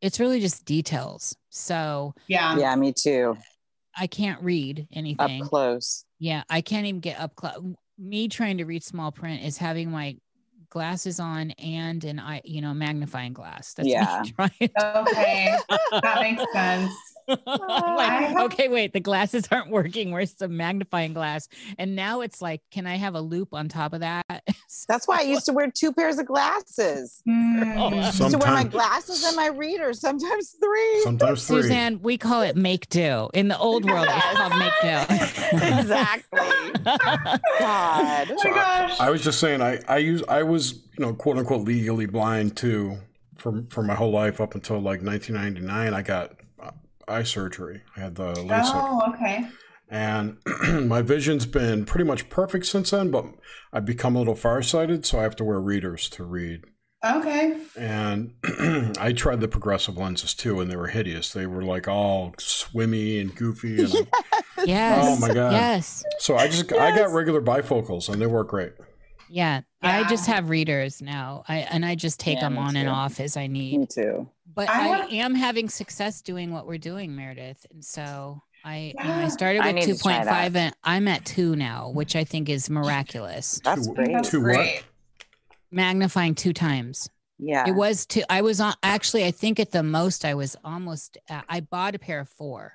it's 0.00 0.18
really 0.20 0.40
just 0.40 0.64
details. 0.64 1.36
So 1.50 2.14
yeah. 2.26 2.56
Yeah, 2.58 2.74
me 2.76 2.92
too. 2.92 3.36
I 3.98 4.06
can't 4.06 4.40
read 4.42 4.86
anything 4.92 5.42
Up 5.42 5.48
close. 5.48 6.04
Yeah, 6.18 6.44
I 6.48 6.60
can't 6.60 6.86
even 6.86 7.00
get 7.00 7.18
up 7.20 7.34
close. 7.34 7.60
Me 7.98 8.28
trying 8.28 8.58
to 8.58 8.64
read 8.64 8.82
small 8.84 9.12
print 9.12 9.42
is 9.42 9.58
having 9.58 9.90
my 9.90 10.16
glasses 10.70 11.18
on 11.18 11.50
and 11.52 12.04
an 12.04 12.20
eye, 12.20 12.40
you 12.44 12.60
know, 12.62 12.72
magnifying 12.72 13.32
glass. 13.32 13.74
That's 13.74 13.88
Yeah. 13.88 14.22
me 14.22 14.32
trying. 14.36 14.70
Okay. 14.78 15.54
that 16.02 16.18
makes 16.22 16.42
sense. 16.52 16.92
I'm 17.46 17.96
like, 17.96 18.10
have- 18.10 18.40
okay, 18.52 18.68
wait, 18.68 18.92
the 18.92 19.00
glasses 19.00 19.46
aren't 19.50 19.70
working. 19.70 20.10
Where's 20.10 20.34
the 20.34 20.48
magnifying 20.48 21.14
glass? 21.14 21.48
And 21.78 21.96
now 21.96 22.20
it's 22.20 22.42
like, 22.42 22.62
can 22.70 22.86
I 22.86 22.96
have 22.96 23.14
a 23.14 23.20
loupe 23.20 23.54
on 23.54 23.68
top 23.68 23.92
of 23.92 24.00
that? 24.00 24.24
That's 24.88 25.06
why 25.06 25.18
I 25.18 25.22
used 25.22 25.46
to 25.46 25.52
wear 25.52 25.70
two 25.70 25.92
pairs 25.92 26.18
of 26.18 26.26
glasses. 26.26 27.22
Mm. 27.28 27.92
I 27.92 28.06
used 28.06 28.18
to 28.30 28.38
wear 28.38 28.52
my 28.52 28.64
glasses 28.64 29.24
and 29.24 29.36
my 29.36 29.48
reader, 29.48 29.92
sometimes 29.92 30.56
three. 30.60 31.02
Sometimes 31.02 31.46
three. 31.46 31.62
Suzanne, 31.62 32.00
we 32.02 32.16
call 32.16 32.42
it 32.42 32.56
make 32.56 32.88
do. 32.88 33.28
In 33.34 33.48
the 33.48 33.58
old 33.58 33.84
world, 33.84 34.06
it's 34.08 34.36
called 34.36 34.58
make 34.58 34.72
do. 34.82 34.88
exactly. 35.78 36.40
God. 36.84 38.30
Oh 38.30 38.40
my 38.44 38.50
gosh. 38.50 39.00
I 39.00 39.10
was 39.10 39.22
just 39.22 39.40
saying, 39.40 39.60
I 39.60 39.80
I 39.88 39.98
use 39.98 40.22
I 40.28 40.42
was 40.42 40.72
you 40.96 41.04
know 41.04 41.14
quote 41.14 41.36
unquote 41.38 41.66
legally 41.66 42.06
blind 42.06 42.56
too 42.56 42.98
for 43.36 43.64
for 43.68 43.82
my 43.82 43.94
whole 43.94 44.10
life 44.10 44.40
up 44.40 44.54
until 44.54 44.76
like 44.76 45.02
1999. 45.02 45.94
I 45.94 46.02
got 46.02 46.32
eye 47.10 47.22
surgery. 47.24 47.82
I 47.96 48.00
had 48.00 48.14
the 48.14 48.34
LASIK, 48.34 48.70
Oh, 48.74 49.12
okay. 49.14 49.46
and 49.88 50.36
my 50.88 51.02
vision's 51.02 51.46
been 51.46 51.84
pretty 51.84 52.04
much 52.04 52.30
perfect 52.30 52.66
since 52.66 52.90
then. 52.90 53.10
But 53.10 53.26
I've 53.72 53.84
become 53.86 54.16
a 54.16 54.18
little 54.18 54.34
farsighted, 54.36 55.04
so 55.04 55.18
I 55.18 55.22
have 55.24 55.36
to 55.36 55.44
wear 55.44 55.60
readers 55.60 56.08
to 56.10 56.24
read. 56.24 56.62
Okay. 57.04 57.56
And 57.78 58.34
I 58.98 59.12
tried 59.16 59.40
the 59.40 59.48
progressive 59.48 59.96
lenses 59.96 60.34
too, 60.34 60.60
and 60.60 60.70
they 60.70 60.76
were 60.76 60.88
hideous. 60.88 61.32
They 61.32 61.46
were 61.46 61.62
like 61.64 61.88
all 61.88 62.34
swimmy 62.38 63.18
and 63.18 63.34
goofy, 63.34 63.82
and 63.84 63.92
Yes. 64.66 65.04
Oh 65.06 65.18
my 65.26 65.32
God. 65.32 65.52
Yes. 65.52 66.04
so 66.18 66.36
I 66.36 66.46
just 66.48 66.70
I 66.74 66.94
got 66.94 67.10
regular 67.12 67.40
bifocals, 67.40 68.10
and 68.10 68.20
they 68.20 68.26
work 68.26 68.48
great. 68.48 68.72
Yeah. 69.30 69.62
I 69.80 70.06
just 70.10 70.26
have 70.26 70.50
readers 70.50 71.00
now. 71.00 71.44
I 71.48 71.58
and 71.60 71.86
I 71.86 71.94
just 71.94 72.20
take 72.20 72.34
Yeah, 72.36 72.40
them 72.48 72.54
me 72.54 72.58
on 72.58 72.76
and 72.76 72.88
off 72.90 73.18
as 73.20 73.38
I 73.38 73.46
need. 73.46 73.80
Me 73.80 73.86
too. 73.86 74.28
But 74.54 74.68
I 74.68 75.02
I, 75.02 75.06
am 75.06 75.34
having 75.34 75.68
success 75.68 76.22
doing 76.22 76.52
what 76.52 76.66
we're 76.66 76.78
doing, 76.78 77.14
Meredith. 77.14 77.66
And 77.72 77.84
so 77.84 78.42
I 78.64 78.94
you 78.98 79.04
know, 79.04 79.14
I 79.14 79.28
started 79.28 79.64
with 79.64 79.74
need 79.74 79.96
to 79.96 79.98
try 79.98 80.24
2.5 80.24 80.56
and 80.56 80.74
I'm 80.84 81.08
at 81.08 81.24
2 81.24 81.56
now, 81.56 81.90
which 81.90 82.16
I 82.16 82.24
think 82.24 82.48
is 82.48 82.68
miraculous. 82.68 83.60
That's 83.64 83.86
Two- 83.86 83.94
great. 83.94 84.12
That's 84.12 84.30
Two 84.30 84.42
what? 84.42 84.82
Magnifying 85.70 86.34
two 86.34 86.52
times. 86.52 87.08
Yeah. 87.38 87.66
It 87.68 87.72
was 87.72 88.04
two 88.06 88.22
I 88.28 88.42
was 88.42 88.60
on 88.60 88.74
actually 88.82 89.24
I 89.24 89.30
think 89.30 89.60
at 89.60 89.70
the 89.70 89.82
most 89.82 90.24
I 90.24 90.34
was 90.34 90.56
almost 90.64 91.16
uh, 91.28 91.42
I 91.48 91.60
bought 91.60 91.94
a 91.94 91.98
pair 91.98 92.20
of 92.20 92.28
4. 92.28 92.72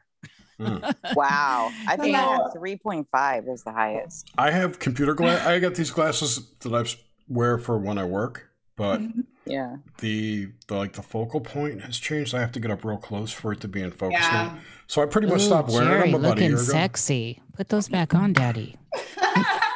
Wow. 1.16 1.72
I 1.88 1.98
think 1.98 2.16
I 2.16 2.38
Wow. 2.38 2.52
3.5 2.56 3.54
is 3.54 3.64
the 3.64 3.74
highest. 3.74 4.32
I 4.38 4.52
have 4.52 4.80
computer 4.80 5.14
glass. 5.14 5.46
I 5.46 5.60
got 5.60 5.76
these 5.76 5.92
glasses 5.92 6.50
that 6.62 6.74
I 6.74 6.86
wear 7.28 7.58
for 7.58 7.78
when 7.78 7.98
I 7.98 8.06
work, 8.06 8.48
but. 8.76 9.02
Yeah. 9.48 9.76
the, 10.00 10.48
the 10.68 10.74
like 10.76 10.94
the 10.94 11.04
focal 11.04 11.40
point 11.40 11.82
has 11.82 12.00
changed. 12.00 12.34
I 12.34 12.40
have 12.40 12.52
to 12.54 12.60
get 12.60 12.72
up 12.72 12.84
real 12.84 12.98
close 12.98 13.32
for 13.32 13.52
it 13.54 13.60
to 13.62 13.68
be 13.68 13.80
in 13.80 13.92
focus 13.92 14.18
Yeah. 14.24 14.32
now. 14.32 14.58
So 14.88 15.04
I 15.04 15.06
pretty 15.06 15.28
much 15.28 15.42
Ooh, 15.42 15.46
stopped 15.46 15.70
wearing 15.70 15.88
Jerry, 15.88 16.12
them 16.14 16.16
about 16.22 16.26
a 16.26 16.30
looking 16.30 16.44
year 16.50 16.56
ago. 16.56 16.64
sexy. 16.64 17.44
Put 17.54 17.70
those 17.70 17.88
back 17.88 18.16
on, 18.16 18.34
Daddy. 18.34 18.76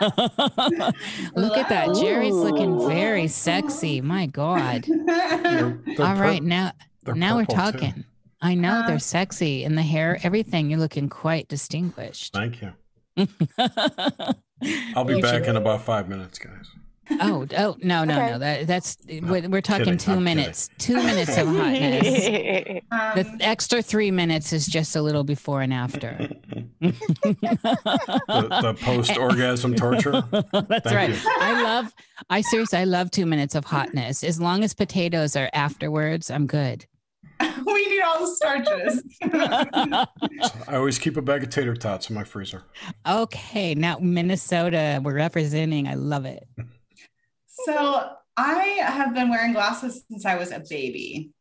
Look 0.01 1.57
at 1.57 1.69
that. 1.69 1.95
Jerry's 2.01 2.33
looking 2.33 2.79
very 2.87 3.27
sexy. 3.27 4.01
My 4.01 4.25
God. 4.25 4.85
They're- 5.05 5.79
they're 5.85 6.01
All 6.05 6.15
pur- 6.15 6.39
now 6.39 6.71
now 7.05 7.35
we're 7.37 7.45
purple, 7.45 7.71
too. 7.71 7.77
talking. 7.79 8.05
I 8.41 8.55
know 8.55 8.73
Uh, 8.73 8.87
they're 8.87 8.97
sexy 8.97 9.65
and 9.65 9.77
the 9.77 9.83
hair, 9.83 10.17
everything. 10.23 10.71
You're 10.71 10.79
looking 10.79 11.09
quite 11.09 11.47
distinguished. 11.47 12.33
Thank 12.33 12.61
you. 12.63 12.73
I'll 14.95 15.03
be 15.05 15.17
You 15.17 15.21
back 15.21 15.43
should- 15.43 15.47
in 15.49 15.57
about 15.57 15.83
five 15.83 16.09
minutes, 16.09 16.39
guys. 16.39 16.71
Oh, 17.21 17.45
oh 17.57 17.75
no, 17.81 18.03
no, 18.03 18.13
Okay. 18.15 18.31
no. 18.31 18.39
That 18.39 18.67
that's 18.67 18.97
we're, 19.07 19.47
we're 19.49 19.61
talking 19.61 19.85
kidding, 19.85 19.97
2 19.97 20.11
I'm 20.11 20.23
minutes. 20.23 20.69
Two 20.77 20.95
minutes 20.95 21.37
of 21.37 21.47
hotness. 21.47 22.03
The 22.13 22.81
Um, 22.91 23.37
extra 23.41 23.81
three 23.81 24.11
minutes 24.11 24.53
is 24.53 24.67
just 24.67 24.95
a 24.95 25.01
little 25.01 25.23
before 25.23 25.61
and 25.61 25.73
after. 25.73 26.29
The, 26.81 28.47
the 28.61 28.77
post 28.81 29.17
orgasm 29.17 29.75
torture. 29.75 30.11
That's 30.31 30.43
Thank 30.53 30.85
right. 30.95 31.09
you. 31.09 31.17
I 31.39 31.61
love. 31.63 31.93
I 32.29 32.41
seriously, 32.41 32.79
I 32.79 32.83
love 32.85 33.11
two 33.11 33.25
minutes 33.25 33.55
of 33.55 33.65
hotness. 33.65 34.23
As 34.23 34.39
long 34.39 34.63
as 34.63 34.73
potatoes 34.73 35.35
are 35.35 35.49
afterwards, 35.53 36.29
I'm 36.29 36.47
good. 36.47 36.85
we 37.65 37.87
need 37.87 38.01
all 38.01 38.19
the 38.21 38.27
starches. 38.35 39.03
I 40.67 40.75
always 40.75 40.97
keep 40.99 41.17
a 41.17 41.21
bag 41.21 41.43
of 41.43 41.49
tater 41.49 41.75
tots 41.75 42.09
in 42.09 42.15
my 42.15 42.23
freezer. 42.23 42.63
okay, 43.07 43.73
now 43.75 43.97
Minnesota, 43.99 44.99
we're 45.03 45.15
representing. 45.15 45.87
I 45.87 45.93
love 45.95 46.25
it. 46.25 46.47
So 47.65 48.09
I 48.37 48.79
have 48.81 49.13
been 49.13 49.29
wearing 49.29 49.53
glasses 49.53 50.03
since 50.09 50.25
I 50.25 50.35
was 50.35 50.51
a 50.51 50.63
baby, 50.69 51.31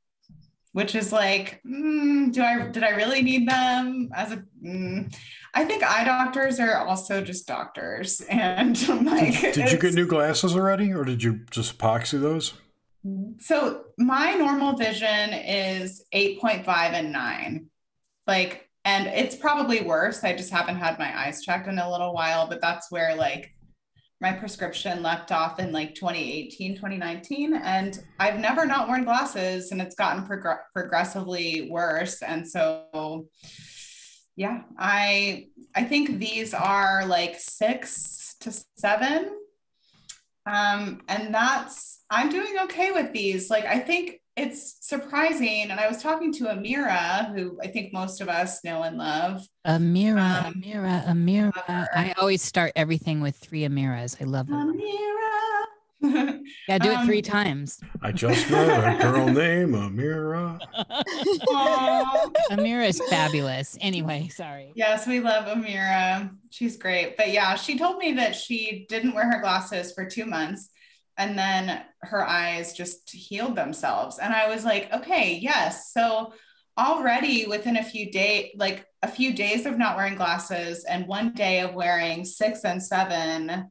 which 0.72 0.94
is 0.94 1.12
like, 1.12 1.60
mm, 1.64 2.32
do 2.32 2.42
I 2.42 2.68
did 2.68 2.82
I 2.82 2.90
really 2.90 3.22
need 3.22 3.48
them 3.48 4.10
as 4.14 4.32
a? 4.32 4.44
Mm, 4.64 5.14
I 5.54 5.64
think 5.64 5.82
eye 5.82 6.04
doctors 6.04 6.60
are 6.60 6.86
also 6.86 7.22
just 7.22 7.46
doctors, 7.46 8.20
and 8.28 8.76
like, 9.04 9.40
Did, 9.40 9.54
did 9.54 9.72
you 9.72 9.78
get 9.78 9.94
new 9.94 10.06
glasses 10.06 10.56
already, 10.56 10.92
or 10.92 11.04
did 11.04 11.22
you 11.22 11.40
just 11.50 11.78
epoxy 11.78 12.20
those? 12.20 12.54
So 13.38 13.84
my 13.96 14.34
normal 14.34 14.76
vision 14.76 15.32
is 15.32 16.04
8.5 16.12 16.66
and 16.66 17.12
9. 17.12 17.66
Like, 18.26 18.68
and 18.84 19.06
it's 19.06 19.36
probably 19.36 19.82
worse. 19.82 20.24
I 20.24 20.34
just 20.34 20.52
haven't 20.52 20.76
had 20.76 20.98
my 20.98 21.26
eyes 21.26 21.42
checked 21.42 21.68
in 21.68 21.78
a 21.78 21.90
little 21.90 22.12
while, 22.12 22.48
but 22.48 22.60
that's 22.60 22.90
where 22.90 23.14
like 23.14 23.54
my 24.20 24.32
prescription 24.32 25.02
left 25.02 25.30
off 25.30 25.60
in 25.60 25.72
like 25.72 25.94
2018, 25.94 26.74
2019. 26.74 27.54
And 27.54 27.98
I've 28.18 28.38
never 28.38 28.66
not 28.66 28.88
worn 28.88 29.04
glasses 29.04 29.70
and 29.70 29.80
it's 29.80 29.94
gotten 29.94 30.26
progr- 30.26 30.62
progressively 30.74 31.68
worse. 31.70 32.22
And 32.22 32.48
so 32.48 33.28
yeah, 34.36 34.62
I 34.78 35.46
I 35.74 35.84
think 35.84 36.18
these 36.18 36.54
are 36.54 37.04
like 37.06 37.36
six 37.38 38.36
to 38.40 38.52
seven 38.76 39.30
um, 40.48 41.02
and 41.08 41.34
that's, 41.34 42.00
I'm 42.10 42.30
doing 42.30 42.54
okay 42.64 42.90
with 42.92 43.12
these. 43.12 43.50
Like, 43.50 43.66
I 43.66 43.78
think 43.78 44.20
it's 44.38 44.76
surprising. 44.80 45.70
And 45.70 45.80
I 45.80 45.88
was 45.88 46.02
talking 46.02 46.32
to 46.34 46.44
Amira, 46.44 47.34
who 47.34 47.58
I 47.62 47.66
think 47.66 47.92
most 47.92 48.20
of 48.20 48.28
us 48.28 48.62
know 48.64 48.82
and 48.82 48.96
love. 48.96 49.46
Amira, 49.66 50.46
Um, 50.46 50.54
Amira, 50.54 51.06
Amira. 51.06 51.52
I 51.68 52.14
always 52.18 52.42
start 52.42 52.72
everything 52.76 53.20
with 53.20 53.36
three 53.36 53.62
Amiras. 53.62 54.16
I 54.20 54.24
love 54.24 54.46
them. 54.46 54.78
Amira. 54.78 55.08
Yeah, 56.68 56.78
do 56.78 56.90
it 56.92 57.04
three 57.04 57.18
um, 57.18 57.22
times. 57.22 57.80
I 58.02 58.12
just 58.12 58.50
met 58.50 58.68
a 58.68 59.02
girl 59.02 59.26
named 59.30 59.74
Amira. 59.74 60.58
Amira 62.50 62.88
is 62.88 63.00
fabulous. 63.10 63.76
Anyway, 63.80 64.28
sorry. 64.28 64.72
Yes, 64.74 65.06
we 65.06 65.20
love 65.20 65.46
Amira. 65.46 66.30
She's 66.50 66.76
great. 66.76 67.16
But 67.16 67.32
yeah, 67.32 67.54
she 67.56 67.78
told 67.78 67.98
me 67.98 68.12
that 68.12 68.34
she 68.34 68.86
didn't 68.88 69.14
wear 69.14 69.30
her 69.30 69.40
glasses 69.40 69.92
for 69.92 70.04
two 70.08 70.24
months 70.24 70.70
and 71.18 71.36
then 71.36 71.82
her 72.02 72.26
eyes 72.26 72.72
just 72.72 73.10
healed 73.10 73.56
themselves. 73.56 74.18
And 74.18 74.32
I 74.32 74.48
was 74.48 74.64
like, 74.64 74.92
okay, 74.92 75.34
yes. 75.34 75.92
So 75.92 76.32
already 76.78 77.46
within 77.46 77.76
a 77.76 77.84
few 77.84 78.10
days, 78.10 78.52
like 78.56 78.86
a 79.02 79.08
few 79.08 79.32
days 79.32 79.66
of 79.66 79.76
not 79.76 79.96
wearing 79.96 80.14
glasses 80.14 80.84
and 80.84 81.08
one 81.08 81.32
day 81.32 81.60
of 81.60 81.74
wearing 81.74 82.24
six 82.24 82.64
and 82.64 82.82
seven. 82.82 83.68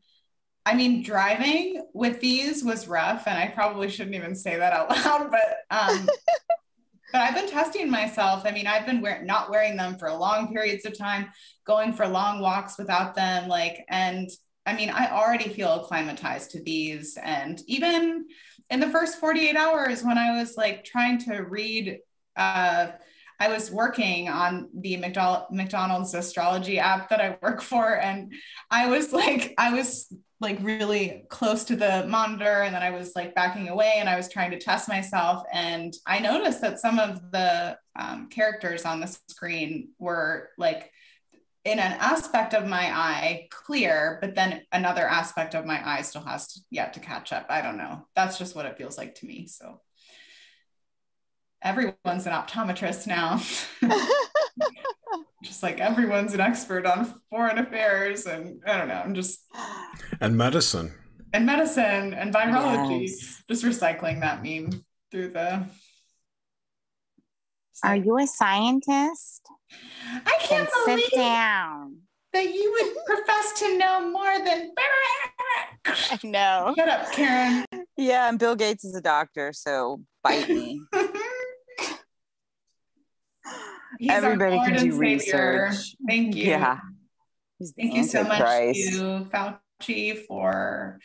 I 0.66 0.74
mean, 0.76 1.02
driving 1.02 1.86
with 1.94 2.20
these 2.20 2.62
was 2.62 2.90
rough, 2.90 3.24
and 3.26 3.38
I 3.38 3.48
probably 3.48 3.90
shouldn't 3.90 4.18
even 4.18 4.36
say 4.36 4.58
that 4.58 4.74
out 4.74 4.90
loud, 5.06 5.32
but 5.32 5.60
um, 5.72 6.10
but 7.14 7.22
I've 7.22 7.36
been 7.36 7.50
testing 7.50 7.90
myself. 7.90 8.44
I 8.46 8.52
mean, 8.52 8.68
I've 8.68 8.86
been 8.86 9.02
wear- 9.02 9.24
not 9.24 9.50
wearing 9.50 9.78
them 9.78 9.98
for 9.98 10.12
long 10.12 10.52
periods 10.52 10.86
of 10.86 10.98
time, 10.98 11.30
going 11.66 11.94
for 11.94 12.06
long 12.06 12.42
walks 12.42 12.78
without 12.78 13.16
them. 13.16 13.48
Like, 13.48 13.86
and 13.88 14.30
I 14.68 14.74
mean, 14.74 14.90
I 14.90 15.10
already 15.10 15.48
feel 15.48 15.82
acclimatized 15.82 16.52
to 16.52 16.62
these. 16.62 17.18
And 17.24 17.62
even 17.68 18.26
in 18.70 18.80
the 18.82 18.90
first 18.90 19.18
48 19.18 19.56
hours, 19.56 20.04
when 20.04 20.18
I 20.18 20.38
was 20.38 20.58
like 20.58 20.84
trying 20.84 21.20
to 21.20 21.38
read, 21.40 22.00
uh, 22.36 22.88
I 23.40 23.48
was 23.48 23.72
working 23.72 24.28
on 24.28 24.70
the 24.74 24.98
McDonald's 24.98 26.14
astrology 26.14 26.80
app 26.80 27.10
that 27.10 27.22
I 27.22 27.38
work 27.42 27.62
for. 27.62 27.98
And 27.98 28.34
I 28.70 28.88
was 28.88 29.14
like, 29.14 29.54
I 29.58 29.74
was 29.74 30.14
like 30.40 30.60
really 30.62 31.24
close 31.30 31.64
to 31.64 31.76
the 31.76 32.06
monitor 32.08 32.62
and 32.62 32.76
then 32.76 32.84
I 32.84 32.92
was 32.92 33.14
like 33.16 33.34
backing 33.34 33.70
away 33.70 33.94
and 33.98 34.08
I 34.08 34.18
was 34.18 34.30
trying 34.30 34.52
to 34.52 34.60
test 34.60 34.88
myself 34.88 35.44
and 35.52 35.96
I 36.06 36.20
noticed 36.20 36.62
that 36.62 36.80
some 36.80 37.00
of 37.00 37.32
the 37.32 37.76
um, 37.96 38.30
characters 38.30 38.86
on 38.86 39.00
the 39.00 39.08
screen 39.30 39.90
were 39.98 40.50
like 40.60 40.92
in 41.68 41.80
an 41.80 41.98
aspect 42.00 42.54
of 42.54 42.66
my 42.66 42.86
eye 42.98 43.48
clear 43.52 44.18
but 44.22 44.36
then 44.36 44.62
another 44.72 45.06
aspect 45.08 45.54
of 45.54 45.66
my 45.66 45.80
eye 45.88 46.02
still 46.02 46.24
has 46.24 46.48
to, 46.54 46.60
yet 46.72 46.94
to 46.94 47.00
catch 47.02 47.34
up 47.34 47.46
I 47.50 47.62
don't 47.62 47.78
know 47.78 48.08
that's 48.16 48.38
just 48.38 48.56
what 48.56 48.66
it 48.66 48.78
feels 48.78 48.98
like 48.98 49.16
to 49.16 49.26
me 49.26 49.48
so 49.48 49.82
everyone's 51.62 52.26
an 52.26 52.34
optometrist 52.34 53.06
now 53.08 53.42
just 55.44 55.62
like 55.62 55.80
everyone's 55.80 56.34
an 56.34 56.40
expert 56.40 56.86
on 56.86 57.14
foreign 57.30 57.58
affairs 57.58 58.26
and 58.26 58.62
I 58.66 58.78
don't 58.78 58.88
know 58.88 59.02
I'm 59.04 59.14
just 59.14 59.40
And 60.22 60.38
medicine. 60.38 60.94
and 61.34 61.46
medicine 61.46 62.14
and 62.14 62.34
virology. 62.34 63.02
Yes. 63.08 63.44
Just 63.50 63.66
recycling 63.66 64.22
that 64.22 64.42
meme 64.44 64.70
through 65.12 65.30
the. 65.32 65.66
Are 67.84 67.96
you 67.96 68.18
a 68.18 68.26
scientist? 68.26 69.42
I 70.26 70.38
can't 70.42 70.70
Then 70.86 70.86
believe 70.86 71.06
sit 71.06 71.16
down. 71.16 71.98
that 72.34 72.54
you 72.54 72.72
would 72.80 73.06
profess 73.06 73.60
to 73.60 73.78
know 73.78 74.10
more 74.12 74.38
than. 74.44 74.72
I 75.86 76.20
know. 76.24 76.74
Shut 76.78 76.90
up, 76.90 77.12
Karen. 77.12 77.66
Yeah, 77.98 78.30
and 78.30 78.38
Bill 78.40 78.56
Gates 78.56 78.86
is 78.86 78.96
a 78.96 79.02
doctor, 79.02 79.52
so 79.54 80.02
bite 80.24 80.48
me. 80.50 80.82
He's 84.00 84.12
Everybody 84.12 84.58
can 84.58 84.74
do 84.74 84.92
Savior. 84.92 84.98
research. 85.00 85.96
Thank 86.08 86.36
you. 86.36 86.46
Yeah. 86.52 86.80
He's 87.58 87.72
Thank 87.76 87.96
you 87.96 88.04
so 88.04 88.24
much 88.24 88.40
Antichrist. 88.42 88.92
to 89.00 89.28
Fauci 89.82 90.26
for 90.28 91.00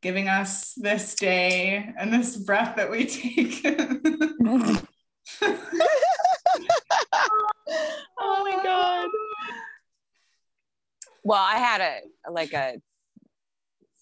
giving 0.00 0.28
us 0.28 0.72
this 0.74 1.14
day 1.14 1.92
and 1.98 2.10
this 2.12 2.36
breath 2.38 2.76
that 2.76 2.90
we 2.90 3.04
take. 3.04 3.62
oh 8.22 8.44
my 8.44 8.62
god. 8.62 9.08
Well, 11.22 11.42
I 11.42 11.58
had 11.58 11.80
a 11.80 12.30
like 12.30 12.52
a 12.52 12.80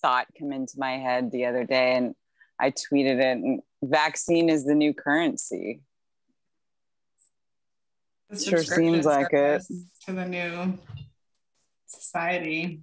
thought 0.00 0.26
come 0.38 0.52
into 0.52 0.74
my 0.76 0.92
head 0.98 1.30
the 1.30 1.46
other 1.46 1.64
day 1.64 1.94
and 1.94 2.14
I 2.60 2.70
tweeted 2.70 3.18
it 3.18 3.38
and 3.38 3.60
vaccine 3.82 4.48
is 4.48 4.64
the 4.64 4.74
new 4.74 4.94
currency. 4.94 5.82
The 8.30 8.38
Sure 8.38 8.58
seems 8.58 9.06
like 9.06 9.32
it. 9.32 9.62
To 10.06 10.12
the 10.12 10.26
new 10.26 10.78
society. 11.86 12.82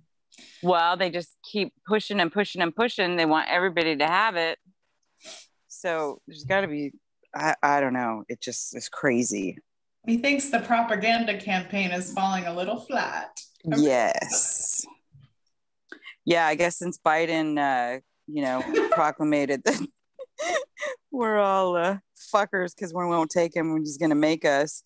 Well, 0.62 0.98
they 0.98 1.10
just 1.10 1.38
keep 1.50 1.74
pushing 1.88 2.20
and 2.20 2.32
pushing 2.32 2.62
and 2.62 2.76
pushing. 2.76 3.16
They 3.16 3.26
want 3.26 3.50
everybody 3.50 3.96
to 3.98 4.08
have 4.08 4.36
it. 4.36 4.58
So 5.68 6.22
there's 6.28 6.44
got 6.44 6.62
to 6.62 6.68
be, 6.68 6.94
I, 7.34 7.56
I 7.62 7.80
don't 7.80 7.94
know. 7.94 8.24
It 8.28 8.42
just 8.42 8.76
is 8.76 8.90
crazy. 8.90 9.60
He 10.06 10.18
thinks 10.18 10.49
the 10.49 10.60
propaganda 10.60 11.38
campaign 11.38 11.91
is 11.91 12.14
falling 12.14 12.45
a 12.45 12.53
little 12.53 12.80
flat. 12.80 13.39
Yes. 13.64 14.86
Yeah, 16.26 16.45
I 16.45 16.56
guess 16.56 16.78
since 16.78 16.97
Biden, 16.97 17.58
uh, 17.58 17.99
you 18.28 18.41
know, 18.41 18.64
proclamated 18.91 19.64
that 19.66 19.88
we're 21.12 21.38
all 21.38 21.76
uh, 21.76 21.97
fuckers 22.34 22.76
because 22.76 22.93
we 22.93 23.06
won't 23.06 23.30
take 23.30 23.56
him, 23.56 23.78
he's 23.78 23.97
going 23.97 24.10
to 24.10 24.16
make 24.16 24.45
us. 24.45 24.84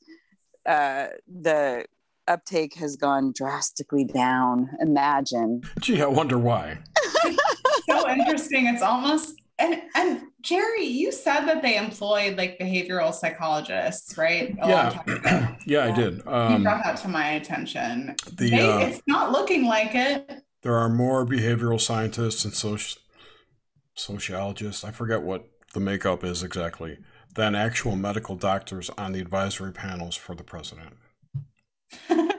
Uh, 0.66 1.08
the 1.28 1.86
uptake 2.28 2.76
has 2.76 2.96
gone 2.96 3.34
drastically 3.36 4.06
down. 4.06 4.70
Imagine. 4.80 5.62
Gee, 5.80 6.02
I 6.02 6.06
wonder 6.06 6.38
why. 6.38 6.78
so 7.90 8.10
interesting. 8.10 8.68
It's 8.68 8.84
almost 8.84 9.34
and 9.60 9.82
and 9.96 10.22
Jerry, 10.42 10.86
you 10.86 11.12
said 11.12 11.46
that 11.46 11.62
they 11.62 11.76
employed 11.78 12.38
like 12.38 12.58
behavioral 12.60 13.14
psychologists, 13.14 14.18
right? 14.18 14.56
A 14.62 14.68
long 14.68 14.92
time 14.94 15.10
ago. 15.10 15.22
Yeah, 15.26 15.56
yeah, 15.68 15.84
I 15.86 15.92
did. 15.92 16.18
You 16.26 16.32
Um, 16.32 16.64
brought 16.64 16.84
that 16.84 16.98
to 17.02 17.08
my 17.10 17.32
attention. 17.32 18.16
the 18.34 18.50
They- 18.50 18.60
uh, 18.70 18.80
it's 18.80 19.02
not 19.06 19.32
looking 19.32 19.66
like 19.66 19.94
it. 19.94 20.44
there 20.64 20.76
are 20.76 20.90
more 20.90 21.26
behavioral 21.26 21.80
scientists 21.80 22.46
and 22.46 22.54
soci- 22.54 22.98
sociologists. 23.96 24.84
I 24.84 24.92
forget 24.92 25.22
what 25.24 25.46
the 25.74 25.80
makeup 25.80 26.24
is 26.24 26.42
exactly 26.42 26.98
than 27.36 27.54
actual 27.56 27.96
medical 27.96 28.36
doctors 28.36 28.90
on 28.98 29.12
the 29.12 29.20
advisory 29.20 29.72
panels 29.72 30.16
for 30.16 30.34
the 30.36 30.44
president. 30.44 30.94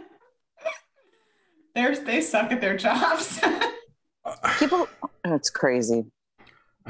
They're, 1.75 1.95
they 2.05 2.21
suck 2.21 2.51
at 2.53 2.61
their 2.61 2.77
jobs. 2.77 3.41
People, 4.59 4.89
it's 5.25 5.51
crazy. 5.51 6.05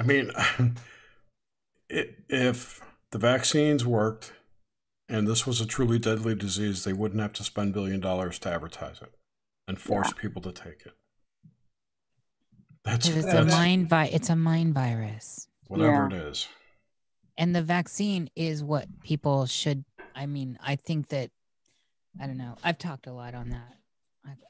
I 0.01 0.03
mean, 0.03 0.31
if 1.89 2.81
the 3.11 3.19
vaccines 3.19 3.85
worked 3.85 4.33
and 5.09 5.29
this 5.29 5.47
was 5.47 5.61
a 5.61 5.67
truly 5.67 5.99
deadly 5.99 6.35
disease, 6.35 6.85
they 6.85 6.93
wouldn't 6.95 7.21
have 7.21 7.33
to 7.35 7.45
spend 7.45 7.75
billion 7.75 8.01
dollars 8.01 8.39
to 8.41 8.49
advertise 8.51 9.03
it 9.03 9.13
and 9.69 9.79
force 9.79 10.13
people 10.15 10.41
to 10.43 10.53
take 10.53 10.87
it. 10.87 10.93
That's, 12.85 13.09
It 13.09 13.17
is 13.19 13.27
a 13.27 13.45
mind 13.45 13.89
vi- 13.91 14.07
It's 14.07 14.31
a 14.31 14.37
mind 14.37 14.73
virus, 14.75 15.49
whatever 15.67 16.09
Yeah. 16.11 16.19
it 16.19 16.27
is. 16.31 16.49
and 17.37 17.55
the 17.55 17.63
vaccine 17.63 18.31
is 18.37 18.63
what 18.65 18.87
people 19.03 19.45
should. 19.47 19.85
I 20.15 20.27
mean, 20.27 20.59
I 20.63 20.77
think 20.77 21.09
that 21.09 21.31
I 22.21 22.27
don't 22.27 22.37
know. 22.39 22.57
I've 22.65 22.79
talked 22.79 23.07
a 23.07 23.13
lot 23.13 23.35
on 23.35 23.51
that. 23.51 23.77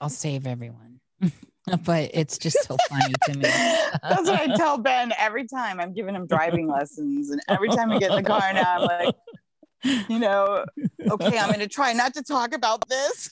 I'll 0.01 0.09
save 0.09 0.47
everyone, 0.47 1.01
but 1.85 2.11
it's 2.15 2.39
just 2.39 2.63
so 2.65 2.77
funny 2.89 3.15
to 3.27 3.35
me. 3.35 3.43
That's 4.03 4.29
what 4.29 4.41
I 4.41 4.57
tell 4.57 4.79
Ben 4.79 5.13
every 5.19 5.47
time 5.47 5.81
I'm 5.81 5.93
giving 5.93 6.15
him 6.15 6.27
driving 6.27 6.69
lessons. 6.69 7.31
And 7.31 7.41
every 7.49 7.69
time 7.69 7.91
we 7.91 7.99
get 7.99 8.11
in 8.11 8.17
the 8.17 8.23
car 8.23 8.53
now, 8.53 8.79
I'm 8.79 8.83
like, 8.83 9.15
you 10.09 10.19
know, 10.19 10.65
okay, 11.11 11.39
I'm 11.39 11.49
going 11.49 11.61
to 11.61 11.69
try 11.69 11.93
not 11.93 12.15
to 12.15 12.23
talk 12.23 12.55
about 12.55 12.89
this. 12.89 13.31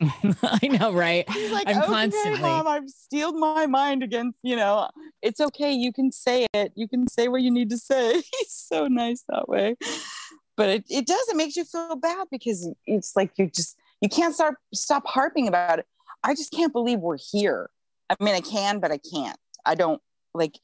I 0.42 0.68
know, 0.68 0.92
right? 0.92 1.28
He's 1.30 1.50
like, 1.50 1.68
I'm 1.68 1.78
okay, 1.78 1.86
constantly. 1.86 2.40
mom, 2.40 2.66
I've 2.66 2.88
steeled 2.88 3.36
my 3.36 3.66
mind 3.66 4.02
against, 4.02 4.38
you 4.42 4.56
know, 4.56 4.88
it's 5.22 5.40
okay. 5.40 5.72
You 5.72 5.92
can 5.92 6.12
say 6.12 6.46
it. 6.54 6.72
You 6.76 6.88
can 6.88 7.08
say 7.08 7.28
what 7.28 7.42
you 7.42 7.50
need 7.50 7.70
to 7.70 7.78
say. 7.78 8.14
He's 8.14 8.52
so 8.52 8.86
nice 8.86 9.24
that 9.28 9.48
way. 9.48 9.76
But 10.56 10.68
it, 10.68 10.84
it 10.90 11.06
does, 11.06 11.28
it 11.28 11.36
makes 11.36 11.56
you 11.56 11.64
feel 11.64 11.96
bad 11.96 12.28
because 12.30 12.68
it's 12.86 13.16
like 13.16 13.32
you 13.36 13.48
just, 13.48 13.76
you 14.00 14.08
can't 14.08 14.34
start, 14.34 14.56
stop 14.74 15.06
harping 15.06 15.48
about 15.48 15.78
it. 15.80 15.86
I 16.22 16.34
just 16.34 16.52
can't 16.52 16.72
believe 16.72 17.00
we're 17.00 17.18
here. 17.18 17.70
I 18.08 18.16
mean, 18.22 18.34
I 18.34 18.40
can, 18.40 18.80
but 18.80 18.92
I 18.92 18.98
can't. 18.98 19.38
I 19.64 19.74
don't 19.74 20.00
like, 20.34 20.58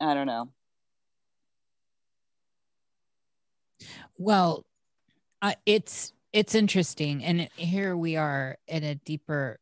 I 0.00 0.14
don't 0.14 0.26
know. 0.26 0.50
Well, 4.16 4.64
uh, 5.42 5.54
it's 5.66 6.12
it's 6.32 6.54
interesting, 6.54 7.24
and 7.24 7.48
here 7.56 7.96
we 7.96 8.16
are 8.16 8.58
at 8.68 8.82
a 8.82 8.96
deeper 8.96 9.58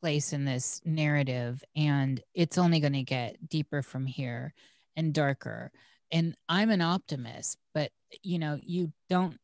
place 0.00 0.32
in 0.32 0.44
this 0.44 0.80
narrative, 0.84 1.62
and 1.76 2.20
it's 2.34 2.58
only 2.58 2.80
going 2.80 2.94
to 2.94 3.02
get 3.02 3.48
deeper 3.48 3.82
from 3.82 4.06
here 4.06 4.54
and 4.96 5.12
darker. 5.12 5.70
And 6.12 6.34
I'm 6.48 6.70
an 6.70 6.80
optimist, 6.80 7.58
but 7.74 7.90
you 8.22 8.38
know, 8.38 8.58
you 8.62 8.92
don't. 9.08 9.38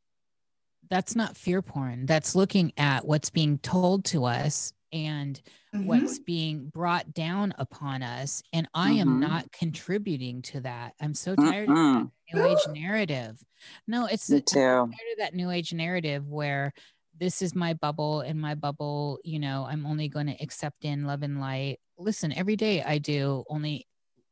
That's 0.89 1.17
not 1.17 1.37
fear 1.37 1.63
porn. 1.63 2.07
That's 2.07 2.35
looking 2.35 2.73
at 2.77 3.07
what's 3.07 3.31
being 3.31 3.59
told 3.59 4.05
to 4.07 4.25
us 4.25 4.73
and 4.93 5.41
Mhm. 5.75 5.87
what's 5.87 6.19
being 6.21 6.69
brought 6.69 7.13
down 7.13 7.55
upon 7.59 8.03
us. 8.03 8.43
And 8.53 8.69
I 8.75 8.93
am 8.93 9.09
Mhm. 9.17 9.21
not 9.21 9.53
contributing 9.53 10.43
to 10.43 10.61
that. 10.61 10.95
I'm 11.01 11.15
so 11.15 11.35
tired 11.37 11.71
of 11.71 11.77
Mm-mm. 11.77 12.11
new 12.33 12.43
age 12.43 12.67
narrative. 12.69 13.43
No, 13.87 14.07
it's 14.07 14.29
Me 14.29 14.41
too. 14.41 14.59
tired 14.61 15.13
of 15.13 15.19
that 15.19 15.35
new 15.35 15.51
age 15.51 15.73
narrative 15.73 16.29
where 16.29 16.73
this 17.19 17.43
is 17.43 17.55
my 17.55 17.75
bubble 17.75 18.21
and 18.21 18.41
my 18.41 18.55
bubble, 18.55 19.19
you 19.25 19.39
know, 19.39 19.67
I'm 19.69 19.87
only 19.87 20.09
going 20.09 20.27
to 20.27 20.43
accept 20.43 20.85
in 20.85 21.05
love 21.07 21.23
and 21.23 21.41
light. 21.41 21.79
Listen, 21.99 22.33
every 22.33 22.57
day 22.57 22.83
I 22.83 22.99
do 22.99 23.45
only 23.49 23.87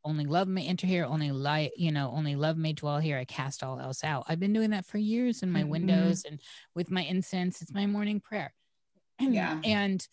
only 0.05 0.24
love 0.26 0.48
may 0.48 0.66
enter 0.66 0.86
here, 0.86 1.05
only 1.05 1.32
light, 1.32 1.72
you 1.76 1.90
know, 1.90 2.12
only 2.14 2.36
love 2.36 2.57
may 2.57 2.72
dwell 2.72 2.98
here. 2.98 3.16
I 3.18 3.24
cast 3.24 3.62
all 3.62 3.80
else 3.80 4.05
out. 4.05 4.24
I've 4.28 4.40
been 4.40 4.52
doing 4.52 4.70
that 4.70 4.84
for 4.84 4.98
years 4.98 5.42
in 5.42 5.50
my 5.50 5.62
Mhm. 5.62 5.68
windows 5.68 6.24
and 6.24 6.40
with 6.74 6.90
my 6.90 7.02
incense. 7.02 7.62
It's 7.62 7.72
my 7.72 7.86
morning 7.86 8.20
prayer. 8.20 8.52
Yeah. 9.18 9.61
And 9.64 10.07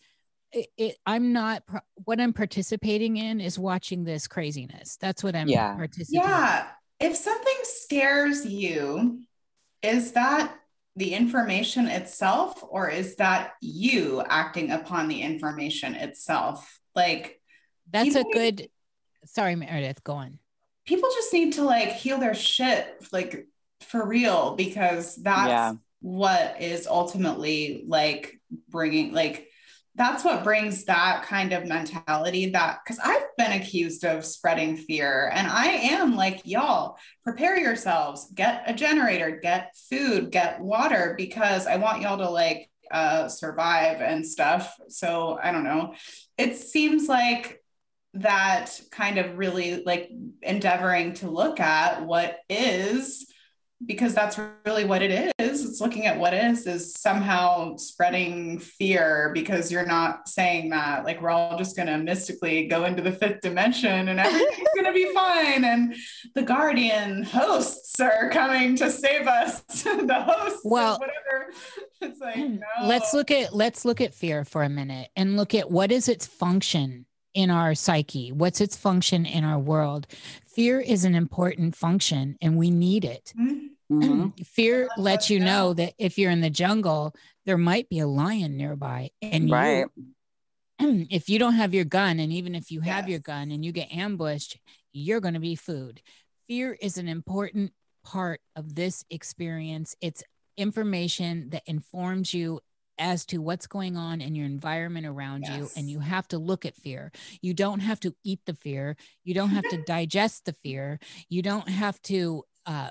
it, 0.52 0.68
it, 0.76 0.96
I'm 1.06 1.32
not, 1.32 1.62
what 1.94 2.20
I'm 2.20 2.32
participating 2.32 3.16
in 3.16 3.40
is 3.40 3.58
watching 3.58 4.04
this 4.04 4.26
craziness. 4.26 4.96
That's 4.96 5.22
what 5.22 5.34
I'm 5.34 5.48
Yeah. 5.48 5.74
participating 5.76 6.28
Yeah. 6.28 6.68
If 7.00 7.16
something 7.16 7.56
scares 7.64 8.46
you, 8.46 9.20
is 9.82 10.12
that 10.12 10.54
the 10.94 11.14
information 11.14 11.88
itself 11.88 12.62
or 12.68 12.88
is 12.88 13.16
that 13.16 13.54
you 13.60 14.22
acting 14.28 14.70
upon 14.70 15.08
the 15.08 15.20
information 15.22 15.94
itself? 15.94 16.78
Like 16.94 17.40
That's 17.90 18.14
a 18.14 18.24
good. 18.32 18.68
Sorry, 19.24 19.54
Meredith. 19.56 20.02
Go 20.04 20.14
on. 20.14 20.38
people 20.86 21.08
just 21.14 21.32
need 21.32 21.52
to 21.54 21.62
like 21.62 21.90
heal 21.92 22.18
their 22.18 22.34
shit 22.34 23.06
like 23.12 23.46
for 23.80 24.04
real 24.06 24.54
because 24.56 25.14
that's 25.16 25.48
Yeah. 25.48 25.72
what 26.00 26.60
is 26.60 26.86
ultimately 26.88 27.84
like 27.86 28.40
bringing 28.68 29.12
like 29.12 29.46
that's 29.94 30.24
what 30.24 30.42
brings 30.42 30.84
that 30.86 31.22
kind 31.24 31.52
of 31.52 31.66
mentality 31.66 32.50
that 32.50 32.78
because 32.82 32.98
i've 33.04 33.26
been 33.36 33.52
accused 33.52 34.04
of 34.04 34.24
spreading 34.24 34.76
fear 34.76 35.30
and 35.34 35.46
i 35.46 35.66
am 35.66 36.16
like 36.16 36.40
y'all 36.44 36.96
prepare 37.22 37.58
yourselves 37.58 38.28
get 38.34 38.62
a 38.66 38.74
generator 38.74 39.38
get 39.42 39.72
food 39.88 40.30
get 40.32 40.60
water 40.60 41.14
because 41.16 41.66
i 41.66 41.76
want 41.76 42.00
y'all 42.02 42.18
to 42.18 42.28
like 42.30 42.68
uh 42.90 43.28
survive 43.28 44.00
and 44.00 44.26
stuff 44.26 44.74
so 44.88 45.38
i 45.42 45.52
don't 45.52 45.64
know 45.64 45.94
it 46.38 46.56
seems 46.56 47.08
like 47.08 47.61
that 48.14 48.78
kind 48.90 49.18
of 49.18 49.38
really 49.38 49.82
like 49.84 50.10
endeavoring 50.42 51.14
to 51.14 51.30
look 51.30 51.60
at 51.60 52.04
what 52.04 52.38
is 52.48 53.26
because 53.86 54.14
that's 54.14 54.38
really 54.64 54.84
what 54.84 55.02
it 55.02 55.32
is. 55.38 55.64
It's 55.64 55.80
looking 55.80 56.06
at 56.06 56.18
what 56.18 56.34
is, 56.34 56.66
is 56.66 56.94
somehow 56.94 57.76
spreading 57.76 58.58
fear 58.58 59.30
because 59.34 59.72
you're 59.72 59.86
not 59.86 60.28
saying 60.28 60.70
that. 60.70 61.04
Like, 61.04 61.20
we're 61.20 61.30
all 61.30 61.58
just 61.58 61.76
going 61.76 61.88
to 61.88 61.98
mystically 61.98 62.68
go 62.68 62.84
into 62.84 63.02
the 63.02 63.12
fifth 63.12 63.40
dimension 63.40 64.08
and 64.08 64.20
everything's 64.20 64.68
going 64.74 64.86
to 64.86 64.92
be 64.92 65.12
fine. 65.12 65.64
And 65.64 65.94
the 66.34 66.42
guardian 66.42 67.22
hosts 67.22 67.98
are 68.00 68.30
coming 68.30 68.76
to 68.76 68.90
save 68.90 69.26
us. 69.26 69.60
the 69.82 70.24
hosts, 70.26 70.60
well, 70.64 70.98
whatever. 70.98 71.52
It's 72.00 72.20
like, 72.20 72.36
hmm, 72.36 72.56
no. 72.56 72.86
Let's 72.86 73.12
look 73.14 73.30
at, 73.30 73.54
let's 73.54 73.84
look 73.84 74.00
at 74.00 74.14
fear 74.14 74.44
for 74.44 74.62
a 74.62 74.68
minute 74.68 75.08
and 75.16 75.36
look 75.36 75.54
at 75.54 75.70
what 75.70 75.90
is 75.92 76.08
its 76.08 76.26
function 76.26 77.06
in 77.34 77.50
our 77.50 77.74
psyche? 77.74 78.32
What's 78.32 78.60
its 78.60 78.76
function 78.76 79.26
in 79.26 79.44
our 79.44 79.58
world? 79.58 80.06
Fear 80.46 80.80
is 80.80 81.04
an 81.04 81.14
important 81.14 81.74
function 81.74 82.36
and 82.40 82.56
we 82.56 82.70
need 82.70 83.04
it. 83.04 83.32
Mm-hmm. 83.38 84.28
Fear 84.44 84.88
lets 84.96 85.30
you 85.30 85.40
know 85.40 85.74
that 85.74 85.94
if 85.98 86.18
you're 86.18 86.30
in 86.30 86.40
the 86.40 86.50
jungle, 86.50 87.14
there 87.46 87.58
might 87.58 87.88
be 87.88 87.98
a 87.98 88.06
lion 88.06 88.56
nearby. 88.56 89.10
And 89.20 89.50
right. 89.50 89.86
you, 89.96 91.06
if 91.10 91.28
you 91.28 91.38
don't 91.38 91.54
have 91.54 91.74
your 91.74 91.84
gun, 91.84 92.20
and 92.20 92.32
even 92.32 92.54
if 92.54 92.70
you 92.70 92.80
have 92.80 93.08
yes. 93.08 93.10
your 93.10 93.20
gun 93.20 93.50
and 93.50 93.64
you 93.64 93.72
get 93.72 93.92
ambushed, 93.92 94.58
you're 94.92 95.20
going 95.20 95.34
to 95.34 95.40
be 95.40 95.54
food. 95.54 96.00
Fear 96.48 96.76
is 96.80 96.98
an 96.98 97.08
important 97.08 97.72
part 98.04 98.40
of 98.56 98.74
this 98.74 99.04
experience. 99.10 99.96
It's 100.00 100.22
information 100.56 101.50
that 101.50 101.62
informs 101.66 102.34
you 102.34 102.60
as 103.02 103.26
to 103.26 103.38
what's 103.38 103.66
going 103.66 103.96
on 103.96 104.20
in 104.20 104.36
your 104.36 104.46
environment 104.46 105.06
around 105.06 105.42
yes. 105.42 105.58
you 105.58 105.68
and 105.76 105.90
you 105.90 105.98
have 105.98 106.28
to 106.28 106.38
look 106.38 106.64
at 106.64 106.76
fear. 106.76 107.10
You 107.42 107.52
don't 107.52 107.80
have 107.80 107.98
to 108.00 108.14
eat 108.22 108.38
the 108.46 108.54
fear. 108.54 108.96
You 109.24 109.34
don't 109.34 109.50
have 109.50 109.68
to 109.70 109.82
digest 109.86 110.44
the 110.44 110.52
fear. 110.62 111.00
You 111.28 111.42
don't 111.42 111.68
have 111.68 112.00
to 112.02 112.44
uh, 112.64 112.90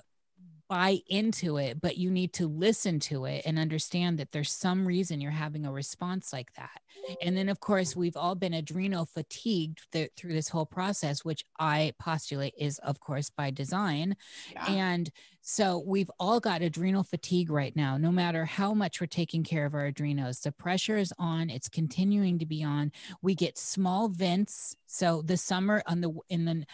buy 0.72 1.02
into 1.10 1.58
it, 1.58 1.82
but 1.82 1.98
you 1.98 2.10
need 2.10 2.32
to 2.32 2.48
listen 2.48 2.98
to 2.98 3.26
it 3.26 3.42
and 3.46 3.60
understand 3.60 4.18
that 4.18 4.32
there's 4.32 4.54
some 4.54 4.88
reason 4.88 5.20
you're 5.20 5.30
having 5.30 5.66
a 5.66 5.72
response 5.72 6.32
like 6.32 6.54
that. 6.54 6.80
And 7.22 7.36
then, 7.36 7.50
of 7.50 7.60
course, 7.60 7.94
we've 7.94 8.16
all 8.16 8.36
been 8.36 8.54
adrenal 8.54 9.06
fatigued 9.06 9.82
th- 9.92 10.12
through 10.16 10.32
this 10.32 10.48
whole 10.48 10.66
process, 10.66 11.26
which 11.26 11.44
I 11.60 11.92
postulate 12.00 12.54
is, 12.58 12.80
of 12.80 13.02
course, 13.02 13.30
by 13.30 13.52
design. 13.52 14.16
Yeah. 14.54 14.72
And 14.72 15.12
so 15.42 15.84
we've 15.86 16.12
all 16.22 16.40
got 16.40 16.62
adrenal 16.62 17.04
fatigue 17.04 17.52
right 17.52 17.76
now, 17.76 17.98
no 17.98 18.10
matter 18.10 18.46
how 18.46 18.74
much 18.74 19.02
we're 19.02 19.08
taking 19.08 19.44
care 19.44 19.66
of 19.66 19.74
our 19.74 19.88
adrenals. 19.88 20.40
The 20.40 20.54
pressure 20.54 20.98
is 20.98 21.12
on, 21.20 21.50
it's 21.50 21.68
continuing 21.68 22.40
to 22.40 22.46
be 22.46 22.64
on. 22.64 22.94
We 23.22 23.36
get 23.36 23.58
small 23.58 24.08
vents. 24.08 24.78
So 24.86 25.22
the 25.22 25.36
summer 25.36 25.84
on 25.86 26.00
the, 26.00 26.14
in 26.30 26.46
the, 26.46 26.66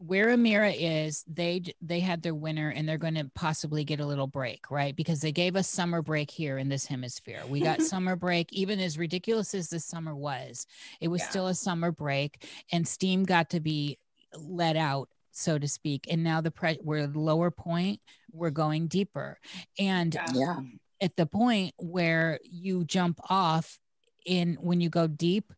where 0.00 0.28
Amira 0.28 0.74
is, 0.78 1.24
they 1.28 1.62
they 1.82 2.00
had 2.00 2.22
their 2.22 2.34
winter 2.34 2.70
and 2.70 2.88
they're 2.88 2.96
going 2.96 3.16
to 3.16 3.30
possibly 3.34 3.84
get 3.84 4.00
a 4.00 4.06
little 4.06 4.26
break, 4.26 4.70
right? 4.70 4.96
Because 4.96 5.20
they 5.20 5.30
gave 5.30 5.56
us 5.56 5.68
summer 5.68 6.00
break 6.00 6.30
here 6.30 6.56
in 6.56 6.70
this 6.70 6.86
hemisphere. 6.86 7.42
We 7.46 7.60
got 7.60 7.82
summer 7.82 8.16
break, 8.16 8.50
even 8.50 8.80
as 8.80 8.96
ridiculous 8.96 9.54
as 9.54 9.68
this 9.68 9.84
summer 9.84 10.16
was, 10.16 10.66
it 11.02 11.08
was 11.08 11.20
yeah. 11.20 11.28
still 11.28 11.46
a 11.48 11.54
summer 11.54 11.92
break, 11.92 12.46
and 12.72 12.88
steam 12.88 13.24
got 13.24 13.50
to 13.50 13.60
be 13.60 13.98
let 14.34 14.74
out, 14.74 15.10
so 15.32 15.58
to 15.58 15.68
speak. 15.68 16.06
And 16.10 16.24
now 16.24 16.40
the 16.40 16.50
pre- 16.50 16.80
we're 16.82 17.06
the 17.06 17.20
lower 17.20 17.50
point, 17.50 18.00
we're 18.32 18.48
going 18.48 18.86
deeper, 18.86 19.38
and 19.78 20.16
yeah. 20.34 20.60
at 21.02 21.14
the 21.16 21.26
point 21.26 21.74
where 21.76 22.40
you 22.42 22.84
jump 22.84 23.20
off 23.28 23.78
in 24.24 24.54
when 24.62 24.80
you 24.80 24.88
go 24.88 25.06
deep 25.06 25.52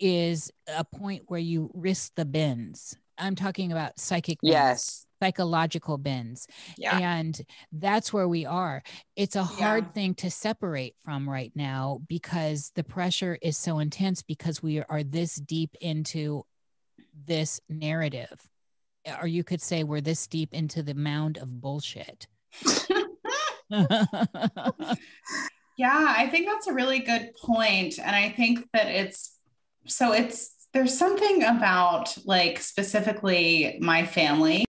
is 0.00 0.50
a 0.66 0.84
point 0.84 1.22
where 1.28 1.40
you 1.40 1.70
risk 1.74 2.12
the 2.16 2.24
bends 2.24 2.96
I'm 3.18 3.34
talking 3.34 3.72
about 3.72 3.98
psychic 3.98 4.40
bends, 4.40 4.52
yes 4.52 5.06
psychological 5.24 5.96
bends 5.96 6.46
yeah. 6.76 6.98
and 6.98 7.40
that's 7.72 8.12
where 8.12 8.28
we 8.28 8.44
are 8.44 8.82
it's 9.16 9.36
a 9.36 9.42
hard 9.42 9.84
yeah. 9.84 9.90
thing 9.92 10.14
to 10.14 10.30
separate 10.30 10.94
from 11.02 11.28
right 11.28 11.52
now 11.54 11.98
because 12.08 12.72
the 12.74 12.84
pressure 12.84 13.38
is 13.40 13.56
so 13.56 13.78
intense 13.78 14.22
because 14.22 14.62
we 14.62 14.82
are 14.82 15.02
this 15.02 15.36
deep 15.36 15.74
into 15.80 16.44
this 17.26 17.58
narrative 17.70 18.48
or 19.20 19.26
you 19.26 19.42
could 19.42 19.62
say 19.62 19.82
we're 19.82 20.02
this 20.02 20.26
deep 20.26 20.52
into 20.52 20.82
the 20.82 20.94
mound 20.94 21.38
of 21.38 21.60
bullshit 21.60 22.26
yeah 23.70 26.14
i 26.18 26.28
think 26.30 26.46
that's 26.46 26.66
a 26.66 26.74
really 26.74 26.98
good 26.98 27.30
point 27.40 27.98
and 27.98 28.14
i 28.14 28.28
think 28.28 28.68
that 28.74 28.88
it's 28.88 29.38
so 29.86 30.12
it's 30.12 30.53
there's 30.74 30.98
something 30.98 31.44
about 31.44 32.18
like 32.26 32.58
specifically 32.60 33.78
my 33.80 34.04
family 34.04 34.66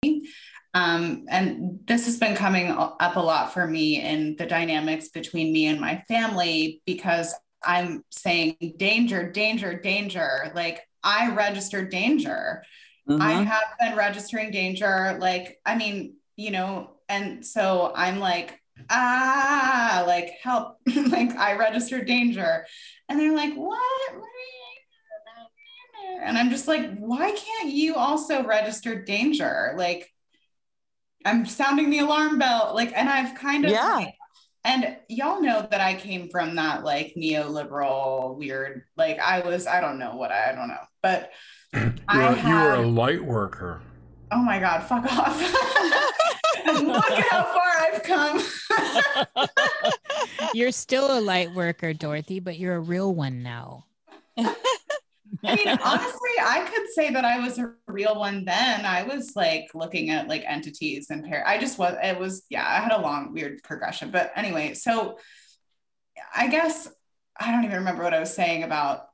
um, 0.75 1.25
and 1.29 1.79
this 1.87 2.05
has 2.05 2.17
been 2.17 2.35
coming 2.35 2.69
up 2.69 3.15
a 3.15 3.19
lot 3.19 3.53
for 3.53 3.65
me 3.65 4.01
in 4.01 4.35
the 4.35 4.45
dynamics 4.45 5.07
between 5.07 5.51
me 5.51 5.65
and 5.65 5.79
my 5.81 6.03
family 6.07 6.81
because 6.85 7.33
i'm 7.63 8.03
saying 8.11 8.55
danger 8.77 9.31
danger 9.31 9.79
danger. 9.79 10.51
Like 10.53 10.81
i 11.03 11.33
registered 11.33 11.89
danger. 11.89 12.63
Mm-hmm. 13.09 13.21
i 13.21 13.31
have 13.31 13.63
been 13.79 13.95
registering 13.95 14.51
danger. 14.51 15.17
Like 15.19 15.59
i 15.65 15.75
mean 15.75 16.15
you 16.35 16.51
know 16.51 16.91
and 17.09 17.45
so 17.45 17.91
i'm 17.95 18.19
like 18.19 18.59
ah 18.89 20.03
like 20.05 20.31
help. 20.43 20.77
Like 21.07 21.35
i 21.35 21.55
registered 21.55 22.05
danger. 22.05 22.65
And 23.07 23.19
they're 23.19 23.35
like 23.35 23.53
what, 23.55 23.79
what 24.13 24.29
and 26.21 26.37
I'm 26.37 26.49
just 26.49 26.67
like, 26.67 26.97
why 26.97 27.31
can't 27.31 27.71
you 27.71 27.95
also 27.95 28.43
register 28.43 29.03
danger? 29.03 29.73
Like, 29.77 30.11
I'm 31.25 31.45
sounding 31.45 31.89
the 31.89 31.99
alarm 31.99 32.39
bell. 32.39 32.71
Like, 32.73 32.93
and 32.95 33.09
I've 33.09 33.35
kind 33.35 33.65
of, 33.65 33.71
yeah. 33.71 33.95
Like, 33.95 34.15
and 34.63 34.97
y'all 35.07 35.41
know 35.41 35.67
that 35.69 35.79
I 35.79 35.93
came 35.93 36.27
from 36.29 36.55
that 36.55 36.83
like 36.83 37.13
neoliberal 37.15 38.35
weird, 38.35 38.83
like 38.97 39.19
I 39.19 39.41
was, 39.41 39.67
I 39.67 39.79
don't 39.79 39.99
know 39.99 40.15
what 40.15 40.31
I, 40.31 40.51
I 40.51 40.55
don't 40.55 40.69
know, 40.69 40.83
but 41.03 41.31
I 42.07 42.33
had, 42.33 42.47
you 42.47 42.55
were 42.55 42.73
a 42.73 42.87
light 42.87 43.23
worker. 43.23 43.81
Oh 44.31 44.41
my 44.41 44.59
God, 44.59 44.81
fuck 44.81 45.05
off. 45.05 45.39
Look 46.65 47.11
at 47.11 47.29
how 47.29 47.43
far 47.43 47.71
I've 47.79 48.03
come. 48.03 48.41
you're 50.55 50.71
still 50.71 51.17
a 51.17 51.21
light 51.21 51.53
worker, 51.53 51.93
Dorothy, 51.93 52.39
but 52.39 52.57
you're 52.57 52.75
a 52.75 52.79
real 52.79 53.13
one 53.13 53.43
now. 53.43 53.85
I 55.45 55.55
mean, 55.55 55.67
honestly, 55.83 56.29
I 56.41 56.67
could 56.71 56.87
say 56.93 57.11
that 57.11 57.25
I 57.25 57.39
was 57.39 57.57
a 57.59 57.73
real 57.87 58.19
one 58.19 58.45
then. 58.45 58.85
I 58.85 59.03
was 59.03 59.35
like 59.35 59.67
looking 59.73 60.09
at 60.09 60.27
like 60.27 60.43
entities 60.45 61.09
and 61.09 61.23
pair. 61.23 61.45
I 61.47 61.57
just 61.57 61.77
was, 61.77 61.95
it 62.01 62.19
was, 62.19 62.43
yeah, 62.49 62.65
I 62.67 62.79
had 62.81 62.91
a 62.91 63.01
long, 63.01 63.33
weird 63.33 63.61
progression. 63.63 64.11
But 64.11 64.31
anyway, 64.35 64.73
so 64.73 65.17
I 66.33 66.47
guess 66.47 66.87
I 67.39 67.51
don't 67.51 67.65
even 67.65 67.77
remember 67.77 68.03
what 68.03 68.13
I 68.13 68.19
was 68.19 68.33
saying 68.33 68.63
about 68.63 69.07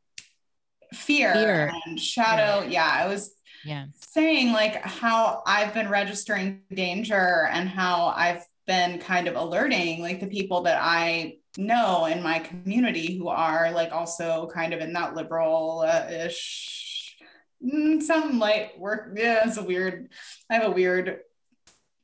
fear, 0.93 1.33
fear. 1.33 1.71
and 1.85 1.99
shadow. 1.99 2.63
Yeah. 2.63 2.69
yeah, 2.69 3.03
I 3.03 3.07
was 3.07 3.33
yeah. 3.65 3.85
saying 4.13 4.53
like 4.53 4.75
how 4.83 5.43
I've 5.45 5.73
been 5.73 5.89
registering 5.89 6.61
danger 6.73 7.47
and 7.51 7.67
how 7.67 8.13
I've 8.15 8.43
been 8.71 8.99
kind 8.99 9.27
of 9.27 9.35
alerting 9.35 10.01
like 10.01 10.21
the 10.21 10.27
people 10.27 10.61
that 10.61 10.79
I 10.81 11.39
know 11.57 12.05
in 12.05 12.23
my 12.23 12.39
community 12.39 13.17
who 13.17 13.27
are 13.27 13.69
like 13.71 13.91
also 13.91 14.49
kind 14.53 14.73
of 14.73 14.79
in 14.79 14.93
that 14.93 15.13
liberal 15.13 15.85
ish 16.09 17.17
mm, 17.61 18.01
some 18.01 18.39
light 18.39 18.79
work 18.79 19.11
yeah 19.17 19.41
it's 19.45 19.57
a 19.57 19.63
weird 19.63 20.07
i 20.49 20.53
have 20.53 20.63
a 20.63 20.71
weird 20.71 21.19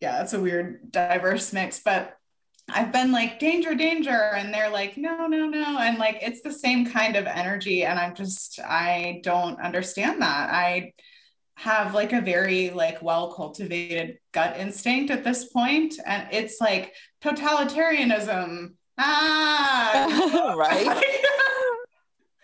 yeah 0.01 0.21
it's 0.21 0.33
a 0.33 0.41
weird 0.41 0.91
diverse 0.91 1.53
mix 1.53 1.79
but 1.79 2.17
i've 2.69 2.91
been 2.91 3.13
like 3.13 3.39
danger 3.39 3.73
danger 3.73 4.33
and 4.35 4.53
they're 4.53 4.69
like 4.69 4.97
no 4.97 5.25
no 5.27 5.47
no 5.47 5.79
and 5.79 5.97
like 5.97 6.17
it's 6.21 6.41
the 6.41 6.51
same 6.51 6.85
kind 6.85 7.15
of 7.15 7.25
energy 7.25 7.85
and 7.85 7.97
i'm 7.97 8.13
just 8.13 8.59
i 8.59 9.21
don't 9.23 9.61
understand 9.61 10.21
that. 10.21 10.49
I 10.51 10.91
have 11.57 11.93
like 11.93 12.13
a 12.13 12.21
very 12.21 12.69
like 12.69 13.01
well 13.01 13.33
cultivated 13.33 14.17
gut 14.31 14.57
instinct 14.57 15.11
at 15.11 15.23
this 15.23 15.45
point 15.45 15.95
and 16.05 16.27
it's 16.31 16.61
like 16.61 16.93
totalitarianism 17.21 18.69
ah, 18.97 20.53
right. 20.57 21.03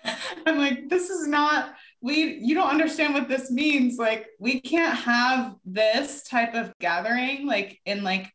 I'm 0.45 0.57
like, 0.57 0.89
this 0.89 1.09
is 1.09 1.27
not, 1.27 1.73
we, 2.01 2.35
you 2.35 2.55
don't 2.55 2.69
understand 2.69 3.13
what 3.13 3.29
this 3.29 3.49
means. 3.49 3.97
Like, 3.97 4.27
we 4.39 4.59
can't 4.59 4.95
have 4.95 5.55
this 5.63 6.23
type 6.23 6.53
of 6.53 6.73
gathering, 6.79 7.47
like 7.47 7.79
in 7.85 8.03
like 8.03 8.29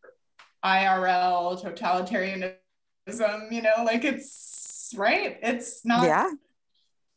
IRL 0.65 1.63
totalitarianism, 1.63 3.53
you 3.53 3.63
know, 3.63 3.85
like 3.85 4.05
it's 4.05 4.95
right. 4.97 5.39
It's 5.43 5.85
not, 5.85 6.05
yeah. 6.05 6.31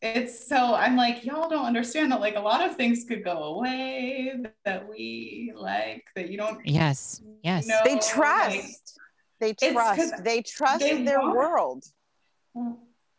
It's 0.01 0.47
so 0.47 0.73
I'm 0.73 0.95
like, 0.95 1.23
y'all 1.23 1.47
don't 1.47 1.65
understand 1.65 2.11
that 2.11 2.21
like 2.21 2.35
a 2.35 2.39
lot 2.39 2.67
of 2.67 2.75
things 2.75 3.05
could 3.07 3.23
go 3.23 3.43
away 3.43 4.35
that 4.65 4.89
we 4.89 5.53
like 5.55 6.05
that 6.15 6.29
you 6.29 6.37
don't. 6.37 6.65
Yes. 6.65 7.21
Yes. 7.43 7.67
Know, 7.67 7.79
they 7.83 7.99
trust. 7.99 8.99
Like, 9.39 9.57
they 9.57 9.71
trust. 9.71 10.23
They 10.23 10.41
trust 10.41 10.79
they 10.79 11.03
their 11.03 11.19
want, 11.19 11.35
world. 11.35 11.83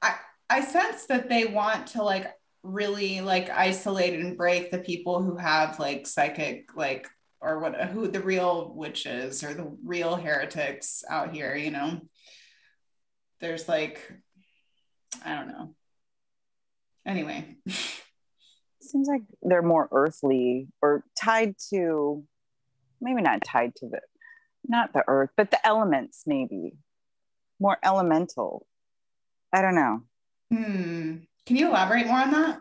I 0.02 0.16
I 0.50 0.60
sense 0.60 1.06
that 1.06 1.28
they 1.28 1.46
want 1.46 1.88
to 1.88 2.02
like 2.02 2.32
really 2.64 3.20
like 3.20 3.48
isolate 3.50 4.18
and 4.18 4.36
break 4.36 4.70
the 4.70 4.78
people 4.78 5.22
who 5.22 5.36
have 5.36 5.78
like 5.78 6.06
psychic 6.06 6.76
like 6.76 7.08
or 7.40 7.60
what 7.60 7.80
who 7.90 8.08
the 8.08 8.20
real 8.20 8.72
witches 8.74 9.44
or 9.44 9.54
the 9.54 9.76
real 9.84 10.16
heretics 10.16 11.04
out 11.08 11.32
here, 11.32 11.54
you 11.54 11.70
know. 11.70 12.00
There's 13.40 13.68
like 13.68 14.12
I 15.24 15.36
don't 15.36 15.48
know. 15.48 15.74
Anyway. 17.06 17.56
Seems 18.80 19.08
like 19.08 19.22
they're 19.42 19.62
more 19.62 19.88
earthly 19.92 20.68
or 20.82 21.04
tied 21.20 21.54
to 21.72 22.24
maybe 23.00 23.22
not 23.22 23.42
tied 23.44 23.74
to 23.76 23.88
the 23.88 24.00
not 24.66 24.92
the 24.92 25.02
earth, 25.08 25.30
but 25.36 25.50
the 25.50 25.64
elements 25.66 26.22
maybe. 26.26 26.74
More 27.60 27.78
elemental. 27.84 28.66
I 29.52 29.62
don't 29.62 29.74
know. 29.74 30.02
Hmm. 30.52 31.16
Can 31.46 31.56
you 31.56 31.68
elaborate 31.68 32.06
more 32.06 32.18
on 32.18 32.30
that? 32.32 32.60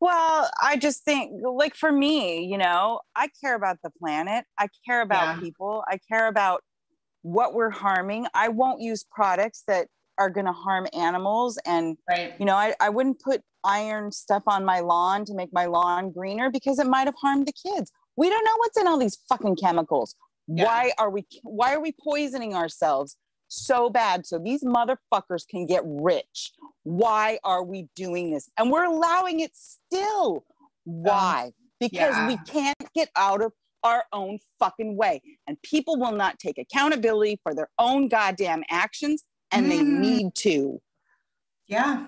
Well, 0.00 0.50
I 0.62 0.76
just 0.76 1.04
think, 1.04 1.32
like 1.42 1.74
for 1.74 1.90
me, 1.92 2.44
you 2.44 2.58
know, 2.58 3.00
I 3.16 3.28
care 3.42 3.54
about 3.54 3.78
the 3.82 3.90
planet. 3.90 4.44
I 4.58 4.68
care 4.86 5.00
about 5.02 5.36
Yeah. 5.36 5.40
people. 5.40 5.84
I 5.88 5.98
care 6.10 6.28
about 6.28 6.62
what 7.22 7.54
we're 7.54 7.70
harming. 7.70 8.26
I 8.34 8.48
won't 8.48 8.80
use 8.80 9.04
products 9.10 9.62
that 9.66 9.88
are 10.18 10.28
going 10.30 10.46
to 10.46 10.52
harm 10.52 10.86
animals. 10.92 11.58
And, 11.64 11.96
Right. 12.08 12.34
you 12.38 12.44
know, 12.46 12.54
I, 12.56 12.74
I 12.80 12.90
wouldn't 12.90 13.20
put 13.20 13.42
iron 13.64 14.12
stuff 14.12 14.42
on 14.46 14.64
my 14.64 14.80
lawn 14.80 15.24
to 15.26 15.34
make 15.34 15.52
my 15.52 15.66
lawn 15.66 16.10
greener 16.12 16.50
because 16.50 16.78
it 16.78 16.86
might 16.86 17.06
have 17.06 17.14
harmed 17.20 17.46
the 17.46 17.52
kids. 17.52 17.90
We 18.16 18.28
don't 18.28 18.44
know 18.44 18.56
what's 18.58 18.78
in 18.78 18.86
all 18.86 18.98
these 18.98 19.18
fucking 19.28 19.56
chemicals. 19.56 20.14
Yeah. 20.46 20.64
Why 20.64 20.92
are 20.98 21.10
we 21.10 21.26
why 21.42 21.74
are 21.74 21.80
we 21.80 21.92
poisoning 21.92 22.54
ourselves 22.54 23.16
so 23.48 23.88
bad 23.90 24.26
so 24.26 24.38
these 24.38 24.62
motherfuckers 24.62 25.46
can 25.48 25.66
get 25.66 25.82
rich? 25.84 26.52
Why 26.82 27.38
are 27.44 27.64
we 27.64 27.88
doing 27.96 28.30
this? 28.32 28.48
And 28.58 28.70
we're 28.70 28.84
allowing 28.84 29.40
it 29.40 29.52
still. 29.54 30.44
Why? 30.84 31.52
because 31.80 32.14
we 32.28 32.38
can't 32.50 32.76
get 32.94 33.10
out 33.16 33.42
of 33.42 33.52
our 33.82 34.04
own 34.12 34.38
fucking 34.58 34.96
way. 34.96 35.20
And 35.46 35.60
people 35.62 35.98
will 35.98 36.12
not 36.12 36.38
take 36.38 36.56
accountability 36.56 37.40
for 37.42 37.54
their 37.54 37.68
own 37.78 38.08
goddamn 38.08 38.62
actions 38.70 39.24
and 39.50 39.70
they 39.70 39.80
Mm. 39.80 39.98
need 39.98 40.34
to. 40.36 40.80
Yeah. 41.66 42.06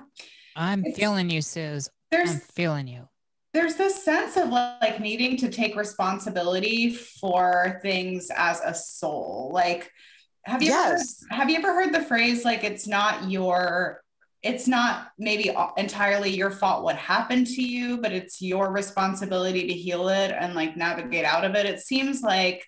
I'm 0.57 0.81
It's- 0.81 0.97
feeling 0.97 1.31
you, 1.31 1.43
Suze. 1.43 1.91
There's 2.11 2.31
I'm 2.31 2.41
feeling 2.41 2.87
you. 2.89 3.09
there's 3.53 3.77
this 3.77 4.05
sense 4.05 4.37
of 4.37 4.49
like 4.51 5.01
needing 5.01 5.37
to 5.39 5.49
take 5.51 5.77
responsibility 5.77 6.91
for 6.93 7.79
things 7.83 8.29
as 8.37 8.61
a 8.65 8.75
soul 8.75 9.51
like 9.53 9.91
have 10.45 10.63
you 10.63 10.69
Yes. 10.69 11.25
ever, 11.33 11.41
have 11.41 11.51
you 11.51 11.57
ever 11.57 11.73
heard 11.75 11.93
the 11.95 12.03
phrase 12.03 12.45
like 12.45 12.65
it's 12.65 12.87
not 12.87 13.31
your 13.31 14.03
it's 14.43 14.69
not 14.69 15.09
maybe 15.19 15.51
entirely 15.79 16.31
your 16.37 16.51
fault 16.51 16.85
what 16.85 16.97
happened 16.97 17.47
to 17.47 17.63
you 17.63 17.97
but 17.97 18.13
it's 18.13 18.43
your 18.43 18.71
responsibility 18.71 19.67
to 19.69 19.73
heal 19.75 20.09
it 20.11 20.31
and 20.39 20.55
like 20.55 20.77
navigate 20.77 21.25
out 21.25 21.45
of 21.45 21.55
it 21.55 21.65
it 21.67 21.81
seems 21.81 22.21
like 22.23 22.65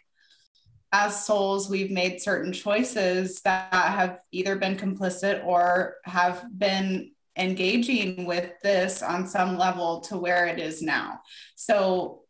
as 0.92 1.24
souls 1.26 1.68
we've 1.68 1.90
made 1.90 2.18
certain 2.20 2.52
choices 2.52 3.42
that 3.42 3.72
have 3.74 4.18
either 4.32 4.56
been 4.56 4.76
complicit 4.76 5.44
or 5.44 5.96
have 6.04 6.44
been 6.58 7.10
engaging 7.38 8.26
with 8.26 8.52
this 8.62 9.02
on 9.02 9.26
some 9.26 9.56
level 9.56 10.00
to 10.00 10.18
where 10.18 10.46
it 10.46 10.58
is 10.58 10.82
now. 10.82 11.20
So 11.54 12.22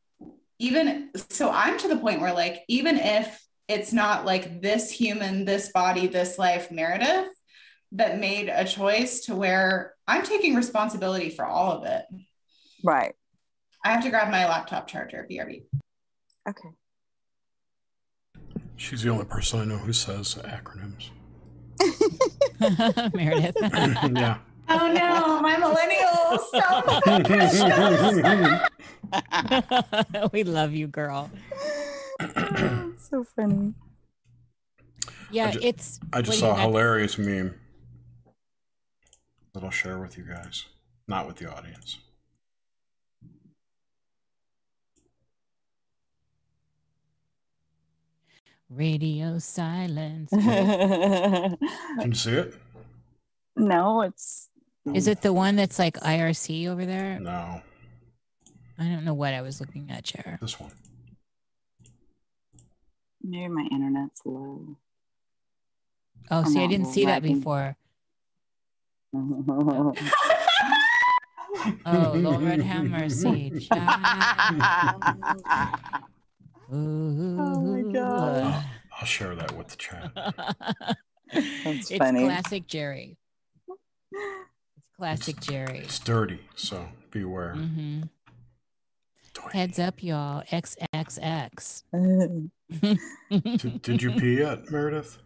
even 0.59 1.11
so 1.30 1.50
I'm 1.50 1.78
to 1.78 1.88
the 1.88 1.96
point 1.96 2.20
where 2.20 2.32
like 2.32 2.62
even 2.68 2.96
if 2.98 3.42
it's 3.68 3.92
not 3.92 4.24
like 4.24 4.62
this 4.62 4.90
human, 4.90 5.44
this 5.44 5.70
body, 5.72 6.06
this 6.06 6.38
life 6.38 6.70
Meredith 6.70 7.28
that 7.92 8.18
made 8.18 8.48
a 8.48 8.64
choice 8.64 9.20
to 9.26 9.34
where 9.34 9.94
I'm 10.06 10.22
taking 10.22 10.54
responsibility 10.54 11.30
for 11.30 11.44
all 11.44 11.72
of 11.72 11.84
it. 11.84 12.04
Right. 12.84 13.14
I 13.84 13.92
have 13.92 14.02
to 14.04 14.11
grab 14.11 14.30
my 14.30 14.46
laptop 14.46 14.88
charger, 14.88 15.26
BRB. 15.30 15.64
Okay. 16.48 16.68
She's 18.76 19.02
the 19.02 19.11
only 19.11 19.24
person 19.24 19.61
I 19.61 19.64
know 19.64 19.78
who 19.78 19.92
says 19.92 20.36
acronyms. 20.36 21.11
Meredith. 23.14 23.56
yeah. 23.61 24.38
Oh 24.71 24.93
no, 24.93 25.41
my 25.41 25.57
millennials. 25.57 26.45
So 30.11 30.29
we 30.33 30.45
love 30.45 30.73
you, 30.75 30.87
girl. 30.87 31.31
so 32.99 33.25
funny. 33.37 33.75
Yeah, 35.31 35.51
ju- 35.53 35.61
it's. 35.62 36.01
I 36.12 36.21
just 36.21 36.41
saw 36.41 36.53
a 36.53 36.57
got? 36.57 36.61
hilarious 36.62 37.16
meme 37.19 37.55
that 39.55 39.64
I'll 39.64 39.71
share 39.71 39.99
with 39.99 40.19
you 40.19 40.25
guys, 40.25 40.66
not 41.07 41.27
with 41.27 41.37
the 41.37 41.51
audience. 41.51 41.99
Radio 48.71 49.39
silence. 49.39 50.31
Can 50.31 51.57
you 52.05 52.14
see 52.14 52.33
it? 52.33 52.55
No, 53.57 54.03
it's 54.03 54.47
Is 54.95 55.07
mm. 55.07 55.12
it 55.12 55.22
the 55.22 55.32
one 55.32 55.57
that's 55.57 55.78
like 55.78 55.95
IRC 55.95 56.68
over 56.68 56.84
there? 56.86 57.18
No, 57.20 57.62
I 58.78 58.84
don't 58.84 59.05
know 59.05 59.14
what 59.14 59.34
I 59.34 59.43
was 59.43 59.61
looking 59.61 59.91
at, 59.91 60.05
Chair. 60.05 60.39
this 60.41 60.59
one. 60.59 60.70
maybe 63.22 63.49
my 63.49 63.66
internet's 63.70 64.22
low. 64.24 64.76
Oh, 66.30 66.39
I'm 66.39 66.47
see, 66.47 66.62
I 66.62 66.66
didn't 66.66 66.86
see 66.86 67.05
that 67.07 67.22
lagging. 67.22 67.39
before. 67.39 67.76
Oh, 71.84 72.12
Lord 72.14 72.61
have 72.61 72.84
mercy. 72.84 73.51
child. 73.68 75.03
Ooh. 76.72 77.91
God. 77.93 78.64
I'll 78.99 79.07
share 79.07 79.34
that 79.34 79.57
with 79.57 79.68
the 79.68 79.76
chat. 79.76 80.12
it's 81.32 81.97
funny. 81.97 82.24
classic 82.24 82.66
Jerry. 82.66 83.16
It's 85.01 85.24
classic 85.24 85.40
Jerry. 85.40 85.78
It's 85.78 85.98
dirty, 86.01 86.40
so 86.56 86.89
beware. 87.10 87.52
hmm 87.55 88.02
Heads 89.52 89.78
up, 89.78 90.02
y'all. 90.02 90.43
XXX. 90.51 91.82
Did, 92.81 93.82
did 93.82 94.02
you 94.02 94.10
pee 94.12 94.39
yet, 94.39 94.68
Meredith? 94.70 95.18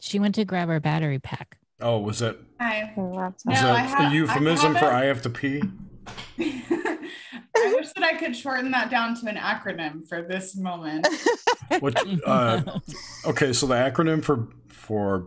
she 0.00 0.18
went 0.18 0.34
to 0.34 0.44
grab 0.44 0.68
her 0.68 0.80
battery 0.80 1.18
pack. 1.20 1.58
Oh, 1.80 1.98
was 2.00 2.18
that, 2.18 2.36
Hi. 2.60 2.92
was 2.96 3.32
No, 3.44 3.52
I 3.52 3.56
that 3.82 3.88
ha- 3.88 4.04
a 4.04 4.08
I 4.08 4.12
euphemism 4.12 4.72
for 4.72 4.78
haven't- 4.80 4.94
I 4.94 5.04
have 5.04 5.22
to 5.22 5.30
pee? 5.30 5.62
I 6.38 7.74
wish 7.74 7.92
that 7.92 8.02
I 8.02 8.14
could 8.18 8.34
shorten 8.36 8.70
that 8.72 8.90
down 8.90 9.14
to 9.20 9.26
an 9.28 9.36
acronym 9.36 10.06
for 10.08 10.22
this 10.22 10.56
moment. 10.56 11.06
What? 11.80 12.04
Uh, 12.26 12.62
okay, 13.26 13.52
so 13.52 13.66
the 13.66 13.74
acronym 13.74 14.22
for 14.24 14.48
for 14.68 15.26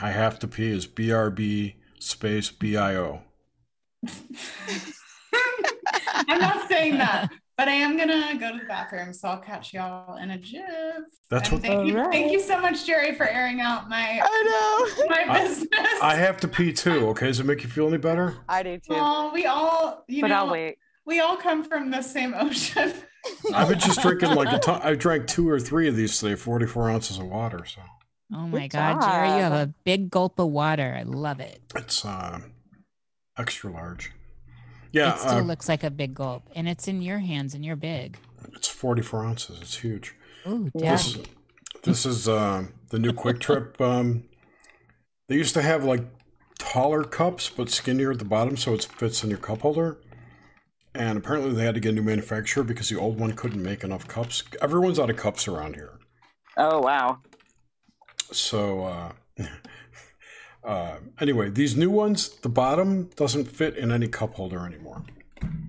I 0.00 0.10
have 0.10 0.38
to 0.40 0.48
pee 0.48 0.70
is 0.70 0.86
BRB 0.86 1.74
space 1.98 2.50
BIO. 2.50 3.22
I'm 6.28 6.38
not 6.38 6.68
saying 6.68 6.98
that, 6.98 7.30
but 7.56 7.68
I 7.68 7.72
am 7.72 7.96
gonna 7.96 8.36
go 8.38 8.52
to 8.52 8.58
the 8.58 8.64
bathroom, 8.66 9.12
so 9.12 9.28
I'll 9.28 9.38
catch 9.40 9.72
y'all 9.72 10.16
in 10.16 10.30
a 10.30 10.38
jiff. 10.38 10.62
That's 11.30 11.48
And 11.50 11.58
what 11.60 11.66
Thank 11.68 11.86
you, 11.88 11.96
Alright. 11.96 12.12
thank 12.12 12.32
you 12.32 12.40
so 12.40 12.60
much, 12.60 12.86
Jerry, 12.86 13.14
for 13.14 13.26
airing 13.26 13.60
out 13.60 13.88
my 13.88 14.20
I 14.22 14.96
know. 14.98 15.06
my 15.08 15.24
I- 15.34 15.42
business. 15.42 15.70
I 16.02 16.14
have 16.16 16.38
to 16.40 16.48
pee 16.48 16.72
too. 16.72 17.08
Okay, 17.08 17.26
does 17.26 17.40
it 17.40 17.46
make 17.46 17.62
you 17.62 17.68
feel 17.68 17.88
any 17.88 17.98
better? 17.98 18.36
I 18.48 18.62
do 18.62 18.78
too. 18.78 18.94
Well, 18.94 19.32
we 19.32 19.46
all, 19.46 20.04
you 20.08 20.20
but 20.22 20.28
know, 20.28 20.36
I'll 20.36 20.50
wait. 20.50 20.76
we 21.06 21.20
all 21.20 21.36
come 21.36 21.64
from 21.64 21.90
the 21.90 22.02
same 22.02 22.34
ocean. 22.34 22.92
I've 23.54 23.68
been 23.68 23.78
just 23.78 24.02
drinking 24.02 24.34
like 24.34 24.52
a 24.52 24.58
ton. 24.62 24.80
I 24.82 24.94
drank 24.94 25.26
two 25.26 25.48
or 25.48 25.58
three 25.58 25.88
of 25.88 25.96
these 25.96 26.18
today, 26.18 26.34
forty-four 26.34 26.90
ounces 26.90 27.18
of 27.18 27.26
water. 27.26 27.64
So 27.64 27.80
Oh 28.32 28.46
my 28.46 28.62
Good 28.62 28.72
God, 28.72 29.02
Jerry, 29.02 29.28
you 29.28 29.42
have 29.42 29.52
a 29.52 29.72
big 29.84 30.10
gulp 30.10 30.38
of 30.38 30.48
water. 30.48 30.96
I 30.98 31.02
love 31.02 31.40
it. 31.40 31.60
it's 31.76 32.04
uh, 32.04 32.40
extra 33.38 33.70
large. 33.70 34.12
Yeah, 34.92 35.14
it 35.14 35.20
still 35.20 35.38
uh, 35.38 35.42
looks 35.42 35.68
like 35.68 35.82
a 35.84 35.90
big 35.90 36.14
gulp, 36.14 36.48
and 36.54 36.68
it's 36.68 36.86
in 36.88 37.02
your 37.02 37.18
hands, 37.18 37.54
and 37.54 37.64
you're 37.64 37.76
big. 37.76 38.16
it's 38.54 38.68
forty-four 38.68 39.24
ounces. 39.24 39.58
It's 39.60 39.76
huge. 39.78 40.14
Ooh, 40.46 40.70
Yeah. 40.74 40.92
This 40.92 41.06
is 41.06 41.18
this 41.82 42.06
is 42.06 42.28
uh, 42.28 42.66
the 42.90 42.98
new 42.98 43.12
QuikTrip. 43.12 43.80
Um, 43.80 44.24
they 45.28 45.36
used 45.36 45.54
to 45.54 45.62
have 45.62 45.84
like 45.84 46.02
taller 46.58 47.02
cups, 47.02 47.50
but 47.50 47.70
skinnier 47.70 48.12
at 48.12 48.18
the 48.18 48.24
bottom, 48.24 48.56
so 48.56 48.74
it 48.74 48.84
fits 48.84 49.24
in 49.24 49.30
your 49.30 49.38
cup 49.38 49.62
holder. 49.62 49.98
And 50.94 51.18
apparently, 51.18 51.52
they 51.54 51.64
had 51.64 51.74
to 51.74 51.80
get 51.80 51.90
a 51.90 51.94
new 51.94 52.02
manufacturer 52.02 52.62
because 52.62 52.88
the 52.88 52.98
old 52.98 53.18
one 53.18 53.32
couldn't 53.32 53.62
make 53.62 53.82
enough 53.82 54.06
cups. 54.06 54.44
Everyone's 54.62 54.98
out 54.98 55.10
of 55.10 55.16
cups 55.16 55.48
around 55.48 55.74
here. 55.74 55.98
Oh 56.56 56.78
wow. 56.80 57.18
So 58.34 58.84
uh, 58.84 59.12
uh, 60.64 60.96
anyway, 61.20 61.50
these 61.50 61.76
new 61.76 61.90
ones, 61.90 62.28
the 62.28 62.48
bottom 62.48 63.10
doesn't 63.16 63.46
fit 63.46 63.76
in 63.76 63.90
any 63.92 64.08
cup 64.08 64.34
holder 64.34 64.66
anymore. 64.66 65.02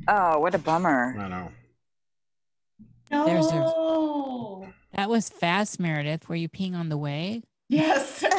Oh, 0.07 0.39
what 0.39 0.53
a 0.55 0.59
bummer. 0.59 1.15
I 1.17 1.27
know. 1.27 1.51
There's- 3.09 3.49
there's- 3.51 3.71
No. 3.75 4.67
that 4.93 5.09
was 5.09 5.29
fast, 5.29 5.79
Meredith. 5.79 6.27
Were 6.29 6.35
you 6.35 6.49
peeing 6.49 6.75
on 6.75 6.89
the 6.89 6.97
way? 6.97 7.43
Yes. 7.69 8.23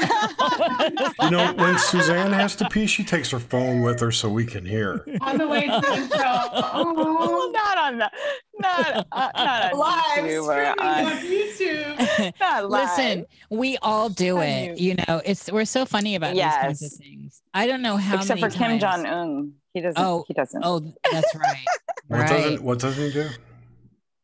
You 1.22 1.30
know, 1.30 1.52
when 1.54 1.76
Suzanne 1.78 2.32
has 2.32 2.54
to 2.56 2.68
pee, 2.68 2.86
she 2.86 3.02
takes 3.02 3.30
her 3.30 3.40
phone 3.40 3.80
with 3.82 3.98
her 4.00 4.12
so 4.12 4.28
we 4.28 4.44
can 4.46 4.64
hear. 4.64 5.04
On 5.22 5.36
the 5.38 5.48
way 5.48 5.62
to 5.62 5.80
the 5.80 5.92
intro. 5.94 6.20
Oh, 6.22 7.50
not 7.52 7.78
on 7.78 7.98
the, 7.98 8.10
not, 8.58 9.06
uh, 9.10 9.30
not 9.34 9.72
on 9.72 9.78
live 9.78 10.24
YouTube 10.24 10.44
streaming 10.44 10.78
on, 10.78 11.06
on 11.06 11.16
YouTube. 11.22 12.32
not 12.40 12.70
live. 12.70 12.82
Listen, 12.98 13.26
we 13.50 13.76
all 13.82 14.08
do 14.08 14.38
it. 14.40 14.76
knew- 14.78 14.84
You 14.90 14.94
know, 15.08 15.20
it's 15.24 15.50
we're 15.50 15.64
so 15.64 15.84
funny 15.84 16.14
about 16.14 16.34
these 16.34 16.42
kinds 16.44 16.82
of 16.82 16.92
things. 16.92 17.42
I 17.54 17.66
don't 17.66 17.82
know 17.82 17.96
how 17.96 18.16
except 18.18 18.38
for 18.40 18.50
Kim 18.50 18.78
times- 18.78 18.82
Jong 18.82 19.06
Un, 19.06 19.52
he 19.74 19.80
doesn't. 19.80 20.00
Oh, 20.02 20.24
he 20.28 20.34
doesn't. 20.34 20.62
Oh, 20.64 20.94
that's 21.10 21.34
right. 21.34 21.64
What 22.08 22.18
right. 22.20 22.28
doesn't 22.28 22.62
what 22.62 22.78
doesn't 22.78 23.04
he 23.04 23.12
do? 23.12 23.28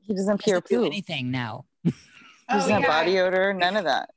he 0.03 0.15
doesn't 0.15 0.41
pee 0.45 0.53
or 0.53 0.61
Doesn't 0.61 0.79
do 0.79 0.85
anything 0.85 1.33
now. 1.33 1.65
There's 1.83 1.95
Oh, 2.49 2.69
no 2.69 2.79
yeah. 2.79 2.87
body 2.87 3.19
odor, 3.19 3.53
none 3.53 3.77
of 3.77 3.85
that. 3.85 4.11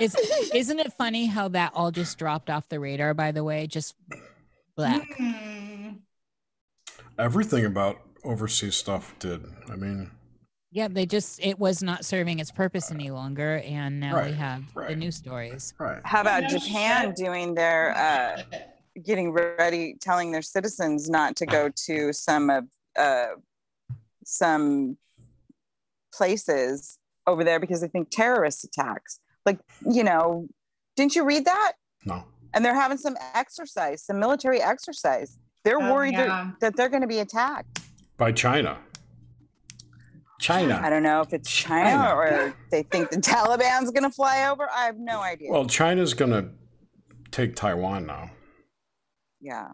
Is, 0.00 0.14
isn't 0.54 0.78
it 0.80 0.92
funny 0.94 1.26
how 1.26 1.48
that 1.48 1.72
all 1.74 1.90
just 1.90 2.18
dropped 2.18 2.50
off 2.50 2.68
the 2.68 2.80
radar? 2.80 3.14
By 3.14 3.30
the 3.32 3.44
way, 3.44 3.66
just 3.66 3.94
black. 4.76 5.06
Hmm. 5.16 5.90
Everything 7.18 7.64
about 7.64 8.00
overseas 8.24 8.74
stuff 8.76 9.14
did. 9.18 9.44
I 9.70 9.76
mean, 9.76 10.10
Yeah, 10.70 10.88
they 10.88 11.06
just 11.06 11.38
it 11.44 11.58
was 11.58 11.82
not 11.82 12.04
serving 12.04 12.38
its 12.38 12.50
purpose 12.50 12.90
any 12.90 13.10
longer, 13.10 13.58
and 13.64 14.00
now 14.00 14.14
we 14.16 14.20
Right, 14.22 14.34
have 14.34 14.74
the 14.74 14.80
right. 14.80 14.98
news 14.98 15.16
stories. 15.16 15.74
right. 15.78 16.00
How 16.04 16.20
about 16.22 16.48
Japan 16.48 17.12
doing 17.14 17.54
their 17.54 17.94
uh, 17.96 18.42
getting 19.04 19.32
ready, 19.32 19.96
telling 20.00 20.32
their 20.32 20.42
citizens 20.42 21.08
not 21.10 21.36
to 21.36 21.46
go 21.46 21.68
to 21.86 22.12
some 22.12 22.50
of 22.50 22.64
uh, 22.96 23.26
some 24.24 24.96
places 26.14 26.98
over 27.26 27.44
there 27.44 27.60
because 27.60 27.80
they 27.80 27.88
think 27.88 28.08
terrorist 28.10 28.64
attacks. 28.64 29.20
Like, 29.46 29.58
you 29.90 30.04
know, 30.04 30.46
didn't 30.96 31.14
you 31.16 31.24
read 31.24 31.44
that? 31.46 31.72
No. 32.04 32.24
And 32.54 32.64
they're 32.64 32.74
having 32.74 32.98
some 32.98 33.16
exercise, 33.34 34.02
some 34.04 34.18
military 34.20 34.60
exercise. 34.60 35.38
They're 35.64 35.80
Oh, 35.80 35.92
worried 35.92 36.14
that- 36.16 36.26
yeah. 36.28 36.50
that 36.60 36.76
they're 36.76 36.88
going 36.88 37.02
to 37.02 37.08
be 37.08 37.20
attacked. 37.20 37.80
By 38.16 38.32
China. 38.32 38.78
China. 40.40 40.80
I 40.82 40.90
don't 40.90 41.04
know 41.04 41.20
if 41.20 41.32
it's 41.32 41.48
China, 41.48 41.90
China. 41.90 42.14
or 42.16 42.54
they 42.70 42.82
think 42.82 43.10
the 43.10 43.16
Taliban's 43.18 43.90
going 43.92 44.02
to 44.02 44.10
fly 44.10 44.48
over. 44.50 44.68
I 44.74 44.86
have 44.86 44.98
no 44.98 45.20
idea. 45.20 45.50
Well, 45.52 45.66
China's 45.66 46.14
gonna 46.14 46.50
take 47.30 47.54
Taiwan 47.54 48.06
now. 48.06 48.30
yeah. 49.40 49.68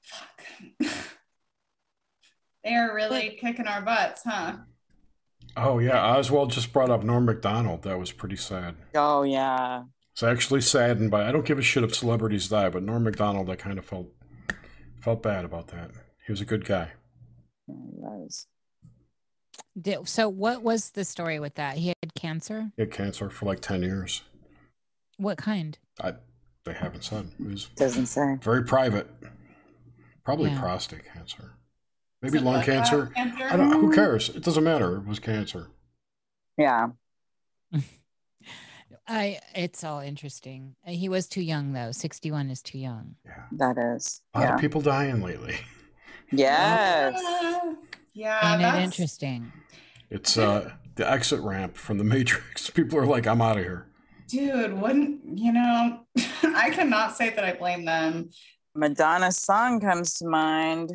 Fuck. 0.00 0.42
they 2.64 2.74
are 2.74 2.94
really 2.94 3.36
kicking 3.40 3.66
our 3.66 3.82
butts, 3.82 4.22
huh? 4.24 4.56
Oh 5.56 5.78
yeah, 5.78 6.00
Oswald 6.16 6.50
just 6.50 6.72
brought 6.72 6.90
up 6.90 7.02
Norm 7.02 7.24
Macdonald. 7.26 7.82
That 7.82 7.98
was 7.98 8.10
pretty 8.12 8.36
sad. 8.36 8.74
Oh, 8.94 9.22
yeah. 9.22 9.84
It's 10.12 10.22
actually 10.22 10.60
saddened 10.62 11.10
by. 11.10 11.26
I 11.28 11.32
don't 11.32 11.44
give 11.44 11.58
a 11.58 11.62
shit 11.62 11.84
if 11.84 11.94
celebrities 11.94 12.48
die, 12.48 12.68
but 12.68 12.82
Norm 12.82 13.04
Macdonald, 13.04 13.48
I 13.50 13.56
kind 13.56 13.78
of 13.78 13.84
felt 13.84 14.08
felt 15.00 15.22
bad 15.22 15.44
about 15.44 15.68
that. 15.68 15.90
He 16.26 16.32
was 16.32 16.40
a 16.40 16.44
good 16.46 16.64
guy. 16.64 16.92
Yeah, 17.66 17.74
he 17.86 17.90
was. 17.98 18.46
Did, 19.80 20.06
so, 20.08 20.28
what 20.28 20.62
was 20.62 20.90
the 20.90 21.04
story 21.04 21.40
with 21.40 21.54
that? 21.54 21.76
He 21.78 21.88
had 21.88 22.14
cancer. 22.14 22.72
He 22.76 22.82
had 22.82 22.90
cancer 22.90 23.30
for 23.30 23.46
like 23.46 23.60
ten 23.60 23.82
years. 23.82 24.22
What 25.16 25.38
kind? 25.38 25.78
I 26.00 26.14
they 26.64 26.74
haven't 26.74 27.04
said. 27.04 27.30
It 27.40 27.46
was 27.50 27.64
Doesn't 27.76 28.06
say. 28.06 28.36
very 28.42 28.64
private. 28.64 29.08
Probably 30.24 30.50
Yeah. 30.50 30.60
prostate 30.60 31.04
cancer. 31.12 31.52
Maybe 32.22 32.38
lung 32.38 32.54
like 32.54 32.66
cancer. 32.66 33.06
cancer? 33.16 33.44
I 33.50 33.56
don't. 33.56 33.72
Who 33.72 33.92
cares? 33.92 34.28
It 34.30 34.42
doesn't 34.44 34.62
matter. 34.64 34.96
It 34.98 35.06
was 35.06 35.18
cancer. 35.18 35.68
Yeah. 36.56 36.88
I. 39.08 39.40
It's 39.54 39.82
all 39.84 40.00
interesting. 40.00 40.76
Uh, 40.86 40.92
He 40.92 41.08
was 41.08 41.26
too 41.26 41.42
young 41.42 41.72
though. 41.72 41.90
Sixty-one 41.92 42.50
is 42.50 42.62
too 42.62 42.78
young. 42.78 43.16
Yeah. 43.24 43.42
That 43.52 43.78
is. 43.96 44.20
A 44.34 44.38
lot 44.40 44.44
Yeah. 44.48 44.54
of 44.54 44.60
people 44.60 44.80
dying 44.80 45.20
lately. 45.22 45.56
Yes. 46.34 47.14
Uh, 47.22 47.74
yeah, 48.14 48.52
Ain't 48.54 48.62
it 48.62 48.64
that's 48.64 48.84
interesting? 48.86 49.52
It's 50.08 50.38
uh 50.38 50.72
the 50.94 51.10
exit 51.10 51.40
ramp 51.42 51.76
from 51.76 51.98
the 51.98 52.04
Matrix. 52.04 52.70
People 52.70 52.98
are 52.98 53.04
like, 53.04 53.26
I'm 53.26 53.42
out 53.42 53.58
of 53.58 53.64
here. 53.64 53.86
dude. 54.28 54.72
Wouldn't 54.80 55.36
you 55.38 55.52
know? 55.52 56.00
I 56.42 56.70
cannot 56.70 57.14
say 57.18 57.28
that 57.34 57.44
I 57.44 57.52
blame 57.52 57.84
them. 57.84 58.30
Madonna's 58.74 59.36
song 59.36 59.78
comes 59.78 60.14
to 60.20 60.26
mind. 60.26 60.90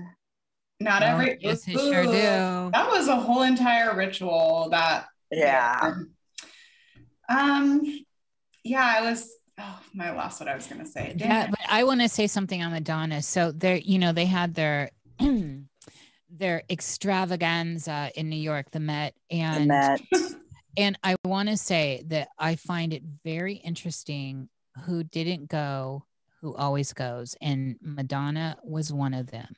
Not 0.79 1.01
Oh, 1.03 1.07
every. 1.07 1.37
yes, 1.41 1.65
they 1.65 1.73
sure 1.73 2.03
do. 2.03 2.11
That 2.11 2.87
was 2.89 3.07
a 3.07 3.15
whole 3.15 3.41
entire 3.41 3.95
ritual. 3.95 4.67
That 4.71 5.07
Yeah. 5.31 5.95
Um. 7.29 7.83
Yeah, 8.63 8.95
I 8.97 9.01
was. 9.09 9.29
Oh, 9.59 9.79
I 9.99 10.11
lost 10.11 10.39
what 10.39 10.47
I 10.47 10.55
was 10.55 10.67
gonna 10.67 10.85
say. 10.85 11.13
Damn 11.17 11.29
Yeah, 11.29 11.43
it. 11.45 11.49
but 11.49 11.59
I 11.69 11.83
want 11.83 12.01
to 12.01 12.09
say 12.09 12.27
something 12.27 12.61
on 12.61 12.71
Madonna. 12.71 13.21
So 13.23 13.51
there, 13.51 13.77
you 13.77 13.97
know, 13.97 14.11
they 14.11 14.25
had 14.25 14.53
their 14.53 14.91
their 16.29 16.61
extravaganza 16.69 18.11
in 18.15 18.29
New 18.29 18.35
York, 18.39 18.69
the 18.71 18.79
Met, 18.79 19.15
The 19.31 19.41
and 19.41 19.67
Met. 19.67 20.01
and 20.77 20.97
I 21.03 21.15
want 21.25 21.49
to 21.49 21.57
say 21.57 22.03
that 22.07 22.29
I 22.37 22.55
find 22.55 22.93
it 22.93 23.01
very 23.23 23.55
interesting 23.55 24.47
who 24.85 25.03
didn't 25.03 25.47
go, 25.49 26.05
who 26.41 26.55
always 26.55 26.93
goes, 26.93 27.35
and 27.41 27.77
Madonna 27.81 28.57
was 28.63 28.93
one 28.93 29.15
of 29.15 29.31
them. 29.31 29.55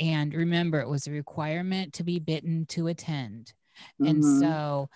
And 0.00 0.34
remember, 0.34 0.80
it 0.80 0.88
was 0.88 1.06
a 1.06 1.12
requirement 1.12 1.92
to 1.94 2.04
be 2.04 2.18
bitten 2.18 2.66
to 2.66 2.86
attend. 2.88 3.52
And 4.00 4.18
Mhm. 4.18 4.40
so, 4.40 4.90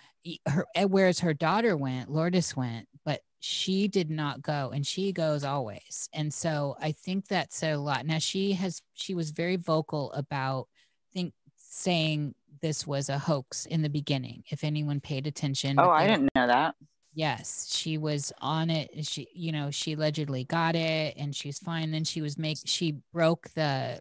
her, 0.46 0.66
eh, 0.74 0.84
whereas 0.84 1.20
her 1.20 1.34
daughter 1.34 1.76
went, 1.76 2.10
Lourdes 2.10 2.56
went, 2.56 2.88
but 3.04 3.22
she 3.40 3.88
did 3.88 4.10
not 4.10 4.42
go, 4.42 4.70
and 4.70 4.86
she 4.86 5.12
goes 5.12 5.44
always. 5.44 6.08
And 6.12 6.32
so, 6.32 6.76
I 6.80 6.92
think 6.92 7.28
that 7.28 7.52
said 7.52 7.74
a 7.74 7.80
lot. 7.80 8.06
Now, 8.06 8.18
she 8.18 8.52
has, 8.54 8.82
she 8.94 9.14
was 9.14 9.30
very 9.30 9.56
vocal 9.56 10.12
about, 10.12 10.68
think, 11.12 11.34
saying 11.56 12.34
this 12.62 12.86
was 12.86 13.08
a 13.08 13.18
hoax 13.18 13.66
in 13.66 13.82
the 13.82 13.88
beginning. 13.90 14.44
If 14.50 14.64
anyone 14.64 15.00
paid 15.00 15.26
attention, 15.26 15.78
Oh, 15.78 15.90
I 15.90 16.06
didn't 16.06 16.28
know 16.34 16.46
that. 16.46 16.74
Yes, 17.12 17.74
she 17.74 17.98
was 17.98 18.32
on 18.40 18.70
it. 18.70 19.04
She, 19.06 19.28
you 19.34 19.52
know, 19.52 19.70
she 19.70 19.94
allegedly 19.94 20.44
got 20.44 20.76
it, 20.76 21.16
and 21.16 21.34
she's 21.34 21.58
fine. 21.58 21.90
Then 21.90 22.04
she 22.04 22.20
was 22.22 22.38
make 22.38 22.58
she 22.66 22.92
broke 23.12 23.50
the 23.50 24.00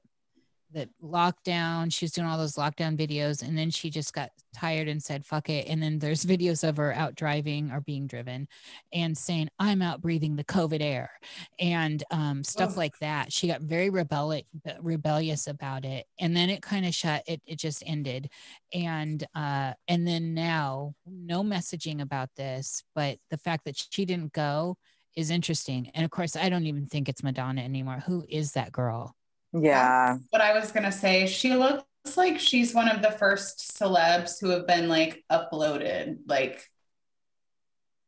the 0.72 0.90
lockdown. 1.04 1.92
She 1.92 2.06
was 2.06 2.12
doing 2.12 2.28
all 2.28 2.38
those 2.38 2.56
lockdown 2.56 2.98
videos, 2.98 3.48
and 3.48 3.58
then 3.58 3.70
she 3.70 3.90
just 3.90 4.14
got 4.14 4.30
tired 4.54 4.88
and 4.88 5.02
said, 5.02 5.26
"Fuck 5.26 5.50
it." 5.50 5.68
And 5.68 5.82
then 5.82 6.00
there's 6.00 6.26
videos 6.26 6.68
of 6.68 6.78
her 6.78 6.94
out 6.94 7.16
driving 7.16 7.72
or 7.72 7.82
being 7.82 8.08
driven, 8.08 8.48
and 8.94 9.18
saying, 9.18 9.50
"I'm 9.60 9.82
out 9.82 10.02
breathing 10.02 10.36
the 10.36 10.44
COVID 10.44 10.82
air," 10.82 11.12
and 11.60 12.04
um, 12.12 12.44
stuff 12.44 12.72
Ugh. 12.72 12.78
like 12.78 13.00
that. 13.00 13.32
She 13.34 13.48
got 13.48 13.62
very 13.62 13.90
rebellious 13.90 14.46
rebellious 14.82 15.48
about 15.48 15.86
it, 15.86 16.06
and 16.20 16.36
then 16.36 16.50
it 16.50 16.62
kind 16.62 16.86
of 16.86 16.94
shut. 16.94 17.24
It 17.28 17.42
it 17.46 17.58
just 17.58 17.84
ended 17.86 18.30
and 18.74 19.26
uh 19.36 19.74
and 19.88 20.08
then 20.08 20.34
now 20.34 20.94
no 21.06 21.44
messaging 21.44 22.02
about 22.02 22.30
this 22.36 22.84
but 22.96 23.18
the 23.30 23.38
fact 23.38 23.66
that 23.66 23.76
she 23.92 24.06
didn't 24.06 24.34
go 24.34 24.78
is 25.16 25.32
interesting 25.32 25.90
and 25.94 26.06
of 26.06 26.12
course 26.12 26.36
i 26.36 26.50
don't 26.50 26.66
even 26.68 26.86
think 26.86 27.10
it's 27.10 27.24
madonna 27.24 27.62
anymore 27.62 28.04
who 28.06 28.24
is 28.30 28.52
that 28.52 28.72
girl 28.72 29.16
Yeah. 29.54 30.18
what 30.30 30.42
I 30.42 30.54
was 30.54 30.72
gonna 30.72 30.92
say. 30.92 31.28
She 31.28 31.56
looks 31.56 31.84
like 32.16 32.40
she's 32.40 32.74
one 32.74 32.88
of 32.88 33.02
the 33.02 33.12
first 33.12 33.76
celebs 33.78 34.40
who 34.40 34.50
have 34.50 34.68
been 34.68 34.88
like 34.88 35.24
uploaded, 35.32 36.20
like. 36.28 36.62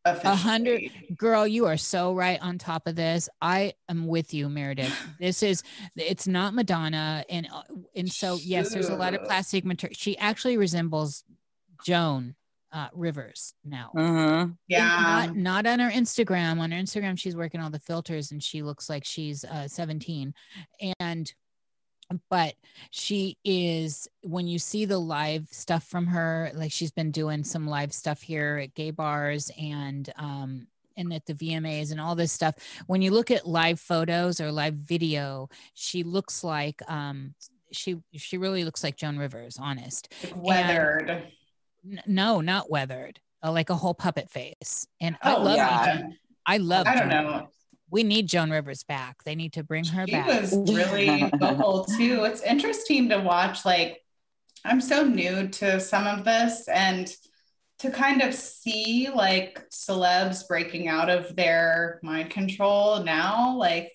A 0.04 0.36
hundred- 0.36 0.90
girl 1.16 1.46
you 1.46 1.68
are 1.68 1.78
so 1.78 2.16
right 2.16 2.42
on 2.42 2.58
top 2.58 2.88
of 2.88 2.96
this 2.96 3.30
i 3.40 3.72
am 3.88 4.08
with 4.08 4.34
you 4.34 4.50
meredith 4.50 4.92
this 5.20 5.44
is 5.44 5.62
it's 5.96 6.28
not 6.28 6.56
madonna 6.56 7.24
and 7.30 7.48
uh, 7.54 7.62
and 7.96 8.12
so 8.12 8.36
yes 8.42 8.74
there's 8.74 8.90
a 8.90 8.96
lot 8.96 9.14
of 9.14 9.24
plastic 9.26 9.64
material 9.64 9.94
she 9.96 10.18
actually 10.18 10.58
resembles 10.58 11.24
joan 11.86 12.34
uh, 12.72 12.88
rivers 12.94 13.54
now 13.66 13.92
Mm-hmm. 13.96 14.52
Yeah. 14.68 15.26
not, 15.28 15.36
not 15.36 15.68
on 15.68 15.80
her 15.80 15.90
Instagram. 15.90 16.60
On 16.60 16.72
her 16.72 16.78
Instagram, 16.80 17.18
she's 17.20 17.36
working 17.36 17.62
all 17.62 17.70
the 17.70 17.80
filters 17.80 18.32
and 18.32 18.42
she 18.42 18.62
looks 18.64 18.90
like 18.90 19.04
she's 19.06 19.44
uh, 19.44 19.68
17. 19.68 20.34
And 21.00 21.34
but 22.30 22.56
she 22.90 23.38
is 23.46 24.08
when 24.24 24.48
you 24.48 24.60
see 24.60 24.86
the 24.86 24.98
live 25.00 25.48
stuff 25.52 25.86
from 25.86 26.08
her, 26.08 26.52
like 26.54 26.72
she's 26.72 26.92
been 26.92 27.12
doing 27.12 27.44
some 27.44 27.68
live 27.68 27.94
stuff 27.94 28.22
here 28.22 28.60
at 28.64 28.74
gay 28.74 28.92
bars 28.92 29.50
and 29.60 30.12
um 30.18 30.68
and 30.98 31.14
at 31.14 31.26
the 31.26 31.34
VMAs 31.34 31.92
and 31.92 32.02
all 32.02 32.16
this 32.16 32.34
stuff. 32.34 32.56
When 32.88 33.02
you 33.02 33.12
look 33.12 33.32
at 33.32 33.48
live 33.48 33.80
photos 33.80 34.42
or 34.42 34.52
live 34.52 34.74
video, 34.74 35.50
she 35.74 36.04
looks 36.04 36.44
like 36.44 36.82
um 36.90 37.34
she 37.72 37.98
she 38.14 38.38
really 38.38 38.66
looks 38.66 38.84
like 38.84 38.98
Joan 38.98 39.18
Rivers, 39.18 39.58
honest. 39.58 40.14
Like 40.24 40.44
weathered. 40.44 41.32
N- 41.86 42.02
no, 42.06 42.42
not 42.42 42.70
weathered. 42.70 43.20
Uh, 43.44 43.52
like 43.52 43.70
a 43.72 43.76
whole 43.76 43.94
puppet 43.94 44.30
face. 44.30 44.86
And 45.00 45.18
I 45.22 45.34
Oh 45.36 45.42
love 45.42 45.56
yeah. 45.58 45.98
Joan- 45.98 46.18
I 46.46 46.58
love 46.58 46.86
I 46.88 46.96
don't 46.96 47.10
Joan 47.10 47.24
know. 47.24 47.32
Rivers. 47.34 47.48
We 47.90 48.04
need 48.04 48.28
Joan 48.28 48.52
Rivers 48.52 48.84
back. 48.84 49.24
They 49.24 49.36
need 49.36 49.54
to 49.54 49.64
bring 49.64 49.84
her 49.86 50.06
She 50.08 50.14
back. 50.14 50.28
was 50.28 50.54
really 50.54 51.30
vocal 51.40 51.86
too. 51.86 52.24
It's 52.24 52.42
interesting 52.44 53.10
to 53.10 53.18
watch. 53.20 53.66
Like, 53.66 54.00
I'm 54.64 54.80
so 54.80 55.04
new 55.06 55.48
to 55.50 55.80
some 55.80 56.06
of 56.08 56.24
this, 56.24 56.68
and 56.68 57.12
to 57.80 57.90
kind 57.90 58.22
of 58.22 58.34
see 58.36 59.10
like 59.14 59.68
celebs 59.72 60.48
breaking 60.48 60.88
out 60.88 61.10
of 61.10 61.36
their 61.36 62.00
mind 62.04 62.30
control 62.30 63.04
now, 63.04 63.58
like 63.58 63.92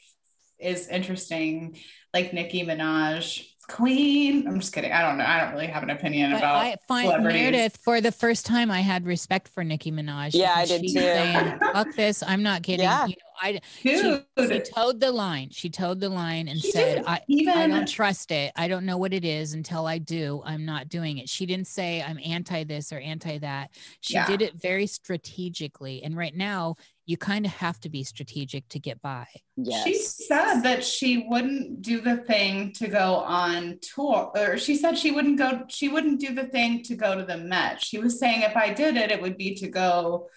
is 0.59 0.89
interesting. 0.89 1.79
Like 2.13 2.33
Nicki 2.33 2.65
Minaj, 2.65 3.45
Queen. 3.69 4.47
I'm 4.47 4.61
just 4.61 4.73
kidding. 4.73 4.93
I 4.93 5.03
don't 5.03 5.19
know. 5.19 5.25
I 5.25 5.41
don't 5.41 5.53
really 5.53 5.67
have 5.67 5.83
an 5.83 5.91
opinion 5.91 6.31
But 6.31 6.39
about 6.39 6.57
I 6.57 6.77
find. 6.87 7.25
Meredith 7.25 7.77
for 7.79 8.01
the 8.01 8.13
first 8.13 8.47
time 8.47 8.71
I 8.71 8.81
had 8.81 9.07
respect 9.07 9.49
for 9.49 9.65
Nicki 9.65 9.91
Minaj. 9.91 10.31
Yeah, 10.35 10.53
I 10.55 10.63
because 10.65 10.69
did 10.69 10.81
she's 10.83 10.95
too. 10.95 11.01
Saying, 11.01 11.59
Fuck 11.73 11.95
this. 11.97 12.23
I'm 12.23 12.43
not 12.43 12.63
kidding. 12.63 12.85
Yeah. 12.85 13.07
You 13.07 13.15
know, 13.17 13.23
I 13.43 13.61
Dude, 13.83 14.25
she, 14.39 14.49
she 14.49 14.61
toed 14.61 15.01
the 15.01 15.11
line. 15.11 15.51
She 15.51 15.69
toed 15.69 16.01
the 16.01 16.09
line 16.09 16.49
and 16.49 16.59
she 16.61 16.71
said, 16.71 17.05
I, 17.07 17.21
even 17.29 17.53
I 17.55 17.67
don't 17.67 17.87
trust 17.89 18.31
it. 18.31 18.53
I 18.57 18.67
don't 18.69 18.87
know 18.87 18.97
what 18.97 19.13
it 19.13 19.25
is 19.25 19.53
until 19.53 19.87
I 19.87 19.99
do. 19.99 20.43
I'm 20.45 20.65
not 20.65 20.89
doing 20.89 21.19
it. 21.19 21.29
She 21.29 21.45
didn't 21.45 21.67
say 21.67 22.03
I'm 22.03 22.19
anti 22.25 22.65
this 22.65 22.93
or 22.93 22.99
anti 22.99 23.39
that. 23.39 23.71
She 24.01 24.15
Yeah. 24.15 24.27
did 24.27 24.43
it 24.43 24.55
very 24.55 24.87
strategically. 24.87 26.03
And 26.03 26.17
right 26.17 26.35
now, 26.35 26.77
you 27.07 27.17
kind 27.17 27.47
of 27.47 27.53
have 27.53 27.79
to 27.81 27.89
be 27.89 28.03
strategic 28.03 28.69
to 28.69 28.81
get 28.81 29.01
by. 29.01 29.27
Yes. 29.57 29.85
She 29.85 29.95
said 29.95 30.63
that 30.63 30.85
she 30.85 31.27
wouldn't 31.29 31.81
do 31.81 32.01
the 32.01 32.17
thing 32.17 32.73
to 32.75 32.89
go 32.89 33.17
on 33.17 33.79
tour, 33.81 34.33
or 34.35 34.59
she 34.59 34.75
said 34.77 34.99
she 34.99 35.13
wouldn't 35.13 35.39
go, 35.39 35.63
she 35.69 35.89
wouldn't 35.89 36.21
do 36.21 36.35
the 36.35 36.47
thing 36.47 36.83
to 36.85 36.97
go 36.97 37.17
to 37.17 37.25
the 37.25 37.37
Met. 37.37 37.83
She 37.83 37.99
was 37.99 38.19
saying 38.19 38.43
if 38.43 38.57
I 38.57 38.73
did 38.73 38.97
it, 38.97 39.13
it 39.13 39.23
would 39.23 39.37
be 39.37 39.55
to 39.55 39.69
go 39.69 40.29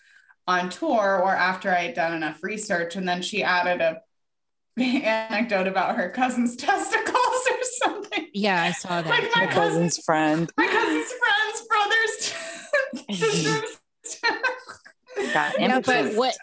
on 0.48 0.70
tour 0.70 1.20
or 1.24 1.36
after 1.36 1.72
I 1.72 1.82
had 1.86 1.96
done 1.96 2.14
enough 2.14 2.44
research. 2.44 2.96
And 2.96 3.08
then 3.08 3.24
she 3.24 3.44
added 3.44 3.82
a 3.82 4.02
anecdote 4.80 5.68
about 5.68 5.96
her 5.96 6.10
cousin's 6.10 6.56
testicles 6.56 7.48
or 7.52 7.64
something. 7.64 8.28
Yeah, 8.34 8.62
I 8.62 8.72
saw 8.72 9.02
that. 9.02 9.10
Like 9.10 9.24
my 9.36 9.46
My 9.46 9.48
too. 9.48 9.54
cousin's 9.54 9.98
friend. 10.04 10.52
My 10.56 10.68
cousin's 10.68 11.14
friends, 11.14 11.68
brothers, 11.68 12.34
sisters. 13.20 13.78
Got 15.34 15.60
yeah, 15.60 15.80
but 15.82 16.16
what 16.16 16.38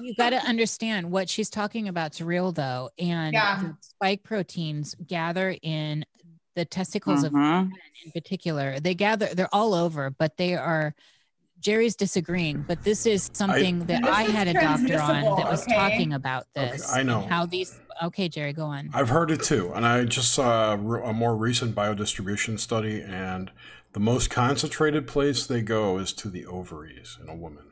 you 0.00 0.14
got 0.14 0.30
to 0.30 0.38
understand 0.38 1.10
what 1.10 1.28
she's 1.28 1.50
talking 1.50 1.88
about 1.88 2.00
about's 2.06 2.20
real 2.20 2.52
though, 2.52 2.90
and 2.98 3.34
Yeah. 3.34 3.58
the 3.62 3.76
spike 3.80 4.22
proteins 4.22 4.94
gather 5.06 5.56
in 5.62 6.04
the 6.56 6.64
testicles 6.64 7.24
of 7.24 7.32
Mhm. 7.32 7.62
women 7.64 7.78
in 8.04 8.12
particular. 8.12 8.80
They 8.80 8.94
gather, 8.94 9.34
they're 9.34 9.54
all 9.54 9.74
over, 9.74 10.10
but 10.10 10.36
they 10.36 10.54
are. 10.56 10.94
Jerry's 11.60 11.94
disagreeing, 11.94 12.64
but 12.66 12.82
this 12.84 13.04
is 13.04 13.28
something 13.34 13.80
that 13.80 14.02
I 14.02 14.22
had 14.22 14.48
a 14.48 14.54
doctor 14.54 14.98
on 14.98 15.20
that 15.36 15.50
was 15.50 15.62
okay? 15.64 15.74
talking 15.74 16.14
about 16.14 16.46
Okay, 16.56 16.70
this. 16.70 16.90
I 16.90 17.02
know. 17.02 17.20
How 17.28 17.44
these? 17.44 17.78
Okay, 18.02 18.30
Jerry, 18.30 18.54
go 18.54 18.64
on. 18.64 18.88
I've 18.94 19.10
heard 19.10 19.30
it 19.30 19.42
too, 19.42 19.70
and 19.74 19.84
I 19.84 20.06
just 20.06 20.32
saw 20.32 20.72
a 20.72 20.76
a 21.02 21.12
more 21.12 21.36
recent 21.36 21.74
biodistribution 21.74 22.58
study, 22.58 23.02
and 23.02 23.50
the 23.92 24.00
most 24.00 24.30
concentrated 24.30 25.06
place 25.06 25.46
they 25.46 25.60
go 25.60 25.98
is 25.98 26.14
to 26.14 26.30
the 26.30 26.46
ovaries 26.46 27.18
in 27.22 27.28
a 27.28 27.36
woman. 27.36 27.64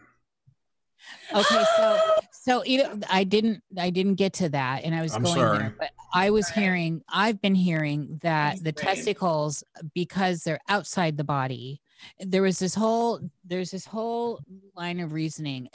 Okay, 1.35 1.65
so 1.77 2.01
so 2.33 2.63
either 2.65 2.99
I 3.11 3.25
didn't 3.25 3.63
I 3.79 3.91
didn't 3.91 4.15
get 4.15 4.33
to 4.35 4.49
that, 4.51 4.85
and 4.85 4.95
I 4.95 5.03
was 5.03 5.15
I'm 5.15 5.23
going 5.23 5.35
sorry. 5.35 5.59
there, 5.59 5.77
but 5.79 5.91
I 6.15 6.31
was 6.31 6.49
hearing 6.49 7.03
I've 7.09 7.41
been 7.41 7.55
hearing 7.55 8.19
that 8.23 8.51
That's 8.53 8.61
the 8.61 8.73
great. 8.73 8.87
testicles 8.87 9.63
because 9.95 10.43
they're 10.43 10.61
outside 10.69 11.17
the 11.17 11.25
body. 11.25 11.81
There 12.19 12.43
was 12.43 12.59
this 12.59 12.75
whole 12.75 13.21
there's 13.45 13.71
this 13.71 13.87
whole 13.87 14.41
line 14.75 15.01
of 15.01 15.13
reasoning. 15.13 15.69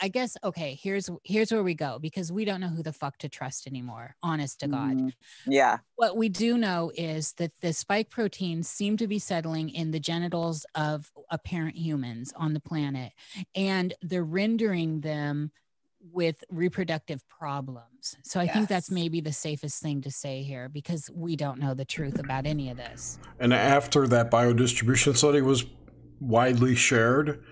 I 0.00 0.08
guess 0.08 0.36
okay, 0.44 0.78
here's 0.80 1.08
here's 1.24 1.52
where 1.52 1.62
we 1.62 1.74
go 1.74 1.98
because 1.98 2.32
we 2.32 2.44
don't 2.44 2.60
know 2.60 2.68
who 2.68 2.82
the 2.82 2.92
fuck 2.92 3.18
to 3.18 3.28
trust 3.28 3.66
anymore. 3.66 4.16
Honest 4.22 4.60
to 4.60 4.68
God. 4.68 4.96
Mhm. 4.96 5.12
Yeah. 5.46 5.78
What 5.96 6.16
we 6.16 6.28
do 6.28 6.58
know 6.58 6.92
is 6.94 7.32
that 7.34 7.52
the 7.60 7.72
spike 7.72 8.10
proteins 8.10 8.68
seem 8.68 8.96
to 8.98 9.06
be 9.06 9.18
settling 9.18 9.70
in 9.70 9.90
the 9.90 10.00
genitals 10.00 10.66
of 10.74 11.10
apparent 11.30 11.76
humans 11.76 12.32
on 12.36 12.54
the 12.54 12.60
planet, 12.60 13.12
and 13.54 13.94
they're 14.02 14.24
rendering 14.24 15.00
them 15.00 15.52
with 16.12 16.44
reproductive 16.50 17.26
problems. 17.28 18.16
So 18.22 18.40
I 18.40 18.46
think 18.46 18.68
that's 18.68 18.90
maybe 18.90 19.20
the 19.20 19.32
safest 19.32 19.82
thing 19.82 20.00
to 20.02 20.10
say 20.10 20.42
here 20.42 20.68
because 20.68 21.10
we 21.14 21.36
don't 21.36 21.58
know 21.58 21.74
the 21.74 21.84
truth 21.84 22.18
about 22.18 22.46
any 22.46 22.70
of 22.70 22.76
this. 22.76 23.18
And 23.38 23.52
after 23.52 24.06
that 24.08 24.30
biodistribution 24.30 25.16
study 25.16 25.40
was 25.40 25.64
widely 26.20 26.74
shared, 26.74 27.42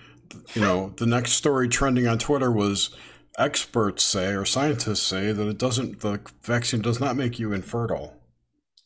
you 0.55 0.61
know, 0.61 0.89
the 0.97 1.07
next 1.07 1.33
story 1.33 1.69
trending 1.69 2.07
on 2.07 2.19
Twitter 2.19 2.51
was 2.51 2.95
experts 3.39 4.05
say 4.05 4.33
or 4.33 4.45
scientists 4.45 5.03
say 5.03 5.33
that 5.33 5.49
it 5.49 5.59
doesn't 5.59 6.01
the 6.01 6.21
vaccine 6.43 6.81
does 6.81 7.01
not 7.01 7.17
make 7.17 7.39
you 7.39 7.53
infertile. 7.53 8.15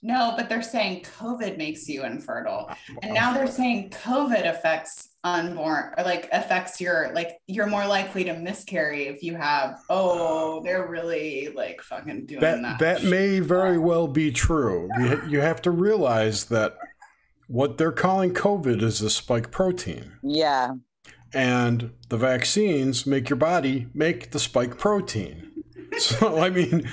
No, 0.00 0.34
but 0.36 0.48
they're 0.48 0.62
saying 0.62 1.02
COVID 1.18 1.58
makes 1.58 1.88
you 1.88 2.04
infertile. 2.04 2.70
And 3.02 3.12
now 3.12 3.32
they're 3.32 3.48
saying 3.48 3.90
COVID 3.90 4.48
affects 4.48 5.08
unborn 5.24 5.92
or 5.98 6.04
like 6.04 6.28
affects 6.32 6.80
your 6.80 7.10
like 7.12 7.38
you're 7.48 7.66
more 7.66 7.84
likely 7.84 8.22
to 8.24 8.34
miscarry 8.34 9.08
if 9.08 9.20
you 9.20 9.34
have 9.34 9.76
oh 9.90 10.62
they're 10.62 10.86
really 10.86 11.48
like 11.48 11.82
fucking 11.82 12.24
doing 12.24 12.40
that. 12.40 12.62
that 12.62 12.78
that 12.78 13.04
may 13.04 13.40
very 13.40 13.76
well 13.78 14.06
be 14.06 14.30
true. 14.30 14.88
You, 15.00 15.22
you 15.28 15.40
have 15.40 15.60
to 15.62 15.72
realize 15.72 16.44
that 16.44 16.78
what 17.48 17.76
they're 17.78 17.90
calling 17.90 18.32
COVID 18.32 18.80
is 18.82 19.02
a 19.02 19.10
spike 19.10 19.50
protein. 19.50 20.12
Yeah. 20.22 20.74
and 21.34 21.92
the 22.08 22.16
vaccines 22.16 23.06
make 23.06 23.28
your 23.28 23.36
body 23.36 23.88
make 23.92 24.30
the 24.30 24.38
spike 24.38 24.78
protein. 24.78 25.44
So, 25.98 26.38
I 26.38 26.50
mean, 26.50 26.88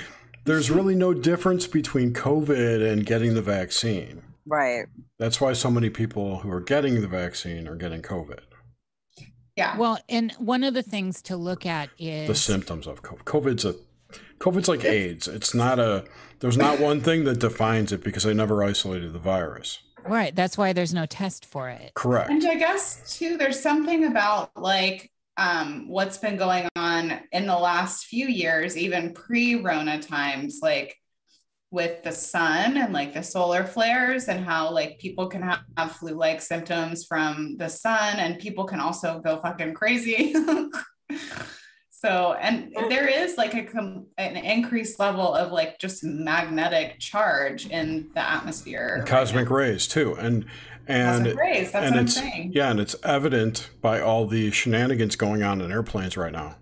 there's 0.46 0.70
really 0.70 0.94
no 0.94 1.12
difference 1.12 1.66
between 1.66 2.12
COVID 2.12 2.90
and 2.90 3.04
getting 3.04 3.34
the 3.34 3.42
vaccine. 3.42 4.22
Right. 4.46 4.86
That's 5.18 5.40
why 5.40 5.52
so 5.52 5.70
many 5.70 5.90
people 5.90 6.38
who 6.38 6.50
are 6.50 6.60
getting 6.60 7.00
the 7.00 7.08
vaccine 7.08 7.66
are 7.68 7.76
getting 7.76 8.00
COVID. 8.02 8.40
yeah. 9.56 9.76
Well, 9.76 9.98
and 10.08 10.32
one 10.32 10.62
of 10.64 10.74
the 10.74 10.82
things 10.82 11.22
to 11.22 11.36
look 11.36 11.66
at 11.66 11.90
is 11.98 12.28
The 12.28 12.34
symptoms 12.34 12.86
of 12.86 13.02
COVID. 13.02 13.24
COVID's 13.24 13.64
a 13.64 13.74
COVID's 14.38 14.68
like 14.68 14.84
AIDS. 14.84 15.26
It's 15.28 15.54
not 15.54 15.78
a 15.78 16.04
there's 16.40 16.58
not 16.58 16.78
one 16.78 17.00
thing 17.00 17.24
that 17.24 17.40
defines 17.40 17.90
it 17.92 18.04
because 18.04 18.22
they 18.24 18.34
never 18.34 18.62
isolated 18.62 19.12
the 19.14 19.18
virus. 19.18 19.80
right. 20.04 20.34
That's 20.36 20.56
why 20.58 20.72
there's 20.74 20.94
no 20.94 21.06
test 21.06 21.44
for 21.46 21.68
it. 21.70 21.92
Correct. 21.94 22.30
And 22.30 22.44
I 22.46 22.54
guess 22.56 23.16
too, 23.18 23.36
there's 23.38 23.58
something 23.60 24.04
about 24.04 24.50
like 24.56 25.10
um, 25.36 25.88
what's 25.88 26.18
been 26.18 26.36
going 26.36 26.68
on 26.76 27.20
in 27.32 27.46
the 27.46 27.56
last 27.56 28.06
few 28.06 28.26
years, 28.26 28.76
even 28.76 29.12
pre-Rona 29.12 30.00
times, 30.00 30.60
like 30.62 30.96
with 31.70 32.02
the 32.04 32.12
sun 32.12 32.76
and 32.76 32.92
like 32.92 33.12
the 33.12 33.22
solar 33.22 33.64
flares, 33.64 34.28
and 34.28 34.44
how 34.44 34.70
like 34.70 34.98
people 34.98 35.26
can 35.26 35.42
have, 35.42 35.60
have 35.76 35.92
flu-like 35.92 36.40
symptoms 36.40 37.04
from 37.04 37.56
the 37.58 37.68
sun, 37.68 38.18
and 38.18 38.38
people 38.38 38.64
can 38.64 38.80
also 38.80 39.20
go 39.20 39.38
fucking 39.40 39.74
crazy. 39.74 40.34
so, 41.90 42.32
and 42.40 42.74
there 42.88 43.08
is 43.08 43.36
like 43.36 43.54
a 43.54 43.64
com- 43.64 44.06
an 44.16 44.36
increased 44.36 44.98
level 44.98 45.34
of 45.34 45.52
like 45.52 45.78
just 45.78 46.02
magnetic 46.02 46.98
charge 46.98 47.66
in 47.66 48.08
the 48.14 48.20
atmosphere. 48.20 48.98
right 49.00 49.06
Cosmic 49.06 49.50
rays 49.50 49.86
too. 49.86 50.14
And 50.14 50.46
and 50.86 51.24
Cosmic 51.24 51.38
rays. 51.38 51.72
That's 51.72 51.84
and 51.86 51.94
what 51.94 51.98
I'm 52.00 52.04
it's 52.06 52.14
saying. 52.14 52.52
yeah, 52.54 52.70
and 52.70 52.80
it's 52.80 52.96
evident 53.02 53.70
by 53.80 54.00
all 54.00 54.26
the 54.26 54.50
shenanigans 54.50 55.16
going 55.16 55.42
on 55.42 55.60
in 55.60 55.70
airplanes 55.72 56.16
right 56.16 56.32
now. 56.32 56.56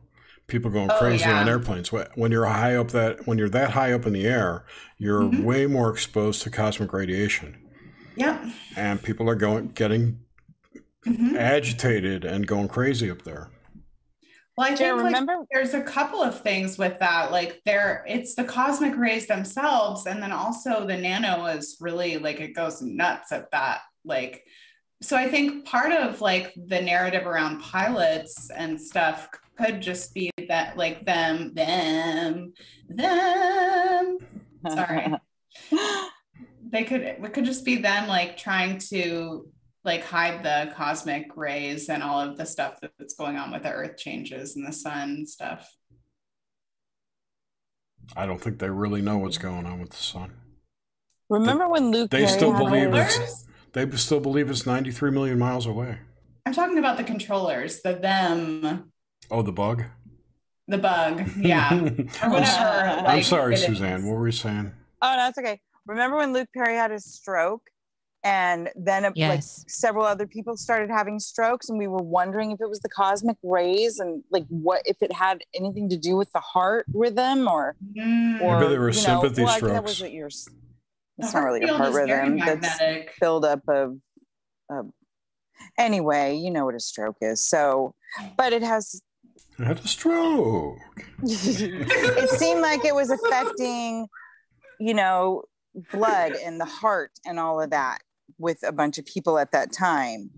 People 0.46 0.70
going 0.70 0.90
Oh, 0.90 0.98
crazy 0.98 1.24
on 1.24 1.48
airplanes. 1.48 1.90
When 1.90 2.30
you're 2.30 2.44
high 2.46 2.76
up 2.76 2.88
that 2.90 3.26
when 3.26 3.38
you're 3.38 3.48
that 3.50 3.70
high 3.70 3.92
up 3.92 4.04
in 4.06 4.12
the 4.12 4.26
air, 4.26 4.64
you're 4.98 5.22
Mhm. 5.22 5.42
way 5.44 5.66
more 5.66 5.90
exposed 5.90 6.42
to 6.42 6.50
cosmic 6.50 6.92
radiation, 6.92 7.56
Yep. 8.16 8.42
and 8.76 9.02
people 9.02 9.28
are 9.30 9.34
going 9.34 9.68
getting 9.68 10.20
Mhm. 11.06 11.36
agitated 11.36 12.24
and 12.24 12.46
going 12.46 12.68
crazy 12.68 13.10
up 13.10 13.22
there. 13.22 13.48
Well, 14.56 14.68
I 14.68 14.74
Jen, 14.76 14.78
think 14.78 14.96
like, 14.96 15.04
remember? 15.06 15.34
there's 15.50 15.74
a 15.74 15.82
couple 15.82 16.22
of 16.22 16.40
things 16.40 16.78
with 16.78 16.98
that. 17.00 17.32
Like 17.32 17.60
there, 17.64 18.04
it's 18.06 18.34
the 18.36 18.44
cosmic 18.44 18.96
rays 18.96 19.26
themselves, 19.26 20.06
and 20.06 20.22
then 20.22 20.30
also 20.30 20.86
the 20.86 20.96
nano 20.96 21.46
is 21.46 21.76
really 21.80 22.18
like 22.18 22.38
it 22.40 22.54
goes 22.54 22.80
nuts 22.80 23.32
at 23.32 23.50
that. 23.50 23.80
Like, 24.04 24.44
so 25.02 25.16
I 25.16 25.28
think 25.28 25.64
part 25.66 25.92
of 25.92 26.20
like 26.20 26.54
the 26.66 26.80
narrative 26.80 27.26
around 27.26 27.60
pilots 27.60 28.50
and 28.50 28.80
stuff 28.80 29.28
could 29.58 29.80
just 29.80 30.14
be 30.14 30.30
that 30.48 30.76
like 30.76 31.04
them, 31.06 31.52
them, 31.54 32.52
them. 32.88 34.18
Sorry. 34.68 35.12
They 36.66 36.82
could 36.82 37.02
it 37.02 37.32
could 37.32 37.44
just 37.44 37.64
be 37.64 37.76
them 37.76 38.08
like 38.08 38.36
trying 38.36 38.78
to 38.90 39.46
like 39.84 40.02
hide 40.02 40.42
the 40.42 40.72
cosmic 40.74 41.36
rays 41.36 41.88
and 41.88 42.02
all 42.02 42.18
of 42.20 42.36
the 42.36 42.44
stuff 42.46 42.80
that's 42.98 43.14
going 43.14 43.36
on 43.36 43.52
with 43.52 43.62
the 43.62 43.70
earth 43.70 43.96
changes 43.96 44.56
and 44.56 44.66
the 44.66 44.72
sun 44.72 45.10
and 45.10 45.28
stuff. 45.28 45.70
I 48.16 48.26
don't 48.26 48.40
think 48.40 48.58
they 48.58 48.70
really 48.70 49.02
know 49.02 49.18
what's 49.18 49.38
going 49.38 49.66
on 49.66 49.78
with 49.80 49.90
the 49.90 49.96
sun. 49.96 50.32
Remember 51.28 51.68
when 51.68 51.92
Luke 51.92 52.10
They 52.10 52.24
Perry 52.24 52.32
still 52.32 52.52
believe 52.52 52.90
those- 52.90 53.00
it's- 53.14 53.16
Controllers? 53.18 53.48
They 53.74 53.88
still 53.96 54.20
believe 54.20 54.48
it's 54.50 54.66
93 54.66 55.10
million 55.10 55.38
miles 55.38 55.66
away. 55.66 55.98
I'm 56.46 56.54
talking 56.54 56.78
about 56.78 56.96
the 56.96 57.04
controllers, 57.04 57.80
the 57.82 57.94
them, 57.94 58.90
Oh, 59.30 59.42
the 59.42 59.52
bug. 59.52 59.84
the 60.68 60.78
bug, 60.78 61.28
yeah, 61.38 61.68
I'm, 61.70 61.84
whatever. 61.86 62.36
s- 62.36 62.56
I'm 62.58 63.06
I'm 63.06 63.22
sorry, 63.22 63.54
it 63.54 63.58
is. 63.58 63.64
Suzanne. 63.66 64.06
What 64.06 64.16
were 64.18 64.26
you 64.26 64.32
saying? 64.32 64.72
Oh, 65.02 65.16
that's 65.16 65.36
okay. 65.38 65.60
Remember 65.86 66.16
when 66.18 66.32
Luke 66.32 66.48
Perry 66.54 66.74
had 66.76 66.90
his 66.90 67.04
stroke 67.04 67.62
and 68.22 68.70
then 68.74 69.04
uh, 69.04 69.10
like 69.16 69.40
several 69.42 70.04
other 70.06 70.26
people 70.26 70.56
started 70.56 70.88
having 70.90 71.18
strokes 71.18 71.68
and 71.68 71.78
we 71.78 71.86
were 71.86 72.02
wondering 72.02 72.52
if 72.52 72.60
it 72.62 72.68
was 72.70 72.80
the 72.80 72.88
cosmic 72.88 73.36
rays 73.42 73.98
and 73.98 74.22
like 74.30 74.46
what 74.48 74.80
if 74.86 74.96
it 75.02 75.12
had 75.12 75.42
anything 75.54 75.90
to 75.90 75.98
do 75.98 76.16
with 76.16 76.32
the 76.32 76.40
heart 76.40 76.86
rhythm 76.94 77.46
or 77.48 77.76
Mm. 77.94 78.40
or 78.40 78.60
Maybe 78.60 78.72
they 78.72 78.78
were 78.78 78.88
you 78.90 78.94
know, 78.96 79.20
sympathy 79.20 79.42
well, 79.42 79.50
I 79.50 79.58
think 79.60 79.72
that 79.72 79.76
strokes. 79.76 79.90
was 79.90 80.00
what 80.02 80.12
you're 80.12 80.26
s- 80.28 80.48
The 80.48 80.52
it's 81.18 81.34
not 81.34 81.44
really 81.44 81.62
a 81.62 81.76
heart 81.76 81.92
rhythm 81.94 82.38
that's 82.38 82.60
magnetic. 82.80 83.12
filled 83.18 83.44
up 83.44 83.60
of, 83.68 83.96
of 84.70 84.90
anyway 85.78 86.34
you 86.36 86.50
know 86.50 86.64
what 86.64 86.74
a 86.74 86.80
stroke 86.80 87.16
is 87.20 87.44
so 87.44 87.94
but 88.36 88.52
it 88.52 88.62
has 88.62 89.02
I 89.58 89.66
had 89.66 89.78
a 89.78 89.86
stroke. 89.86 90.78
it 91.22 92.30
seemed 92.30 92.60
like 92.60 92.84
it 92.84 92.94
was 92.94 93.10
affecting 93.10 94.08
you 94.80 94.94
know 94.94 95.44
blood 95.92 96.32
and 96.32 96.60
the 96.60 96.64
heart 96.64 97.12
and 97.24 97.38
all 97.38 97.60
of 97.60 97.70
that 97.70 97.98
with 98.38 98.58
a 98.66 98.72
bunch 98.72 98.98
of 98.98 99.06
people 99.06 99.38
at 99.38 99.52
that 99.52 99.72
time 99.72 100.30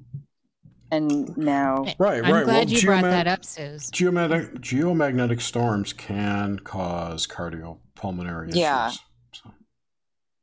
and 0.91 1.37
now 1.37 1.85
Right, 1.99 2.21
right 2.21 2.25
I'm 2.25 2.33
right. 2.33 2.45
glad 2.45 2.69
well, 2.69 2.69
you 2.69 2.87
brought 2.87 3.03
that 3.03 3.27
up, 3.27 3.45
Suze. 3.45 3.91
Geomagnetic, 3.91 4.59
geomagnetic 4.61 5.41
storms 5.41 5.93
can 5.93 6.61
cause 6.61 7.27
cardiopulmonary 7.27 8.49
issues. 8.49 8.57
Yeah. 8.57 8.93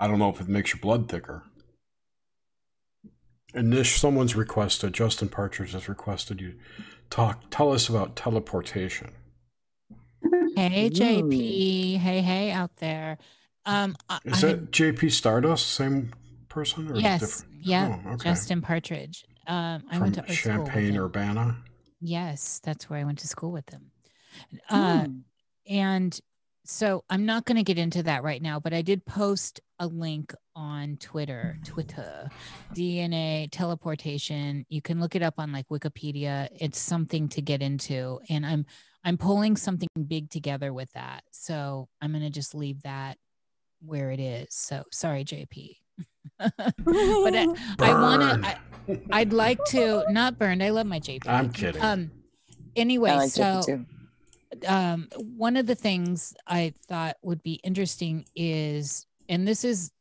So, 0.03 0.05
I 0.05 0.09
don't 0.09 0.19
know 0.19 0.29
if 0.29 0.41
it 0.41 0.47
makes 0.49 0.73
your 0.73 0.81
blood 0.81 1.07
thicker. 1.09 1.43
And 3.53 3.69
Nish, 3.69 3.99
someone's 3.99 4.35
requested, 4.35 4.93
Justin 4.93 5.29
Partridge 5.29 5.73
has 5.73 5.87
requested 5.87 6.41
you 6.41 6.55
talk, 7.09 7.43
tell 7.51 7.71
us 7.71 7.87
about 7.87 8.15
teleportation. 8.15 9.11
Hey, 10.55 10.87
Ooh. 10.87 10.89
JP. 10.89 11.97
Hey, 11.99 12.21
hey, 12.21 12.51
out 12.51 12.75
there. 12.77 13.17
Um, 13.65 13.95
Is 14.25 14.43
I 14.43 14.47
that 14.47 14.59
had- 14.59 14.71
JP 14.71 15.11
Stardust, 15.11 15.67
same 15.67 16.11
person? 16.49 16.91
Or 16.91 16.95
yes, 16.95 17.19
different? 17.21 17.53
yeah, 17.63 17.99
Oh, 18.05 18.09
okay. 18.13 18.23
Justin 18.29 18.61
Partridge. 18.61 19.25
Um, 19.47 19.83
I 19.89 19.93
From 19.93 20.01
went 20.01 20.15
to 20.15 20.21
art 20.21 20.29
school 20.31 20.57
with 20.63 20.67
Champaign. 20.73 20.97
Urbana. 20.97 21.57
Yes, 22.01 22.59
that's 22.63 22.89
where 22.89 22.99
I 22.99 23.03
went 23.03 23.19
to 23.19 23.27
school 23.27 23.51
with 23.51 23.69
him. 23.69 23.91
Uh, 24.69 25.05
Hmm. 25.05 25.17
And 25.67 26.19
so 26.65 27.03
I'm 27.09 27.25
not 27.25 27.45
going 27.45 27.57
to 27.57 27.63
get 27.63 27.77
into 27.77 28.03
that 28.03 28.23
right 28.23 28.41
now, 28.41 28.59
but 28.59 28.73
I 28.73 28.81
did 28.81 29.05
post 29.05 29.59
a 29.79 29.87
link 29.87 30.33
on 30.55 30.97
Twitter, 30.97 31.57
Twitter, 31.65 32.29
DNA 32.73 33.49
teleportation. 33.51 34.65
You 34.69 34.81
can 34.81 34.99
look 34.99 35.15
it 35.15 35.21
up 35.21 35.35
on 35.37 35.51
like 35.51 35.67
Wikipedia. 35.67 36.47
It's 36.59 36.79
something 36.79 37.27
to 37.29 37.41
get 37.41 37.61
into, 37.61 38.19
and 38.29 38.45
I'm 38.45 38.65
I'm 39.03 39.17
pulling 39.17 39.57
something 39.57 39.89
big 40.07 40.29
together 40.29 40.71
with 40.71 40.91
that. 40.93 41.23
So 41.31 41.89
I'm 42.01 42.11
going 42.11 42.23
to 42.23 42.29
just 42.29 42.55
leave 42.55 42.81
that 42.83 43.17
where 43.81 44.11
it 44.11 44.21
is. 44.21 44.47
So 44.51 44.83
sorry, 44.91 45.25
JP. 45.25 45.77
but 46.39 46.53
I, 47.35 47.47
I 47.79 47.93
want 48.01 48.43
to. 48.43 49.01
I'd 49.11 49.33
like 49.33 49.59
to 49.65 50.05
not 50.09 50.39
burned. 50.39 50.63
I 50.63 50.69
love 50.69 50.87
my 50.87 50.99
JP. 51.01 51.27
I'm 51.27 51.51
kidding. 51.51 51.81
Um. 51.81 52.11
Anyway, 52.75 53.11
like 53.11 53.29
so 53.29 53.43
JP 53.43 53.65
too. 53.65 53.85
Um, 54.67 55.07
one 55.17 55.57
of 55.57 55.65
the 55.65 55.75
things 55.75 56.33
I 56.47 56.73
thought 56.87 57.17
would 57.21 57.43
be 57.43 57.53
interesting 57.63 58.25
is, 58.35 59.05
and 59.29 59.47
this 59.47 59.63
is 59.63 59.91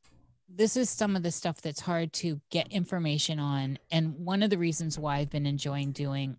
this 0.54 0.76
is 0.76 0.90
some 0.90 1.16
of 1.16 1.22
the 1.22 1.30
stuff 1.30 1.62
that's 1.62 1.80
hard 1.80 2.12
to 2.12 2.40
get 2.50 2.68
information 2.68 3.38
on, 3.38 3.78
and 3.90 4.14
one 4.18 4.42
of 4.42 4.50
the 4.50 4.58
reasons 4.58 4.98
why 4.98 5.18
I've 5.18 5.30
been 5.30 5.46
enjoying 5.46 5.92
doing 5.92 6.36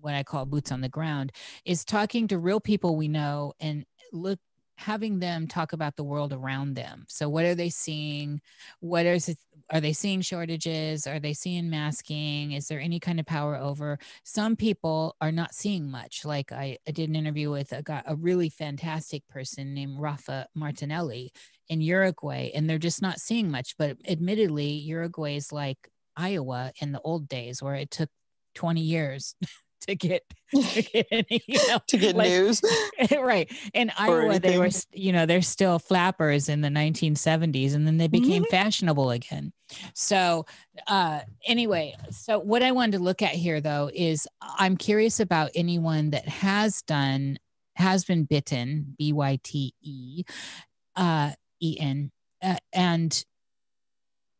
what 0.00 0.14
I 0.14 0.22
call 0.22 0.46
boots 0.46 0.70
on 0.70 0.80
the 0.80 0.88
ground 0.88 1.32
is 1.64 1.84
talking 1.84 2.28
to 2.28 2.38
real 2.38 2.60
people 2.60 2.96
we 2.96 3.08
know 3.08 3.54
and 3.60 3.84
look 4.12 4.38
having 4.78 5.18
them 5.18 5.46
talk 5.46 5.72
about 5.72 5.96
the 5.96 6.04
world 6.04 6.32
around 6.32 6.74
them. 6.74 7.04
So 7.08 7.28
what 7.28 7.44
are 7.44 7.54
they 7.54 7.68
seeing? 7.68 8.40
What 8.80 9.06
is 9.06 9.28
it? 9.28 9.38
Are 9.70 9.80
they 9.80 9.92
seeing 9.92 10.22
shortages? 10.22 11.06
Are 11.06 11.20
they 11.20 11.34
seeing 11.34 11.68
masking? 11.68 12.52
Is 12.52 12.68
there 12.68 12.80
any 12.80 13.00
kind 13.00 13.20
of 13.20 13.26
power 13.26 13.56
over? 13.56 13.98
some 14.24 14.56
people 14.56 15.16
are 15.20 15.32
not 15.32 15.54
seeing 15.54 15.90
much. 15.90 16.24
Like 16.24 16.52
I, 16.52 16.78
I 16.86 16.90
did 16.90 17.08
an 17.08 17.16
interview 17.16 17.50
with 17.50 17.72
a 17.72 17.82
guy, 17.82 18.02
a 18.06 18.14
really 18.14 18.48
fantastic 18.48 19.26
person 19.28 19.74
named 19.74 19.98
Rafa 19.98 20.46
Martinelli 20.54 21.32
in 21.68 21.80
Uruguay, 21.80 22.50
and 22.54 22.68
they're 22.68 22.78
just 22.78 23.02
not 23.02 23.18
seeing 23.18 23.50
much. 23.50 23.74
But 23.78 23.96
admittedly, 24.06 24.68
Uruguay 24.68 25.36
is 25.36 25.52
like 25.52 25.88
Iowa 26.16 26.72
in 26.80 26.92
the 26.92 27.00
old 27.00 27.28
days, 27.28 27.62
where 27.62 27.74
it 27.74 27.90
took 27.90 28.10
20 28.54 28.80
years 28.80 29.34
to 29.88 29.96
get, 29.96 30.22
to 30.54 30.82
get 30.82 31.06
any, 31.10 31.42
you 31.46 31.68
know, 31.68 31.78
to 31.88 31.96
get 31.96 32.14
like- 32.14 32.30
news. 32.30 32.62
right. 33.18 33.50
In 33.74 33.90
Iowa, 33.98 34.38
they 34.38 34.58
were, 34.58 34.70
you 34.92 35.12
know, 35.12 35.26
they're 35.26 35.42
still 35.42 35.78
flappers 35.78 36.48
in 36.48 36.60
the 36.60 36.68
1970s, 36.68 37.74
and 37.74 37.86
then 37.86 37.96
they 37.96 38.08
became 38.08 38.44
fashionable 38.44 39.10
again. 39.10 39.52
So, 39.94 40.46
uh, 40.86 41.20
anyway, 41.46 41.94
so 42.10 42.38
what 42.38 42.62
I 42.62 42.72
wanted 42.72 42.98
to 42.98 43.02
look 43.02 43.22
at 43.22 43.32
here, 43.32 43.60
though, 43.60 43.90
is 43.92 44.26
I'm 44.40 44.76
curious 44.76 45.20
about 45.20 45.50
anyone 45.54 46.10
that 46.10 46.28
has 46.28 46.82
done, 46.82 47.38
has 47.74 48.04
been 48.04 48.24
bitten, 48.24 48.94
B 48.98 49.12
Y 49.12 49.38
T 49.42 49.74
E, 49.82 50.24
uh, 50.96 51.32
E 51.60 51.76
N, 51.80 52.10
uh, 52.42 52.56
and 52.72 53.24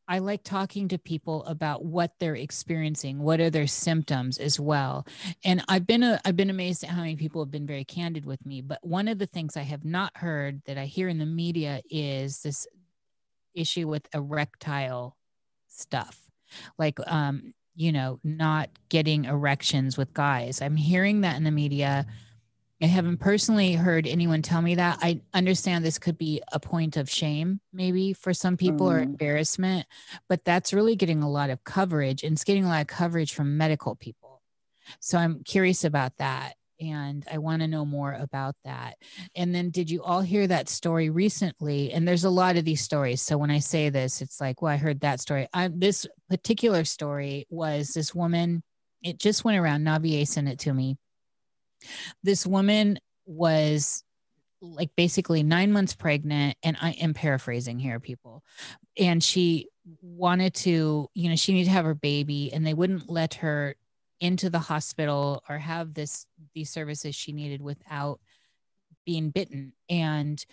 I 0.09 0.19
like 0.19 0.43
talking 0.43 0.89
to 0.89 0.99
people 0.99 1.45
about 1.45 1.85
what 1.85 2.13
they're 2.19 2.35
experiencing, 2.35 3.19
what 3.19 3.41
are 3.41 3.51
their 3.51 3.67
symptoms 3.67 4.39
as 4.39 4.59
well. 4.59 5.07
And 5.45 5.63
I've 5.69 5.87
been 5.87 6.03
a, 6.03 6.19
I've 6.25 6.37
been 6.37 6.49
amazed 6.49 6.83
at 6.83 6.91
how 6.91 7.03
many 7.03 7.15
people 7.15 7.43
have 7.43 7.51
been 7.51 7.67
very 7.67 7.85
candid 7.85 8.25
with 8.25 8.45
me. 8.47 8.63
But 8.63 8.79
one 8.83 9.07
of 9.07 9.19
the 9.19 9.27
things 9.27 9.57
I 9.57 9.63
have 9.63 9.85
not 9.85 10.17
heard 10.17 10.63
that 10.65 10.79
I 10.79 10.87
hear 10.87 11.09
in 11.09 11.19
the 11.19 11.27
media 11.27 11.83
is 11.91 12.41
this 12.41 12.67
issue 13.55 13.87
with 13.87 14.09
erectile 14.15 15.17
stuff, 15.69 16.19
like 16.79 16.99
um, 17.07 17.53
you 17.77 17.93
know, 17.93 18.19
not 18.25 18.71
getting 18.89 19.27
erections 19.27 19.99
with 19.99 20.15
guys. 20.15 20.63
I'm 20.63 20.77
hearing 20.77 21.21
that 21.21 21.37
in 21.37 21.45
the 21.45 21.51
media. 21.51 22.07
I 22.81 22.87
haven't 22.87 23.19
personally 23.19 23.73
heard 23.73 24.07
anyone 24.07 24.41
tell 24.41 24.63
me 24.63 24.77
that. 24.77 24.99
I 25.03 25.21
understand 25.35 25.85
this 25.85 25.99
could 25.99 26.17
be 26.17 26.43
a 26.53 26.61
point 26.61 26.97
of 26.97 27.11
shame, 27.11 27.61
maybe 27.73 28.13
for 28.13 28.33
some 28.33 28.57
people, 28.57 28.89
or 28.91 29.01
Mhm. 29.01 29.05
embarrassment, 29.05 29.87
but 30.29 30.45
that's 30.45 30.73
really 30.73 30.95
getting 30.95 31.23
a 31.23 31.31
lot 31.31 31.51
of 31.51 31.65
coverage 31.65 32.23
and 32.23 32.35
it's 32.35 32.45
getting 32.45 32.65
a 32.65 32.69
lot 32.69 32.81
of 32.83 32.87
coverage 32.87 33.35
from 33.35 33.57
medical 33.57 33.97
people. 33.97 34.43
So 35.01 35.19
I'm 35.19 35.43
curious 35.45 35.85
about 35.85 36.17
that. 36.19 36.55
And 36.81 37.27
I 37.31 37.39
want 37.39 37.63
to 37.63 37.69
know 37.69 37.85
more 37.85 38.13
about 38.13 38.55
that. 38.65 38.99
And 39.35 39.53
then, 39.53 39.71
did 39.71 39.91
you 39.91 40.03
all 40.05 40.21
hear 40.21 40.47
that 40.47 40.69
story 40.69 41.11
recently? 41.11 41.93
And 41.93 42.07
there's 42.07 42.23
a 42.23 42.31
lot 42.31 42.57
of 42.57 42.65
these 42.65 42.83
stories. 42.83 43.21
So 43.21 43.37
when 43.37 43.51
I 43.51 43.59
say 43.59 43.91
this, 43.91 44.23
it's 44.23 44.41
like, 44.41 44.63
well, 44.63 44.73
I 44.73 44.77
heard 44.77 45.01
that 45.01 45.21
story. 45.21 45.49
I, 45.53 45.69
this 45.69 46.07
particular 46.31 46.85
story 46.85 47.47
was 47.51 47.95
this 47.95 48.15
woman, 48.15 48.63
it 49.03 49.19
just 49.19 49.45
went 49.45 49.59
around. 49.59 49.83
Navier 49.85 50.27
sent 50.27 50.49
it 50.49 50.61
to 50.61 50.73
me 50.73 50.99
this 52.23 52.47
woman 52.47 52.99
was 53.27 54.03
like 54.61 54.91
basically 54.97 55.43
nine 55.43 55.71
months 55.71 55.95
pregnant 55.95 56.57
and 56.65 56.77
i 56.81 56.91
am 56.93 57.15
paraphrasing 57.15 57.79
here 57.79 58.01
people. 58.01 58.43
And 58.99 59.23
she 59.23 59.69
wanted 60.03 60.55
to 60.55 61.09
you 61.15 61.29
know 61.29 61.37
she 61.37 61.53
needed 61.53 61.67
to 61.67 61.73
have 61.73 61.85
her 61.85 61.95
baby 61.95 62.53
and 62.53 62.67
they 62.67 62.75
wouldn't 62.75 63.09
let 63.09 63.35
her 63.35 63.77
into 64.21 64.51
the 64.51 64.59
hospital 64.59 65.43
or 65.49 65.59
have 65.59 65.95
this 65.95 66.27
these 66.55 66.71
services 66.71 67.15
she 67.15 67.33
needed 67.33 67.63
without 67.63 68.21
being 69.07 69.31
bitten. 69.31 69.73
And 69.89 70.45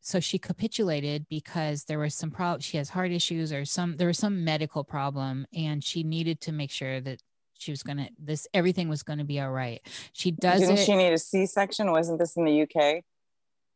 so 0.00 0.20
she 0.20 0.38
capitulated 0.38 1.26
because 1.28 1.84
there 1.84 1.98
was 1.98 2.14
some 2.14 2.30
problem 2.30 2.60
she 2.60 2.78
has 2.78 2.88
heart 2.88 3.10
issues 3.10 3.52
or 3.52 3.64
some 3.64 3.96
there 3.96 4.08
was 4.08 4.18
some 4.18 4.44
medical 4.44 4.84
problem 4.84 5.46
and 5.54 5.82
she 5.82 6.02
needed 6.02 6.40
to 6.42 6.52
make 6.52 6.70
sure 6.70 7.00
that 7.00 7.20
she 7.64 7.72
was 7.72 7.82
gonna 7.82 8.08
this 8.18 8.46
everything 8.52 8.88
was 8.88 9.02
gonna 9.02 9.24
be 9.24 9.40
all 9.40 9.50
right 9.50 9.80
she 10.12 10.30
does 10.30 10.60
Didn't 10.60 10.78
it 10.78 10.84
she 10.84 10.94
need 10.94 11.12
a 11.12 11.18
C-section? 11.18 11.90
Wasn't 11.90 12.18
this 12.18 12.36
in 12.36 12.44
the 12.44 12.62
UK? 12.62 13.02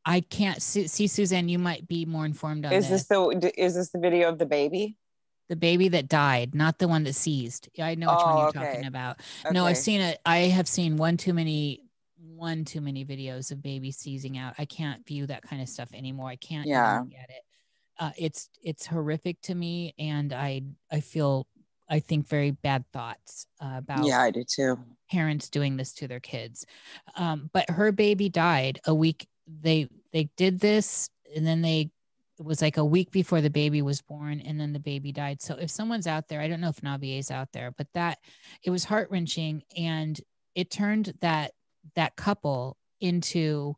i 0.05 0.21
can't 0.21 0.63
see, 0.63 0.87
see 0.87 1.07
suzanne 1.07 1.49
you 1.49 1.59
might 1.59 1.89
be 1.89 2.05
more 2.05 2.25
informed 2.25 2.65
on 2.65 2.73
Is 2.73 2.89
this 2.89 3.07
this 3.07 3.09
the 3.09 3.53
is 3.57 3.75
this 3.75 3.91
the 3.91 3.99
video 3.99 4.29
of 4.29 4.39
the 4.39 4.47
baby? 4.47 4.97
the 5.49 5.57
baby 5.57 5.89
that 5.89 6.09
died 6.09 6.55
not 6.55 6.79
the 6.79 6.87
one 6.87 7.03
that 7.05 7.15
seized 7.15 7.69
i 7.81 7.95
know 7.95 8.11
which 8.11 8.21
one 8.25 8.35
Oh, 8.35 8.39
you're 8.41 8.49
okay. 8.49 8.65
talking 8.73 8.87
about 8.87 9.17
no 9.51 9.65
i've 9.65 9.77
seen 9.79 10.01
it 10.01 10.21
i 10.27 10.39
have 10.41 10.69
seen 10.69 10.97
one 10.99 11.17
too 11.17 11.33
many 11.33 11.83
one 12.19 12.65
too 12.65 12.81
many 12.83 13.05
videos 13.05 13.51
of 13.51 13.63
babies 13.63 13.97
seizing 13.97 14.37
out 14.39 14.55
i 14.59 14.65
can't 14.65 15.05
view 15.07 15.27
that 15.27 15.43
kind 15.43 15.61
of 15.63 15.69
stuff 15.69 15.89
anymore 15.95 16.29
i 16.29 16.37
can't 16.37 16.67
Yeah. 16.69 17.01
at 17.01 17.31
it 17.31 17.43
uh, 17.99 18.11
it's 18.17 18.49
it's 18.63 18.87
horrific 18.87 19.41
to 19.43 19.55
me 19.55 19.95
and 19.99 20.33
i 20.33 20.63
i 20.93 21.01
feel 21.01 21.47
i 21.89 21.99
think 22.01 22.27
very 22.29 22.51
bad 22.51 22.85
thoughts 22.93 23.47
uh, 23.61 23.75
about 23.79 24.07
Yeah, 24.07 24.21
I 24.21 24.31
do 24.31 24.45
too. 24.45 24.79
parents 25.11 25.49
doing 25.49 25.77
this 25.77 25.93
to 25.95 26.07
their 26.09 26.21
kids. 26.21 26.67
Um, 27.17 27.49
but 27.53 27.71
her 27.71 27.93
baby 27.93 28.29
died 28.29 28.81
a 28.87 28.95
week 28.95 29.27
they 29.47 29.89
they 30.13 30.29
did 30.37 30.61
this 30.61 31.09
and 31.35 31.47
then 31.47 31.63
they 31.63 31.91
it 32.39 32.45
was 32.45 32.63
like 32.63 32.77
a 32.77 32.85
week 32.85 33.11
before 33.11 33.41
the 33.41 33.51
baby 33.51 33.83
was 33.83 34.01
born 34.01 34.41
and 34.41 34.61
then 34.61 34.73
the 34.73 34.79
baby 34.79 35.11
died. 35.11 35.43
So 35.43 35.57
if 35.57 35.71
someone's 35.71 36.07
out 36.07 36.29
there 36.29 36.41
i 36.41 36.49
don't 36.49 36.61
know 36.61 36.69
if 36.69 36.83
navier's 36.83 37.31
out 37.31 37.49
there 37.53 37.73
but 37.77 37.89
that 37.95 38.19
it 38.63 38.71
was 38.71 38.85
heart-wrenching 38.85 39.63
and 39.77 40.21
it 40.55 40.71
turned 40.71 41.15
that 41.21 41.53
that 41.95 42.17
couple 42.17 42.77
into 43.01 43.75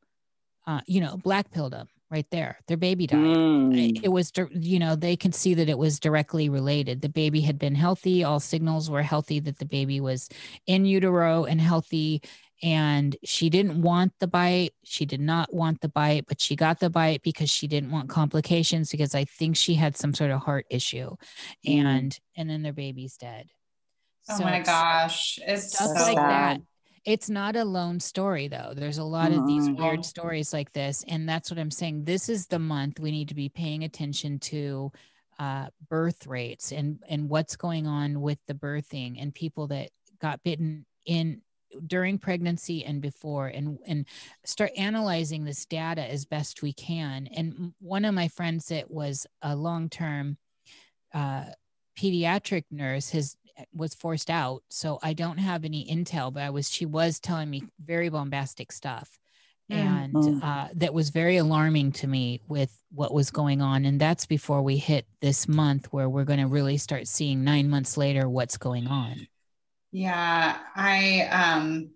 uh, 0.67 0.81
you 0.87 1.01
know 1.01 1.17
black 1.17 1.51
pilled 1.51 1.73
them 1.73 1.89
right 2.11 2.27
there. 2.31 2.59
Their 2.67 2.77
baby 2.77 3.07
died. 3.07 3.19
Mm. 3.19 4.01
It 4.03 4.09
was, 4.09 4.33
you 4.53 4.79
know, 4.79 4.97
they 4.97 5.17
could 5.17 5.35
see 5.35 5.55
that 5.55 5.69
it 5.69 5.79
was 5.79 6.01
directly 6.01 6.49
related. 6.49 7.01
The 7.01 7.09
baby 7.09 7.41
had 7.41 7.59
been 7.59 7.75
healthy. 7.75 8.25
All 8.25 8.41
signals 8.41 8.91
were 8.91 9.03
healthy 9.03 9.41
that 9.41 9.59
the 9.59 9.65
baby 9.65 10.01
was 10.01 10.29
in 10.67 10.85
utero 10.85 11.45
and 11.45 11.61
healthy. 11.61 12.23
And 12.63 13.17
she 13.25 13.49
didn't 13.49 13.81
want 13.81 14.13
the 14.21 14.27
bite. 14.27 14.75
She 14.85 15.07
did 15.07 15.21
not 15.21 15.55
want 15.55 15.81
the 15.81 15.89
bite, 15.89 16.27
but 16.29 16.41
she 16.41 16.57
got 16.57 16.79
the 16.79 16.91
bite 16.91 17.23
because 17.23 17.49
she 17.49 17.67
didn't 17.67 17.91
want 17.91 18.11
complications 18.11 18.91
because 18.91 19.15
I 19.15 19.25
think 19.25 19.57
she 19.57 19.75
had 19.75 19.97
some 19.97 20.13
sort 20.13 20.31
of 20.31 20.41
heart 20.41 20.67
issue. 20.69 21.17
Mm. 21.67 21.85
And 21.85 22.19
and 22.37 22.51
then 22.51 22.63
their 22.63 22.75
baby's 22.75 23.17
dead. 23.17 23.49
Oh 24.29 24.37
So 24.37 24.45
my 24.45 24.61
gosh. 24.61 25.39
It's 25.47 25.75
stuff 25.75 25.89
so 25.89 25.95
like 25.95 26.19
sad. 26.19 26.61
that 26.61 26.61
it's 27.05 27.31
not 27.31 27.57
a 27.57 27.65
lone 27.65 28.01
story 28.01 28.49
though. 28.49 28.73
There's 28.75 28.99
a 28.99 29.05
lot 29.05 29.33
of 29.33 29.47
these 29.47 29.71
Mhm. 29.71 29.77
weird 29.79 30.05
stories 30.05 30.53
like 30.53 30.73
this 30.73 31.05
and 31.09 31.29
that's 31.29 31.51
what 31.51 31.59
i'm 31.59 31.71
saying. 31.71 32.05
This 32.05 32.29
is 32.29 32.47
the 32.47 32.59
month 32.59 33.01
we 33.01 33.11
need 33.11 33.29
to 33.29 33.35
be 33.35 33.49
paying 33.49 33.85
attention 33.85 34.39
to 34.41 34.93
uh, 35.39 35.69
birth 35.89 36.27
rates 36.27 36.73
and 36.73 37.03
and 37.09 37.29
what's 37.31 37.57
going 37.57 37.87
on 37.87 38.21
with 38.21 38.39
the 38.47 38.55
birthing 38.55 39.17
and 39.21 39.35
people 39.35 39.67
that 39.69 39.91
got 40.21 40.43
bitten 40.43 40.85
in 41.07 41.41
during 41.87 42.19
pregnancy 42.19 42.85
and 42.85 43.01
before 43.01 43.47
and 43.47 43.79
and 43.87 44.07
start 44.45 44.71
analyzing 44.77 45.45
this 45.45 45.65
data 45.67 46.03
as 46.11 46.27
best 46.27 46.63
we 46.63 46.73
can. 46.75 47.27
And 47.29 47.73
one 47.81 48.05
of 48.05 48.15
my 48.15 48.29
friends 48.29 48.67
that 48.69 48.91
was 48.91 49.27
a 49.41 49.57
long-term 49.57 50.37
uh, 51.15 51.47
pediatric 51.99 52.65
nurse 52.71 53.11
has 53.11 53.37
was 53.75 53.95
forced 53.95 54.31
out 54.31 54.63
so 54.69 54.99
i 55.03 55.13
don't 55.13 55.39
have 55.39 55.65
any 55.65 55.85
intel 55.87 56.33
but 56.33 56.43
i 56.43 56.51
was 56.51 56.71
she 56.71 56.87
was 56.87 57.21
telling 57.21 57.49
me 57.51 57.63
very 57.85 58.09
bombastic 58.09 58.73
stuff 58.73 59.19
Mm. 59.71 59.77
and 59.77 60.15
Mm. 60.15 60.43
uh, 60.43 60.69
that 60.75 60.93
was 60.93 61.11
very 61.11 61.37
alarming 61.37 61.93
to 61.93 62.09
me 62.09 62.41
with 62.49 62.77
what 62.91 63.15
was 63.15 63.31
going 63.31 63.63
on 63.63 63.85
and 63.85 64.01
that's 64.01 64.27
before 64.27 64.63
we 64.63 64.77
hit 64.77 65.07
this 65.21 65.47
month 65.47 65.93
where 65.93 66.09
we're 66.09 66.25
going 66.25 66.41
to 66.41 66.49
really 66.49 66.77
start 66.77 67.07
seeing 67.07 67.45
nine 67.45 67.71
months 67.71 67.97
later 67.97 68.29
what's 68.29 68.57
going 68.57 68.89
on 68.89 69.29
Yeah, 69.93 70.59
I 70.75 71.29
um 71.31 71.91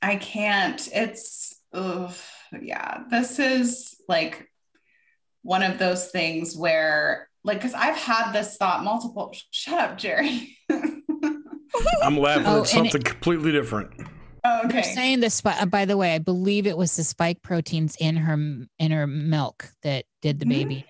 I 0.00 0.16
can't. 0.16 0.88
It's 0.92 1.60
ugh, 1.72 2.14
yeah, 2.60 3.02
this 3.10 3.38
is 3.38 3.96
like 4.08 4.48
one 5.42 5.62
of 5.62 5.78
those 5.78 6.08
things 6.08 6.56
where 6.56 7.25
like 7.46 7.60
cuz 7.62 7.72
I've 7.74 7.96
had 7.96 8.32
this 8.32 8.56
thought 8.58 8.84
multiple 8.84 9.34
shut 9.50 9.78
up, 9.78 9.98
Jerry. 9.98 10.58
I'm 12.02 12.18
laughing 12.18 12.46
Oh, 12.46 12.50
at 12.62 12.74
and 12.74 12.86
it- 12.86 12.92
something 12.92 13.02
completely 13.02 13.52
different. 13.52 13.90
oh, 14.44 14.68
They're 14.68 14.80
okay. 14.80 14.94
saying 14.94 15.20
the 15.20 15.30
spike. 15.30 15.60
Uh, 15.62 15.66
by 15.66 15.84
the 15.84 15.96
way, 15.96 16.14
I 16.14 16.18
believe 16.18 16.66
it 16.66 16.76
was 16.76 16.94
the 16.96 17.04
spike 17.04 17.42
proteins 17.42 17.96
in 18.00 18.16
her 18.16 18.34
in 18.78 18.90
her 18.90 19.06
milk 19.06 19.70
that 19.82 20.04
did 20.22 20.38
the 20.40 20.46
baby. 20.46 20.84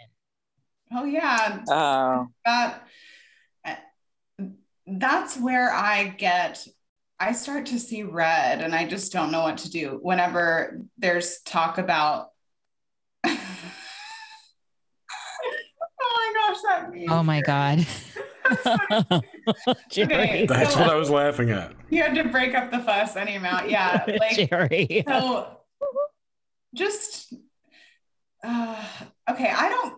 Mm-hmm. 0.92 0.98
Oh 0.98 1.04
yeah, 1.04 1.62
Oh, 1.68 2.28
that 2.44 2.82
uh, 3.64 3.74
that's 4.86 5.36
where 5.36 5.72
I 5.72 6.04
get 6.08 6.64
I 7.18 7.32
start 7.32 7.66
to 7.66 7.78
see 7.80 8.02
red 8.04 8.60
and 8.60 8.72
I 8.74 8.86
just 8.86 9.12
don't 9.12 9.32
know 9.32 9.42
what 9.42 9.58
to 9.58 9.70
do 9.70 9.98
whenever 10.02 10.80
there's 10.98 11.40
talk 11.40 11.78
about 11.78 12.28
Oh 15.98 16.52
my 16.66 16.80
gosh, 16.80 16.82
that 16.82 16.90
means 16.92 17.10
Oh 17.10 17.22
my 17.22 17.40
god, 17.42 17.86
Jerry, 19.90 20.06
Okay. 20.14 20.46
That's 20.46 20.74
So- 20.74 20.80
what 20.80 20.90
I 20.90 20.94
was 20.96 21.10
laughing 21.10 21.50
at. 21.50 21.72
you 21.90 22.02
had 22.02 22.14
to 22.14 22.24
break 22.24 22.54
up 22.54 22.70
the 22.70 22.80
fuss 22.80 23.16
any 23.16 23.36
amount. 23.36 23.70
Yeah. 23.70 24.04
Like 24.20 24.36
Jerry. 24.48 25.04
so 25.06 25.58
just 26.74 27.32
uh 28.44 28.84
okay, 29.30 29.50
I 29.50 29.68
don't 29.68 29.94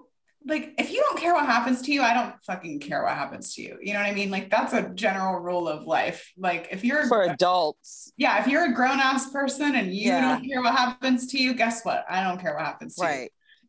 like 0.46 0.74
if 0.78 0.90
you 0.92 1.00
don't 1.02 1.18
care 1.18 1.34
what 1.34 1.44
happens 1.46 1.82
to 1.82 1.92
you, 1.92 2.02
I 2.02 2.14
don't 2.14 2.34
fucking 2.44 2.80
care 2.80 3.02
what 3.02 3.12
happens 3.14 3.54
to 3.54 3.62
you. 3.62 3.76
You 3.82 3.92
know 3.92 3.98
what 4.00 4.06
I 4.08 4.14
mean? 4.14 4.30
Like 4.30 4.48
that's 4.50 4.72
a 4.72 4.88
general 4.94 5.40
rule 5.40 5.68
of 5.68 5.84
life. 5.86 6.32
Like 6.38 6.68
if 6.70 6.84
you're 6.84 7.06
for 7.06 7.22
adults, 7.24 8.12
yeah, 8.16 8.40
if 8.40 8.46
you're 8.46 8.64
a 8.70 8.72
grown 8.72 8.98
ass 9.00 9.30
person 9.30 9.74
and 9.74 9.92
you 9.94 10.08
Yeah. 10.08 10.36
don't 10.38 10.48
care 10.48 10.62
what 10.62 10.74
happens 10.74 11.26
to 11.32 11.38
you, 11.42 11.52
guess 11.54 11.84
what? 11.84 12.04
I 12.08 12.22
don't 12.22 12.40
care 12.40 12.54
what 12.54 12.64
happens 12.64 12.94
to 12.96 13.04
you. 13.04 13.28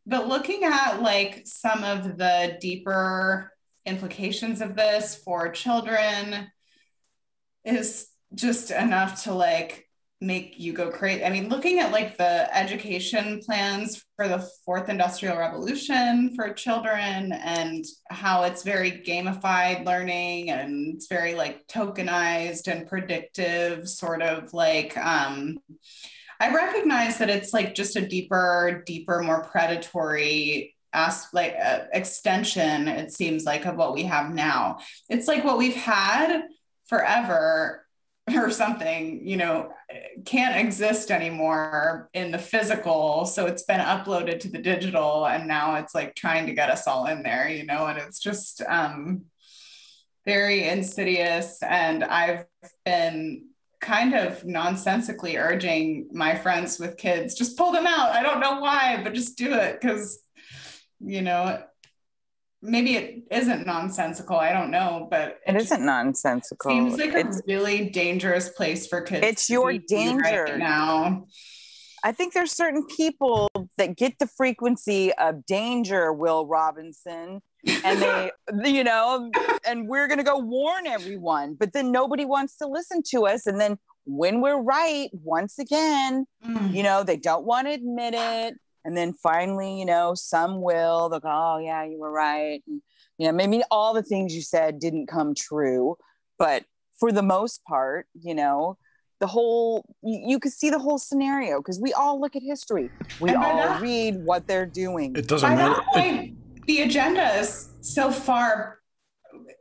But 0.10 0.28
looking 0.28 0.64
at 0.64 1.04
like 1.04 1.44
some 1.46 1.84
of 1.84 2.18
the 2.18 2.58
deeper 2.60 3.54
implications 3.86 4.60
of 4.60 4.76
this 4.76 5.16
for 5.24 5.50
children 5.50 6.48
is 7.64 8.08
just 8.34 8.72
enough 8.72 9.24
to 9.26 9.34
like 9.34 9.86
make 10.20 10.60
you 10.60 10.74
go 10.74 10.90
crazy. 10.90 11.24
I 11.24 11.30
mean, 11.30 11.48
looking 11.48 11.78
at 11.78 11.92
like 11.92 12.18
the 12.18 12.58
education 12.58 13.40
plans 13.46 14.04
for 14.16 14.28
the 14.28 14.50
fourth 14.66 14.90
industrial 14.90 15.38
revolution 15.38 16.34
for 16.36 16.54
children 16.54 17.32
and 17.32 17.86
how 18.10 18.44
it's 18.44 18.64
very 18.64 19.04
gamified 19.06 19.86
learning 19.86 20.50
and 20.50 20.96
it's 20.96 21.08
very 21.08 21.36
like 21.36 21.68
tokenized 21.68 22.68
and 22.68 22.88
predictive, 22.88 23.88
sort 23.88 24.24
of 24.24 24.54
like 24.54 24.98
um 24.98 25.60
I 26.40 26.54
recognize 26.54 27.18
that 27.18 27.30
it's 27.30 27.54
like 27.54 27.76
just 27.76 27.96
a 27.96 28.08
deeper, 28.08 28.84
deeper, 28.86 29.22
more 29.22 29.44
predatory 29.44 30.76
as 30.94 31.28
like 31.34 31.56
uh, 31.64 31.82
extension. 31.94 32.88
It 32.88 33.12
seems 33.12 33.44
like 33.44 33.66
of 33.66 33.76
what 33.76 33.94
we 33.94 34.04
have 34.04 34.34
now. 34.34 34.80
It's 35.10 35.28
like 35.28 35.44
what 35.44 35.58
we've 35.58 35.76
had 35.76 36.44
forever 36.88 37.86
or 38.34 38.50
something. 38.52 39.28
You 39.28 39.38
know, 39.38 39.74
can't 40.26 40.56
exist 40.56 41.12
anymore 41.12 42.10
in 42.14 42.32
the 42.32 42.40
physical. 42.40 43.26
So 43.26 43.46
it's 43.46 43.64
been 43.64 43.82
uploaded 43.82 44.40
to 44.42 44.50
the 44.50 44.60
digital, 44.62 45.26
and 45.26 45.48
now 45.48 45.76
it's 45.76 45.94
like 45.94 46.16
trying 46.16 46.46
to 46.46 46.54
get 46.54 46.70
us 46.70 46.88
all 46.88 47.06
in 47.08 47.22
there. 47.22 47.50
You 47.50 47.66
know, 47.66 47.88
and 47.88 47.98
it's 47.98 48.20
just 48.20 48.62
um, 48.62 49.26
very 50.26 50.68
insidious. 50.70 51.62
And 51.62 52.04
I've 52.04 52.46
been 52.86 53.49
kind 53.82 54.14
of 54.14 54.44
nonsensically 54.46 55.38
urging 55.38 56.10
my 56.12 56.36
friends 56.36 56.80
with 56.80 56.98
kids 56.98 57.34
just 57.36 57.58
pull 57.58 57.72
them 57.72 57.88
out 57.88 58.12
i 58.12 58.22
don't 58.22 58.40
know 58.42 58.60
why 58.60 59.00
but 59.04 59.14
just 59.14 59.38
do 59.38 59.54
it 59.54 59.80
because 59.80 60.20
you 61.00 61.22
know 61.22 61.62
maybe 62.62 62.96
it 62.98 63.24
isn't 63.32 63.66
nonsensical 63.66 64.36
i 64.36 64.52
don't 64.52 64.70
know 64.70 65.08
but 65.10 65.40
It 65.48 65.54
just 65.54 65.66
isn't 65.68 65.86
nonsensical. 65.86 66.70
seems 66.72 66.98
like 66.98 67.14
a 67.14 67.32
really 67.48 67.90
dangerous 67.90 68.50
place 68.50 68.86
for 68.86 69.02
kids 69.02 69.26
It's 69.26 69.50
your 69.50 69.74
danger. 69.78 70.44
right 70.44 70.58
now 70.58 71.26
I 72.02 72.14
think 72.14 72.34
there's 72.34 72.54
certain 72.54 72.86
people 72.86 73.50
that 73.78 73.98
get 73.98 74.20
the 74.20 74.28
frequency 74.28 75.12
of 75.16 75.46
danger, 75.46 76.14
Will 76.14 76.48
Robinson, 76.48 77.42
and 77.68 78.02
they, 78.02 78.32
you 78.72 78.84
know, 78.84 79.32
and 79.68 79.88
we're 79.88 80.08
going 80.08 80.18
to 80.18 80.24
go 80.24 80.38
warn 80.38 80.88
everyone, 80.88 81.56
but 81.60 81.74
then 81.74 81.92
nobody 81.92 82.26
wants 82.26 82.58
to 82.58 82.68
listen 82.68 83.02
to 83.12 83.26
us. 83.26 83.46
And 83.48 83.60
then 83.60 83.78
when 84.06 84.42
we're 84.42 84.62
right, 84.62 85.10
once 85.14 85.60
again, 85.60 86.26
Mm. 86.46 86.74
you 86.74 86.84
know, 86.84 87.04
they 87.04 87.18
don't 87.18 87.46
want 87.46 87.68
to 87.68 87.74
admit 87.74 88.14
it. 88.16 88.56
And 88.86 88.96
then 88.96 89.14
finally, 89.14 89.78
you 89.78 89.86
know, 89.86 90.14
some 90.16 90.62
will, 90.62 91.10
they'll 91.10 91.20
go, 91.20 91.28
oh, 91.30 91.58
yeah, 91.62 91.84
you 91.84 92.00
were 92.00 92.12
right. 92.12 92.64
And, 92.66 92.82
you 93.18 93.28
know, 93.28 93.34
maybe 93.34 93.62
all 93.70 93.94
the 93.94 94.02
things 94.04 94.34
you 94.34 94.42
said 94.42 94.80
didn't 94.80 95.08
come 95.08 95.36
true, 95.36 95.98
but 96.38 96.64
for 96.98 97.12
the 97.12 97.22
most 97.22 97.64
part, 97.66 98.08
you 98.22 98.34
know, 98.34 98.78
the 99.20 99.28
whole, 99.28 99.84
you, 100.02 100.22
you 100.30 100.40
could 100.40 100.54
see 100.54 100.70
the 100.70 100.80
whole 100.80 100.98
scenario 100.98 101.60
because 101.60 101.78
we 101.82 101.92
all 101.92 102.22
look 102.22 102.38
at 102.38 102.42
history. 102.42 102.90
We 103.20 103.36
all 103.36 103.58
that- 103.58 103.82
read 103.82 104.24
what 104.24 104.48
they're 104.48 104.66
doing. 104.66 105.14
It 105.18 105.28
doesn't 105.28 105.50
matter. 105.50 105.76
that 105.76 105.86
point 105.94 106.38
the 106.70 106.84
agenda 106.84 107.34
is 107.40 107.68
so 107.82 108.12
far 108.12 108.78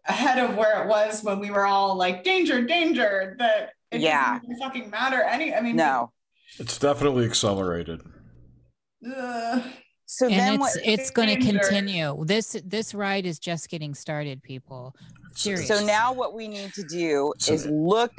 ahead 0.07 0.39
of 0.39 0.57
where 0.57 0.83
it 0.83 0.89
was 0.89 1.23
when 1.25 1.39
we 1.39 1.51
were 1.51 1.65
all 1.65 1.97
like 1.97 2.23
danger 2.23 2.63
danger 2.67 3.35
that 3.39 3.71
it 3.91 4.03
Yeah. 4.03 4.35
doesn't 4.35 4.45
even 4.45 4.59
fucking 4.59 4.91
matter 4.91 5.23
any 5.23 5.55
i 5.55 5.61
mean 5.63 5.77
no. 5.77 6.13
It's 6.59 6.79
definitely 6.79 7.25
accelerated. 7.25 8.01
ugh. 9.17 9.63
So 10.07 10.29
then 10.29 10.53
and 10.53 10.61
what? 10.61 10.75
it's 10.77 11.03
it's 11.03 11.11
going 11.11 11.29
to 11.29 11.37
continue. 11.45 12.25
This 12.25 12.57
this 12.65 12.95
ride 12.95 13.27
is 13.27 13.39
just 13.39 13.69
getting 13.69 13.95
started, 13.95 14.43
people. 14.43 14.95
Serious. 15.35 15.69
So 15.69 15.85
now 15.85 16.13
what 16.15 16.33
we 16.35 16.49
need 16.49 16.73
to 16.75 16.83
do 16.83 17.33
So- 17.39 17.53
is 17.53 17.67
look. 17.67 18.13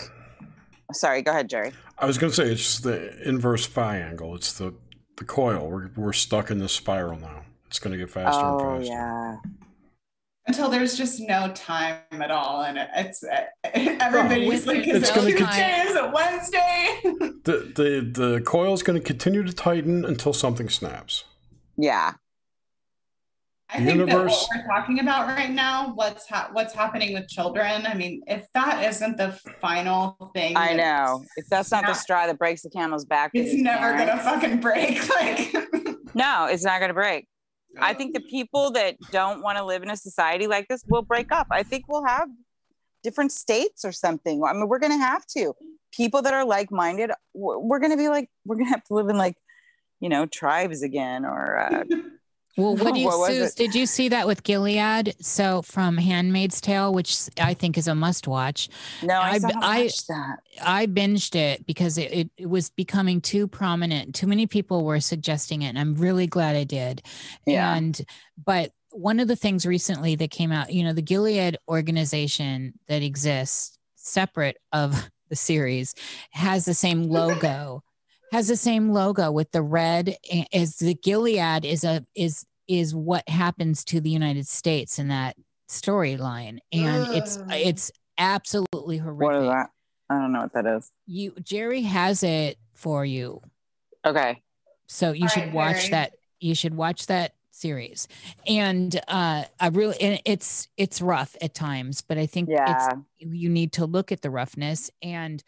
Sorry, 0.93 1.21
go 1.23 1.31
ahead, 1.31 1.49
Jerry. 1.49 1.71
I 1.97 2.05
was 2.05 2.17
going 2.19 2.31
to 2.31 2.35
say 2.35 2.51
it's 2.51 2.79
the 2.79 2.97
inverse 3.27 3.65
phi 3.65 3.97
angle. 3.97 4.35
It's 4.35 4.53
the 4.53 4.75
the 5.17 5.25
coil. 5.25 5.67
We're 5.67 5.89
we're 5.97 6.13
stuck 6.13 6.51
in 6.51 6.59
this 6.59 6.73
spiral 6.73 7.19
now. 7.19 7.41
It's 7.69 7.79
going 7.79 7.91
to 7.91 7.97
get 7.97 8.09
faster 8.09 8.41
oh 8.43 8.75
and 8.75 8.79
faster. 8.79 8.93
yeah. 8.93 9.35
until 10.47 10.69
there's 10.69 10.97
just 10.97 11.19
no 11.21 11.51
time 11.53 11.97
at 12.11 12.31
all 12.31 12.63
and 12.63 12.79
uh, 12.79 12.85
it- 12.95 13.05
it's 13.05 13.23
everybody's 14.03 14.65
When 14.65 14.77
like 14.77 14.85
there's 14.85 15.03
is 15.09 15.15
no 15.15 15.25
it 15.27 15.37
time- 15.37 15.47
Tuesday? 15.47 15.81
is 15.81 15.95
it 15.95 16.11
wednesday 16.11 16.99
The 17.43 17.71
the 17.75 18.21
the 18.21 18.41
coil 18.41 18.73
is 18.73 18.81
going 18.83 18.99
to 18.99 19.05
continue 19.05 19.43
to 19.43 19.53
tighten 19.53 20.03
until 20.05 20.33
something 20.33 20.67
snaps. 20.69 21.23
Yeah. 21.77 22.13
I 23.71 23.79
The 23.79 23.85
think 23.85 23.99
universe- 23.99 24.47
that 24.51 24.57
what 24.57 24.65
we're 24.67 24.75
talking 24.81 24.99
about 24.99 25.27
right 25.27 25.49
now, 25.51 25.93
what's 25.95 26.27
ha- 26.27 26.49
what's 26.53 26.73
happening 26.73 27.13
with 27.13 27.27
children. 27.29 27.85
I 27.85 27.93
mean, 27.93 28.21
if 28.27 28.47
that 28.55 28.83
isn't 28.83 29.17
the 29.17 29.31
final 29.61 30.17
thing, 30.33 30.57
I 30.57 30.73
know. 30.73 31.23
If 31.37 31.47
that's 31.49 31.71
not 31.71 31.85
the 31.85 31.93
straw 31.93 32.25
that 32.27 32.37
breaks 32.39 32.63
the 32.63 32.69
camel's 32.71 33.05
back, 33.05 33.29
It's 33.35 33.53
is 33.53 33.61
never 33.61 33.95
gonna 33.97 34.17
fucking 34.17 34.59
break. 34.59 34.99
Like, 35.21 35.53
No, 36.15 36.47
it's 36.49 36.63
not 36.65 36.79
going 36.79 36.89
to 36.89 36.93
break. 36.95 37.27
I 37.77 37.93
think 37.93 38.13
the 38.13 38.21
people 38.21 38.71
that 38.71 38.97
don't 39.11 39.41
want 39.41 39.57
to 39.57 39.63
live 39.63 39.83
in 39.83 39.89
a 39.89 39.97
society 39.97 40.47
like 40.47 40.67
this 40.67 40.83
will 40.87 41.01
break 41.01 41.31
up. 41.31 41.47
I 41.51 41.63
think 41.63 41.85
we'll 41.87 42.05
have 42.05 42.29
different 43.03 43.31
states 43.31 43.85
or 43.85 43.91
something. 43.91 44.43
I 44.43 44.53
mean, 44.53 44.67
we're 44.67 44.79
going 44.79 44.91
to 44.91 44.97
have 44.97 45.25
to. 45.37 45.53
People 45.91 46.21
that 46.23 46.33
are 46.33 46.45
like 46.45 46.71
minded, 46.71 47.11
we're 47.33 47.79
going 47.79 47.91
to 47.91 47.97
be 47.97 48.09
like, 48.09 48.29
we're 48.45 48.55
going 48.55 48.67
to 48.67 48.71
have 48.71 48.83
to 48.85 48.93
live 48.93 49.09
in 49.09 49.17
like, 49.17 49.35
you 49.99 50.09
know, 50.09 50.25
tribes 50.25 50.81
again 50.81 51.25
or. 51.25 51.59
Uh, 51.59 51.83
well, 52.57 52.75
what 52.75 52.93
do 52.95 52.99
you, 52.99 53.07
what 53.07 53.31
Suze, 53.31 53.53
did 53.53 53.73
you 53.75 53.85
see 53.85 54.09
that 54.09 54.27
with 54.27 54.43
Gilead? 54.43 55.15
So 55.21 55.61
from 55.61 55.97
Handmaid's 55.97 56.61
Tale, 56.61 56.93
which 56.93 57.17
I 57.39 57.53
think 57.53 57.77
is 57.77 57.87
a 57.87 57.95
must 57.95 58.27
watch. 58.27 58.69
No, 59.03 59.15
I, 59.15 59.39
I, 59.43 59.53
I 59.61 59.89
that. 60.07 60.39
I 60.61 60.85
binged 60.87 61.35
it 61.35 61.65
because 61.65 61.97
it, 61.97 62.11
it, 62.11 62.29
it, 62.37 62.49
was 62.49 62.69
becoming 62.69 63.21
too 63.21 63.47
prominent. 63.47 64.15
Too 64.15 64.27
many 64.27 64.47
people 64.47 64.83
were 64.83 64.99
suggesting 64.99 65.61
it. 65.61 65.69
And 65.69 65.79
I'm 65.79 65.95
really 65.95 66.27
glad 66.27 66.55
I 66.55 66.63
did. 66.63 67.01
Yeah. 67.45 67.75
And, 67.75 67.99
but 68.43 68.71
one 68.91 69.19
of 69.19 69.27
the 69.27 69.35
things 69.35 69.65
recently 69.65 70.15
that 70.15 70.31
came 70.31 70.51
out, 70.51 70.73
you 70.73 70.83
know, 70.83 70.93
the 70.93 71.01
Gilead 71.01 71.57
organization 71.67 72.73
that 72.87 73.03
exists 73.03 73.77
separate 73.95 74.57
of 74.73 75.09
the 75.29 75.35
series 75.35 75.93
has 76.31 76.65
the 76.65 76.73
same 76.73 77.03
logo 77.03 77.83
has 78.31 78.47
the 78.47 78.55
same 78.55 78.91
logo 78.91 79.31
with 79.31 79.51
the 79.51 79.61
red 79.61 80.15
eh, 80.29 80.45
as 80.53 80.77
the 80.77 80.93
Gilead 80.95 81.65
is 81.65 81.83
a 81.83 82.05
is 82.15 82.45
is 82.67 82.93
what 82.93 83.27
happens 83.27 83.83
to 83.85 83.99
the 83.99 84.09
United 84.09 84.47
States 84.47 84.99
in 84.99 85.07
that 85.07 85.35
storyline 85.69 86.59
and 86.71 87.07
it's 87.15 87.39
it's 87.49 87.91
absolutely 88.17 88.97
horrific. 88.97 89.23
What 89.23 89.35
is 89.35 89.47
that? 89.47 89.69
I 90.09 90.19
don't 90.19 90.33
know 90.33 90.41
what 90.41 90.53
that 90.53 90.65
is. 90.65 90.91
You 91.05 91.33
Jerry 91.41 91.81
has 91.81 92.23
it 92.23 92.57
for 92.73 93.05
you. 93.05 93.41
Okay. 94.05 94.41
So 94.87 95.11
you 95.11 95.23
All 95.23 95.27
should 95.29 95.43
right, 95.43 95.53
watch 95.53 95.77
Harry. 95.77 95.89
that 95.91 96.13
you 96.39 96.55
should 96.55 96.75
watch 96.75 97.07
that 97.07 97.33
series. 97.59 98.07
And 98.47 98.99
uh 99.07 99.43
i 99.59 99.67
really 99.67 99.99
and 100.01 100.21
it's 100.25 100.67
it's 100.77 101.01
rough 101.01 101.35
at 101.41 101.53
times 101.53 102.01
but 102.01 102.17
i 102.17 102.25
think 102.25 102.49
yeah. 102.49 102.87
it's 102.87 102.99
you 103.19 103.49
need 103.49 103.73
to 103.73 103.85
look 103.85 104.11
at 104.11 104.21
the 104.21 104.29
roughness. 104.29 104.89
And 105.01 105.43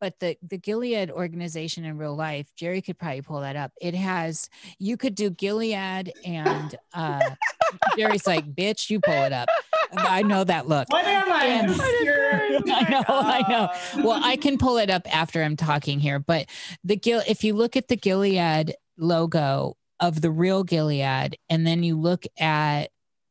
but 0.00 0.18
the 0.20 0.36
the 0.42 0.58
gilead 0.58 1.10
organization 1.10 1.84
in 1.84 1.98
real 1.98 2.14
life 2.14 2.50
jerry 2.56 2.80
could 2.80 2.98
probably 2.98 3.22
pull 3.22 3.40
that 3.40 3.56
up. 3.56 3.72
It 3.80 3.94
has 3.94 4.48
you 4.78 4.96
could 4.96 5.14
do 5.14 5.30
gilead 5.30 6.12
and 6.24 6.74
uh 6.94 7.30
jerry's 7.96 8.26
like 8.26 8.54
bitch 8.54 8.90
you 8.90 9.00
pull 9.00 9.22
it 9.22 9.32
up. 9.32 9.48
I 9.94 10.22
know 10.22 10.44
that 10.44 10.68
look. 10.68 10.90
What 10.90 11.04
am 11.04 11.30
i 11.30 11.44
and, 11.44 11.70
i 12.70 12.88
know 12.90 13.04
i 13.08 13.44
know. 13.48 14.02
Well 14.04 14.20
i 14.22 14.36
can 14.36 14.58
pull 14.58 14.78
it 14.78 14.90
up 14.90 15.12
after 15.14 15.42
i'm 15.42 15.56
talking 15.56 16.00
here 16.00 16.18
but 16.18 16.46
the 16.84 16.96
gil 16.96 17.22
if 17.28 17.44
you 17.44 17.54
look 17.54 17.76
at 17.76 17.88
the 17.88 17.96
gilead 17.96 18.74
logo 18.96 19.76
of 20.02 20.20
the 20.20 20.30
real 20.30 20.64
Gilead, 20.64 21.38
and 21.48 21.64
then 21.64 21.82
you 21.82 21.98
look 21.98 22.24
at 22.38 22.90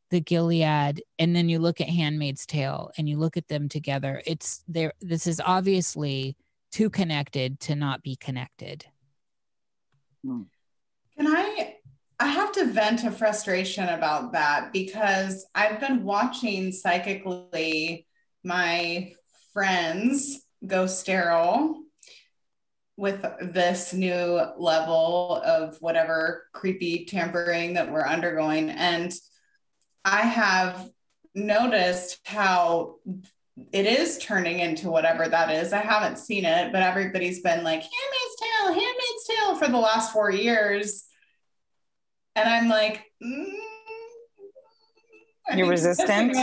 the 0.09 0.21
Gilead, 0.21 1.03
and 1.19 1.35
then 1.35 1.49
you 1.49 1.59
look 1.59 1.81
at 1.81 1.89
Handmaid's 1.89 2.45
Tale, 2.45 2.91
and 2.97 3.07
you 3.07 3.17
look 3.17 3.37
at 3.37 3.49
them 3.49 3.69
together. 3.69 4.21
It's 4.25 4.63
there. 4.67 4.93
This 5.01 5.27
is 5.27 5.41
obviously 5.43 6.37
too 6.71 6.89
connected 6.89 7.59
to 7.61 7.75
not 7.75 8.01
be 8.01 8.15
connected. 8.15 8.85
Hmm. 10.25 10.43
Can 11.17 11.27
I? 11.27 11.75
I 12.19 12.27
have 12.27 12.51
to 12.53 12.65
vent 12.65 13.03
a 13.03 13.11
frustration 13.11 13.89
about 13.89 14.31
that 14.33 14.71
because 14.71 15.45
I've 15.55 15.79
been 15.79 16.03
watching 16.03 16.71
psychically 16.71 18.07
my 18.43 19.13
friends 19.53 20.41
go 20.65 20.85
sterile 20.85 21.81
with 23.01 23.25
this 23.41 23.93
new 23.93 24.39
level 24.59 25.41
of 25.43 25.75
whatever 25.81 26.43
creepy 26.53 27.03
tampering 27.05 27.73
that 27.73 27.91
we're 27.91 28.05
undergoing. 28.05 28.69
And 28.69 29.11
I 30.05 30.21
have 30.21 30.87
noticed 31.33 32.19
how 32.27 32.97
it 33.73 33.87
is 33.87 34.19
turning 34.19 34.59
into 34.59 34.91
whatever 34.91 35.27
that 35.27 35.49
is. 35.49 35.73
I 35.73 35.79
haven't 35.79 36.19
seen 36.19 36.45
it, 36.45 36.71
but 36.71 36.83
everybody's 36.83 37.41
been 37.41 37.63
like, 37.63 37.81
Handmaid's 37.81 38.35
Tale, 38.39 38.67
Handmaid's 38.67 39.27
Tale 39.27 39.55
for 39.55 39.67
the 39.67 39.79
last 39.79 40.13
four 40.13 40.29
years. 40.29 41.05
And 42.35 42.47
I'm 42.47 42.69
like, 42.69 43.03
mm, 43.21 43.51
you're 45.55 45.67
resistant. 45.67 46.37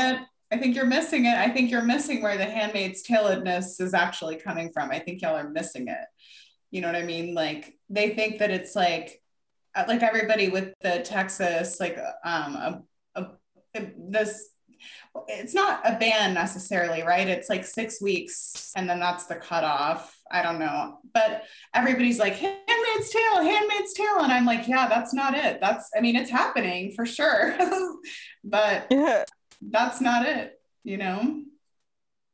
I 0.51 0.57
think 0.57 0.75
you're 0.75 0.87
missing 0.87 1.27
it. 1.27 1.35
I 1.35 1.51
think 1.51 1.71
you're 1.71 1.83
missing 1.83 2.23
where 2.23 2.37
the 2.37 2.47
handmaid's 2.47 3.07
taledness 3.07 3.81
is 3.81 3.93
actually 3.95 4.37
coming 4.37 4.73
from. 4.73 4.91
I 4.91 4.99
think 4.99 5.21
y'all 5.21 5.37
are 5.37 5.51
missing 5.51 5.89
it. 5.89 6.05
You 6.70 6.81
know 6.81 6.89
what 6.89 6.97
I 6.97 7.05
mean? 7.05 7.35
Like 7.35 7.74
they 7.89 8.11
think 8.11 8.39
that 8.39 8.51
it's 8.51 8.74
like 8.74 9.23
uh, 9.74 9.85
like 9.89 10.03
everybody 10.03 10.49
with 10.49 10.73
the 10.81 11.01
Texas 11.01 11.78
like 11.81 11.99
um 12.24 12.85
a, 13.15 13.23
a, 13.74 13.90
this 14.11 14.51
it's 15.28 15.55
not 15.55 15.81
a 15.85 15.99
ban 15.99 16.35
necessarily, 16.35 17.03
right? 17.03 17.28
It's 17.28 17.49
like 17.49 17.66
six 17.66 18.01
weeks 18.01 18.73
and 18.77 18.89
then 18.89 19.01
that's 19.01 19.27
the 19.27 19.36
cutoff. 19.36 20.16
I 20.31 20.43
don't 20.43 20.59
know. 20.59 20.99
But 21.12 21.45
everybody's 21.74 22.19
like, 22.19 22.35
Handmaid's 22.35 23.11
Tale, 23.11 23.43
Handmaid's 23.43 23.93
Tale. 23.95 24.20
And 24.20 24.32
I'm 24.32 24.45
like, 24.45 24.69
yeah, 24.69 24.89
that's 24.89 25.15
not 25.15 25.35
it. 25.35 25.61
That's, 25.61 25.90
I 25.97 26.01
mean, 26.01 26.16
it's 26.16 26.31
happening 26.31 26.93
for 26.95 27.07
sure. 27.07 27.57
but 28.45 28.86
yeah. 28.90 29.24
that's 29.61 30.01
not 30.01 30.27
it, 30.27 30.61
you 30.85 30.97
know? 30.97 31.43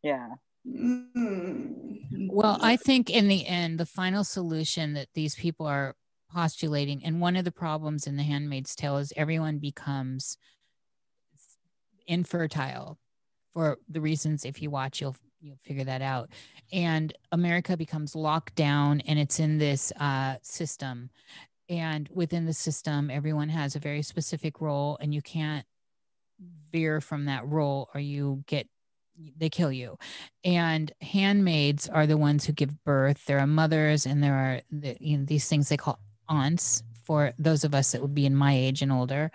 Yeah. 0.02 0.28
Mm-hmm. 0.66 1.84
Well, 2.31 2.59
I 2.61 2.77
think 2.77 3.11
in 3.11 3.28
the 3.28 3.47
end, 3.47 3.78
the 3.78 3.86
final 3.86 4.24
solution 4.24 4.95
that 4.95 5.09
these 5.15 5.35
people 5.35 5.66
are 5.66 5.97
postulating, 6.32 7.05
and 7.05 7.20
one 7.20 7.36
of 7.36 7.45
the 7.45 7.53
problems 7.53 8.07
in 8.07 8.16
The 8.16 8.23
Handmaid's 8.23 8.74
Tale 8.74 8.99
is 8.99 9.12
everyone 9.16 9.59
becomes 9.59 10.36
infertile 12.07 12.99
for 13.55 13.78
the 13.89 14.01
reasons 14.01 14.45
if 14.45 14.61
you 14.61 14.70
watch 14.70 15.01
you'll 15.01 15.16
you'll 15.41 15.59
figure 15.62 15.85
that 15.85 16.03
out. 16.03 16.31
And 16.73 17.12
america 17.32 17.77
becomes 17.77 18.15
locked 18.15 18.55
down 18.55 19.01
and 19.03 19.19
it's 19.19 19.41
in 19.41 19.59
this 19.59 19.93
uh, 19.99 20.36
system. 20.43 21.11
And 21.69 22.09
within 22.12 22.45
the 22.45 22.53
system 22.53 23.11
everyone 23.11 23.49
has 23.49 23.74
a 23.74 23.81
very 23.81 24.03
specific 24.03 24.61
role 24.61 24.99
and 25.01 25.15
you 25.15 25.23
can't 25.23 25.65
veer 26.73 27.01
from 27.01 27.27
that 27.27 27.47
role 27.47 27.89
or 27.95 28.01
you 28.01 28.43
get 28.47 28.69
they 29.36 29.49
kill 29.49 29.73
you. 29.73 29.99
And 30.45 30.93
handmaids 31.01 31.89
are 31.89 32.07
the 32.07 32.16
ones 32.16 32.45
who 32.45 32.53
give 32.53 32.85
birth. 32.85 33.24
There 33.27 33.39
are 33.39 33.47
mothers 33.47 34.07
and 34.07 34.23
there 34.23 34.35
are 34.35 34.61
the, 34.70 34.97
you 35.01 35.19
know, 35.19 35.24
these 35.24 35.49
things 35.49 35.69
they 35.69 35.77
call 35.77 35.99
aunts 36.28 36.82
for 37.05 37.32
those 37.39 37.65
of 37.65 37.74
us 37.74 37.93
that 37.93 38.01
would 38.01 38.15
be 38.15 38.27
in 38.27 38.35
my 38.35 38.55
age 38.55 38.82
and 38.82 38.93
older. 38.93 39.31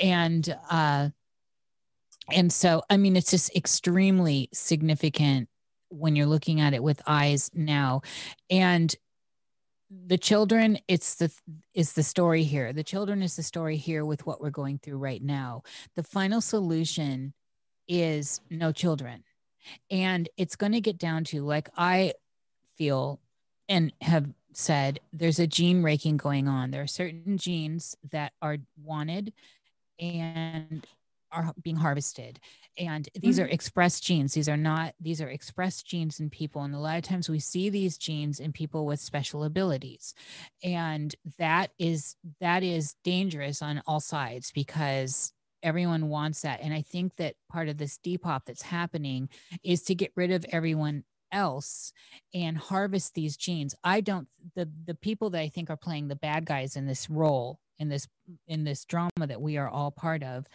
And 0.00 0.56
uh 0.70 1.08
and 2.32 2.50
so 2.50 2.82
i 2.88 2.96
mean 2.96 3.16
it's 3.16 3.30
just 3.30 3.54
extremely 3.54 4.48
significant 4.50 5.46
when 5.90 6.16
you're 6.16 6.26
looking 6.26 6.60
at 6.60 6.74
it 6.74 6.82
with 6.82 7.02
eyes 7.06 7.50
now. 7.54 8.02
And 8.50 8.94
the 10.06 10.18
children 10.18 10.78
it's 10.88 11.16
the 11.16 11.32
is 11.72 11.92
the 11.92 12.02
story 12.02 12.42
here. 12.42 12.72
The 12.72 12.82
children 12.82 13.22
is 13.22 13.36
the 13.36 13.42
story 13.42 13.76
here 13.76 14.04
with 14.04 14.26
what 14.26 14.40
we're 14.40 14.50
going 14.50 14.78
through 14.78 14.98
right 14.98 15.22
now. 15.22 15.62
The 15.94 16.02
final 16.02 16.40
solution 16.40 17.32
is 17.88 18.40
no 18.50 18.72
children. 18.72 19.24
And 19.90 20.28
it's 20.36 20.56
going 20.56 20.72
to 20.72 20.80
get 20.80 20.98
down 20.98 21.24
to, 21.24 21.42
like 21.42 21.68
I 21.76 22.14
feel 22.76 23.20
and 23.68 23.92
have 24.00 24.26
said, 24.52 25.00
there's 25.12 25.38
a 25.38 25.46
gene 25.46 25.82
raking 25.82 26.16
going 26.16 26.48
on. 26.48 26.70
There 26.70 26.82
are 26.82 26.86
certain 26.86 27.38
genes 27.38 27.96
that 28.10 28.32
are 28.42 28.58
wanted 28.82 29.32
and 29.98 30.86
are 31.34 31.52
being 31.62 31.76
harvested 31.76 32.38
and 32.78 33.08
these 33.20 33.36
mm-hmm. 33.36 33.46
are 33.46 33.48
expressed 33.48 34.02
genes 34.04 34.32
these 34.34 34.48
are 34.48 34.56
not 34.56 34.94
these 35.00 35.20
are 35.20 35.28
expressed 35.28 35.86
genes 35.86 36.20
in 36.20 36.30
people 36.30 36.62
and 36.62 36.74
a 36.74 36.78
lot 36.78 36.96
of 36.96 37.02
times 37.02 37.28
we 37.28 37.40
see 37.40 37.68
these 37.68 37.98
genes 37.98 38.40
in 38.40 38.52
people 38.52 38.86
with 38.86 39.00
special 39.00 39.44
abilities 39.44 40.14
and 40.62 41.14
that 41.38 41.70
is 41.78 42.16
that 42.40 42.62
is 42.62 42.94
dangerous 43.04 43.62
on 43.62 43.82
all 43.86 44.00
sides 44.00 44.52
because 44.52 45.32
everyone 45.64 46.08
wants 46.08 46.42
that. 46.42 46.60
And 46.60 46.72
I 46.72 46.82
think 46.82 47.16
that 47.16 47.34
part 47.50 47.68
of 47.68 47.78
this 47.78 47.98
depop 47.98 48.42
that's 48.46 48.62
happening 48.62 49.28
is 49.64 49.82
to 49.84 49.94
get 49.94 50.12
rid 50.14 50.30
of 50.30 50.46
everyone 50.50 51.04
else 51.32 51.92
and 52.32 52.56
harvest 52.56 53.14
these 53.14 53.36
genes. 53.36 53.74
I 53.82 54.00
don't 54.00 54.28
the 54.54 54.70
the 54.86 54.94
people 54.94 55.30
that 55.30 55.40
I 55.40 55.48
think 55.48 55.70
are 55.70 55.76
playing 55.76 56.08
the 56.08 56.16
bad 56.16 56.46
guys 56.46 56.76
in 56.76 56.86
this 56.86 57.10
role 57.10 57.58
in 57.78 57.88
this 57.88 58.06
in 58.46 58.62
this 58.62 58.84
drama 58.84 59.10
that 59.26 59.40
we 59.40 59.56
are 59.56 59.68
all 59.68 59.90
part 59.90 60.22
of 60.22 60.46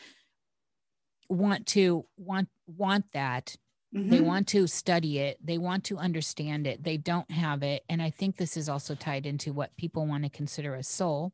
want 1.27 1.68
to 1.68 2.06
want 2.18 2.48
want 2.65 3.06
that 3.14 3.57
Mm-hmm. 3.95 4.10
They 4.10 4.22
want 4.22 4.48
to 4.49 4.68
study 4.68 5.18
it. 5.18 5.38
They 5.44 5.57
want 5.57 5.84
to 5.86 5.98
understand 5.98 6.68
it. 6.68 6.84
They 6.84 6.98
don't 6.98 7.30
have 7.31 7.64
it. 7.64 7.84
And 7.90 8.02
I 8.02 8.11
think 8.11 8.38
this 8.38 8.56
is 8.56 8.69
also 8.69 8.94
tied 8.94 9.26
into 9.26 9.52
what 9.52 9.76
people 9.77 10.06
want 10.06 10.23
to 10.23 10.30
consider 10.30 10.76
a 10.76 10.84
soul 10.84 11.34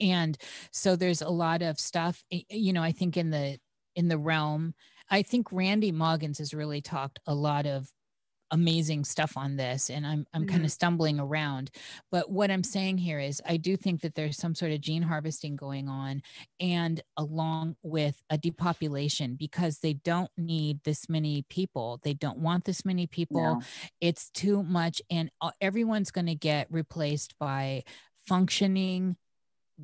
and 0.00 0.36
so 0.72 0.96
there's 0.96 1.22
a 1.22 1.28
lot 1.28 1.62
of 1.62 1.78
stuff 1.78 2.22
you 2.30 2.72
know 2.72 2.82
i 2.82 2.92
think 2.92 3.16
in 3.16 3.30
the 3.30 3.58
in 3.94 4.08
the 4.08 4.18
realm 4.18 4.74
i 5.10 5.22
think 5.22 5.46
randy 5.52 5.92
Maugans 5.92 6.38
has 6.38 6.54
really 6.54 6.80
talked 6.80 7.18
a 7.26 7.34
lot 7.34 7.66
of 7.66 7.90
amazing 8.50 9.04
stuff 9.04 9.36
on 9.36 9.56
this 9.56 9.90
and 9.90 10.06
i'm 10.06 10.26
i'm 10.34 10.42
mm-hmm. 10.42 10.50
kind 10.50 10.64
of 10.64 10.72
stumbling 10.72 11.20
around 11.20 11.70
but 12.10 12.30
what 12.30 12.50
i'm 12.50 12.64
saying 12.64 12.98
here 12.98 13.20
is 13.20 13.40
i 13.46 13.56
do 13.56 13.76
think 13.76 14.00
that 14.00 14.14
there's 14.14 14.36
some 14.36 14.54
sort 14.54 14.72
of 14.72 14.80
gene 14.80 15.02
harvesting 15.02 15.56
going 15.56 15.88
on 15.88 16.20
and 16.58 17.00
along 17.16 17.76
with 17.82 18.20
a 18.30 18.36
depopulation 18.36 19.36
because 19.38 19.78
they 19.78 19.92
don't 19.92 20.30
need 20.36 20.80
this 20.84 21.08
many 21.08 21.44
people 21.48 22.00
they 22.02 22.14
don't 22.14 22.38
want 22.38 22.64
this 22.64 22.84
many 22.84 23.06
people 23.06 23.40
no. 23.40 23.62
it's 24.00 24.30
too 24.30 24.62
much 24.62 25.00
and 25.10 25.30
everyone's 25.60 26.10
going 26.10 26.26
to 26.26 26.34
get 26.34 26.66
replaced 26.70 27.34
by 27.38 27.82
functioning 28.26 29.16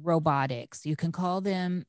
robotics 0.03 0.85
you 0.85 0.97
can 0.97 1.13
call 1.13 1.41
them 1.41 1.85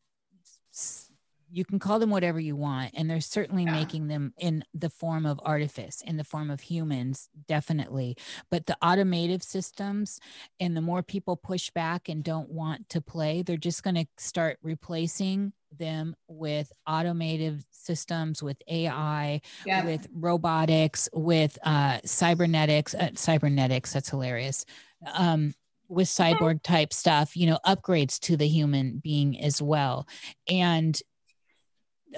you 1.50 1.64
can 1.64 1.80
call 1.80 2.00
them 2.00 2.10
whatever 2.10 2.40
you 2.40 2.56
want 2.56 2.92
and 2.96 3.10
they're 3.10 3.22
certainly 3.22 3.64
yeah. 3.64 3.72
making 3.72 4.08
them 4.08 4.34
in 4.38 4.64
the 4.74 4.90
form 4.90 5.26
of 5.26 5.40
artifice 5.44 6.02
in 6.02 6.18
the 6.18 6.24
form 6.24 6.50
of 6.50 6.60
humans 6.62 7.30
definitely 7.48 8.16
but 8.52 8.66
the 8.66 8.78
automative 8.84 9.44
systems 9.44 10.20
and 10.60 10.76
the 10.76 10.82
more 10.82 11.02
people 11.02 11.36
push 11.36 11.70
back 11.70 12.10
and 12.10 12.24
don't 12.24 12.50
want 12.50 12.88
to 12.90 13.02
play 13.02 13.42
they're 13.42 13.58
just 13.58 13.84
going 13.84 13.96
to 13.96 14.06
start 14.18 14.58
replacing 14.62 15.54
them 15.78 16.16
with 16.28 16.72
automated 16.86 17.64
systems 17.72 18.42
with 18.42 18.58
ai 18.68 19.40
yeah. 19.66 19.86
with 19.86 20.08
robotics 20.14 21.10
with 21.14 21.58
uh 21.64 22.00
cybernetics 22.04 22.94
uh, 22.96 23.10
cybernetics 23.16 23.94
that's 23.94 24.10
hilarious 24.10 24.66
um 25.14 25.54
with 25.90 26.08
cyborg 26.08 26.62
type 26.64 26.94
stuff, 26.94 27.36
you 27.36 27.48
know, 27.48 27.60
upgrades 27.66 28.20
to 28.20 28.38
the 28.38 28.48
human 28.48 29.00
being 29.04 29.40
as 29.40 29.62
well. 29.62 30.08
And 30.50 30.98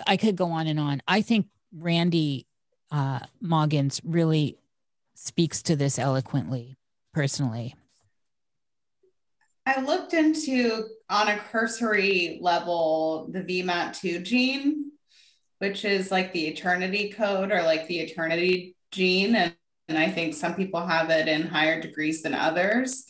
I 0.08 0.18
could 0.18 0.36
go 0.36 0.52
on 0.52 0.68
and 0.68 0.80
on. 0.80 1.02
I 1.08 1.22
think 1.22 1.48
Randy 1.76 2.48
uh, 2.92 3.20
Maugans 3.44 4.02
really 4.04 4.58
speaks 5.16 5.62
to 5.64 5.76
this 5.76 6.00
eloquently, 6.00 6.78
personally. 7.14 7.76
I 9.66 9.82
looked 9.82 10.14
into 10.14 10.88
on 11.10 11.28
a 11.28 11.38
cursory 11.38 12.40
level 12.42 13.30
the 13.32 13.42
VMAT2 13.42 14.24
gene, 14.24 14.92
which 15.60 15.86
is 15.86 16.10
like 16.10 16.34
the 16.34 16.48
eternity 16.48 17.10
code 17.10 17.52
or 17.52 17.62
like 17.62 17.88
the 17.88 18.00
eternity 18.00 18.76
gene. 18.92 19.36
And, 19.36 19.56
and 19.88 19.98
I 19.98 20.10
think 20.10 20.34
some 20.34 20.56
people 20.56 20.86
have 20.86 21.12
it 21.12 21.28
in 21.28 21.44
higher 21.44 21.80
degrees 21.80 22.24
than 22.24 22.34
others. 22.34 23.06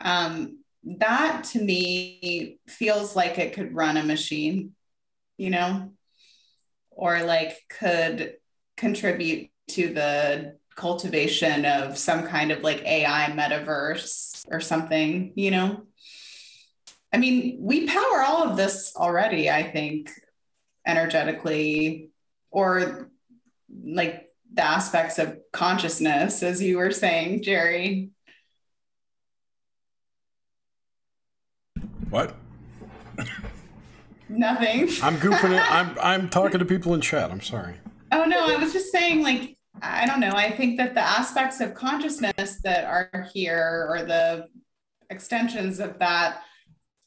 Um, 0.00 0.62
that 0.84 1.44
to 1.52 1.62
me 1.62 2.58
feels 2.68 3.16
like 3.16 3.38
it 3.38 3.54
could 3.54 3.74
run 3.74 3.96
a 3.96 4.02
machine, 4.02 4.74
you 5.36 5.50
know? 5.50 5.90
or 6.96 7.22
like 7.22 7.58
could 7.68 8.34
contribute 8.76 9.50
to 9.68 9.92
the 9.92 10.56
cultivation 10.74 11.64
of 11.64 11.96
some 11.96 12.26
kind 12.26 12.50
of 12.50 12.62
like 12.62 12.84
AI 12.84 13.30
metaverse 13.30 14.44
or 14.50 14.60
something, 14.60 15.32
you 15.36 15.50
know? 15.50 15.82
I 17.12 17.18
mean, 17.18 17.58
we 17.60 17.86
power 17.86 18.22
all 18.26 18.48
of 18.48 18.56
this 18.56 18.92
already, 18.96 19.48
I 19.48 19.62
think, 19.70 20.10
energetically, 20.86 22.10
or 22.50 23.10
like 23.84 24.28
the 24.52 24.64
aspects 24.64 25.18
of 25.18 25.38
consciousness, 25.52 26.42
as 26.42 26.62
you 26.62 26.78
were 26.78 26.90
saying, 26.90 27.42
Jerry. 27.42 28.10
What? 32.10 32.36
Nothing. 34.28 34.88
I'm 35.02 35.16
goofing 35.16 35.56
it. 35.56 35.72
I'm 35.72 35.96
I'm 36.02 36.28
talking 36.28 36.58
to 36.58 36.64
people 36.64 36.94
in 36.94 37.00
chat. 37.00 37.30
I'm 37.30 37.40
sorry. 37.40 37.74
Oh 38.12 38.24
no, 38.24 38.46
I 38.46 38.56
was 38.56 38.72
just 38.72 38.92
saying 38.92 39.22
like 39.22 39.56
I 39.82 40.06
don't 40.06 40.20
know. 40.20 40.32
I 40.32 40.50
think 40.50 40.78
that 40.78 40.94
the 40.94 41.00
aspects 41.00 41.60
of 41.60 41.74
consciousness 41.74 42.60
that 42.64 42.84
are 42.84 43.28
here 43.32 43.86
or 43.90 44.04
the 44.04 44.48
extensions 45.10 45.80
of 45.80 45.98
that 45.98 46.42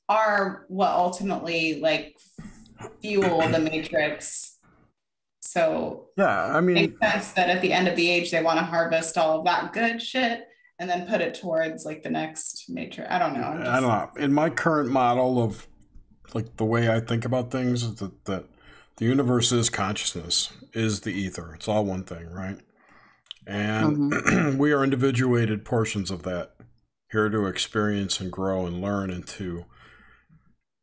are 0.08 0.66
what 0.70 0.90
ultimately 0.90 1.80
like 1.80 2.18
fuel 3.02 3.48
the 3.50 3.60
matrix. 3.72 4.58
So 5.42 6.10
yeah, 6.18 6.56
I 6.56 6.62
mean, 6.62 6.78
it 6.78 6.90
makes 6.90 7.00
sense 7.00 7.32
that 7.34 7.50
at 7.50 7.62
the 7.62 7.74
end 7.74 7.88
of 7.88 7.96
the 7.96 8.10
age 8.10 8.32
they 8.32 8.44
want 8.44 8.60
to 8.60 8.66
harvest 8.66 9.18
all 9.18 9.40
of 9.40 9.46
that 9.46 9.74
good 9.74 10.02
shit 10.02 10.49
and 10.80 10.90
then 10.90 11.06
put 11.06 11.22
it 11.22 11.34
towards 11.34 11.86
like 11.86 12.04
the 12.04 12.10
next 12.10 12.66
matrix. 12.70 13.10
I 13.12 13.20
don't 13.20 13.34
know. 13.34 13.58
Just... 13.58 13.70
I 13.70 13.80
don't 13.80 13.90
know. 13.90 14.24
In 14.24 14.34
my 14.34 14.50
current 14.50 14.90
model 14.90 15.44
of 15.44 15.68
like 16.34 16.58
the 16.58 16.66
way 16.66 16.90
I 16.90 17.00
think 17.00 17.26
about 17.26 17.52
things 17.52 17.84
is 17.84 17.96
that, 17.96 18.26
that 18.26 18.46
the 18.98 19.06
universe 19.06 19.52
is 19.52 19.70
consciousness, 19.70 20.52
is 20.74 21.02
the 21.02 21.12
ether. 21.12 21.54
It's 21.56 21.68
all 21.68 21.86
one 21.86 22.04
thing, 22.04 22.32
right? 22.32 22.58
And 23.46 24.12
mm-hmm. 24.12 24.58
we 24.58 24.72
are 24.72 24.84
individuated 24.84 25.66
portions 25.66 26.12
of 26.12 26.24
that 26.24 26.56
here 27.12 27.30
to 27.30 27.46
experience 27.46 28.20
and 28.20 28.32
grow 28.32 28.66
and 28.66 28.82
learn 28.82 29.10
and 29.10 29.26
to 29.28 29.66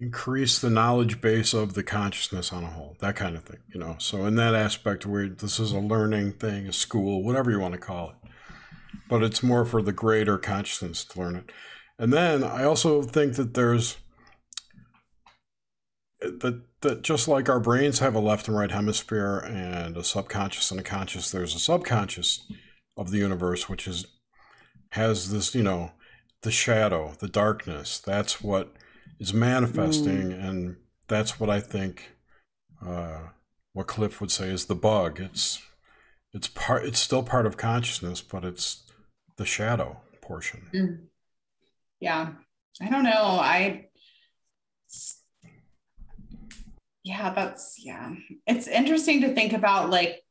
increase 0.00 0.58
the 0.58 0.68
knowledge 0.68 1.20
base 1.20 1.54
of 1.54 1.74
the 1.74 1.82
consciousness 1.82 2.52
on 2.52 2.64
a 2.64 2.70
whole, 2.70 2.96
that 3.00 3.16
kind 3.16 3.36
of 3.36 3.44
thing, 3.44 3.60
you 3.72 3.80
know. 3.80 3.96
So 3.98 4.26
in 4.26 4.34
that 4.34 4.54
aspect 4.54 5.06
where 5.06 5.28
this 5.28 5.58
is 5.58 5.72
a 5.72 5.78
learning 5.78 6.32
thing, 6.32 6.66
a 6.66 6.72
school, 6.72 7.22
whatever 7.22 7.50
you 7.50 7.60
want 7.60 7.72
to 7.74 7.80
call 7.80 8.10
it. 8.10 8.25
But 9.08 9.22
it's 9.22 9.42
more 9.42 9.64
for 9.64 9.82
the 9.82 9.92
greater 9.92 10.38
consciousness 10.38 11.04
to 11.04 11.20
learn 11.20 11.36
it. 11.36 11.52
And 11.98 12.12
then 12.12 12.44
I 12.44 12.64
also 12.64 13.02
think 13.02 13.34
that 13.34 13.54
there's 13.54 13.96
that 16.20 16.62
that 16.80 17.02
just 17.02 17.26
like 17.26 17.48
our 17.48 17.60
brains 17.60 17.98
have 17.98 18.14
a 18.14 18.20
left 18.20 18.48
and 18.48 18.56
right 18.56 18.70
hemisphere 18.70 19.38
and 19.38 19.96
a 19.96 20.04
subconscious 20.04 20.70
and 20.70 20.80
a 20.80 20.82
conscious, 20.82 21.30
there's 21.30 21.54
a 21.54 21.58
subconscious 21.58 22.46
of 22.96 23.10
the 23.10 23.18
universe 23.18 23.68
which 23.68 23.86
is 23.86 24.06
has 24.90 25.30
this, 25.30 25.54
you 25.54 25.62
know, 25.62 25.92
the 26.42 26.50
shadow, 26.50 27.12
the 27.18 27.28
darkness. 27.28 27.98
That's 27.98 28.40
what 28.40 28.74
is 29.18 29.34
manifesting, 29.34 30.30
mm. 30.30 30.48
and 30.48 30.76
that's 31.08 31.40
what 31.40 31.50
I 31.50 31.60
think. 31.60 32.12
Uh, 32.84 33.28
what 33.72 33.86
Cliff 33.86 34.20
would 34.20 34.30
say 34.30 34.48
is 34.48 34.66
the 34.66 34.74
bug. 34.74 35.20
It's 35.20 35.60
it's 36.32 36.48
part. 36.48 36.84
It's 36.84 36.98
still 36.98 37.22
part 37.22 37.46
of 37.46 37.56
consciousness, 37.56 38.22
but 38.22 38.44
it's 38.44 38.85
the 39.36 39.44
shadow 39.44 40.00
portion. 40.20 40.68
Mm. 40.74 40.98
Yeah, 42.00 42.32
I 42.80 42.90
don't 42.90 43.04
know. 43.04 43.10
I 43.12 43.86
yeah 47.04 47.32
that's 47.32 47.76
yeah. 47.78 48.14
It's 48.46 48.66
interesting 48.66 49.22
to 49.22 49.34
think 49.34 49.52
about 49.52 49.90
like 49.90 50.22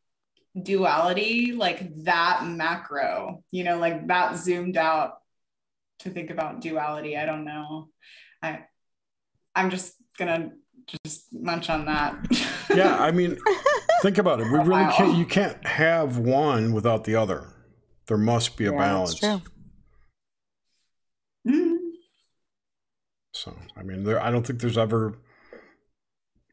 duality 0.61 1.51
like 1.51 2.05
that 2.05 2.45
macro 2.47 3.43
you 3.51 3.65
know 3.65 3.77
like 3.77 4.07
that 4.07 4.37
zoomed 4.37 4.77
out 4.77 5.17
to 5.99 6.09
think 6.09 6.29
about 6.29 6.61
duality. 6.61 7.17
I 7.17 7.25
don't 7.25 7.45
know. 7.45 7.89
I 8.41 8.65
i'm 9.55 9.69
just 9.69 9.93
gonna 10.17 10.51
just 11.05 11.33
munch 11.33 11.69
on 11.69 11.85
that. 11.85 12.15
Yeah 12.73 12.97
i 12.97 13.11
mean 13.11 13.37
think 14.01 14.17
about 14.17 14.39
it. 14.39 14.51
We 14.51 14.59
really 14.59 14.85
can't 14.93 15.17
you 15.17 15.25
can't 15.25 15.65
have 15.65 16.17
one 16.17 16.73
without 16.73 17.05
the 17.05 17.15
other 17.15 17.54
there 18.07 18.17
must 18.17 18.57
be 18.57 18.65
a 18.65 18.71
yeah, 18.71 18.77
balance 18.77 19.19
mm-hmm. 19.19 19.41
so 23.31 23.55
i 23.77 23.83
mean 23.83 24.03
there 24.03 24.21
i 24.21 24.29
don't 24.31 24.45
think 24.45 24.59
there's 24.59 24.77
ever 24.77 25.17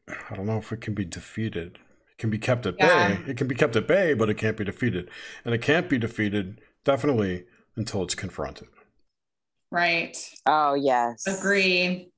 I 0.07 0.35
don't 0.35 0.45
know 0.45 0.57
if 0.57 0.71
it 0.71 0.81
can 0.81 0.93
be 0.93 1.05
defeated. 1.05 1.79
It 2.11 2.17
can 2.17 2.29
be 2.29 2.37
kept 2.37 2.65
at 2.65 2.75
yeah. 2.77 3.15
bay. 3.15 3.31
It 3.31 3.37
can 3.37 3.47
be 3.47 3.55
kept 3.55 3.75
at 3.75 3.87
bay, 3.87 4.13
but 4.13 4.29
it 4.29 4.35
can't 4.35 4.57
be 4.57 4.63
defeated. 4.63 5.09
And 5.45 5.53
it 5.53 5.61
can't 5.61 5.89
be 5.89 5.97
defeated 5.97 6.61
definitely 6.83 7.45
until 7.75 8.03
it's 8.03 8.15
confronted. 8.15 8.67
Right. 9.71 10.17
Oh, 10.45 10.73
yes. 10.73 11.25
Agree. 11.25 12.11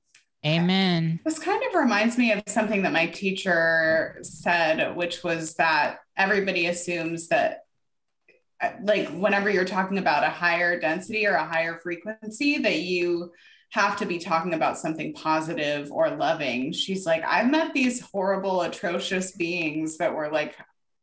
Amen. 0.44 1.20
This 1.24 1.38
kind 1.38 1.62
of 1.68 1.74
reminds 1.74 2.18
me 2.18 2.32
of 2.32 2.42
something 2.46 2.82
that 2.82 2.92
my 2.92 3.06
teacher 3.06 4.18
said, 4.22 4.94
which 4.94 5.24
was 5.24 5.54
that 5.54 5.98
everybody 6.16 6.66
assumes 6.66 7.28
that, 7.28 7.65
like, 8.82 9.08
whenever 9.10 9.50
you're 9.50 9.64
talking 9.64 9.98
about 9.98 10.24
a 10.24 10.30
higher 10.30 10.78
density 10.80 11.26
or 11.26 11.34
a 11.34 11.46
higher 11.46 11.78
frequency, 11.82 12.58
that 12.58 12.80
you 12.80 13.32
have 13.70 13.96
to 13.98 14.06
be 14.06 14.18
talking 14.18 14.54
about 14.54 14.78
something 14.78 15.12
positive 15.12 15.90
or 15.90 16.10
loving. 16.10 16.72
She's 16.72 17.04
like, 17.04 17.24
I've 17.24 17.50
met 17.50 17.74
these 17.74 18.00
horrible, 18.00 18.62
atrocious 18.62 19.32
beings 19.32 19.98
that 19.98 20.14
were 20.14 20.30
like, 20.30 20.56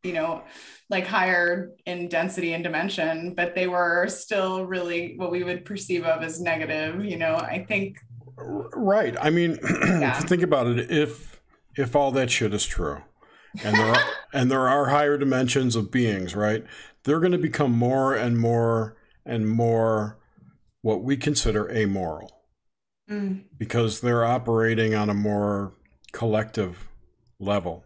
you 0.03 0.13
know, 0.13 0.43
like 0.89 1.07
higher 1.07 1.71
in 1.85 2.09
density 2.09 2.53
and 2.53 2.63
dimension, 2.63 3.33
but 3.35 3.55
they 3.55 3.67
were 3.67 4.07
still 4.07 4.65
really 4.65 5.15
what 5.17 5.31
we 5.31 5.43
would 5.43 5.65
perceive 5.65 6.03
of 6.03 6.23
as 6.23 6.41
negative. 6.41 7.05
You 7.05 7.17
know, 7.17 7.35
I 7.35 7.65
think. 7.67 7.97
Right. 8.35 9.15
I 9.21 9.29
mean, 9.29 9.57
yeah. 9.61 10.11
if 10.17 10.23
you 10.23 10.27
think 10.27 10.43
about 10.43 10.67
it, 10.67 10.91
if 10.91 11.41
if 11.75 11.95
all 11.95 12.11
that 12.11 12.29
shit 12.29 12.53
is 12.53 12.65
true, 12.65 13.01
and 13.63 13.77
there 13.77 13.85
are 13.85 14.03
and 14.33 14.51
there 14.51 14.67
are 14.67 14.87
higher 14.87 15.17
dimensions 15.17 15.75
of 15.75 15.91
beings, 15.91 16.35
right? 16.35 16.65
They're 17.03 17.19
going 17.19 17.31
to 17.33 17.37
become 17.37 17.71
more 17.71 18.13
and 18.15 18.37
more 18.37 18.95
and 19.25 19.49
more 19.49 20.17
what 20.81 21.03
we 21.03 21.15
consider 21.17 21.69
amoral 21.71 22.43
mm. 23.09 23.43
because 23.57 24.01
they're 24.01 24.25
operating 24.25 24.93
on 24.95 25.09
a 25.09 25.13
more 25.13 25.73
collective 26.11 26.87
level. 27.39 27.83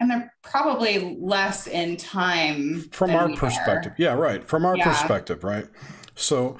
and 0.00 0.10
they're 0.10 0.32
probably 0.42 1.16
less 1.20 1.68
in 1.68 1.96
time 1.96 2.80
from 2.90 3.12
our 3.14 3.28
perspective. 3.36 3.92
are. 3.92 3.96
Yeah, 3.96 4.14
right. 4.14 4.42
From 4.46 4.64
our 4.64 4.76
Yeah. 4.76 4.88
perspective, 4.90 5.44
right? 5.44 5.68
So, 6.16 6.56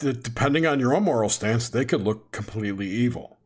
d- 0.00 0.12
depending 0.14 0.64
on 0.66 0.80
your 0.80 0.94
own 0.94 1.04
moral 1.04 1.28
stance, 1.28 1.68
they 1.68 1.84
could 1.84 2.00
look 2.00 2.32
completely 2.32 2.88
evil. 2.88 3.36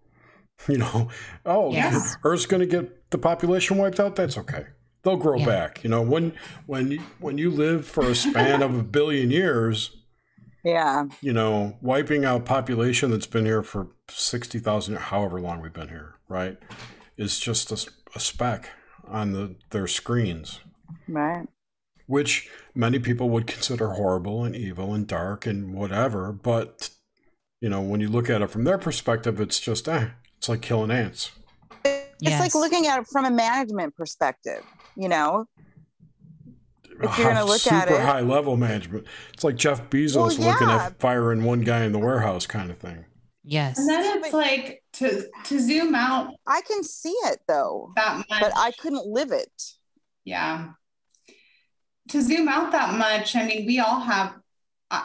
You 0.69 0.79
know, 0.79 1.09
oh, 1.47 1.73
Yes. 1.73 2.17
Earth's 2.25 2.47
going 2.47 2.61
to 2.61 2.67
get 2.67 3.11
the 3.11 3.19
population 3.19 3.79
wiped 3.79 4.01
out. 4.01 4.17
That's 4.17 4.37
okay. 4.39 4.67
They'll 5.03 5.17
grow 5.17 5.39
Yeah. 5.39 5.47
back. 5.47 5.85
You 5.85 5.91
know, 5.91 6.03
when 6.03 6.33
when 6.67 6.91
you- 6.93 7.03
when 7.21 7.39
you 7.39 7.51
live 7.51 7.87
for 7.87 8.05
a 8.05 8.15
span 8.15 8.63
of 8.63 8.77
a 8.79 8.83
billion 8.99 9.31
years, 9.31 9.97
Yeah. 10.65 11.05
you 11.21 11.33
know, 11.33 11.77
wiping 11.81 12.25
out 12.25 12.45
population 12.45 13.11
that's 13.11 13.27
been 13.27 13.47
here 13.47 13.63
for 13.63 13.89
sixty 14.11 14.59
thousand, 14.59 14.97
however 14.97 15.41
long 15.41 15.61
we've 15.61 15.73
been 15.73 15.89
here, 15.89 16.15
right, 16.29 16.59
is 17.17 17.39
just 17.39 17.71
a 17.73 18.21
speck 18.21 18.71
on 19.07 19.33
the 19.33 19.55
their 19.71 19.87
screens 19.87 20.61
Right. 21.07 21.47
which 22.07 22.51
many 22.75 22.99
people 22.99 23.31
would 23.31 23.47
consider 23.47 23.91
horrible 23.91 24.45
and 24.45 24.55
evil 24.57 24.93
and 24.95 25.07
dark 25.07 25.47
and 25.47 25.73
whatever. 25.75 26.33
But 26.33 26.91
you 27.61 27.69
know, 27.69 27.81
when 27.81 28.01
you 28.01 28.09
look 28.09 28.29
at 28.31 28.43
it 28.43 28.51
from 28.51 28.65
their 28.65 28.79
perspective, 28.79 29.41
it's 29.41 29.59
just 29.61 29.89
eh, 29.89 30.09
it's 30.37 30.49
like 30.49 30.61
killing 30.63 30.91
ants. 30.91 31.31
It's 31.85 32.41
like 32.41 32.55
looking 32.55 32.87
at 32.89 32.99
it 33.01 33.07
from 33.07 33.25
a 33.27 33.31
management 33.31 33.95
perspective, 33.97 34.65
you 34.99 35.09
know? 35.09 35.47
If 37.01 37.17
you're 37.17 37.29
gonna 37.33 37.45
look 37.45 37.61
super 37.61 37.77
at 37.77 37.91
it- 37.91 38.01
high 38.01 38.21
level 38.21 38.57
management. 38.57 39.07
It's 39.33 39.45
like 39.45 39.57
Jeff 39.57 39.89
Bezos 39.89 40.37
Well, 40.39 40.51
looking 40.53 40.69
at 40.69 40.99
firing 40.99 41.45
one 41.45 41.61
guy 41.61 41.85
in 41.85 41.93
the 41.93 41.99
warehouse 42.01 42.45
kind 42.47 42.71
of 42.71 42.79
thing. 42.79 43.05
Yes. 43.45 43.79
And 43.79 43.89
then 43.89 44.19
it's 44.19 44.33
like 44.35 44.83
to 44.95 45.27
to 45.45 45.61
zoom 45.61 45.95
out 45.95 46.33
I 46.47 46.61
can 46.63 46.83
see 46.83 47.15
it 47.27 47.39
though, 47.47 47.93
that 47.97 48.17
much. 48.29 48.41
but 48.41 48.53
I 48.57 48.73
couldn't 48.73 49.07
live 49.07 49.31
it. 49.33 49.53
yeah. 50.25 50.71
To 52.09 52.23
zoom 52.23 52.49
out 52.49 52.73
that 52.73 52.95
much, 52.99 53.37
I 53.37 53.45
mean, 53.47 53.67
we 53.67 53.79
all 53.81 54.01
have 54.01 54.35
uh, 54.91 55.03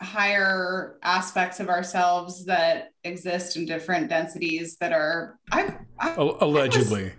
higher 0.00 0.98
aspects 1.02 1.60
of 1.60 1.68
ourselves 1.68 2.46
that 2.46 2.92
exist 3.04 3.56
in 3.58 3.66
different 3.66 4.08
densities 4.08 4.76
that 4.80 4.92
are. 4.92 5.38
I, 5.52 5.76
I 5.98 6.10
Al- 6.14 6.38
Allegedly. 6.40 7.12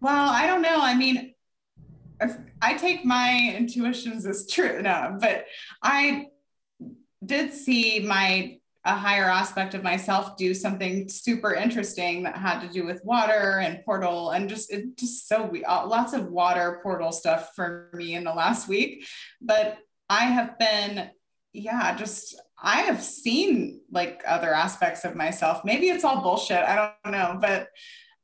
Well, 0.00 0.28
I 0.28 0.46
don't 0.46 0.62
know. 0.62 0.78
I 0.80 0.94
mean, 0.94 1.34
I 2.62 2.74
take 2.74 3.04
my 3.04 3.54
intuitions 3.56 4.26
as 4.26 4.50
true, 4.50 4.80
no, 4.82 5.18
but 5.20 5.46
I 5.82 6.26
did 7.24 7.52
see 7.52 8.00
my 8.00 8.58
a 8.86 8.94
higher 8.94 9.24
aspect 9.24 9.74
of 9.74 9.82
myself 9.82 10.36
do 10.36 10.54
something 10.54 11.08
super 11.08 11.52
interesting 11.52 12.22
that 12.22 12.36
had 12.36 12.60
to 12.60 12.68
do 12.68 12.86
with 12.86 13.04
water 13.04 13.58
and 13.58 13.84
portal 13.84 14.30
and 14.30 14.48
just 14.48 14.72
it 14.72 14.96
just 14.96 15.28
so 15.28 15.44
we 15.44 15.64
uh, 15.64 15.84
lots 15.84 16.12
of 16.12 16.30
water 16.30 16.78
portal 16.84 17.10
stuff 17.10 17.50
for 17.56 17.90
me 17.92 18.14
in 18.14 18.22
the 18.22 18.32
last 18.32 18.68
week. 18.68 19.04
But 19.40 19.78
i 20.08 20.26
have 20.26 20.56
been 20.56 21.10
yeah 21.52 21.96
just 21.96 22.40
i 22.62 22.82
have 22.82 23.02
seen 23.02 23.80
like 23.90 24.22
other 24.24 24.54
aspects 24.54 25.04
of 25.04 25.16
myself. 25.16 25.64
Maybe 25.64 25.88
it's 25.88 26.04
all 26.04 26.22
bullshit. 26.22 26.62
I 26.62 26.94
don't 27.04 27.12
know 27.12 27.38
but 27.40 27.68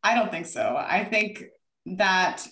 i 0.04 0.14
don't 0.14 0.30
think 0.30 0.46
so. 0.46 0.76
I 0.78 1.04
think 1.04 1.42
that 1.86 2.46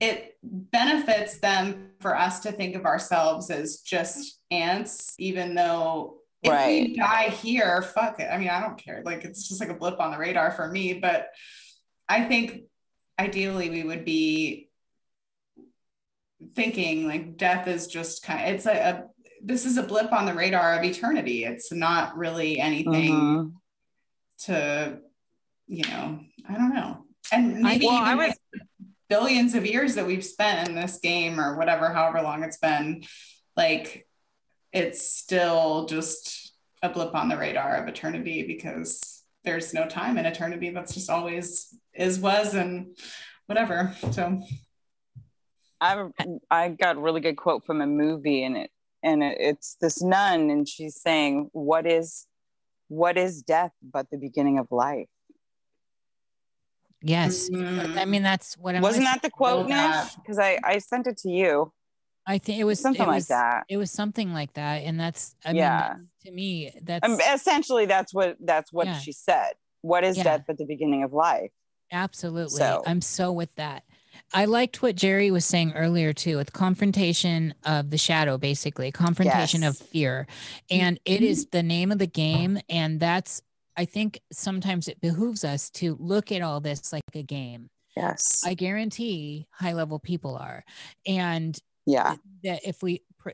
it 0.00 0.36
benefits 0.42 1.38
them 1.38 1.90
for 2.00 2.16
us 2.16 2.40
to 2.40 2.52
think 2.52 2.74
of 2.74 2.84
ourselves 2.86 3.50
as 3.50 3.78
just 3.80 4.40
ants 4.50 5.14
even 5.18 5.54
though 5.54 6.18
if 6.42 6.50
we 6.66 6.96
die 6.96 7.28
here, 7.28 7.82
fuck 7.82 8.18
it. 8.18 8.24
I 8.28 8.36
mean, 8.36 8.48
I 8.48 8.60
don't 8.60 8.76
care. 8.76 9.00
Like 9.04 9.24
it's 9.24 9.48
just 9.48 9.60
like 9.60 9.70
a 9.70 9.74
blip 9.74 10.00
on 10.00 10.10
the 10.10 10.18
radar 10.18 10.50
for 10.50 10.68
me. 10.68 10.94
But 10.94 11.28
I 12.08 12.24
think 12.24 12.62
ideally 13.16 13.70
we 13.70 13.84
would 13.84 14.04
be 14.04 14.68
thinking 16.56 17.06
like 17.06 17.36
death 17.36 17.68
is 17.68 17.86
just 17.86 18.24
kind 18.24 18.48
of 18.48 18.54
it's 18.56 18.66
a, 18.66 18.72
a 18.72 19.04
this 19.44 19.64
is 19.64 19.76
a 19.76 19.82
blip 19.84 20.12
on 20.12 20.26
the 20.26 20.34
radar 20.34 20.76
of 20.76 20.84
eternity. 20.84 21.44
It's 21.44 21.72
not 21.72 22.16
really 22.16 22.58
anything 22.58 23.12
Mhm. 23.14 23.52
to, 24.46 24.98
you 25.68 25.84
know, 25.84 26.20
I 26.48 26.54
don't 26.54 26.74
know. 26.74 27.01
And 27.30 27.60
maybe 27.60 27.86
well, 27.86 27.96
I 28.02 28.14
even 28.14 28.26
was- 28.28 28.38
billions 29.08 29.54
of 29.54 29.66
years 29.66 29.94
that 29.94 30.06
we've 30.06 30.24
spent 30.24 30.68
in 30.68 30.74
this 30.74 30.98
game 30.98 31.38
or 31.38 31.56
whatever, 31.56 31.92
however 31.92 32.22
long 32.22 32.42
it's 32.42 32.58
been, 32.58 33.04
like 33.56 34.06
it's 34.72 35.06
still 35.06 35.86
just 35.86 36.54
a 36.82 36.88
blip 36.88 37.14
on 37.14 37.28
the 37.28 37.36
radar 37.36 37.76
of 37.76 37.88
eternity 37.88 38.46
because 38.46 39.22
there's 39.44 39.74
no 39.74 39.86
time 39.86 40.16
in 40.18 40.26
eternity. 40.26 40.70
That's 40.70 40.94
just 40.94 41.10
always 41.10 41.76
is, 41.94 42.18
was, 42.18 42.54
and 42.54 42.96
whatever. 43.46 43.94
So 44.12 44.40
I 45.80 46.06
I 46.50 46.68
got 46.70 46.96
a 46.96 47.00
really 47.00 47.20
good 47.20 47.36
quote 47.36 47.66
from 47.66 47.80
a 47.80 47.86
movie 47.86 48.44
and 48.44 48.56
it 48.56 48.70
and 49.02 49.22
it, 49.22 49.36
it's 49.40 49.76
this 49.80 50.00
nun 50.02 50.48
and 50.48 50.66
she's 50.66 51.00
saying 51.00 51.50
what 51.52 51.86
is 51.86 52.26
what 52.88 53.18
is 53.18 53.42
death 53.42 53.72
but 53.82 54.08
the 54.10 54.16
beginning 54.16 54.58
of 54.58 54.68
life 54.70 55.08
Yes. 57.02 57.48
mm, 57.50 57.96
I 57.98 58.04
mean, 58.04 58.22
that's 58.22 58.56
what 58.56 58.74
I'm. 58.76 58.82
wasn't 58.82 59.04
that 59.06 59.22
the 59.22 59.30
quote. 59.30 59.66
Nish? 59.68 60.14
because 60.16 60.38
I 60.38 60.58
I 60.64 60.78
sent 60.78 61.06
it 61.06 61.18
to 61.18 61.30
you 61.30 61.72
I 62.26 62.38
think 62.38 62.60
it 62.60 62.64
was 62.64 62.78
something 62.78 63.02
it 63.02 63.08
like 63.08 63.16
was, 63.16 63.26
that 63.28 63.64
It 63.68 63.76
was 63.78 63.90
something 63.90 64.32
like 64.32 64.52
that, 64.54 64.82
and 64.84 64.98
that's. 65.00 65.34
I 65.44 65.52
Yeah. 65.52 65.94
mean, 65.96 66.08
to 66.24 66.30
me, 66.30 66.72
that's 66.82 67.04
um, 67.08 67.18
essentially 67.20 67.86
that's 67.86 68.14
what 68.14 68.36
that's 68.40 68.72
what 68.72 68.86
Yeah. 68.86 68.98
she 68.98 69.12
said 69.12 69.52
what 69.80 70.04
is 70.04 70.16
Yeah. 70.16 70.22
death 70.24 70.44
but 70.46 70.58
the 70.58 70.64
beginning 70.64 71.02
of 71.02 71.12
life 71.12 71.50
Absolutely. 71.90 72.56
So- 72.58 72.82
I'm 72.86 73.00
so 73.00 73.32
with 73.32 73.54
that. 73.56 73.82
I 74.32 74.44
liked 74.46 74.80
what 74.82 74.94
Jerry 74.96 75.30
was 75.30 75.44
saying 75.44 75.72
earlier 75.74 76.12
too, 76.14 76.36
with 76.36 76.52
confrontation 76.52 77.54
of 77.66 77.90
the 77.90 77.98
shadow, 77.98 78.38
basically, 78.38 78.90
confrontation 78.92 79.62
Yes. 79.62 79.80
of 79.80 79.86
fear. 79.88 80.26
And 80.70 80.98
it 81.04 81.20
is 81.22 81.46
the 81.46 81.62
name 81.62 81.90
of 81.92 81.98
the 81.98 82.06
game. 82.06 82.58
And 82.70 82.98
that's, 83.00 83.42
I 83.76 83.84
think 83.84 84.20
sometimes 84.32 84.88
it 84.88 85.00
behooves 85.00 85.44
us 85.44 85.70
to 85.70 85.96
look 85.98 86.30
at 86.32 86.42
all 86.42 86.60
this 86.60 86.92
like 86.92 87.02
a 87.14 87.22
game. 87.22 87.70
yes 87.96 88.42
I 88.44 88.54
guarantee 88.54 89.46
high 89.50 89.72
level 89.72 89.98
people 89.98 90.36
are. 90.36 90.64
And 91.06 91.58
yeah 91.86 92.16
that 92.44 92.60
if 92.64 92.82
we 92.82 93.02
pr- 93.18 93.30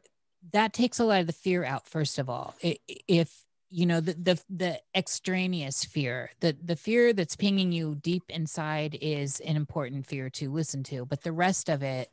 that 0.53 0.73
takes 0.73 0.99
a 1.01 1.05
lot 1.05 1.21
of 1.21 1.27
the 1.27 1.33
fear 1.33 1.65
out 1.65 1.87
first 1.87 2.19
of 2.19 2.31
all 2.31 2.55
if 2.63 3.45
you 3.71 3.85
know 3.85 4.01
the 4.01 4.15
the, 4.15 4.43
the 4.49 4.81
extraneous 4.95 5.85
fear 5.85 6.31
the 6.41 6.57
the 6.65 6.77
fear 6.77 7.13
that's 7.13 7.37
pinging 7.37 7.71
you 7.71 7.97
deep 7.97 8.23
inside 8.31 8.97
is 9.03 9.41
an 9.41 9.57
important 9.57 10.07
fear 10.07 10.31
to 10.31 10.51
listen 10.51 10.83
to 10.83 11.05
but 11.05 11.23
the 11.23 11.33
rest 11.33 11.69
of 11.69 11.83
it 11.83 12.11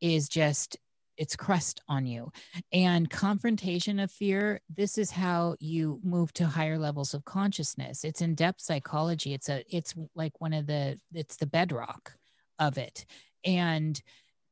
is 0.00 0.28
just 0.28 0.76
it's 1.16 1.36
crust 1.36 1.80
on 1.88 2.06
you. 2.06 2.32
And 2.72 3.10
confrontation 3.10 3.98
of 3.98 4.10
fear 4.10 4.60
this 4.74 4.98
is 4.98 5.10
how 5.10 5.56
you 5.60 6.00
move 6.02 6.32
to 6.34 6.46
higher 6.46 6.78
levels 6.78 7.14
of 7.14 7.24
consciousness. 7.24 8.04
It's 8.04 8.20
in-depth 8.20 8.60
psychology. 8.60 9.34
It's 9.34 9.48
a 9.48 9.64
it's 9.68 9.94
like 10.14 10.40
one 10.40 10.52
of 10.52 10.66
the 10.66 10.98
it's 11.12 11.36
the 11.36 11.46
bedrock 11.46 12.12
of 12.58 12.78
it. 12.78 13.04
And 13.44 14.00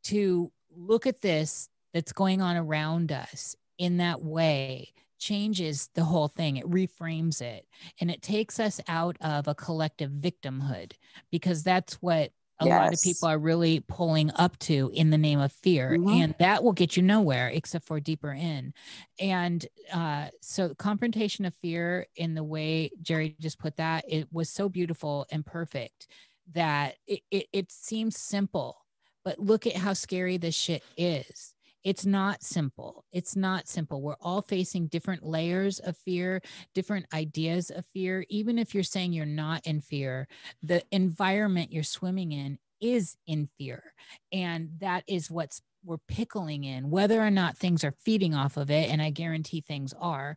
to 0.05 0.53
look 0.75 1.07
at 1.07 1.21
this 1.21 1.69
that's 1.93 2.13
going 2.13 2.41
on 2.41 2.57
around 2.57 3.13
us 3.13 3.57
in 3.79 3.97
that 3.99 4.23
way 4.23 4.93
changes 5.19 5.91
the 5.95 6.05
whole 6.05 6.29
thing. 6.29 6.57
It 6.57 6.69
reframes 6.69 7.43
it. 7.43 7.67
And 8.01 8.11
it 8.11 8.23
takes 8.23 8.59
us 8.59 8.81
out 8.89 9.17
of 9.21 9.49
a 9.49 9.55
collective 9.55 10.11
victimhood 10.11 10.93
because 11.31 11.63
that's 11.63 11.95
what 11.95 12.33
a 12.61 12.67
lot 12.67 12.93
of 12.93 13.01
people 13.03 13.29
are 13.29 13.39
really 13.39 13.81
pulling 13.81 14.31
up 14.37 14.59
to 14.61 14.91
in 14.95 15.11
the 15.11 15.19
name 15.19 15.41
of 15.41 15.53
fear. 15.53 15.97
Mhm. 15.99 16.23
And 16.23 16.35
that 16.39 16.63
will 16.63 16.73
get 16.73 16.97
you 16.97 17.03
nowhere 17.03 17.49
except 17.49 17.87
for 17.87 18.01
deeper 18.01 18.33
in. 18.33 18.75
And 19.19 19.67
uh, 19.93 20.29
so, 20.41 20.75
confrontation 20.75 21.45
of 21.45 21.55
fear 21.63 22.07
in 22.17 22.35
the 22.35 22.45
way 22.45 22.91
Jerry 23.03 23.37
just 23.41 23.59
put 23.59 23.77
that, 23.77 24.05
it 24.09 24.29
was 24.33 24.51
so 24.51 24.69
beautiful 24.69 25.27
and 25.31 25.45
perfect 25.45 26.07
that 26.53 26.97
it, 27.07 27.21
it, 27.31 27.47
it 27.53 27.73
seems 27.73 28.17
simple 28.17 28.77
but 29.25 29.39
look 29.39 29.67
at 29.67 29.77
how 29.77 29.93
scary 29.93 30.37
this 30.37 30.55
shit 30.55 30.83
is. 30.97 31.55
It's 31.85 32.05
not 32.05 32.43
simple. 32.43 33.05
It's 33.13 33.37
not 33.37 33.69
simple. 33.69 34.03
We're 34.03 34.17
all 34.21 34.43
facing 34.43 34.89
different 34.89 35.25
layers 35.25 35.79
of 35.79 35.97
fear, 35.97 36.43
different 36.75 37.07
ideas 37.13 37.71
of 37.71 37.85
fear. 37.93 38.25
Even 38.29 38.59
if 38.59 38.75
you're 38.75 38.83
saying 38.83 39.13
you're 39.13 39.27
not 39.27 39.67
in 39.67 39.81
fear, 39.81 40.29
the 40.63 40.83
environment 40.91 41.73
you're 41.73 41.83
swimming 41.83 42.33
in 42.33 42.59
is 42.81 43.17
in 43.27 43.49
fear. 43.59 43.95
And 44.33 44.71
that 44.81 45.05
is 45.07 45.31
what's 45.31 45.63
we're 45.85 45.99
pickling 46.09 46.65
in, 46.65 46.91
whether 46.91 47.21
or 47.21 47.31
not 47.31 47.57
things 47.57 47.85
are 47.85 47.95
feeding 48.05 48.35
off 48.35 48.57
of 48.57 48.71
it. 48.71 48.91
And 48.91 49.01
I 49.01 49.11
guarantee 49.11 49.63
things 49.63 49.95
are. 49.99 50.37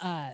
Uh, 0.00 0.30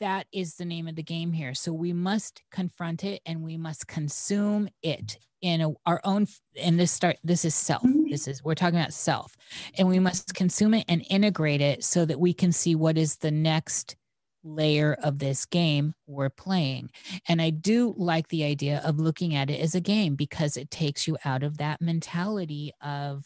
that 0.00 0.26
is 0.32 0.56
the 0.56 0.64
name 0.64 0.88
of 0.88 0.96
the 0.96 1.02
game 1.02 1.32
here. 1.32 1.54
So 1.54 1.72
we 1.72 1.92
must 1.92 2.42
confront 2.50 3.04
it 3.04 3.20
and 3.26 3.42
we 3.42 3.56
must 3.56 3.86
consume 3.86 4.68
it 4.82 5.18
in 5.42 5.60
a, 5.60 5.70
our 5.86 6.00
own. 6.04 6.26
And 6.60 6.78
this 6.80 6.90
start. 6.90 7.18
This 7.22 7.44
is 7.44 7.54
self. 7.54 7.82
Mhm. 7.82 8.10
This 8.10 8.26
is 8.26 8.42
we're 8.42 8.54
talking 8.54 8.78
about 8.78 8.94
self, 8.94 9.36
and 9.76 9.88
we 9.88 9.98
must 9.98 10.34
consume 10.34 10.74
it 10.74 10.84
and 10.88 11.04
integrate 11.10 11.60
it 11.60 11.84
so 11.84 12.04
that 12.06 12.18
we 12.18 12.32
can 12.32 12.50
see 12.52 12.74
what 12.74 12.96
is 12.96 13.16
the 13.16 13.30
next 13.30 13.96
layer 14.42 14.94
of 15.02 15.18
this 15.18 15.46
game 15.46 15.94
we're 16.06 16.30
playing. 16.30 16.90
And 17.28 17.40
I 17.40 17.50
do 17.50 17.94
like 17.96 18.28
the 18.28 18.44
idea 18.44 18.80
of 18.84 18.98
looking 18.98 19.34
at 19.34 19.50
it 19.50 19.60
as 19.60 19.74
a 19.74 19.80
game 19.80 20.16
because 20.16 20.56
it 20.56 20.70
takes 20.70 21.06
you 21.06 21.16
out 21.24 21.42
of 21.42 21.58
that 21.58 21.80
mentality 21.80 22.72
of 22.82 23.24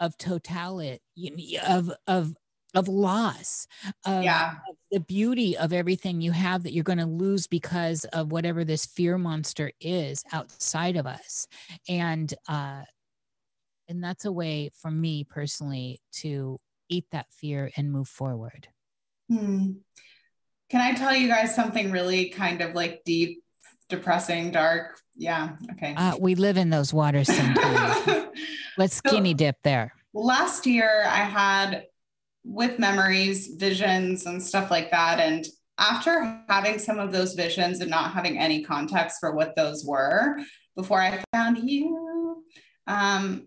of 0.00 0.18
totality 0.18 1.00
of 1.66 1.90
of 2.06 2.34
of 2.74 2.88
loss 2.88 3.66
of, 4.04 4.24
Yeah. 4.24 4.52
of 4.68 4.76
the 4.90 5.00
beauty 5.00 5.56
of 5.56 5.72
everything 5.72 6.20
you 6.20 6.32
have 6.32 6.62
that 6.64 6.72
you're 6.72 6.84
going 6.84 6.98
to 6.98 7.06
lose 7.06 7.46
because 7.46 8.04
of 8.06 8.32
whatever 8.32 8.64
this 8.64 8.86
fear 8.86 9.16
monster 9.18 9.72
is 9.80 10.24
outside 10.32 10.96
of 10.96 11.06
us 11.06 11.46
and 11.88 12.32
uh 12.48 12.82
and 13.88 14.02
that's 14.02 14.24
a 14.24 14.32
way 14.32 14.70
for 14.80 14.90
me 14.90 15.24
personally 15.24 16.00
to 16.12 16.58
eat 16.88 17.04
that 17.12 17.26
fear 17.30 17.70
and 17.76 17.92
move 17.92 18.08
forward 18.08 18.68
Hmm. 19.30 19.72
Can 20.68 20.80
I 20.82 20.92
tell 20.94 21.14
you 21.14 21.28
guys 21.28 21.54
something 21.54 21.90
really 21.90 22.28
kind 22.30 22.60
of 22.60 22.74
like 22.74 23.02
deep, 23.06 23.42
depressing, 23.88 24.50
dark? 24.50 24.98
Yeah. 25.16 25.56
Okay. 25.72 25.94
uh, 25.96 26.16
we 26.18 26.34
live 26.34 26.56
in 26.58 26.68
those 26.68 26.92
waters 26.92 27.26
sometimes 27.34 28.26
let's 28.76 28.96
So- 28.96 29.08
skinny 29.08 29.32
dip 29.32 29.56
there 29.62 29.94
last 30.12 30.66
year 30.66 31.04
I 31.06 31.22
had 31.24 31.86
with 32.44 32.78
memories, 32.78 33.54
visions, 33.56 34.26
and 34.26 34.42
stuff 34.42 34.70
like 34.70 34.90
that. 34.90 35.18
And 35.18 35.44
after 35.78 36.42
having 36.48 36.78
some 36.78 36.98
of 36.98 37.12
those 37.12 37.34
visions 37.34 37.80
and 37.80 37.90
not 37.90 38.12
having 38.12 38.38
any 38.38 38.62
context 38.62 39.18
for 39.18 39.34
what 39.34 39.56
those 39.56 39.84
were 39.84 40.36
before 40.76 41.00
I 41.00 41.22
found 41.32 41.68
you, 41.68 42.44
um, 42.86 43.46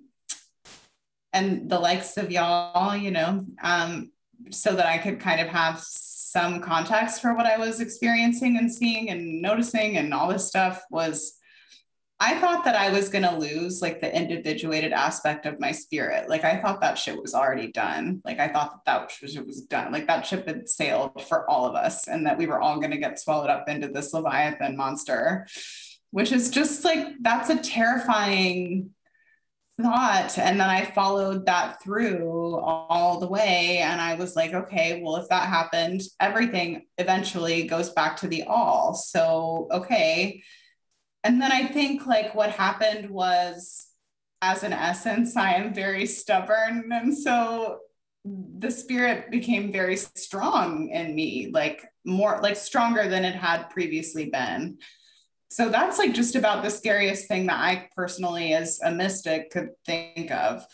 and 1.34 1.70
the 1.70 1.80
likes 1.80 2.18
of 2.18 2.32
y'all, 2.32 2.96
you 2.96 3.12
know, 3.12 3.46
um, 3.62 4.12
so 4.50 4.76
that 4.76 4.88
I 4.88 4.98
could 4.98 5.20
kind 5.20 5.40
of 5.42 5.48
have 5.48 5.80
some 5.82 6.62
context 6.62 7.22
for 7.22 7.36
what 7.36 7.46
I 7.46 7.58
was 7.58 7.80
experiencing 7.80 8.58
and 8.58 8.72
seeing 8.72 9.10
and 9.10 9.42
noticing 9.42 9.98
and 9.98 10.14
all 10.14 10.28
this 10.28 10.48
stuff 10.48 10.84
was 10.90 11.37
I 12.20 12.40
thought 12.40 12.66
that 12.66 12.76
I 12.76 12.90
was 12.90 13.10
going 13.10 13.26
to 13.26 13.38
lose 13.38 13.82
like 13.82 14.02
the 14.02 14.16
individuated 14.16 14.92
aspect 14.92 15.46
of 15.46 15.60
my 15.60 15.72
spirit. 15.72 16.28
Like 16.28 16.44
I 16.44 16.60
thought 16.60 16.82
that 16.82 16.98
shit 16.98 17.22
was 17.22 17.36
already 17.36 17.72
done. 17.72 18.22
Like 18.26 18.40
I 18.40 18.48
thought 18.48 18.72
that 18.72 18.86
that 18.86 19.22
was, 19.22 19.38
was 19.46 19.62
done. 19.62 19.92
Like 19.92 20.08
that 20.08 20.26
ship 20.26 20.48
had 20.48 20.68
sailed 20.68 21.24
for 21.28 21.48
all 21.48 21.68
of 21.68 21.76
us 21.76 22.08
and 22.08 22.26
that 22.26 22.40
we 22.40 22.48
were 22.48 22.60
all 22.60 22.80
going 22.80 22.92
to 22.92 22.98
get 22.98 23.20
swallowed 23.20 23.52
up 23.52 23.70
into 23.70 23.90
this 23.90 24.14
Leviathan 24.14 24.76
monster, 24.76 25.46
which 26.10 26.32
is 26.32 26.50
just 26.50 26.84
like, 26.84 27.08
that's 27.22 27.52
a 27.52 27.58
terrifying 27.62 28.90
thought. 29.80 30.40
And 30.40 30.60
then 30.60 30.70
I 30.72 30.86
followed 30.86 31.46
that 31.46 31.84
through 31.84 32.56
all 32.58 33.20
the 33.20 33.28
way. 33.28 33.78
And 33.78 34.02
I 34.02 34.16
was 34.16 34.36
like, 34.36 34.56
okay, 34.56 35.04
well, 35.04 35.18
if 35.18 35.30
that 35.30 35.50
happened, 35.50 36.02
everything 36.20 36.88
eventually 36.98 37.68
goes 37.68 37.92
back 37.92 38.18
to 38.18 38.28
the 38.28 38.42
all. 38.46 38.96
So, 38.96 39.68
okay 39.70 40.42
and 41.28 41.42
then 41.42 41.52
I 41.52 41.68
think 41.68 42.06
like 42.06 42.34
what 42.34 42.52
happened 42.52 43.10
was, 43.10 43.88
as 44.42 44.64
an 44.64 44.72
essence, 44.72 45.36
I 45.36 45.56
am 45.56 45.74
very 45.74 46.06
stubborn. 46.06 46.90
And 46.90 47.16
so 47.16 47.80
the 48.24 48.72
spirit 48.72 49.30
became 49.30 49.74
very 49.74 49.98
strong 49.98 50.90
in 50.90 51.14
me, 51.14 51.50
like 51.52 51.84
more 52.06 52.40
like 52.42 52.56
stronger 52.56 53.10
than 53.10 53.26
it 53.26 53.36
had 53.36 53.70
previously 53.70 54.30
been. 54.30 54.78
So 55.50 55.68
that's 55.68 55.98
like 55.98 56.14
just 56.14 56.36
about 56.36 56.64
the 56.64 56.70
scariest 56.70 57.28
thing 57.28 57.48
that 57.48 57.60
I 57.60 57.90
personally, 57.94 58.54
as 58.54 58.80
a 58.82 58.92
mystic, 58.92 59.52
could 59.52 59.72
think 59.86 60.32
of 60.32 60.66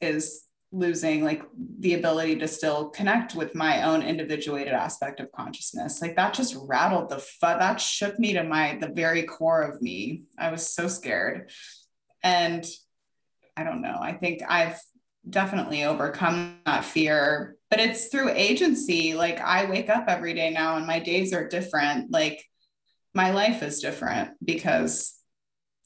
is 0.00 0.42
losing 0.72 1.24
like 1.24 1.42
the 1.80 1.94
ability 1.94 2.36
to 2.36 2.46
still 2.48 2.90
connect 2.90 3.34
with 3.34 3.54
my 3.54 3.82
own 3.82 4.02
individuated 4.02 4.72
aspect 4.72 5.18
of 5.18 5.32
consciousness. 5.32 6.00
Like 6.00 6.16
that 6.16 6.34
just 6.34 6.56
rattled 6.60 7.08
the 7.08 7.18
fu- 7.18 7.40
that 7.46 7.80
shook 7.80 8.18
me 8.18 8.34
to 8.34 8.44
my 8.44 8.78
the 8.80 8.88
very 8.88 9.24
core 9.24 9.62
of 9.62 9.82
me. 9.82 10.22
I 10.38 10.50
was 10.50 10.72
so 10.72 10.88
scared. 10.88 11.50
And 12.22 12.64
i 13.56 13.64
don't 13.64 13.82
know 13.82 13.98
i 14.00 14.12
think 14.12 14.40
i've 14.48 14.80
definitely 15.28 15.82
overcome 15.84 16.60
that 16.64 16.84
fear 16.84 17.56
but 17.70 17.78
it's 17.80 18.08
through 18.08 18.30
agency. 18.30 19.14
Like 19.14 19.40
i 19.40 19.64
wake 19.70 19.88
up 19.88 20.04
every 20.08 20.34
day 20.34 20.50
now 20.50 20.76
and 20.76 20.86
my 20.86 20.98
days 20.98 21.32
are 21.32 21.48
different. 21.48 22.10
Like 22.10 22.44
my 23.14 23.30
life 23.30 23.62
is 23.62 23.80
different 23.80 24.30
because 24.44 25.14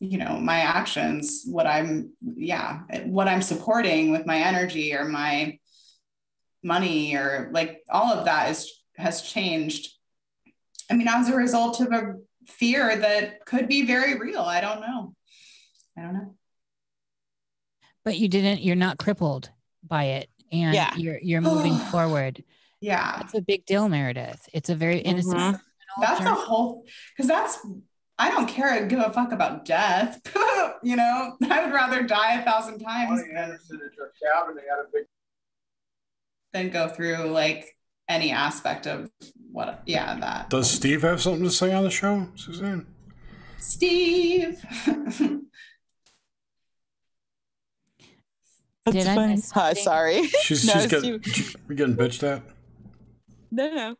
you 0.00 0.18
know 0.18 0.38
my 0.40 0.58
actions 0.58 1.44
what 1.46 1.66
i'm 1.66 2.10
yeah 2.36 2.80
what 3.04 3.28
i'm 3.28 3.40
supporting 3.42 4.10
with 4.10 4.26
my 4.26 4.38
energy 4.38 4.94
or 4.94 5.04
my 5.04 5.58
money 6.62 7.14
or 7.14 7.50
like 7.52 7.82
all 7.90 8.12
of 8.12 8.24
that 8.24 8.50
is 8.50 8.70
has 8.96 9.22
changed. 9.22 9.88
I 10.90 10.94
mean 10.94 11.08
as 11.08 11.28
a 11.28 11.36
result 11.36 11.80
of 11.80 11.92
a 11.92 12.14
fear 12.46 12.96
that 12.96 13.44
could 13.44 13.68
be 13.68 13.84
very 13.86 14.18
real 14.18 14.40
i 14.42 14.60
don't 14.60 14.80
know. 14.80 15.14
I 15.96 16.02
don't 16.02 16.14
know. 16.14 16.34
But 18.04 18.18
you 18.18 18.28
didn't 18.28 18.62
you're 18.62 18.76
not 18.76 18.98
crippled 18.98 19.50
by 19.86 20.04
it 20.04 20.30
and 20.52 20.74
Yeah. 20.74 20.94
you're 20.96 21.18
you're 21.20 21.40
moving 21.40 21.76
forward. 21.92 22.42
Yeah. 22.80 23.18
That's 23.18 23.34
a 23.34 23.40
big 23.42 23.64
deal 23.66 23.88
meredith. 23.88 24.48
It's 24.52 24.70
a 24.70 24.74
very 24.74 24.98
innocent 25.00 25.36
Mhm. 25.36 25.52
personal 25.52 26.00
that's 26.00 26.20
a 26.26 26.34
whole 26.34 26.84
because 27.16 27.28
that's 27.28 27.58
i 28.18 28.30
don't 28.30 28.48
care 28.48 28.68
I 28.70 28.82
give 28.84 28.98
a 29.00 29.12
fuck 29.12 29.32
about 29.32 29.64
death 29.64 30.20
you 30.82 30.96
know 30.96 31.36
i 31.50 31.64
would 31.64 31.72
rather 31.74 32.02
die 32.02 32.34
a 32.40 32.44
thousand 32.44 32.78
times 32.80 33.20
Bonnie 33.20 33.32
than, 33.34 33.36
Anderson 33.36 33.80
at 33.84 33.96
their 33.96 34.12
cabin, 34.32 34.54
they 34.56 34.62
had 34.62 34.78
a 34.80 34.88
big 34.92 35.04
than 36.52 36.70
go 36.70 36.88
through 36.88 37.24
like 37.30 37.76
any 38.08 38.30
aspect 38.30 38.86
of 38.86 39.10
what 39.50 39.82
yeah 39.86 40.18
that 40.20 40.50
Does 40.50 40.70
Steve 40.70 41.02
have 41.02 41.20
something 41.22 41.42
to 41.44 41.50
say 41.50 41.72
on 41.72 41.84
the 41.84 41.90
show, 41.90 42.28
Suzanne? 42.36 42.86
steve 43.58 44.62
That's 48.84 48.96
Did 48.98 49.06
I 49.06 49.14
fine. 49.14 49.30
miss 49.30 49.50
Hi, 49.52 49.72
sorry. 49.72 50.26
She's, 50.42 50.66
No, 50.66 50.74
she's 50.74 50.86
getting, 50.88 51.22
Steve- 51.22 51.56
we 51.68 51.74
getting 51.74 51.96
bitched 51.96 52.22
at. 52.22 52.42
No, 53.50 53.72
no. 53.74 53.96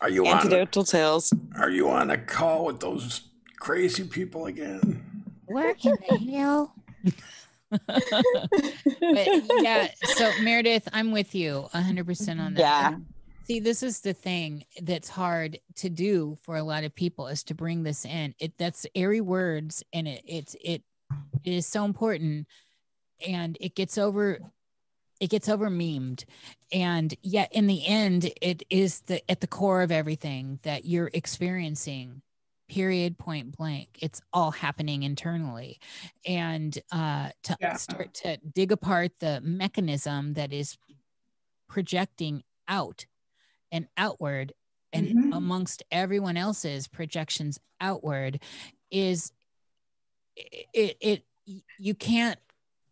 Are 0.00 0.08
you 0.08 0.26
on? 0.26 0.40
Antidotal 0.48 0.88
tales. 0.88 1.32
Are 1.58 1.70
you 1.70 1.90
on 1.90 2.10
a 2.10 2.18
call 2.18 2.66
with 2.66 2.80
those 2.80 3.22
crazy 3.58 4.04
people 4.04 4.46
again? 4.46 5.04
where 5.46 5.70
in 5.82 5.96
the 6.08 6.32
hell 6.32 6.74
but 7.70 9.28
yeah 9.62 9.88
so 10.14 10.30
meredith 10.42 10.88
i'm 10.92 11.10
with 11.10 11.34
you 11.34 11.68
100% 11.74 12.40
on 12.40 12.54
that 12.54 12.60
Yeah. 12.60 12.96
See 13.44 13.58
this 13.58 13.82
is 13.82 14.00
the 14.00 14.12
thing 14.12 14.64
that's 14.82 15.08
hard 15.08 15.58
to 15.76 15.88
do 15.88 16.38
for 16.42 16.54
a 16.54 16.62
lot 16.62 16.84
of 16.84 16.94
people 16.94 17.26
is 17.26 17.42
to 17.44 17.54
bring 17.54 17.82
this 17.82 18.04
in 18.04 18.32
it 18.38 18.52
that's 18.58 18.86
airy 18.94 19.20
words 19.20 19.82
and 19.92 20.06
it 20.06 20.22
it's 20.24 20.54
it, 20.62 20.82
it 21.42 21.52
is 21.52 21.66
so 21.66 21.84
important 21.84 22.46
and 23.26 23.58
it 23.60 23.74
gets 23.74 23.98
over 23.98 24.38
it 25.20 25.30
gets 25.30 25.48
over 25.48 25.70
memed 25.70 26.24
and 26.72 27.14
yet 27.22 27.52
in 27.52 27.66
the 27.66 27.86
end 27.86 28.30
it 28.40 28.62
is 28.70 29.02
the 29.02 29.28
at 29.30 29.40
the 29.40 29.46
core 29.46 29.82
of 29.82 29.92
everything 29.92 30.58
that 30.62 30.84
you're 30.84 31.10
experiencing 31.14 32.22
period 32.68 33.18
point 33.18 33.56
blank 33.56 33.98
it's 34.00 34.20
all 34.32 34.50
happening 34.52 35.02
internally 35.02 35.78
and 36.26 36.78
uh 36.92 37.30
to 37.42 37.56
Yeah. 37.60 37.76
start 37.76 38.14
to 38.14 38.36
dig 38.54 38.72
apart 38.72 39.12
the 39.20 39.40
mechanism 39.42 40.34
that 40.34 40.52
is 40.52 40.78
projecting 41.68 42.42
out 42.68 43.06
and 43.72 43.88
outward 43.96 44.52
and 44.92 45.14
Mhm. 45.14 45.32
amongst 45.32 45.82
everyone 45.92 46.36
else's 46.36 46.88
projections 46.88 47.58
outward 47.80 48.40
is 48.90 49.32
it, 50.36 50.66
it 50.74 50.96
it 51.00 51.24
you 51.78 51.94
can't 51.94 52.38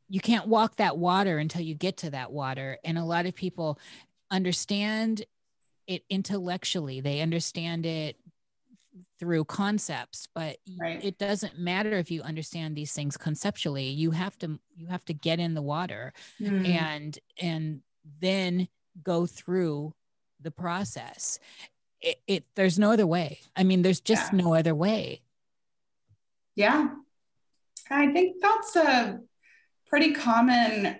you 0.08 0.20
can't 0.20 0.46
walk 0.48 0.76
that 0.76 0.96
water 0.96 1.38
until 1.38 1.60
you 1.62 1.74
get 1.74 1.98
to 1.98 2.10
that 2.10 2.32
water 2.32 2.78
and 2.84 2.96
a 2.98 3.04
lot 3.04 3.26
of 3.26 3.34
people 3.34 3.78
understand 4.30 5.24
it 5.86 6.02
intellectually 6.10 7.00
they 7.00 7.20
understand 7.20 7.84
it 7.86 8.16
through 9.18 9.44
concepts 9.44 10.26
but 10.34 10.56
Right. 10.80 11.02
it 11.04 11.18
doesn't 11.18 11.58
matter 11.58 11.92
if 11.92 12.10
you 12.10 12.22
understand 12.22 12.76
these 12.76 12.92
things 12.92 13.16
conceptually 13.16 13.88
you 13.88 14.10
have 14.12 14.38
to 14.38 14.58
you 14.76 14.86
have 14.86 15.04
to 15.06 15.14
get 15.14 15.40
in 15.40 15.54
the 15.54 15.62
water 15.62 16.12
Mm. 16.40 16.66
and 16.66 17.18
and 17.40 17.82
then 18.20 18.68
go 19.02 19.26
through 19.26 19.94
the 20.40 20.50
process 20.50 21.38
it, 22.00 22.20
it 22.26 22.44
there's 22.54 22.78
no 22.78 22.92
other 22.92 23.06
way 23.06 23.40
i 23.56 23.62
mean 23.64 23.82
there's 23.82 24.00
just 24.00 24.32
Yeah. 24.32 24.38
no 24.42 24.54
other 24.54 24.74
way 24.74 25.20
Yeah. 26.54 26.88
I 27.90 28.12
think 28.12 28.36
that's 28.42 28.76
a 28.76 29.20
pretty 29.88 30.12
common 30.12 30.98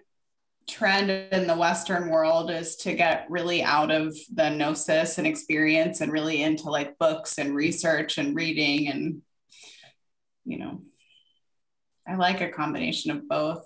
trend 0.68 1.10
in 1.10 1.46
the 1.46 1.56
Western 1.56 2.10
world 2.10 2.50
is 2.50 2.76
to 2.76 2.94
get 2.94 3.26
really 3.30 3.62
out 3.62 3.90
of 3.90 4.16
the 4.34 4.50
gnosis 4.50 5.18
and 5.18 5.26
experience 5.26 6.00
and 6.00 6.12
really 6.12 6.42
into 6.42 6.70
like 6.70 6.98
books 6.98 7.38
and 7.38 7.54
research 7.54 8.18
and 8.18 8.36
reading. 8.36 8.88
And, 8.88 9.22
you 10.44 10.58
know, 10.58 10.82
I 12.06 12.16
like 12.16 12.40
a 12.40 12.50
combination 12.50 13.10
of 13.10 13.28
both. 13.28 13.64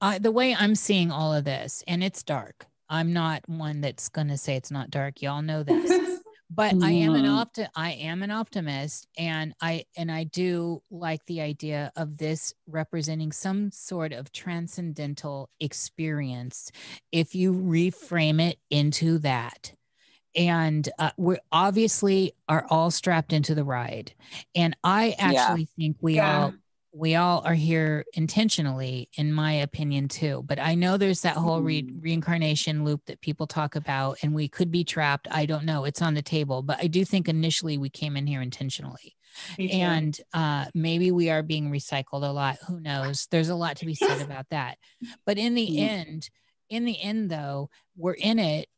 uh, 0.00 0.18
the 0.18 0.30
way 0.30 0.54
i'm 0.54 0.74
seeing 0.74 1.10
all 1.10 1.32
of 1.32 1.44
this 1.44 1.82
and 1.88 2.04
it's 2.04 2.22
dark 2.22 2.66
I'm 2.90 3.12
not 3.12 3.48
one 3.48 3.80
that's 3.80 4.08
going 4.08 4.28
to 4.28 4.36
say 4.36 4.56
it's 4.56 4.72
not 4.72 4.90
dark. 4.90 5.22
Y'all 5.22 5.42
know 5.42 5.62
this. 5.62 5.88
but 6.50 6.74
I 6.82 6.90
am 6.92 7.14
an 7.14 7.24
Mhm. 7.24 7.46
opti- 7.46 7.68
I 7.76 7.92
am 7.92 8.22
an 8.22 8.30
optimist 8.30 9.06
and 9.16 9.54
I 9.60 9.84
and 9.96 10.10
I 10.10 10.24
do 10.24 10.82
like 10.90 11.24
the 11.26 11.40
idea 11.40 11.92
of 11.96 12.16
this 12.16 12.52
representing 12.66 13.32
some 13.32 13.70
sort 13.70 14.12
of 14.12 14.32
transcendental 14.32 15.48
experience 15.60 16.70
if 17.12 17.34
you 17.34 17.52
reframe 17.52 18.40
it 18.40 18.58
into 18.70 19.18
that. 19.20 19.72
And 20.34 20.88
uh, 20.98 21.10
we 21.16 21.38
obviously 21.50 22.34
are 22.48 22.66
all 22.70 22.90
strapped 22.90 23.32
into 23.32 23.54
the 23.54 23.64
ride. 23.64 24.12
And 24.54 24.76
I 24.84 25.08
Yeah. 25.08 25.16
actually 25.18 25.68
think 25.76 25.96
we 26.00 26.16
Yeah. 26.16 26.44
all 26.44 26.54
we 26.92 27.14
all 27.14 27.40
are 27.44 27.54
here 27.54 28.04
intentionally 28.14 29.08
in 29.16 29.32
my 29.32 29.52
opinion 29.52 30.08
too 30.08 30.42
but 30.46 30.58
i 30.58 30.74
know 30.74 30.96
there's 30.96 31.20
that 31.22 31.36
whole 31.36 31.62
re- 31.62 31.82
Mhm. 31.82 32.02
reincarnation 32.02 32.84
loop 32.84 33.04
that 33.06 33.20
people 33.20 33.46
talk 33.46 33.76
about 33.76 34.18
and 34.22 34.34
we 34.34 34.48
could 34.48 34.70
be 34.70 34.82
trapped 34.82 35.28
i 35.30 35.46
don't 35.46 35.64
know 35.64 35.84
it's 35.84 36.02
on 36.02 36.14
the 36.14 36.22
table 36.22 36.62
but 36.62 36.78
i 36.82 36.86
do 36.88 37.04
think 37.04 37.28
initially 37.28 37.78
we 37.78 37.88
came 37.88 38.16
in 38.16 38.26
here 38.26 38.42
intentionally 38.42 39.14
and 39.70 40.20
uh, 40.34 40.64
maybe 40.74 41.12
we 41.12 41.30
are 41.30 41.42
being 41.44 41.70
recycled 41.70 42.28
a 42.28 42.32
lot 42.32 42.58
who 42.66 42.80
knows 42.80 43.28
there's 43.30 43.48
a 43.50 43.54
lot 43.54 43.76
to 43.76 43.86
be 43.86 43.94
said 43.94 44.20
about 44.20 44.46
that 44.50 44.76
but 45.24 45.38
in 45.38 45.54
the 45.54 45.68
Mm. 45.68 45.78
end 45.78 46.30
in 46.68 46.84
the 46.84 47.00
end 47.00 47.30
though 47.30 47.70
we're 47.96 48.14
in 48.14 48.38
it 48.40 48.68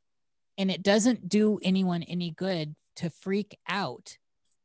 and 0.58 0.70
it 0.70 0.82
doesn't 0.82 1.28
do 1.30 1.58
anyone 1.62 2.02
any 2.02 2.30
good 2.30 2.74
to 2.96 3.08
freak 3.08 3.56
out 3.66 4.18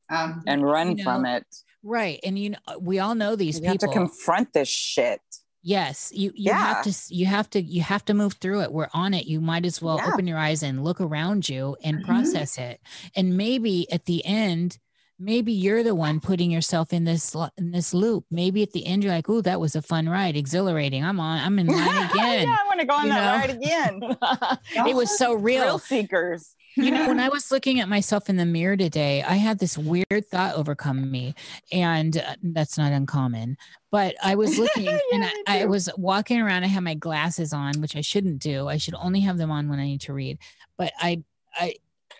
um, 0.09 0.43
and 0.47 0.63
run 0.63 0.97
You 0.97 1.03
from 1.03 1.25
it. 1.25 1.45
right 1.83 2.19
and 2.23 2.37
you 2.39 2.51
know 2.51 2.57
we 2.79 2.99
all 2.99 3.15
know 3.15 3.35
these 3.35 3.59
You 3.59 3.67
have 3.67 3.77
to 3.79 3.87
people 3.87 3.93
confront 3.93 4.53
this 4.53 4.67
shit. 4.69 5.21
yes 5.63 6.11
you 6.15 6.31
you 6.35 6.51
have 6.53 6.83
to 6.83 6.93
you 7.13 7.25
have 7.25 7.49
to 7.51 7.61
you 7.61 7.81
have 7.81 8.05
to 8.05 8.13
move 8.13 8.33
through 8.33 8.61
it 8.61 8.71
we're 8.71 8.89
on 8.93 9.13
it 9.13 9.25
you 9.25 9.39
might 9.41 9.65
as 9.65 9.81
well 9.81 9.97
Yeah. 9.97 10.11
open 10.11 10.27
your 10.27 10.37
eyes 10.37 10.63
and 10.63 10.83
look 10.83 11.01
around 11.01 11.47
you 11.49 11.75
and 11.83 11.97
Mhm. 11.97 12.05
process 12.05 12.57
it 12.57 12.79
and 13.15 13.35
maybe 13.37 13.89
at 13.91 14.05
the 14.05 14.25
end 14.25 14.79
maybe 15.19 15.51
you're 15.51 15.81
the 15.81 15.95
one 15.95 16.19
putting 16.19 16.51
yourself 16.51 16.93
in 16.93 17.03
this 17.03 17.35
in 17.57 17.71
this 17.71 17.91
loop 17.93 18.23
maybe 18.29 18.61
at 18.61 18.71
the 18.71 18.85
end 18.85 19.03
you're 19.03 19.11
like 19.13 19.27
oh 19.29 19.41
that 19.41 19.59
was 19.59 19.75
a 19.75 19.81
fun 19.81 20.07
ride 20.07 20.37
exhilarating 20.37 21.03
i'm 21.03 21.19
on 21.19 21.39
i'm 21.39 21.57
in 21.57 21.65
line 21.67 22.09
again 22.11 22.47
yeah, 22.47 22.57
I 22.63 22.67
want 22.67 22.79
to 22.79 22.85
go 22.85 22.93
on 22.93 23.05
you 23.07 23.13
that 23.13 23.25
know? 23.25 23.37
ride 23.39 23.49
again. 23.49 24.87
it 24.89 24.95
was 24.95 25.17
so 25.17 25.33
real 25.33 25.63
Thrill 25.63 25.79
seekers. 25.79 26.53
You 26.77 26.91
know 26.91 27.07
when 27.07 27.19
i 27.19 27.27
was 27.37 27.51
looking 27.51 27.79
at 27.79 27.89
myself 27.89 28.29
in 28.29 28.37
the 28.37 28.45
mirror 28.45 28.77
today 28.77 29.23
i 29.23 29.33
had 29.33 29.59
this 29.59 29.77
weird 29.77 30.25
thought 30.29 30.55
overcome 30.55 31.09
me 31.09 31.33
and 31.71 32.17
uh, 32.17 32.35
that's 32.43 32.77
not 32.77 32.91
uncommon 32.91 33.57
but 33.91 34.15
i 34.23 34.35
was 34.35 34.57
looking 34.59 34.87
and 34.87 35.23
I, 35.47 35.61
I 35.61 35.65
was 35.65 35.89
walking 35.97 36.39
around 36.39 36.63
i 36.63 36.67
had 36.67 36.83
my 36.83 36.93
glasses 36.93 37.53
on 37.53 37.81
which 37.81 37.95
i 37.95 38.01
shouldn't 38.01 38.39
do 38.39 38.67
i 38.67 38.77
should 38.77 38.95
only 38.95 39.19
have 39.21 39.37
them 39.37 39.51
on 39.51 39.69
when 39.69 39.79
i 39.79 39.85
need 39.85 40.01
to 40.01 40.13
read 40.13 40.37
but 40.77 40.93
i 40.99 41.23
i 41.55 41.73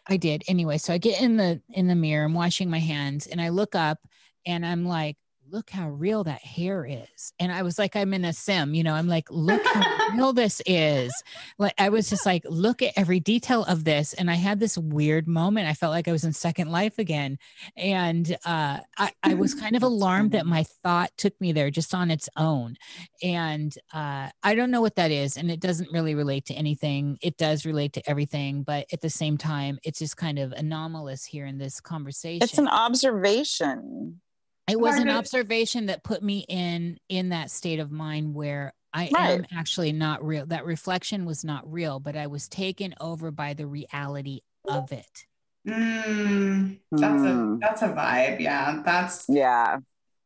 i 0.07 0.17
did. 0.17 0.43
Anyway 0.47 0.77
so 0.77 0.93
i 0.93 0.97
get 0.97 1.21
in 1.21 1.37
the 1.37 1.61
in 1.69 1.87
the 1.87 1.95
mirror 1.95 2.25
i'm 2.25 2.33
washing 2.33 2.69
my 2.69 2.79
hands 2.79 3.27
and 3.27 3.41
i 3.41 3.49
look 3.49 3.75
up 3.75 3.99
and 4.45 4.65
i'm 4.65 4.85
like 4.85 5.17
look 5.49 5.69
how 5.69 5.89
real 5.89 6.23
that 6.23 6.43
hair 6.43 6.85
is 6.85 7.33
and 7.39 7.51
i 7.51 7.61
was 7.61 7.79
like 7.79 7.95
i'm 7.95 8.13
in 8.13 8.25
a 8.25 8.33
sim 8.33 8.73
you 8.73 8.83
know 8.83 8.93
i'm 8.93 9.07
like 9.07 9.27
look 9.31 9.65
how 9.65 10.09
real 10.15 10.33
this 10.33 10.61
is 10.65 11.13
like 11.57 11.73
I 11.77 11.89
was 11.89 12.09
just 12.09 12.25
like, 12.25 12.43
look 12.49 12.81
at 12.81 12.93
every 12.95 13.19
detail 13.19 13.63
of 13.65 13.83
this. 13.83 14.13
And 14.13 14.29
I 14.29 14.35
had 14.35 14.59
this 14.59 14.77
weird 14.77 15.27
moment. 15.27 15.67
I 15.67 15.73
felt 15.73 15.91
like 15.91 16.07
I 16.07 16.11
was 16.11 16.23
in 16.23 16.33
second 16.33 16.71
life 16.71 16.99
again. 16.99 17.37
And 17.75 18.31
uh, 18.45 18.79
I, 18.97 19.11
I 19.23 19.33
was 19.33 19.53
kind 19.53 19.75
of 19.75 19.83
alarmed 19.91 20.31
that 20.31 20.45
my 20.45 20.63
thought 20.63 21.11
took 21.17 21.39
me 21.39 21.51
there 21.51 21.69
just 21.69 21.93
on 21.93 22.11
its 22.11 22.29
own. 22.37 22.75
And 23.23 23.75
uh, 23.93 24.29
I 24.43 24.55
don't 24.55 24.71
know 24.71 24.81
what 24.81 24.95
that 24.95 25.11
is. 25.11 25.37
And 25.37 25.49
it 25.51 25.59
doesn't 25.59 25.91
really 25.91 26.15
relate 26.15 26.45
to 26.45 26.53
anything. 26.53 27.17
It 27.21 27.37
does 27.37 27.65
relate 27.65 27.93
to 27.93 28.09
everything. 28.09 28.63
But 28.63 28.87
at 28.91 29.01
the 29.01 29.09
same 29.09 29.37
time, 29.37 29.79
it's 29.83 29.99
just 29.99 30.17
kind 30.17 30.39
of 30.39 30.51
anomalous 30.51 31.25
here 31.25 31.45
in 31.45 31.57
this 31.57 31.79
conversation 31.79 32.43
It's 32.43 32.57
an 32.57 32.67
observation. 32.67 34.21
It 34.69 34.79
was 34.79 34.97
an 34.97 35.09
observation 35.09 35.85
that 35.87 36.03
put 36.03 36.21
me 36.21 36.45
in 36.47 36.97
in 37.09 37.29
that 37.29 37.51
state 37.51 37.79
of 37.79 37.91
mind 37.91 38.33
where 38.33 38.73
i 38.93 39.09
Right. 39.13 39.39
am 39.39 39.45
actually 39.55 39.91
not 39.91 40.23
real 40.25 40.45
that 40.47 40.65
reflection 40.65 41.25
was 41.25 41.43
not 41.43 41.69
real 41.71 41.99
but 41.99 42.15
i 42.15 42.27
was 42.27 42.47
taken 42.47 42.93
over 42.99 43.31
by 43.31 43.53
the 43.53 43.67
reality 43.67 44.41
of 44.67 44.91
it 44.91 45.25
Mm, 45.67 46.79
that's 46.91 47.23
a 47.23 47.33
Hmm. 47.33 47.59
that's 47.59 47.81
a 47.81 47.89
vibe. 47.89 48.39
Yeah, 48.39 48.81
that's. 48.85 49.25
Yeah. 49.27 49.79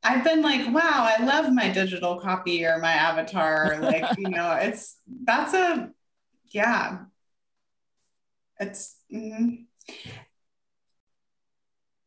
I've 0.03 0.23
been 0.23 0.43
like, 0.43 0.71
wow, 0.71 1.09
I 1.17 1.23
love 1.23 1.51
my 1.51 1.69
digital 1.69 2.19
copy 2.19 2.63
or 2.63 2.77
my 2.77 2.91
avatar. 2.93 3.79
Like, 3.81 4.05
you 4.17 4.29
know, 4.35 4.51
it's 4.53 4.97
that's 5.23 5.55
a 5.55 5.91
yeah. 6.51 6.99
It's. 8.59 8.97
mhm. 9.11 9.65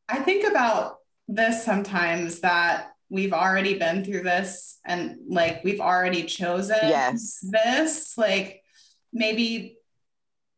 I 0.08 0.20
think 0.20 0.46
about 0.48 0.98
this 1.28 1.64
sometimes 1.64 2.40
that 2.40 2.92
we've 3.10 3.32
already 3.32 3.78
been 3.78 4.04
through 4.04 4.22
this 4.22 4.78
and 4.86 5.16
like 5.28 5.62
we've 5.64 5.80
already 5.80 6.24
chosen 6.24 6.76
Yes. 6.82 7.38
this 7.42 8.16
like 8.18 8.60
maybe 9.12 9.76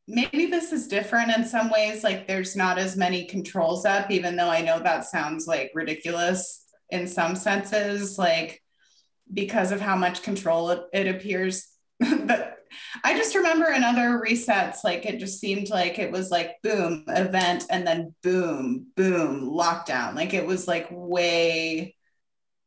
maybe 0.09 0.47
this 0.47 0.73
is 0.73 0.87
different 0.89 1.37
in 1.37 1.45
some 1.45 1.71
ways 1.71 2.03
like 2.05 2.27
there's 2.29 2.55
not 2.57 2.79
as 2.79 2.97
many 2.97 3.25
controls 3.27 3.85
up 3.85 4.11
even 4.11 4.37
though 4.37 4.49
i 4.49 4.61
know 4.63 4.79
that 4.79 5.05
sounds 5.05 5.47
like 5.47 5.71
ridiculous 5.75 6.65
in 6.91 7.07
some 7.07 7.35
senses 7.35 8.17
like 8.17 8.63
because 9.35 9.73
of 9.73 9.81
how 9.81 9.97
much 9.97 10.23
control 10.23 10.71
it, 10.71 10.81
it 10.93 11.09
appears 11.15 11.67
but 12.01 12.59
i 13.05 13.17
just 13.17 13.35
remember 13.35 13.71
in 13.71 13.85
other 13.85 14.23
resets 14.25 14.85
like 14.85 15.07
it 15.07 15.19
just 15.19 15.41
seemed 15.41 15.69
like 15.71 15.99
it 15.99 16.11
was 16.11 16.31
like 16.31 16.57
boom 16.63 17.05
event 17.09 17.65
and 17.71 17.87
then 17.87 18.15
boom 18.23 18.87
boom 18.97 19.51
lockdown. 19.51 20.15
Like 20.15 20.35
it 20.35 20.47
was 20.47 20.69
like 20.69 20.89
way 20.91 21.95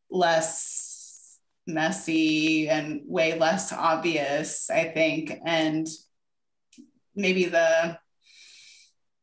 less 0.10 1.38
messy 1.68 2.68
and 2.69 3.02
way 3.06 3.38
less 3.38 3.72
obvious 3.72 4.69
i 4.69 4.86
think. 4.86 5.34
And 5.45 5.88
maybe 7.15 7.45
the 7.45 7.98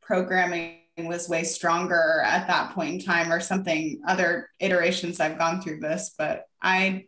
programming 0.02 0.78
was 0.98 1.28
way 1.28 1.44
stronger 1.44 2.22
at 2.24 2.46
that 2.46 2.72
point 2.72 2.94
in 2.94 3.00
time 3.00 3.30
or 3.30 3.38
something 3.40 4.00
other 4.08 4.48
iterations 4.60 5.20
i've 5.20 5.36
gone 5.36 5.60
through 5.60 5.78
this 5.78 6.14
but 6.16 6.44
i 6.62 7.04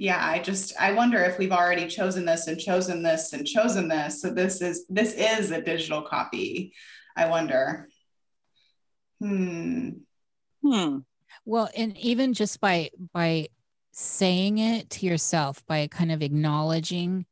yeah 0.00 0.18
i 0.26 0.38
just 0.38 0.72
i 0.80 0.92
wonder 0.92 1.22
if 1.22 1.38
we've 1.38 1.52
already 1.52 1.86
chosen 1.86 2.24
this 2.24 2.46
and 2.46 2.58
chosen 2.58 3.02
this 3.02 3.34
and 3.34 3.46
chosen 3.46 3.86
this. 3.86 4.22
So 4.22 4.30
this 4.30 4.62
is 4.62 4.86
this 4.88 5.12
is 5.12 5.50
a 5.50 5.60
digital 5.60 6.02
copy 6.02 6.72
i 7.16 7.28
wonder. 7.28 7.86
Hmm. 9.20 9.90
Hmm. 10.62 10.98
well 11.44 11.68
and 11.76 11.96
even 11.98 12.32
just 12.32 12.60
by 12.60 12.90
by 13.12 13.48
saying 13.92 14.56
it 14.56 14.88
to 14.88 15.06
yourself 15.06 15.62
by 15.66 15.86
kind 15.88 16.10
of 16.10 16.22
acknowledging 16.22 17.26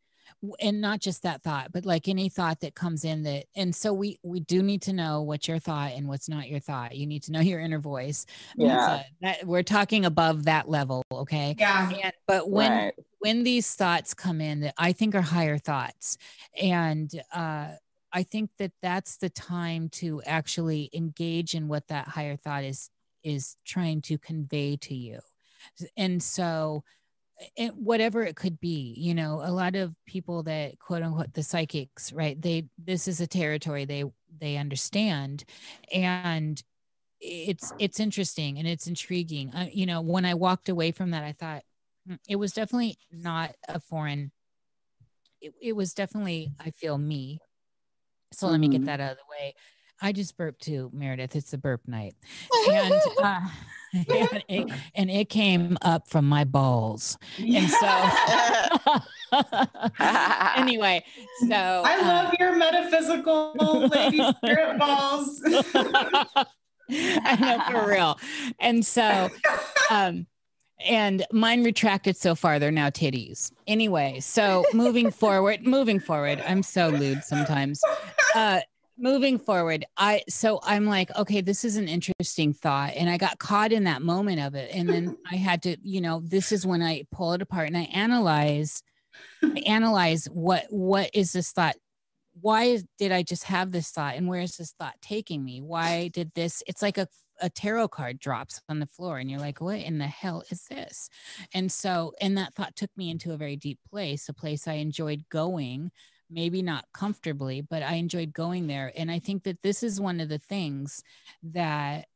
and 0.60 0.81
not 0.81 1.01
just 1.01 1.23
that 1.23 1.43
thought 1.43 1.73
but 1.73 1.85
like 1.85 2.09
any 2.09 2.28
thought 2.28 2.60
that 2.60 2.74
comes 2.74 3.05
in 3.05 3.23
that 3.24 3.44
and 3.56 3.74
so 3.74 3.93
we 3.93 4.19
we 4.23 4.40
do 4.40 4.62
need 4.62 4.81
to 4.82 4.93
know 4.93 5.23
what's 5.23 5.48
your 5.48 5.59
thought 5.59 5.93
and 5.93 6.06
what's 6.06 6.28
not 6.28 6.48
your 6.48 6.60
thought. 6.60 6.94
You 6.94 7.06
need 7.06 7.24
to 7.24 7.32
know 7.32 7.40
your 7.40 7.60
inner 7.60 7.81
voice. 7.81 8.24
Yeah. 8.56 9.01
a- 9.01 9.05
that 9.23 9.47
we're 9.47 9.62
talking 9.65 10.05
above 10.05 10.44
that 10.44 10.69
level 10.69 11.02
okay? 11.12 11.56
Yeah. 11.59 11.90
And 11.90 12.12
but 12.27 12.48
when 12.48 12.70
right. 12.70 12.94
when 13.19 13.43
these 13.43 13.74
thoughts 13.74 14.15
come 14.15 14.40
in 14.40 14.60
that 14.60 14.74
i 14.78 14.93
think 14.93 15.15
are 15.15 15.20
higher 15.20 15.59
thoughts 15.59 16.19
and 16.60 17.10
uh 17.35 17.69
i 18.12 18.23
think 18.23 18.51
that 18.59 18.73
that's 18.81 19.16
the 19.16 19.31
time 19.31 19.89
to 19.89 20.23
actually 20.24 20.89
engage 20.93 21.55
in 21.55 21.69
what 21.69 21.89
that 21.89 22.06
higher 22.06 22.36
thought 22.36 22.65
is 22.65 22.90
is 23.23 23.56
trying 23.65 24.01
to 24.02 24.19
convey 24.19 24.77
to 24.77 24.94
you. 24.94 25.20
And 25.97 26.23
so 26.23 26.85
whatever 27.74 28.23
it 28.24 28.36
could 28.36 28.60
be 28.60 28.94
you 28.98 29.15
know 29.15 29.40
a 29.44 29.52
lot 29.52 29.77
of 29.77 29.94
people 30.06 30.43
that 30.43 30.78
quote 30.81 31.02
unquote 31.02 31.32
the 31.35 31.43
psychics 31.43 32.12
right 32.12 32.40
they 32.43 32.69
this 32.78 33.09
is 33.09 33.20
a 33.20 33.27
territory 33.27 33.85
they 33.85 34.05
they 34.40 34.56
understand. 34.56 35.44
And 35.93 36.62
it's 37.20 37.73
it's 37.78 38.01
interesting 38.01 38.59
and 38.59 38.69
it's 38.69 38.86
intriguing. 38.89 39.55
Uh, 39.55 39.69
you 39.73 39.86
know 39.86 40.01
when 40.02 40.24
i 40.27 40.35
walked 40.35 40.69
away 40.70 40.93
from 40.93 41.10
that 41.12 41.24
i 41.24 41.32
thought 41.32 41.65
"Hmm, 42.06 42.16
it 42.28 42.36
was 42.36 42.52
definitely 42.52 42.98
not 43.12 43.56
a 43.69 43.81
foreign 43.81 44.32
it, 45.40 45.55
it 45.60 45.73
was 45.74 45.94
definitely 45.94 46.52
i 46.59 46.70
feel 46.70 46.98
me. 46.98 47.40
So 48.32 48.48
let 48.48 48.60
me 48.60 48.69
get 48.69 48.85
Mhm. 48.85 48.86
that 48.86 49.01
out 49.01 49.12
of 49.12 49.19
the 49.19 49.24
way 49.31 49.55
i 50.01 50.12
just 50.12 50.37
burped 50.37 50.62
too 50.62 50.91
meredith 50.93 51.35
it's 51.37 51.51
the 51.51 51.59
burp 51.59 51.81
night. 51.87 52.15
And 52.70 53.01
uh 53.23 53.41
and 53.95 54.45
it, 54.49 54.70
and 54.95 55.11
it 55.11 55.29
came 55.29 55.79
up 55.83 56.09
from 56.09 56.29
my 56.29 56.45
balls. 56.45 57.16
And 57.39 57.70
so 57.70 57.87
anyway 60.57 61.05
so 61.49 61.83
i 61.85 61.99
uh, 61.99 62.07
love 62.07 62.35
your 62.39 62.57
metaphysical 62.57 63.55
lady 63.89 64.23
spirit 64.37 64.79
balls. 64.79 65.43
I 66.91 67.37
know 67.41 67.81
for 67.81 67.89
real. 67.89 68.19
And 68.59 68.85
so 68.85 69.29
um 69.91 70.27
and 70.87 71.27
mine 71.33 71.65
retracted 71.65 72.16
so 72.16 72.35
far 72.35 72.59
they're 72.59 72.70
now 72.70 72.91
titties. 72.91 73.53
Anyway 73.66 74.20
so 74.20 74.65
moving 74.73 75.11
forward 75.11 75.66
moving 75.66 75.99
forward 76.01 76.43
i'm 76.47 76.62
so 76.62 76.89
lewd 76.89 77.25
sometimes. 77.25 77.81
Uh 78.35 78.61
moving 78.99 79.39
forward 79.39 79.85
i 79.97 80.23
so 80.29 80.59
i'm 80.65 80.85
like 80.85 81.15
okay 81.16 81.41
this 81.41 81.65
is 81.65 81.77
an 81.77 81.89
interesting 81.89 82.53
thought. 82.53 82.93
And 82.97 83.09
i 83.09 83.16
got 83.16 83.39
caught 83.39 83.73
in 83.73 83.85
that 83.85 84.03
moment 84.03 84.41
of 84.41 84.55
it. 84.55 84.70
And 84.75 84.89
then 84.89 85.16
i 85.31 85.37
had 85.37 85.62
to 85.62 85.77
you 85.83 86.01
know 86.01 86.20
this 86.25 86.53
is 86.53 86.66
when 86.66 86.83
i 86.83 87.05
pull 87.12 87.33
it 87.33 87.43
apart 87.43 87.69
and 87.69 87.77
i 87.77 87.83
analyze 87.93 88.83
I 89.43 89.62
analyze 89.66 90.27
what 90.27 90.66
what 90.70 91.11
is 91.15 91.33
this 91.33 91.53
thought? 91.53 91.77
Why 92.41 92.79
did 92.99 93.12
i 93.12 93.23
just 93.23 93.45
have 93.45 93.73
this 93.73 93.91
thought? 93.91 94.16
And 94.16 94.29
where 94.29 94.41
is 94.41 94.57
this 94.57 94.73
thought 94.79 94.95
taking 95.01 95.45
me? 95.45 95.61
Why 95.61 96.09
did 96.09 96.33
this 96.35 96.62
it's 96.66 96.83
like 96.83 96.99
a 96.99 97.09
a 97.41 97.49
tarot 97.49 97.87
card 97.87 98.19
drops 98.19 98.61
on 98.69 98.81
the 98.81 98.87
floor 98.87 99.19
and 99.19 99.31
you're 99.31 99.39
like 99.39 99.61
what 99.61 99.79
in 99.79 99.99
the 99.99 100.07
hell 100.07 100.43
is 100.51 100.65
this? 100.65 101.09
And 101.55 101.70
so 101.70 102.12
and 102.20 102.37
that 102.37 102.55
thought 102.55 102.75
took 102.77 102.91
me 102.97 103.11
into 103.11 103.33
a 103.33 103.37
very 103.37 103.57
deep 103.57 103.79
place 103.89 104.29
a 104.29 104.33
place 104.35 104.66
i 104.66 104.75
enjoyed 104.75 105.25
going 105.31 105.91
maybe 106.31 106.63
not 106.63 106.87
comfortably 106.95 107.61
but 107.61 107.83
i 107.83 107.95
enjoyed 107.95 108.33
going 108.33 108.67
there 108.67 108.93
and 108.97 109.11
i 109.11 109.19
think 109.19 109.45
that 109.45 109.63
this 109.63 109.83
is 109.83 110.01
one 110.01 110.21
of 110.21 110.29
the 110.29 110.39
things 110.39 111.03
that 111.43 112.07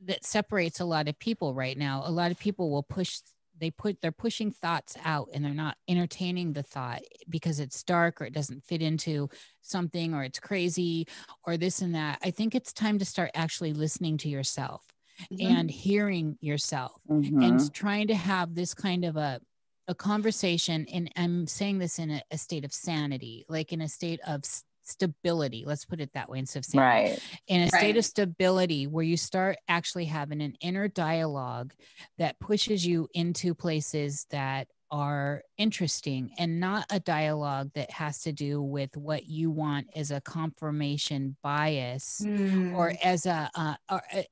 that 0.00 0.24
separates 0.24 0.80
a 0.80 0.84
lot 0.84 1.08
of 1.08 1.18
people 1.18 1.54
right 1.54 1.78
now 1.78 2.02
a 2.04 2.10
lot 2.10 2.30
of 2.30 2.38
people 2.38 2.70
will 2.70 2.82
push 2.82 3.20
they 3.56 3.70
put 3.70 4.00
they're 4.00 4.10
pushing 4.12 4.50
thoughts 4.50 4.96
out 5.04 5.28
and 5.32 5.44
they're 5.44 5.54
not 5.54 5.76
entertaining 5.88 6.52
the 6.52 6.62
thought 6.62 7.02
because 7.28 7.60
it's 7.60 7.84
dark 7.84 8.20
or 8.20 8.24
it 8.24 8.34
doesn't 8.34 8.64
fit 8.64 8.82
into 8.82 9.28
something 9.62 10.12
or 10.14 10.24
it's 10.24 10.40
crazy 10.40 11.06
or 11.44 11.56
this 11.56 11.80
and 11.80 11.94
that 11.94 12.18
i 12.22 12.30
think 12.30 12.54
it's 12.54 12.72
time 12.72 12.98
to 12.98 13.04
start 13.04 13.30
actually 13.34 13.72
listening 13.72 14.16
to 14.18 14.28
yourself 14.28 14.84
Mhm. 15.30 15.38
and 15.40 15.70
hearing 15.70 16.36
yourself 16.40 17.00
Mhm. 17.08 17.32
and 17.40 17.72
trying 17.72 18.08
to 18.08 18.14
have 18.16 18.54
this 18.54 18.74
kind 18.74 19.04
of 19.04 19.16
a 19.16 19.40
a 19.88 19.94
conversation 19.94 20.86
and 20.92 21.10
i'm 21.16 21.46
saying 21.46 21.78
this 21.78 21.98
in 21.98 22.10
a, 22.10 22.22
a 22.30 22.38
state 22.38 22.64
of 22.64 22.72
sanity 22.72 23.44
like 23.48 23.72
in 23.72 23.80
a 23.82 23.88
state 23.88 24.20
of 24.26 24.42
stability 24.82 25.64
let's 25.66 25.84
put 25.84 26.00
it 26.00 26.10
that 26.12 26.28
way 26.28 26.38
instead 26.38 26.58
of 26.58 26.64
sanity 26.64 27.10
right. 27.12 27.20
in 27.48 27.62
a 27.62 27.68
state 27.68 27.96
of 27.96 28.04
stability 28.04 28.86
where 28.86 29.04
you 29.04 29.16
start 29.16 29.56
actually 29.68 30.04
having 30.04 30.42
an 30.42 30.54
inner 30.60 30.88
dialogue 30.88 31.72
that 32.18 32.38
pushes 32.38 32.86
you 32.86 33.08
into 33.14 33.54
places 33.54 34.26
that 34.30 34.68
are 34.90 35.42
interesting 35.56 36.30
and 36.38 36.60
not 36.60 36.84
a 36.90 37.00
dialogue 37.00 37.70
that 37.74 37.90
has 37.90 38.20
to 38.20 38.30
do 38.30 38.60
with 38.60 38.94
what 38.96 39.24
you 39.24 39.50
want 39.50 39.86
as 39.96 40.10
a 40.10 40.20
confirmation 40.20 41.34
bias 41.42 42.20
Hmm. 42.22 42.74
or 42.74 42.92
as 43.02 43.26
a 43.26 43.50
uh, 43.54 43.74
or 43.90 44.02
uh, 44.14 44.22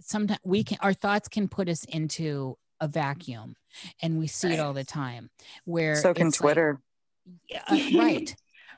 sometimes 0.00 0.40
we 0.42 0.64
can 0.64 0.78
our 0.80 0.94
thoughts 0.94 1.28
can 1.28 1.48
put 1.48 1.68
us 1.68 1.84
into 1.84 2.56
a 2.80 2.88
vacuum 2.88 3.54
and 4.02 4.18
we 4.18 4.26
see 4.26 4.52
it 4.52 4.60
all 4.60 4.72
the 4.72 4.84
time 4.84 5.30
where 5.64 5.96
So 5.96 6.14
can 6.14 6.28
it's 6.28 6.40
like- 6.40 6.44
Twitter. 6.54 6.80
Yeah, 7.50 7.62
uh, 7.68 7.76
right 7.98 8.34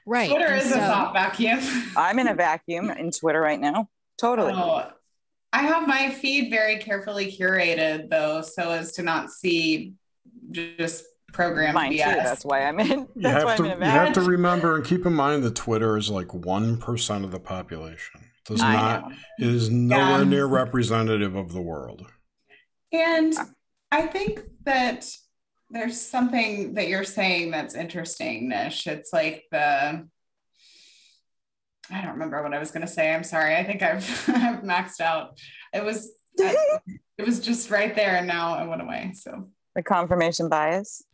right 0.07 0.29
Twitter 0.31 0.47
And 0.47 0.61
is 0.61 0.67
a 0.71 0.75
so- 0.75 0.79
thought 0.81 1.13
vacuum. 1.13 1.61
I'm 1.97 2.19
in 2.19 2.27
a 2.29 2.35
vacuum 2.35 2.91
in 2.91 3.11
Twitter 3.13 3.41
right 3.41 3.61
now. 3.61 3.89
Totally. 4.19 4.53
Oh, 4.55 4.91
I 5.53 5.63
have 5.63 5.87
my 5.87 6.11
feed 6.11 6.51
very 6.51 6.79
carefully 6.79 7.31
curated 7.31 8.11
though, 8.11 8.43
so 8.43 8.71
as 8.71 8.93
to 8.93 9.03
not 9.03 9.31
see 9.31 9.95
just 10.51 11.05
program 11.33 11.75
Mine 11.75 11.93
too. 11.93 11.99
BS. 11.99 12.25
That's 12.25 12.45
why 12.45 12.63
I'm 12.65 12.81
in. 12.81 12.89
You 13.15 13.23
That's 13.23 13.45
why 13.45 13.51
have 13.53 13.61
I'm 13.61 13.67
to 13.67 13.73
in 13.77 13.83
a 13.83 13.87
you 13.87 13.91
have 13.93 14.13
to 14.15 14.23
remember 14.23 14.77
and 14.77 14.85
keep 14.85 15.07
in 15.07 15.13
mind 15.15 15.45
that 15.45 15.55
Twitter 15.55 15.97
is 15.97 16.11
like 16.11 16.35
one 16.35 16.77
percent 16.77 17.25
of 17.25 17.31
the 17.31 17.39
population. 17.41 18.21
It 18.23 18.45
does 18.53 18.61
I 18.63 18.73
not 18.73 19.11
know. 19.11 19.17
it 19.39 19.47
is 19.47 19.71
nowhere 19.71 20.19
Yeah. 20.19 20.25
near 20.25 20.47
representative 20.47 21.37
of 21.37 21.53
the 21.53 21.61
world. 21.61 22.07
And 22.93 23.33
I 23.91 24.07
think 24.07 24.41
that 24.65 25.07
there's 25.71 26.01
something 26.01 26.75
that 26.75 26.89
you're 26.89 27.05
saying 27.05 27.51
that's 27.51 27.75
interesting, 27.75 28.49
Nish. 28.49 28.87
It's 28.87 29.13
like 29.13 29.45
the 29.51 30.07
I 31.93 32.01
don't 32.03 32.13
remember 32.13 32.43
what 32.43 32.55
I 32.55 32.59
was 32.59 32.71
going 32.71 32.87
to 32.87 32.93
say. 32.93 33.13
I'm 33.13 33.25
sorry. 33.25 33.57
I 33.57 33.65
think 33.65 33.83
I've 33.83 34.05
I've 34.29 34.63
maxed 34.63 35.01
out. 35.01 35.39
It 35.73 35.85
was 35.85 36.13
it 36.37 37.27
was 37.27 37.41
just 37.41 37.71
right 37.71 37.95
there 37.95 38.17
and 38.17 38.27
now 38.27 38.63
it 38.63 38.69
went 38.69 38.83
away. 38.83 39.13
So 39.15 39.51
The 39.75 39.83
confirmation 39.83 40.49
bias. 40.49 41.05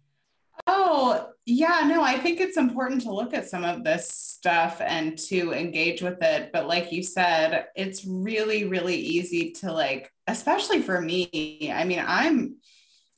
Oh, 0.67 1.29
yeah, 1.45 1.83
no, 1.87 2.03
I 2.03 2.19
think 2.19 2.41
it's 2.41 2.57
important 2.57 3.03
to 3.03 3.13
look 3.13 3.33
at 3.33 3.49
some 3.49 3.65
of 3.65 3.85
this 3.85 4.09
stuff 4.09 4.81
and 4.81 5.17
to 5.19 5.53
engage 5.53 6.03
with 6.03 6.23
it. 6.23 6.51
But 6.53 6.67
like 6.67 6.93
you 6.93 7.03
said, 7.03 7.67
it's 7.77 8.05
really, 8.05 8.65
really 8.65 8.97
easy 8.97 9.53
to 9.61 9.73
like, 9.73 10.11
especially 10.27 10.83
for 10.83 11.01
me. 11.01 11.71
I 11.73 11.85
mean, 11.85 12.03
I'm, 12.05 12.57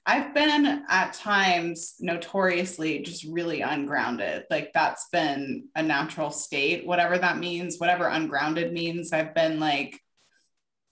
I've 0.05 0.35
been 0.35 0.85
at 0.89 1.13
times 1.15 1.97
notoriously 2.01 3.01
just 3.01 3.25
really 3.25 3.61
ungrounded. 3.61 4.45
Like 4.51 4.73
that's 4.73 5.09
been 5.11 5.69
a 5.75 5.83
natural 5.83 6.31
state, 6.31 6.87
whatever 6.87 7.19
that 7.19 7.39
means, 7.39 7.79
whatever 7.79 8.09
ungrounded 8.09 8.73
means. 8.73 9.13
I've 9.13 9.35
been 9.35 9.61
like, 9.61 10.01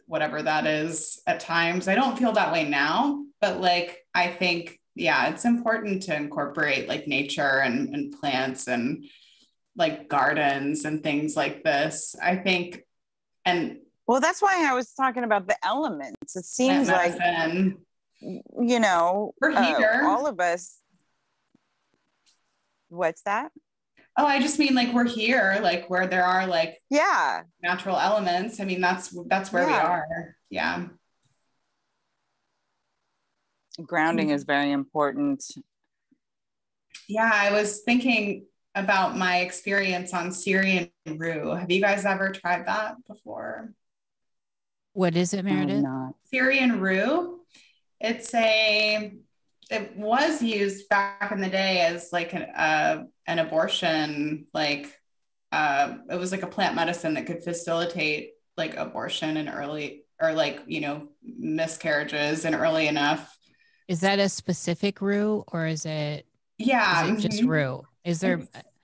whatever 0.07 0.43
that 0.43 0.67
is 0.67 1.21
at 1.27 1.41
times. 1.41 1.89
I 1.89 1.95
don't 1.95 2.19
feel 2.19 2.33
that 2.33 2.53
way 2.53 2.65
now, 2.69 3.25
but 3.41 3.61
like, 3.61 3.99
I 4.15 4.29
think 4.29 4.79
yeah, 4.97 5.29
it's 5.29 5.45
important 5.45 6.03
to 6.05 6.17
incorporate 6.17 6.89
like 6.89 7.07
nature 7.07 7.61
and, 7.61 7.95
and 7.95 8.19
plants 8.19 8.67
and 8.67 9.05
like 9.77 10.09
gardens 10.09 10.87
and 10.87 11.03
things 11.03 11.37
like 11.37 11.63
this. 11.63 12.17
I 12.21 12.37
think, 12.37 12.83
and 13.45 13.79
Well, 14.07 14.21
that's 14.21 14.41
why 14.41 14.67
I 14.67 14.75
was 14.75 14.93
talking 14.95 15.23
about 15.23 15.47
the 15.47 15.57
elements. 15.65 16.35
It 16.35 16.47
seems 16.47 16.89
like 16.89 17.15
you 18.21 18.81
know, 18.81 19.35
We're 19.41 19.53
uh, 19.53 20.09
all 20.09 20.27
of 20.27 20.41
us. 20.41 20.79
What's 22.89 23.23
that? 23.23 23.53
oh, 24.17 24.27
I 24.27 24.41
just 24.41 24.59
mean 24.59 24.75
like 24.75 24.95
we're 24.95 25.05
here, 25.05 25.59
like 25.63 25.91
where 25.91 26.07
there 26.07 26.25
are 26.25 26.47
like 26.47 26.79
Yeah, 26.89 27.43
natural 27.63 27.99
elements. 27.99 28.61
I 28.61 28.65
mean, 28.65 28.81
that's 28.81 29.15
that's 29.27 29.53
where 29.53 29.67
we 29.67 29.73
are. 29.75 30.37
Yeah. 30.49 30.87
Grounding 33.85 34.31
is 34.31 34.45
very 34.45 34.73
important. 34.73 35.45
Yeah. 37.09 37.31
I 37.33 37.53
was 37.53 37.81
thinking 37.81 38.47
about 38.75 39.17
my 39.17 39.39
experience 39.39 40.13
on 40.13 40.33
Syrian 40.33 40.91
Rue. 41.07 41.51
Have 41.51 41.71
you 41.71 41.81
guys 41.81 42.05
ever 42.05 42.31
tried 42.31 42.67
that 42.67 42.97
before? 43.07 43.71
what 44.97 45.15
is 45.15 45.35
it 45.35 45.45
meredith 45.45 45.77
I'm 45.77 45.83
not. 45.83 46.15
Syrian 46.31 46.81
Rue. 46.81 47.41
It's 48.01 48.35
a 48.35 49.13
it 49.71 49.97
was 49.97 50.41
used 50.41 50.89
back 50.89 51.31
in 51.33 51.41
the 51.43 51.51
day 51.51 51.81
as 51.81 52.13
like 52.13 52.33
an 52.33 52.43
uh, 52.43 53.05
an 53.27 53.39
abortion 53.39 54.47
like 54.55 54.99
uh, 55.53 55.97
it 56.11 56.17
was 56.17 56.33
like 56.33 56.43
a 56.43 56.47
plant 56.47 56.75
medicine 56.75 57.15
that 57.15 57.27
could 57.27 57.45
facilitate 57.45 58.31
like 58.57 58.77
abortion 58.77 59.37
and 59.37 59.51
early 59.51 60.05
or 60.19 60.33
like 60.33 60.63
you 60.67 60.81
know 60.81 61.09
miscarriages 61.23 62.47
and 62.47 62.55
early 62.55 62.89
enough. 62.89 63.36
Is 63.89 64.01
that 64.01 64.19
a 64.19 64.29
specific 64.29 65.01
rue 65.01 65.45
or 65.53 65.67
is 65.67 65.87
it 65.87 66.27
Yeah, 66.59 67.07
is 67.07 67.25
it 67.25 67.29
just 67.31 67.43
rue? 67.45 67.87
Is 68.05 68.21
there 68.21 68.41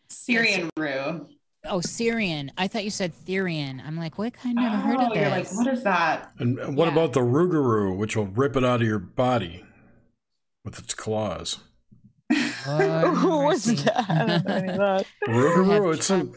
Syrian 0.09 0.69
Rue. 0.77 1.27
oh 1.65 1.81
Syrian? 1.81 2.53
I 2.59 2.69
thought 2.69 2.85
you 2.85 2.91
said 2.91 3.13
Therian. 3.27 3.85
I'm 3.85 3.97
like, 3.97 4.19
what 4.19 4.33
kind 4.33 4.59
of 4.59 4.65
never 4.65 4.77
heard 4.77 5.01
of 5.01 5.09
Oh, 5.11 5.15
you're 5.15 5.31
like, 5.31 5.53
what 5.53 5.67
is 5.69 5.83
that? 5.85 6.31
And 6.39 6.77
what 6.77 6.87
Yeah. 6.87 6.93
about 6.93 7.13
the 7.15 7.21
Rougarou, 7.21 7.97
which 7.97 8.17
will 8.17 8.27
rip 8.27 8.57
it 8.57 8.65
out 8.65 8.81
of 8.83 8.87
your 8.87 8.99
body 8.99 9.65
with 10.65 10.79
its 10.79 10.95
claws? 10.95 11.59
Lord 12.67 13.15
Who 13.17 13.45
was 13.45 13.65
that? 13.85 14.07
I 14.09 14.19
don't 14.27 14.45
know 14.47 14.55
any 14.55 14.69
of 14.71 14.77
that. 14.79 15.07
Rougarou, 15.29 15.95
it's 15.95 16.11
an 16.11 16.29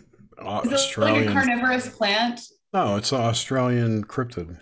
Is 0.65 0.71
it 0.71 0.97
like 0.97 1.27
a 1.27 1.31
carnivorous 1.31 1.89
plant? 1.89 2.41
no, 2.73 2.97
it's 2.97 3.11
an 3.11 3.21
Australian 3.21 4.03
cryptid. 4.05 4.59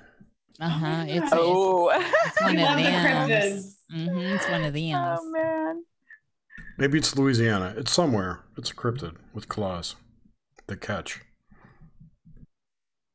Uh-huh. 0.59 1.03
It's, 1.07 1.23
it's, 1.23 1.34
Oh, 1.35 1.89
it's 1.89 2.41
one 2.41 2.55
We 2.55 2.61
of 2.61 2.67
love 2.67 2.77
the 2.77 2.84
them. 2.84 3.63
Cryptids. 3.91 4.10
Mhm, 4.10 4.35
it's 4.35 4.49
one 4.49 4.64
of 4.64 4.73
them. 4.73 4.95
oh 4.95 5.31
man. 5.31 5.84
Maybe 6.77 6.97
it's 6.97 7.15
Louisiana. 7.15 7.73
It's 7.77 7.91
somewhere. 7.91 8.41
It's 8.57 8.72
a 8.72 8.76
cryptid 8.76 9.15
with 9.34 9.47
claws. 9.49 9.95
The 10.68 10.76
catch. 10.77 11.22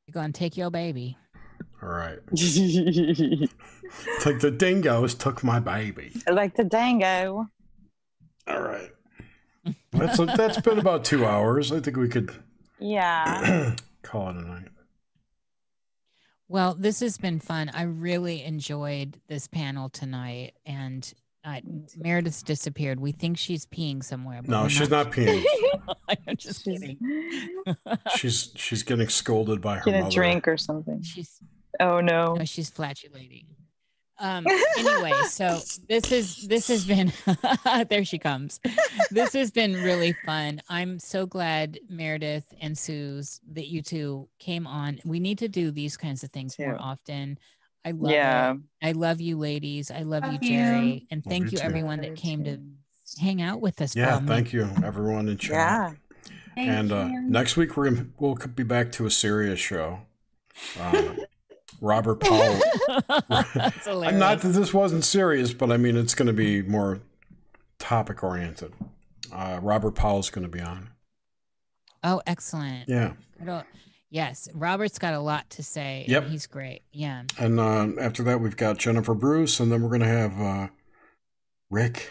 You're 0.07 0.12
gonna 0.15 0.32
take 0.32 0.57
your 0.57 0.70
baby. 0.70 1.16
All 1.82 1.89
right. 1.89 2.19
It's 3.90 4.27
like 4.27 4.40
the 4.40 4.51
dingoes 4.51 5.15
took 5.15 5.43
my 5.43 5.61
baby. 5.61 6.12
like 6.31 6.55
the 6.57 6.65
dango. 6.65 7.49
All 8.47 8.61
right. 8.61 8.90
That's 9.93 10.19
that's 10.19 10.61
been 10.61 10.78
about 10.78 11.07
two 11.07 11.24
hours. 11.24 11.73
I 11.73 11.81
think 11.81 11.97
we 11.97 12.09
could 12.09 12.31
Yeah. 12.78 13.74
call 14.03 14.28
it 14.28 14.36
a 14.36 14.43
night. 14.43 14.69
Well, 16.49 16.75
this 16.79 17.01
has 17.01 17.19
been 17.19 17.41
fun. 17.41 17.70
I 17.75 17.83
really 17.83 18.43
enjoyed 18.43 19.20
this 19.29 19.47
panel 19.49 19.89
tonight, 19.91 20.55
and 20.65 21.12
uh, 21.45 21.61
Meredith's 21.97 22.43
disappeared. 22.43 22.99
We 23.01 23.12
think 23.12 23.37
she's 23.39 23.66
peeing 23.66 24.03
somewhere. 24.03 24.41
but 24.43 24.51
No, 24.51 24.62
we're 24.62 24.69
she's 24.70 24.91
not 24.91 25.12
peeing. 25.12 25.45
I'm 26.09 26.37
just 26.37 26.65
kidding. 26.65 26.99
She's 28.16 28.51
she's 28.57 28.83
getting 28.83 29.09
scolded 29.09 29.61
by 29.61 29.77
her 29.77 29.85
Get 29.85 29.95
a 29.95 30.01
mother. 30.05 30.11
drink 30.15 30.49
or 30.49 30.57
something. 30.57 31.03
she's 31.03 31.39
Oh 31.81 32.01
no. 32.01 32.35
no, 32.35 32.45
she's 32.45 32.70
flatulating. 32.70 33.45
Um, 34.20 34.47
anyway, 34.78 35.12
so 35.28 35.61
this 35.89 36.11
is 36.11 36.49
this 36.49 36.66
has 36.69 36.85
been 36.85 37.12
there 37.89 38.05
she 38.05 38.19
comes. 38.19 38.59
This 39.11 39.32
has 39.35 39.51
been 39.51 39.74
really 39.74 40.12
fun. 40.27 40.61
I'm 40.69 40.99
so 40.99 41.24
glad 41.27 41.78
Meredith 41.89 42.45
and 42.61 42.77
Suze 42.77 43.40
that 43.53 43.69
you 43.69 43.81
two 43.82 44.28
came 44.39 44.66
on. 44.66 44.99
We 45.05 45.20
need 45.20 45.39
to 45.39 45.49
do 45.49 45.70
these 45.70 45.97
kinds 45.97 46.24
of 46.24 46.31
things 46.31 46.59
more 46.59 46.77
often. 46.81 47.39
I 47.85 47.93
love 47.93 48.11
Yeah. 48.12 48.55
it. 48.55 48.59
I 48.82 48.93
love 48.93 49.20
you 49.20 49.39
ladies. 49.39 49.90
I 49.90 50.03
love, 50.03 50.24
you, 50.24 50.32
Love 50.32 50.43
you. 50.43 50.49
Jerry. 50.49 51.07
And 51.11 51.24
Love 51.24 51.31
thank 51.31 51.53
you 51.53 51.59
you 51.59 51.65
everyone 51.65 52.01
that 52.01 52.16
came 52.16 52.45
to 52.45 52.59
hang 53.20 53.40
out 53.40 53.61
with 53.61 53.81
us. 53.81 53.95
Yeah, 53.95 54.16
a 54.16 54.20
minute. 54.20 54.35
thank 54.35 54.53
you, 54.53 54.69
everyone 54.85 55.28
in 55.28 55.39
chat. 55.39 55.53
Yeah. 55.53 55.93
Thank 56.57 56.70
and 56.70 56.93
uh, 56.93 57.09
next 57.23 57.57
week 57.57 57.77
we're 57.77 57.90
gonna, 57.90 58.07
we'll 58.19 58.35
be 58.35 58.65
back 58.65 58.90
to 58.93 59.07
a 59.07 59.11
serious 59.12 59.61
show. 59.61 60.01
Uh, 60.78 61.15
Robert 61.81 62.17
Powell. 62.21 62.61
That's 63.29 63.85
hilarious. 63.87 64.19
Not 64.19 64.41
that 64.41 64.49
this 64.49 64.75
wasn't 64.75 65.05
serious, 65.05 65.53
but 65.53 65.71
I 65.71 65.77
mean 65.77 65.97
it's 65.97 66.15
going 66.15 66.27
to 66.27 66.33
be 66.33 66.63
more 66.63 67.01
topic 67.79 68.23
oriented. 68.23 68.73
Uh, 69.33 69.61
Robert 69.63 69.95
Powell's 69.95 70.31
going 70.31 70.43
to 70.45 70.51
be 70.51 70.61
on. 70.61 70.91
oh, 72.05 72.23
excellent. 72.27 72.89
Yeah, 72.89 73.13
Yes, 74.11 74.49
Robert's 74.55 74.99
got 74.99 75.13
a 75.13 75.21
lot 75.21 75.51
to 75.51 75.63
say. 75.63 76.07
Yep. 76.09 76.29
he's 76.29 76.47
great. 76.47 76.81
Yeah. 76.93 77.25
and 77.39 77.61
uh, 77.61 77.89
after 78.01 78.23
that 78.23 78.41
we've 78.41 78.57
got 78.57 78.79
Jennifer 78.79 79.13
Bruce, 79.15 79.61
and 79.61 79.71
then 79.71 79.83
we're 79.83 79.91
going 79.91 80.01
to 80.01 80.07
have 80.07 80.41
uh, 80.41 80.69
Rick. 81.71 82.11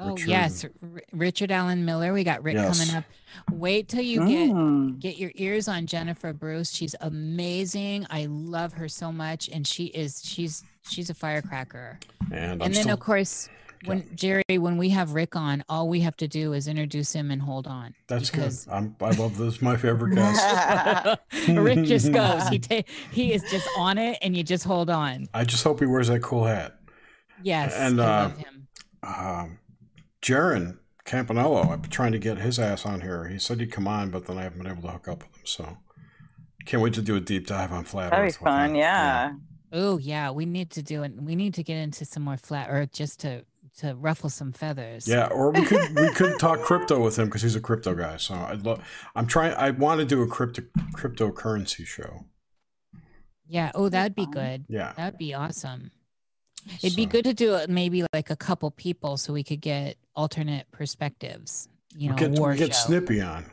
Oh 0.00 0.12
Richard- 0.14 0.28
yes, 0.28 0.64
R- 0.64 1.02
Richard 1.12 1.50
Alan 1.52 1.84
Miller. 1.84 2.12
We 2.12 2.24
got 2.24 2.42
Rick 2.42 2.54
Yes. 2.54 2.78
coming 2.78 2.94
up. 2.96 3.04
Wait 3.52 3.88
till 3.88 4.02
you 4.02 4.20
get 4.26 4.50
Mm. 4.50 4.98
get 4.98 5.18
your 5.18 5.30
ears 5.34 5.68
on 5.68 5.86
Jennifer 5.86 6.32
Bruce. 6.32 6.70
She's 6.72 6.94
amazing. 7.00 8.06
I 8.10 8.26
love 8.26 8.72
her 8.74 8.88
so 8.88 9.12
much, 9.12 9.48
and 9.50 9.66
she 9.66 9.86
is 9.86 10.20
she's 10.24 10.64
she's 10.88 11.10
a 11.10 11.14
firecracker. 11.14 11.98
And, 12.32 12.62
and 12.62 12.74
then 12.74 12.82
still, 12.82 12.94
of 12.94 13.00
course, 13.00 13.48
when 13.86 14.04
Jerry, 14.14 14.42
when 14.58 14.76
we 14.76 14.88
have 14.90 15.12
Rick 15.14 15.36
on, 15.36 15.64
all 15.68 15.88
we 15.88 16.00
have 16.00 16.16
to 16.18 16.28
do 16.28 16.52
is 16.52 16.68
introduce 16.68 17.12
him 17.14 17.30
and 17.30 17.40
hold 17.40 17.66
on. 17.66 17.94
that's 18.08 18.30
good. 18.30 18.52
I'm, 18.70 18.94
I 19.00 19.10
love 19.10 19.36
this. 19.38 19.60
My 19.62 19.76
favorite 19.76 20.14
guest. 20.14 21.18
Rick 21.48 21.84
just 21.84 22.12
goes. 22.20 22.46
He 22.48 22.58
ta- 22.58 22.82
he 23.12 23.32
is 23.32 23.42
just 23.50 23.66
on 23.78 23.96
it, 23.98 24.18
and 24.22 24.36
you 24.36 24.42
just 24.42 24.64
hold 24.64 24.90
on. 24.90 25.28
I 25.34 25.44
just 25.44 25.64
hope 25.64 25.80
he 25.80 25.86
wears 25.86 26.08
that 26.08 26.20
cool 26.22 26.44
hat. 26.44 26.76
Yes, 27.42 27.74
And, 27.74 28.00
I 28.00 28.04
uh, 28.04 28.22
love 28.24 28.36
him. 28.38 28.68
um, 29.02 29.58
Jaron 30.22 30.78
Campanello. 31.06 31.70
I've 31.70 31.82
been 31.82 31.90
trying 31.90 32.12
to 32.12 32.18
get 32.18 32.38
his 32.38 32.58
ass 32.58 32.84
on 32.86 33.00
here. 33.00 33.28
He 33.28 33.38
said 33.38 33.60
he'd 33.60 33.72
come 33.72 33.88
on, 33.88 34.10
but 34.10 34.26
then 34.26 34.38
I 34.38 34.42
haven't 34.42 34.62
been 34.62 34.70
able 34.70 34.82
to 34.82 34.88
hook 34.88 35.08
up 35.08 35.18
with 35.22 35.36
him. 35.36 35.46
So 35.46 35.78
can't 36.66 36.82
wait 36.82 36.94
to 36.94 37.02
do 37.02 37.16
a 37.16 37.20
deep 37.20 37.46
dive 37.46 37.72
on 37.72 37.84
flat 37.84 38.10
That'd 38.10 38.24
be 38.24 38.28
Earth 38.28 38.40
with 38.40 38.46
fun. 38.48 38.70
him. 38.70 38.76
Yeah. 38.76 39.32
Oh 39.72 39.98
yeah, 39.98 40.30
we 40.30 40.46
need 40.46 40.70
to 40.72 40.82
do 40.82 41.02
it. 41.04 41.12
We 41.20 41.36
need 41.36 41.54
to 41.54 41.62
get 41.62 41.76
into 41.76 42.04
some 42.04 42.24
more 42.24 42.36
flat 42.36 42.66
Earth 42.70 42.92
just 42.92 43.20
to 43.20 43.44
to 43.78 43.94
ruffle 43.94 44.28
some 44.28 44.52
feathers. 44.52 45.06
Yeah, 45.08 45.28
or 45.28 45.52
we 45.52 45.64
could 45.64 45.96
we 45.98 46.10
could 46.14 46.38
talk 46.38 46.60
crypto 46.62 47.02
with 47.02 47.18
him 47.18 47.26
because 47.26 47.42
he's 47.42 47.56
a 47.56 47.60
crypto 47.60 47.94
guy. 47.94 48.16
So 48.16 48.34
I'd 48.34 48.64
love. 48.66 48.84
I'm 49.14 49.26
trying. 49.26 49.54
I 49.54 49.70
want 49.70 50.00
to 50.00 50.04
do 50.06 50.22
a 50.22 50.26
crypto 50.26 50.62
cryptocurrency 50.94 51.86
show. 51.86 52.26
Yeah. 53.46 53.70
Oh, 53.74 53.88
that'd 53.88 54.14
be 54.14 54.26
good. 54.26 54.64
Yeah, 54.68 54.92
That'd 54.96 55.18
be 55.18 55.34
awesome. 55.34 55.90
It'd 56.82 56.96
be 56.96 57.06
good 57.06 57.24
to 57.24 57.34
do 57.34 57.54
it 57.54 57.70
maybe 57.70 58.04
like 58.12 58.30
a 58.30 58.36
couple 58.36 58.70
people 58.70 59.16
so 59.16 59.32
we 59.32 59.42
could 59.42 59.60
get 59.60 59.96
alternate 60.14 60.70
perspectives. 60.70 61.68
You 61.96 62.08
know, 62.08 62.14
we 62.14 62.20
get, 62.20 62.38
a 62.38 62.40
war 62.40 62.50
we 62.50 62.56
get. 62.56 62.74
Snippy 62.74 63.20
on. 63.20 63.44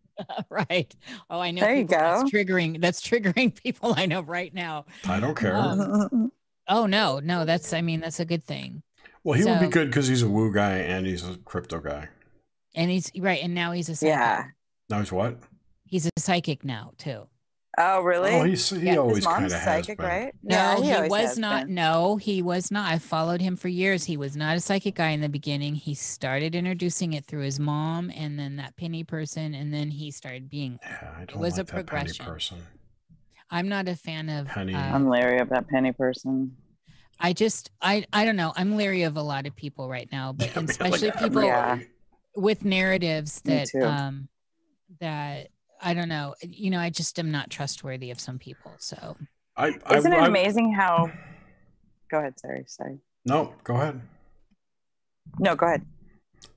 right. 0.50 0.94
Oh, 1.30 1.40
I 1.40 1.50
know. 1.50 1.62
There 1.62 1.74
you 1.74 1.84
people 1.84 1.98
That's 1.98 2.30
triggering. 2.30 2.80
That's 2.80 3.00
triggering 3.00 3.54
people 3.62 3.94
I 3.96 4.06
know 4.06 4.20
right 4.20 4.52
now. 4.52 4.86
I 5.06 5.20
don't 5.20 5.36
care. 5.36 5.56
Um, 5.56 6.32
Oh 6.68 6.86
no, 6.86 7.18
no. 7.18 7.44
That's. 7.44 7.72
I 7.72 7.80
mean, 7.80 8.00
that's 8.00 8.20
a 8.20 8.24
good 8.24 8.44
thing. 8.44 8.82
well, 9.24 9.36
he 9.38 9.44
would 9.44 9.60
be 9.60 9.66
good 9.66 9.88
because 9.88 10.06
he's 10.06 10.22
a 10.22 10.28
woo 10.28 10.52
guy 10.52 10.74
and 10.76 11.04
he's 11.06 11.28
a 11.28 11.36
crypto 11.38 11.80
guy. 11.80 12.08
And 12.74 12.90
he's 12.90 13.10
right. 13.18 13.42
And 13.42 13.54
now 13.54 13.72
he's 13.72 13.88
a 13.88 13.96
psychic. 13.96 14.14
yeah. 14.14 14.44
Now 14.88 15.00
he's 15.00 15.10
what? 15.10 15.38
He's 15.84 16.06
a 16.06 16.10
psychic 16.18 16.64
now 16.64 16.92
too. 16.96 17.26
Oh, 17.82 18.02
really? 18.02 18.32
Oh, 18.34 18.42
he's 18.42 18.68
he 18.68 18.86
Yeah, 18.88 18.98
always 18.98 19.16
His 19.18 19.26
kind 19.26 19.40
mom's 19.40 19.52
of 19.54 19.58
has 19.60 19.64
psychic, 19.64 19.98
been. 19.98 20.06
right? 20.06 20.34
No, 20.42 20.54
Yeah, 20.54 20.76
he, 20.82 20.94
always 20.94 21.10
was 21.10 21.38
not. 21.38 21.66
been. 21.66 21.74
No, 21.74 22.16
he 22.16 22.42
was 22.42 22.70
not. 22.70 22.92
I 22.92 22.98
followed 22.98 23.40
him 23.40 23.56
for 23.56 23.68
years. 23.68 24.04
He 24.04 24.16
was 24.18 24.36
not 24.36 24.56
a 24.56 24.60
psychic 24.60 24.96
guy 24.96 25.10
in 25.10 25.22
the 25.22 25.28
beginning. 25.30 25.74
He 25.76 25.94
started 25.94 26.54
introducing 26.54 27.14
it 27.14 27.24
through 27.24 27.42
his 27.44 27.58
mom 27.58 28.10
and 28.14 28.38
then 28.38 28.56
that 28.56 28.76
penny 28.76 29.02
person. 29.02 29.54
And 29.54 29.72
then 29.72 29.90
he 29.90 30.10
started 30.10 30.50
being. 30.50 30.78
Yeah, 30.82 31.10
I 31.18 31.24
don't 31.24 31.38
was 31.40 31.56
like 31.56 31.62
a 31.62 31.72
that 31.72 31.86
penny 31.86 31.86
progression. 32.04 32.26
person. 32.26 32.58
I'm 33.50 33.68
not 33.68 33.88
a 33.88 33.96
fan 33.96 34.28
of. 34.28 34.46
Penny. 34.48 34.74
uh, 34.74 34.78
I'm 34.78 35.08
leery 35.08 35.38
of 35.40 35.48
that 35.48 35.66
penny 35.68 35.92
person. 35.92 36.56
I 37.18 37.32
just, 37.32 37.70
I, 37.82 38.04
I 38.12 38.24
don't 38.24 38.36
know. 38.36 38.52
I'm 38.56 38.76
leery 38.76 39.02
of 39.02 39.16
a 39.16 39.22
lot 39.22 39.46
of 39.46 39.54
people 39.56 39.88
right 39.88 40.08
now, 40.12 40.32
but 40.36 40.46
Yeah, 40.48 40.52
and 40.58 40.68
man, 40.68 40.76
like 40.80 40.92
especially 41.02 41.12
people 41.12 41.42
Yeah. 41.42 41.78
with 42.36 42.64
narratives 42.64 43.40
that, 43.42 43.74
um, 43.74 44.28
that 45.00 45.48
I 45.82 45.94
don't 45.94 46.08
know. 46.08 46.34
You 46.42 46.70
know, 46.70 46.78
I 46.80 46.90
just 46.90 47.18
am 47.18 47.30
not 47.30 47.50
trustworthy 47.50 48.10
of 48.10 48.20
some 48.20 48.38
people. 48.38 48.72
So 48.78 49.16
I, 49.56 49.74
I, 49.86 49.96
Isn't 49.96 50.12
it 50.12 50.20
I- 50.20 50.26
amazing 50.26 50.72
how? 50.74 51.10
Go 52.10 52.18
ahead. 52.18 52.38
Sorry. 52.40 52.64
Sorry. 52.66 52.98
No, 53.24 53.54
go 53.64 53.74
ahead. 53.76 54.00
No, 55.38 55.54
go 55.54 55.66
ahead. 55.66 55.86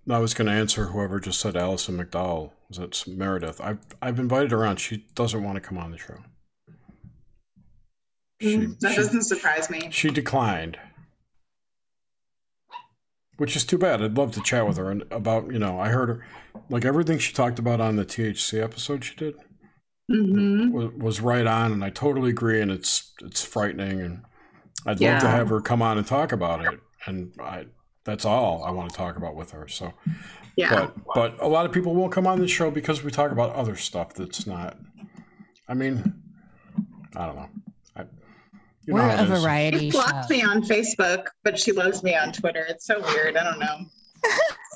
No, 0.06 0.16
I 0.16 0.20
was 0.20 0.34
going 0.34 0.48
to 0.48 0.54
answer 0.54 0.86
whoever 0.88 1.20
just 1.20 1.40
said 1.40 1.56
Alison 1.56 1.98
McDowell. 1.98 2.52
Was 2.70 2.80
it 2.80 3.04
Meredith? 3.08 3.62
I've 3.62 3.80
I've 4.02 4.20
invited 4.20 4.52
her 4.52 4.66
on. 4.66 4.78
She 4.78 5.06
doesn't 5.16 5.44
want 5.44 5.56
to 5.56 5.62
come 5.62 5.78
on 5.78 5.92
the 5.92 5.98
show. 5.98 6.18
She, 8.42 8.58
Mm, 8.58 8.80
that 8.80 8.92
she, 8.92 8.98
doesn't 8.98 9.22
surprise 9.24 9.70
me. 9.70 9.90
she 9.92 10.10
declined, 10.10 10.78
which 13.38 13.56
is 13.56 13.66
too 13.66 13.78
bad. 13.78 14.02
I'd 14.02 14.18
love 14.18 14.32
to 14.34 14.42
chat 14.42 14.68
with 14.68 14.78
her 14.78 14.92
and 14.92 15.04
about 15.12 15.52
you 15.52 15.60
know 15.60 15.80
I 15.80 15.90
heard 15.90 16.10
her 16.10 16.26
like 16.70 16.86
everything 16.86 17.20
she 17.20 17.34
talked 17.34 17.60
about 17.60 17.82
on 17.82 17.96
the 17.96 18.06
THC 18.06 18.62
episode 18.62 19.04
she 19.04 19.16
did 19.16 19.36
hmm 20.10 20.72
was, 20.72 20.92
was 20.94 21.22
right 21.22 21.46
on, 21.48 21.72
and 21.72 21.84
I 21.84 21.90
totally 21.90 22.30
agree. 22.30 22.62
And 22.62 22.72
it's 22.72 23.14
it's 23.22 23.44
frightening, 23.44 24.02
and 24.02 24.22
I'd 24.86 25.00
love 25.00 25.20
to 25.22 25.28
have 25.28 25.50
her 25.50 25.62
come 25.62 25.82
on 25.82 25.98
and 25.98 26.06
talk 26.06 26.32
about 26.32 26.64
it. 26.66 26.80
And 27.06 27.34
I 27.40 27.66
that's 28.06 28.26
all 28.26 28.64
I 28.64 28.72
want 28.72 28.92
to 28.92 28.96
talk 28.96 29.16
about 29.16 29.36
with 29.36 29.52
her. 29.52 29.68
So. 29.68 29.94
Yeah. 30.56 30.70
But 30.70 30.96
but 31.16 31.42
a 31.42 31.48
lot 31.48 31.66
of 31.66 31.72
people 31.72 31.96
won't 31.96 32.12
come 32.12 32.28
on 32.28 32.40
the 32.40 32.48
show 32.48 32.70
because 32.70 33.04
we 33.04 33.10
talk 33.10 33.32
about 33.32 33.56
other 33.56 33.76
stuff 33.76 34.14
that's 34.14 34.46
not. 34.46 34.78
I 35.68 35.74
mean, 35.74 36.22
I 37.16 37.26
don't 37.26 37.36
know. 37.36 37.50
I, 38.88 38.92
you 38.92 38.94
know 38.94 39.04
we're 39.04 39.10
a 39.10 39.22
it 39.24 39.30
is. 39.32 39.40
variety 39.42 39.80
She 39.80 39.92
show. 39.92 40.04
blocked 40.04 40.30
me 40.30 40.44
on 40.44 40.64
Facebook, 40.64 41.28
but 41.44 41.58
she 41.60 41.72
loves 41.72 42.04
me 42.04 42.16
on 42.16 42.32
Twitter. 42.32 42.66
It's 42.70 42.86
so 42.86 43.02
weird. 43.02 43.38
I 43.38 43.44
don't 43.44 43.60
know. 43.60 43.86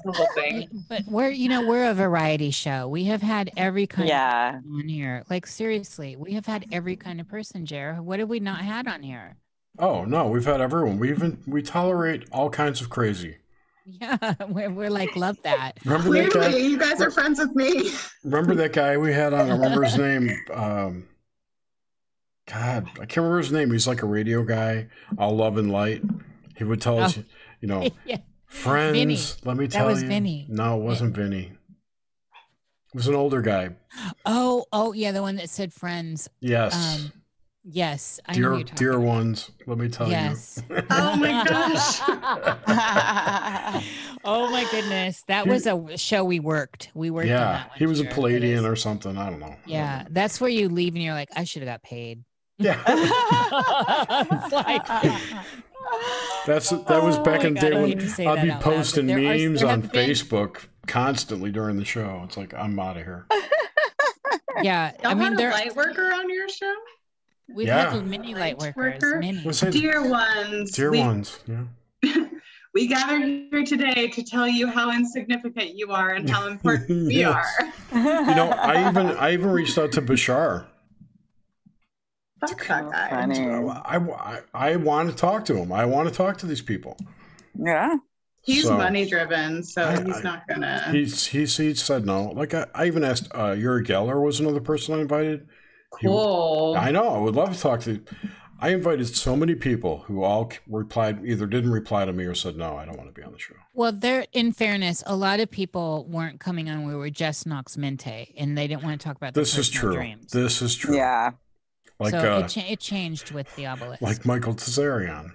The 0.06 0.12
whole 0.12 0.28
thing. 0.36 0.68
But 0.90 1.04
we're, 1.08 1.30
you 1.30 1.50
know, 1.50 1.66
we're 1.68 1.90
a 1.90 1.94
variety 1.94 2.52
show. 2.52 2.88
We 2.88 3.06
have 3.06 3.22
had 3.22 3.50
every 3.58 3.88
kind 3.88 4.08
Yeah. 4.10 4.58
of 4.60 4.64
on 4.66 4.88
here. 4.88 5.24
Like 5.30 5.48
seriously, 5.48 6.16
we 6.16 6.34
have 6.34 6.46
had 6.46 6.66
every 6.72 6.96
kind 6.96 7.20
of 7.20 7.28
person, 7.28 7.66
Jer. 7.66 7.96
What 8.02 8.20
have 8.20 8.30
we 8.30 8.40
not 8.40 8.60
had 8.62 8.88
on 8.88 9.02
here? 9.04 9.38
Oh 9.80 10.04
no, 10.06 10.28
we've 10.28 10.46
had 10.46 10.60
everyone. 10.62 10.98
We 11.00 11.10
even 11.10 11.42
we 11.48 11.62
tolerate 11.62 12.26
all 12.32 12.50
kinds 12.50 12.82
of 12.82 12.90
crazy. 12.90 13.38
Yeah, 13.86 14.34
we're, 14.50 14.70
we're 14.70 14.90
like 14.90 15.16
love 15.16 15.38
that. 15.44 15.74
Remember 15.86 16.12
that 16.14 16.32
Clearly, 16.32 16.52
guy? 16.52 16.58
you 16.58 16.78
guys 16.78 17.00
are 17.02 17.12
friends 17.12 17.40
with 17.40 17.56
me. 17.56 17.92
Remember 18.24 18.54
that 18.56 18.74
guy 18.74 18.98
we 18.98 19.14
had 19.14 19.34
on? 19.34 19.50
I 19.50 19.54
remember 19.54 19.84
his 19.84 19.98
name. 19.98 20.30
Um, 20.54 21.08
God, 22.52 22.88
I 22.94 23.00
can't 23.06 23.18
remember 23.18 23.40
his 23.40 23.52
name. 23.52 23.72
He's 23.72 23.88
like 23.88 24.02
a 24.02 24.06
radio 24.08 24.44
guy, 24.44 24.88
all 25.18 25.36
love 25.36 25.58
and 25.58 25.72
light. 25.72 26.02
He 26.56 26.64
would 26.64 26.82
tell 26.82 26.98
us, 27.00 27.18
Oh. 27.18 27.24
you 27.62 27.68
know, 27.68 27.88
yeah. 28.06 28.18
friends. 28.46 28.94
Vinny. 28.98 29.18
Let 29.44 29.58
me 29.58 29.66
That 29.68 29.72
tell 29.78 29.88
was 29.88 30.02
you. 30.02 30.08
Vinny. 30.08 30.46
No, 30.50 30.80
it 30.80 30.84
wasn't 30.84 31.16
Vinny. 31.16 31.52
It 32.94 32.96
was 32.96 33.08
an 33.08 33.16
older 33.16 33.42
guy. 33.42 33.72
Oh, 34.26 34.66
oh 34.72 34.94
yeah, 34.94 35.12
the 35.12 35.22
one 35.22 35.36
that 35.36 35.50
said 35.50 35.74
friends. 35.74 36.30
Yes. 36.40 36.74
Um, 37.02 37.12
yes, 37.66 38.20
I 38.26 38.34
dear 38.34 38.64
dear 38.64 38.94
about. 38.94 39.04
ones 39.06 39.52
let 39.66 39.78
me 39.78 39.90
tell 39.90 40.08
you. 40.08 40.14
Yes. 40.14 40.64
Oh 40.90 41.16
my 41.18 41.44
gosh. 41.44 42.00
oh 44.24 44.50
my 44.52 44.66
goodness, 44.72 45.24
that 45.28 45.44
He- 45.46 45.50
was 45.52 45.68
a 45.68 45.98
show 45.98 46.24
we 46.24 46.40
worked. 46.40 46.92
We 46.94 47.08
you 47.08 47.14
worked. 47.14 47.26
on 47.26 47.30
yeah 47.34 47.40
that 47.52 47.70
one, 47.72 47.78
he 47.80 47.86
was 47.86 48.00
a 48.00 48.06
Pleiadian 48.06 48.60
is- 48.60 48.66
or 48.66 48.76
something 48.76 49.18
i 49.18 49.30
don't 49.30 49.40
know 49.40 49.56
Yeah, 49.66 50.06
that's 50.10 50.40
where 50.40 50.50
you 50.50 50.70
leave 50.70 50.96
and 50.96 51.04
you're 51.04 51.14
like, 51.14 51.30
I 51.36 51.44
should 51.44 51.62
have 51.62 51.70
got 51.70 51.84
paid. 51.84 52.24
Yeah 52.60 52.82
It's 52.88 54.52
like- 54.54 54.86
that's 56.46 56.70
that 56.70 57.04
was 57.04 57.18
Oh 57.18 57.24
back 57.24 57.42
my 57.42 57.48
in 57.48 57.54
the 57.54 57.60
God, 57.62 57.70
day 57.70 57.76
I 57.78 57.80
when 57.82 57.90
hate 57.90 58.00
to 58.00 58.10
say 58.10 58.26
i'd 58.26 58.36
be 58.36 58.42
out 58.42 58.48
loud, 58.48 58.64
but 58.64 58.76
posting 58.76 59.12
are- 59.12 59.18
memes 59.20 59.64
on 59.64 59.82
have 59.82 59.92
been- 59.92 60.10
facebook 60.10 60.66
constantly 60.88 61.52
during 61.52 61.78
the 61.78 61.86
show 61.86 62.22
it's 62.26 62.36
like 62.38 62.54
i'm 62.54 62.78
out 62.80 62.98
of 62.98 63.04
here 63.04 63.26
Yeah, 64.64 64.92
Y'all 65.04 65.12
I 65.12 65.14
mean, 65.14 65.24
had 65.30 65.38
there 65.38 65.50
a 65.50 65.54
light 65.54 65.76
worker 65.76 66.12
on 66.16 66.32
your 66.32 66.50
show? 66.50 66.74
we've 67.54 67.68
Yeah. 67.68 67.92
had 67.92 68.08
many 68.08 68.34
light 68.34 68.58
Light 68.60 68.76
workers, 68.76 69.04
worker? 69.04 69.20
many. 69.20 69.42
Let's 69.46 69.60
Dear 69.60 70.10
ones. 70.10 70.72
dear 70.72 70.90
we, 70.92 71.00
ones 71.00 71.40
yeah 71.46 71.64
we 72.74 72.88
gather 72.88 73.20
here 73.20 73.64
today 73.64 74.08
to 74.08 74.24
tell 74.24 74.48
you 74.48 74.68
how 74.68 74.92
insignificant 74.92 75.76
you 75.78 75.92
are 75.92 76.10
and 76.16 76.28
how 76.28 76.48
important 76.48 76.90
we 77.08 77.24
are. 77.24 77.46
you 77.94 78.00
know 78.36 78.50
i 78.60 78.90
even 78.90 79.06
i 79.18 79.32
even 79.32 79.50
reached 79.52 79.78
out 79.78 79.92
to 79.92 80.02
bashar 80.02 80.66
Fuck 82.40 82.68
that 82.68 82.92
guy. 82.92 83.10
Funny. 83.10 83.40
I, 83.40 83.98
I, 83.98 84.42
I 84.54 84.76
want 84.76 85.10
to 85.10 85.16
talk 85.16 85.46
to 85.46 85.56
him. 85.58 85.72
I 85.72 85.86
want 85.86 86.08
to 86.08 86.14
talk 86.14 86.38
to 86.40 86.46
these 86.46 86.62
people. 86.62 86.98
Yeah. 87.58 87.96
He's 88.44 88.64
So- 88.64 88.78
money 88.78 89.06
driven, 89.10 89.64
so 89.64 89.84
I- 89.84 90.04
he's 90.04 90.16
I- 90.18 90.22
not 90.22 90.48
gonna. 90.48 90.88
He's 90.92 91.26
he's 91.28 91.58
he 91.58 91.74
said 91.74 92.06
no. 92.06 92.26
Like 92.30 92.54
I, 92.54 92.66
I 92.76 92.86
even 92.86 93.04
asked 93.04 93.28
uh 93.36 93.52
Uri 93.52 93.84
Geller 93.84 94.24
was 94.24 94.40
another 94.40 94.62
person 94.62 94.96
I 94.96 95.02
invited. 95.02 95.48
He- 96.00 96.08
cool. 96.08 96.76
I 96.78 96.92
know. 96.92 97.10
I 97.10 97.18
would 97.18 97.36
love 97.36 97.54
to 97.56 97.60
talk 97.60 97.82
to. 97.82 98.02
I 98.60 98.70
invited 98.70 99.08
so 99.16 99.36
many 99.36 99.54
people 99.54 100.00
who 100.08 100.24
all 100.24 100.52
replied 100.68 101.24
either 101.26 101.46
didn't 101.46 101.72
reply 101.72 102.06
to 102.06 102.14
me 102.14 102.24
or 102.26 102.34
said 102.34 102.56
no. 102.58 102.76
I 102.76 102.86
don't 102.86 102.98
want 102.98 103.08
to 103.08 103.14
be 103.14 103.24
on 103.24 103.32
the 103.32 103.38
show. 103.38 103.54
Well, 103.76 103.92
there, 103.92 104.26
in 104.34 104.52
fairness, 104.52 105.04
a 105.06 105.16
lot 105.16 105.40
of 105.40 105.52
people 105.52 106.08
weren't 106.10 106.40
coming 106.40 106.68
on. 106.68 106.84
We 106.88 106.96
were 106.96 107.12
just 107.12 107.46
Nox 107.46 107.78
Mente, 107.78 108.34
and 108.36 108.58
they 108.58 108.66
didn't 108.68 108.82
want 108.84 109.00
to 109.00 109.06
talk 109.08 109.16
about 109.16 109.36
their 109.36 109.42
This 109.44 109.58
is 109.60 109.70
true. 109.70 109.94
dreams. 109.94 110.32
This 110.32 110.64
is 110.64 110.76
true. 110.76 110.96
Yeah. 110.96 111.32
Like 112.00 112.12
so 112.12 112.36
uh, 112.36 112.40
it, 112.40 112.50
cha- 112.50 112.66
it 112.68 112.80
changed 112.80 113.32
with 113.32 113.54
the 113.56 113.66
obelisk. 113.66 114.02
like 114.02 114.26
Michael 114.26 114.54
Tsarion. 114.54 115.34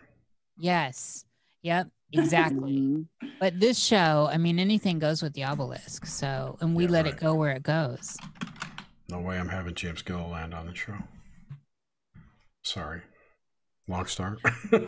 yes, 0.57 1.25
yep, 1.63 1.89
exactly. 2.13 2.73
Mhm. 2.73 3.07
but 3.41 3.59
this 3.59 3.79
show, 3.79 4.29
I 4.31 4.39
mean, 4.39 4.59
anything 4.61 4.99
goes 5.01 5.23
with 5.23 5.33
the 5.35 5.45
obelisk. 5.45 6.07
So, 6.07 6.57
and 6.61 6.77
we 6.77 6.85
Yeah, 6.85 6.91
let 6.91 7.05
right. 7.07 7.15
it 7.15 7.21
go 7.21 7.35
where 7.35 7.53
it 7.53 7.63
goes. 7.65 8.17
No 9.09 9.21
way 9.21 9.39
I'm 9.39 9.49
having 9.49 9.75
James 9.75 10.03
Gilliland 10.03 10.55
on 10.55 10.67
the 10.67 10.75
show. 10.75 10.95
Sorry. 12.63 13.03
Long 13.89 14.07
start. 14.07 14.39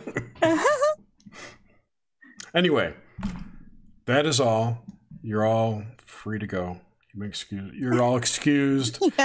anyway, 2.55 2.93
that 4.05 4.25
is 4.25 4.39
all. 4.39 4.85
You're 5.21 5.45
all 5.45 5.83
free 5.97 6.39
to 6.39 6.47
go. 6.47 6.79
You 7.15 7.23
excuse. 7.23 7.73
You're 7.73 8.01
all 8.01 8.17
excused. 8.17 8.97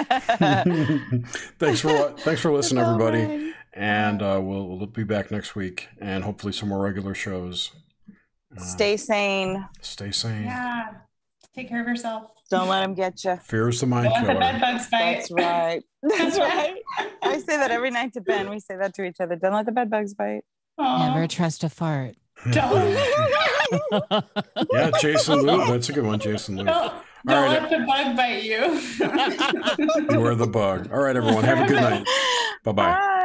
thanks 1.59 1.81
for 1.81 1.89
wa- 1.89 2.13
thanks 2.19 2.41
for 2.41 2.53
listening, 2.53 2.85
everybody, 2.85 3.53
and 3.73 4.23
uh, 4.23 4.41
we'll 4.43 4.69
we'll 4.69 4.87
be 4.87 5.03
back 5.05 5.31
next 5.31 5.57
week, 5.57 5.89
and 6.01 6.23
hopefully 6.23 6.53
some 6.53 6.69
more 6.69 6.81
regular 6.81 7.15
shows. 7.15 7.73
Uh, 8.57 8.61
Stay 8.63 8.97
sane. 8.97 9.67
stay 9.81 10.11
sane. 10.11 10.45
yeah. 10.45 10.87
Take 11.55 11.69
care 11.69 11.81
of 11.81 11.89
yourself. 11.89 12.31
Don't 12.49 12.69
let 12.69 12.81
them 12.83 12.95
get 12.95 13.25
you. 13.25 13.37
Fear 13.37 13.69
is 13.71 13.81
the 13.81 13.87
mind 13.87 14.13
Don't 14.13 14.25
let 14.27 14.35
the 14.35 14.39
bed 14.39 14.61
bugs 14.61 14.89
bite. 14.89 15.01
That's 15.29 15.31
right. 15.33 15.83
That's 16.03 16.39
right. 16.39 16.77
I 17.23 17.39
say 17.39 17.57
that 17.57 17.71
every 17.73 17.91
night 17.91 18.13
to 18.15 18.21
Ben. 18.21 18.49
We 18.51 18.61
say 18.61 18.77
that 18.77 18.95
to 18.95 19.05
each 19.05 19.17
other. 19.21 19.35
Don't 19.37 19.53
let 19.53 19.67
the 19.67 19.73
bed 19.73 19.91
bugs 19.91 20.15
bite. 20.15 20.43
Aw. 20.79 21.13
Never 21.13 21.27
trust 21.27 21.65
a 21.65 21.69
fart. 21.69 22.15
Don't. 22.53 22.97
yeah, 24.73 24.91
Jason 25.01 25.41
Lou. 25.43 25.67
That's 25.67 25.89
a 25.89 25.93
good 25.93 26.07
one, 26.07 26.21
Jason 26.21 26.57
Lou. 26.57 26.91
Don't, 27.27 27.43
right. 27.45 27.63
let 27.63 27.71
the 27.71 27.85
bug 27.87 28.17
bite 28.17 28.43
you. 28.45 28.81
You 30.15 30.25
are 30.25 30.35
the 30.35 30.47
bug. 30.47 30.91
All 30.93 31.01
right, 31.01 31.15
everyone. 31.17 31.45
Have 31.45 31.65
a 31.65 31.67
good 31.69 31.81
night. 31.91 32.07
Bye-bye. 32.65 32.83
Bye. 32.93 33.17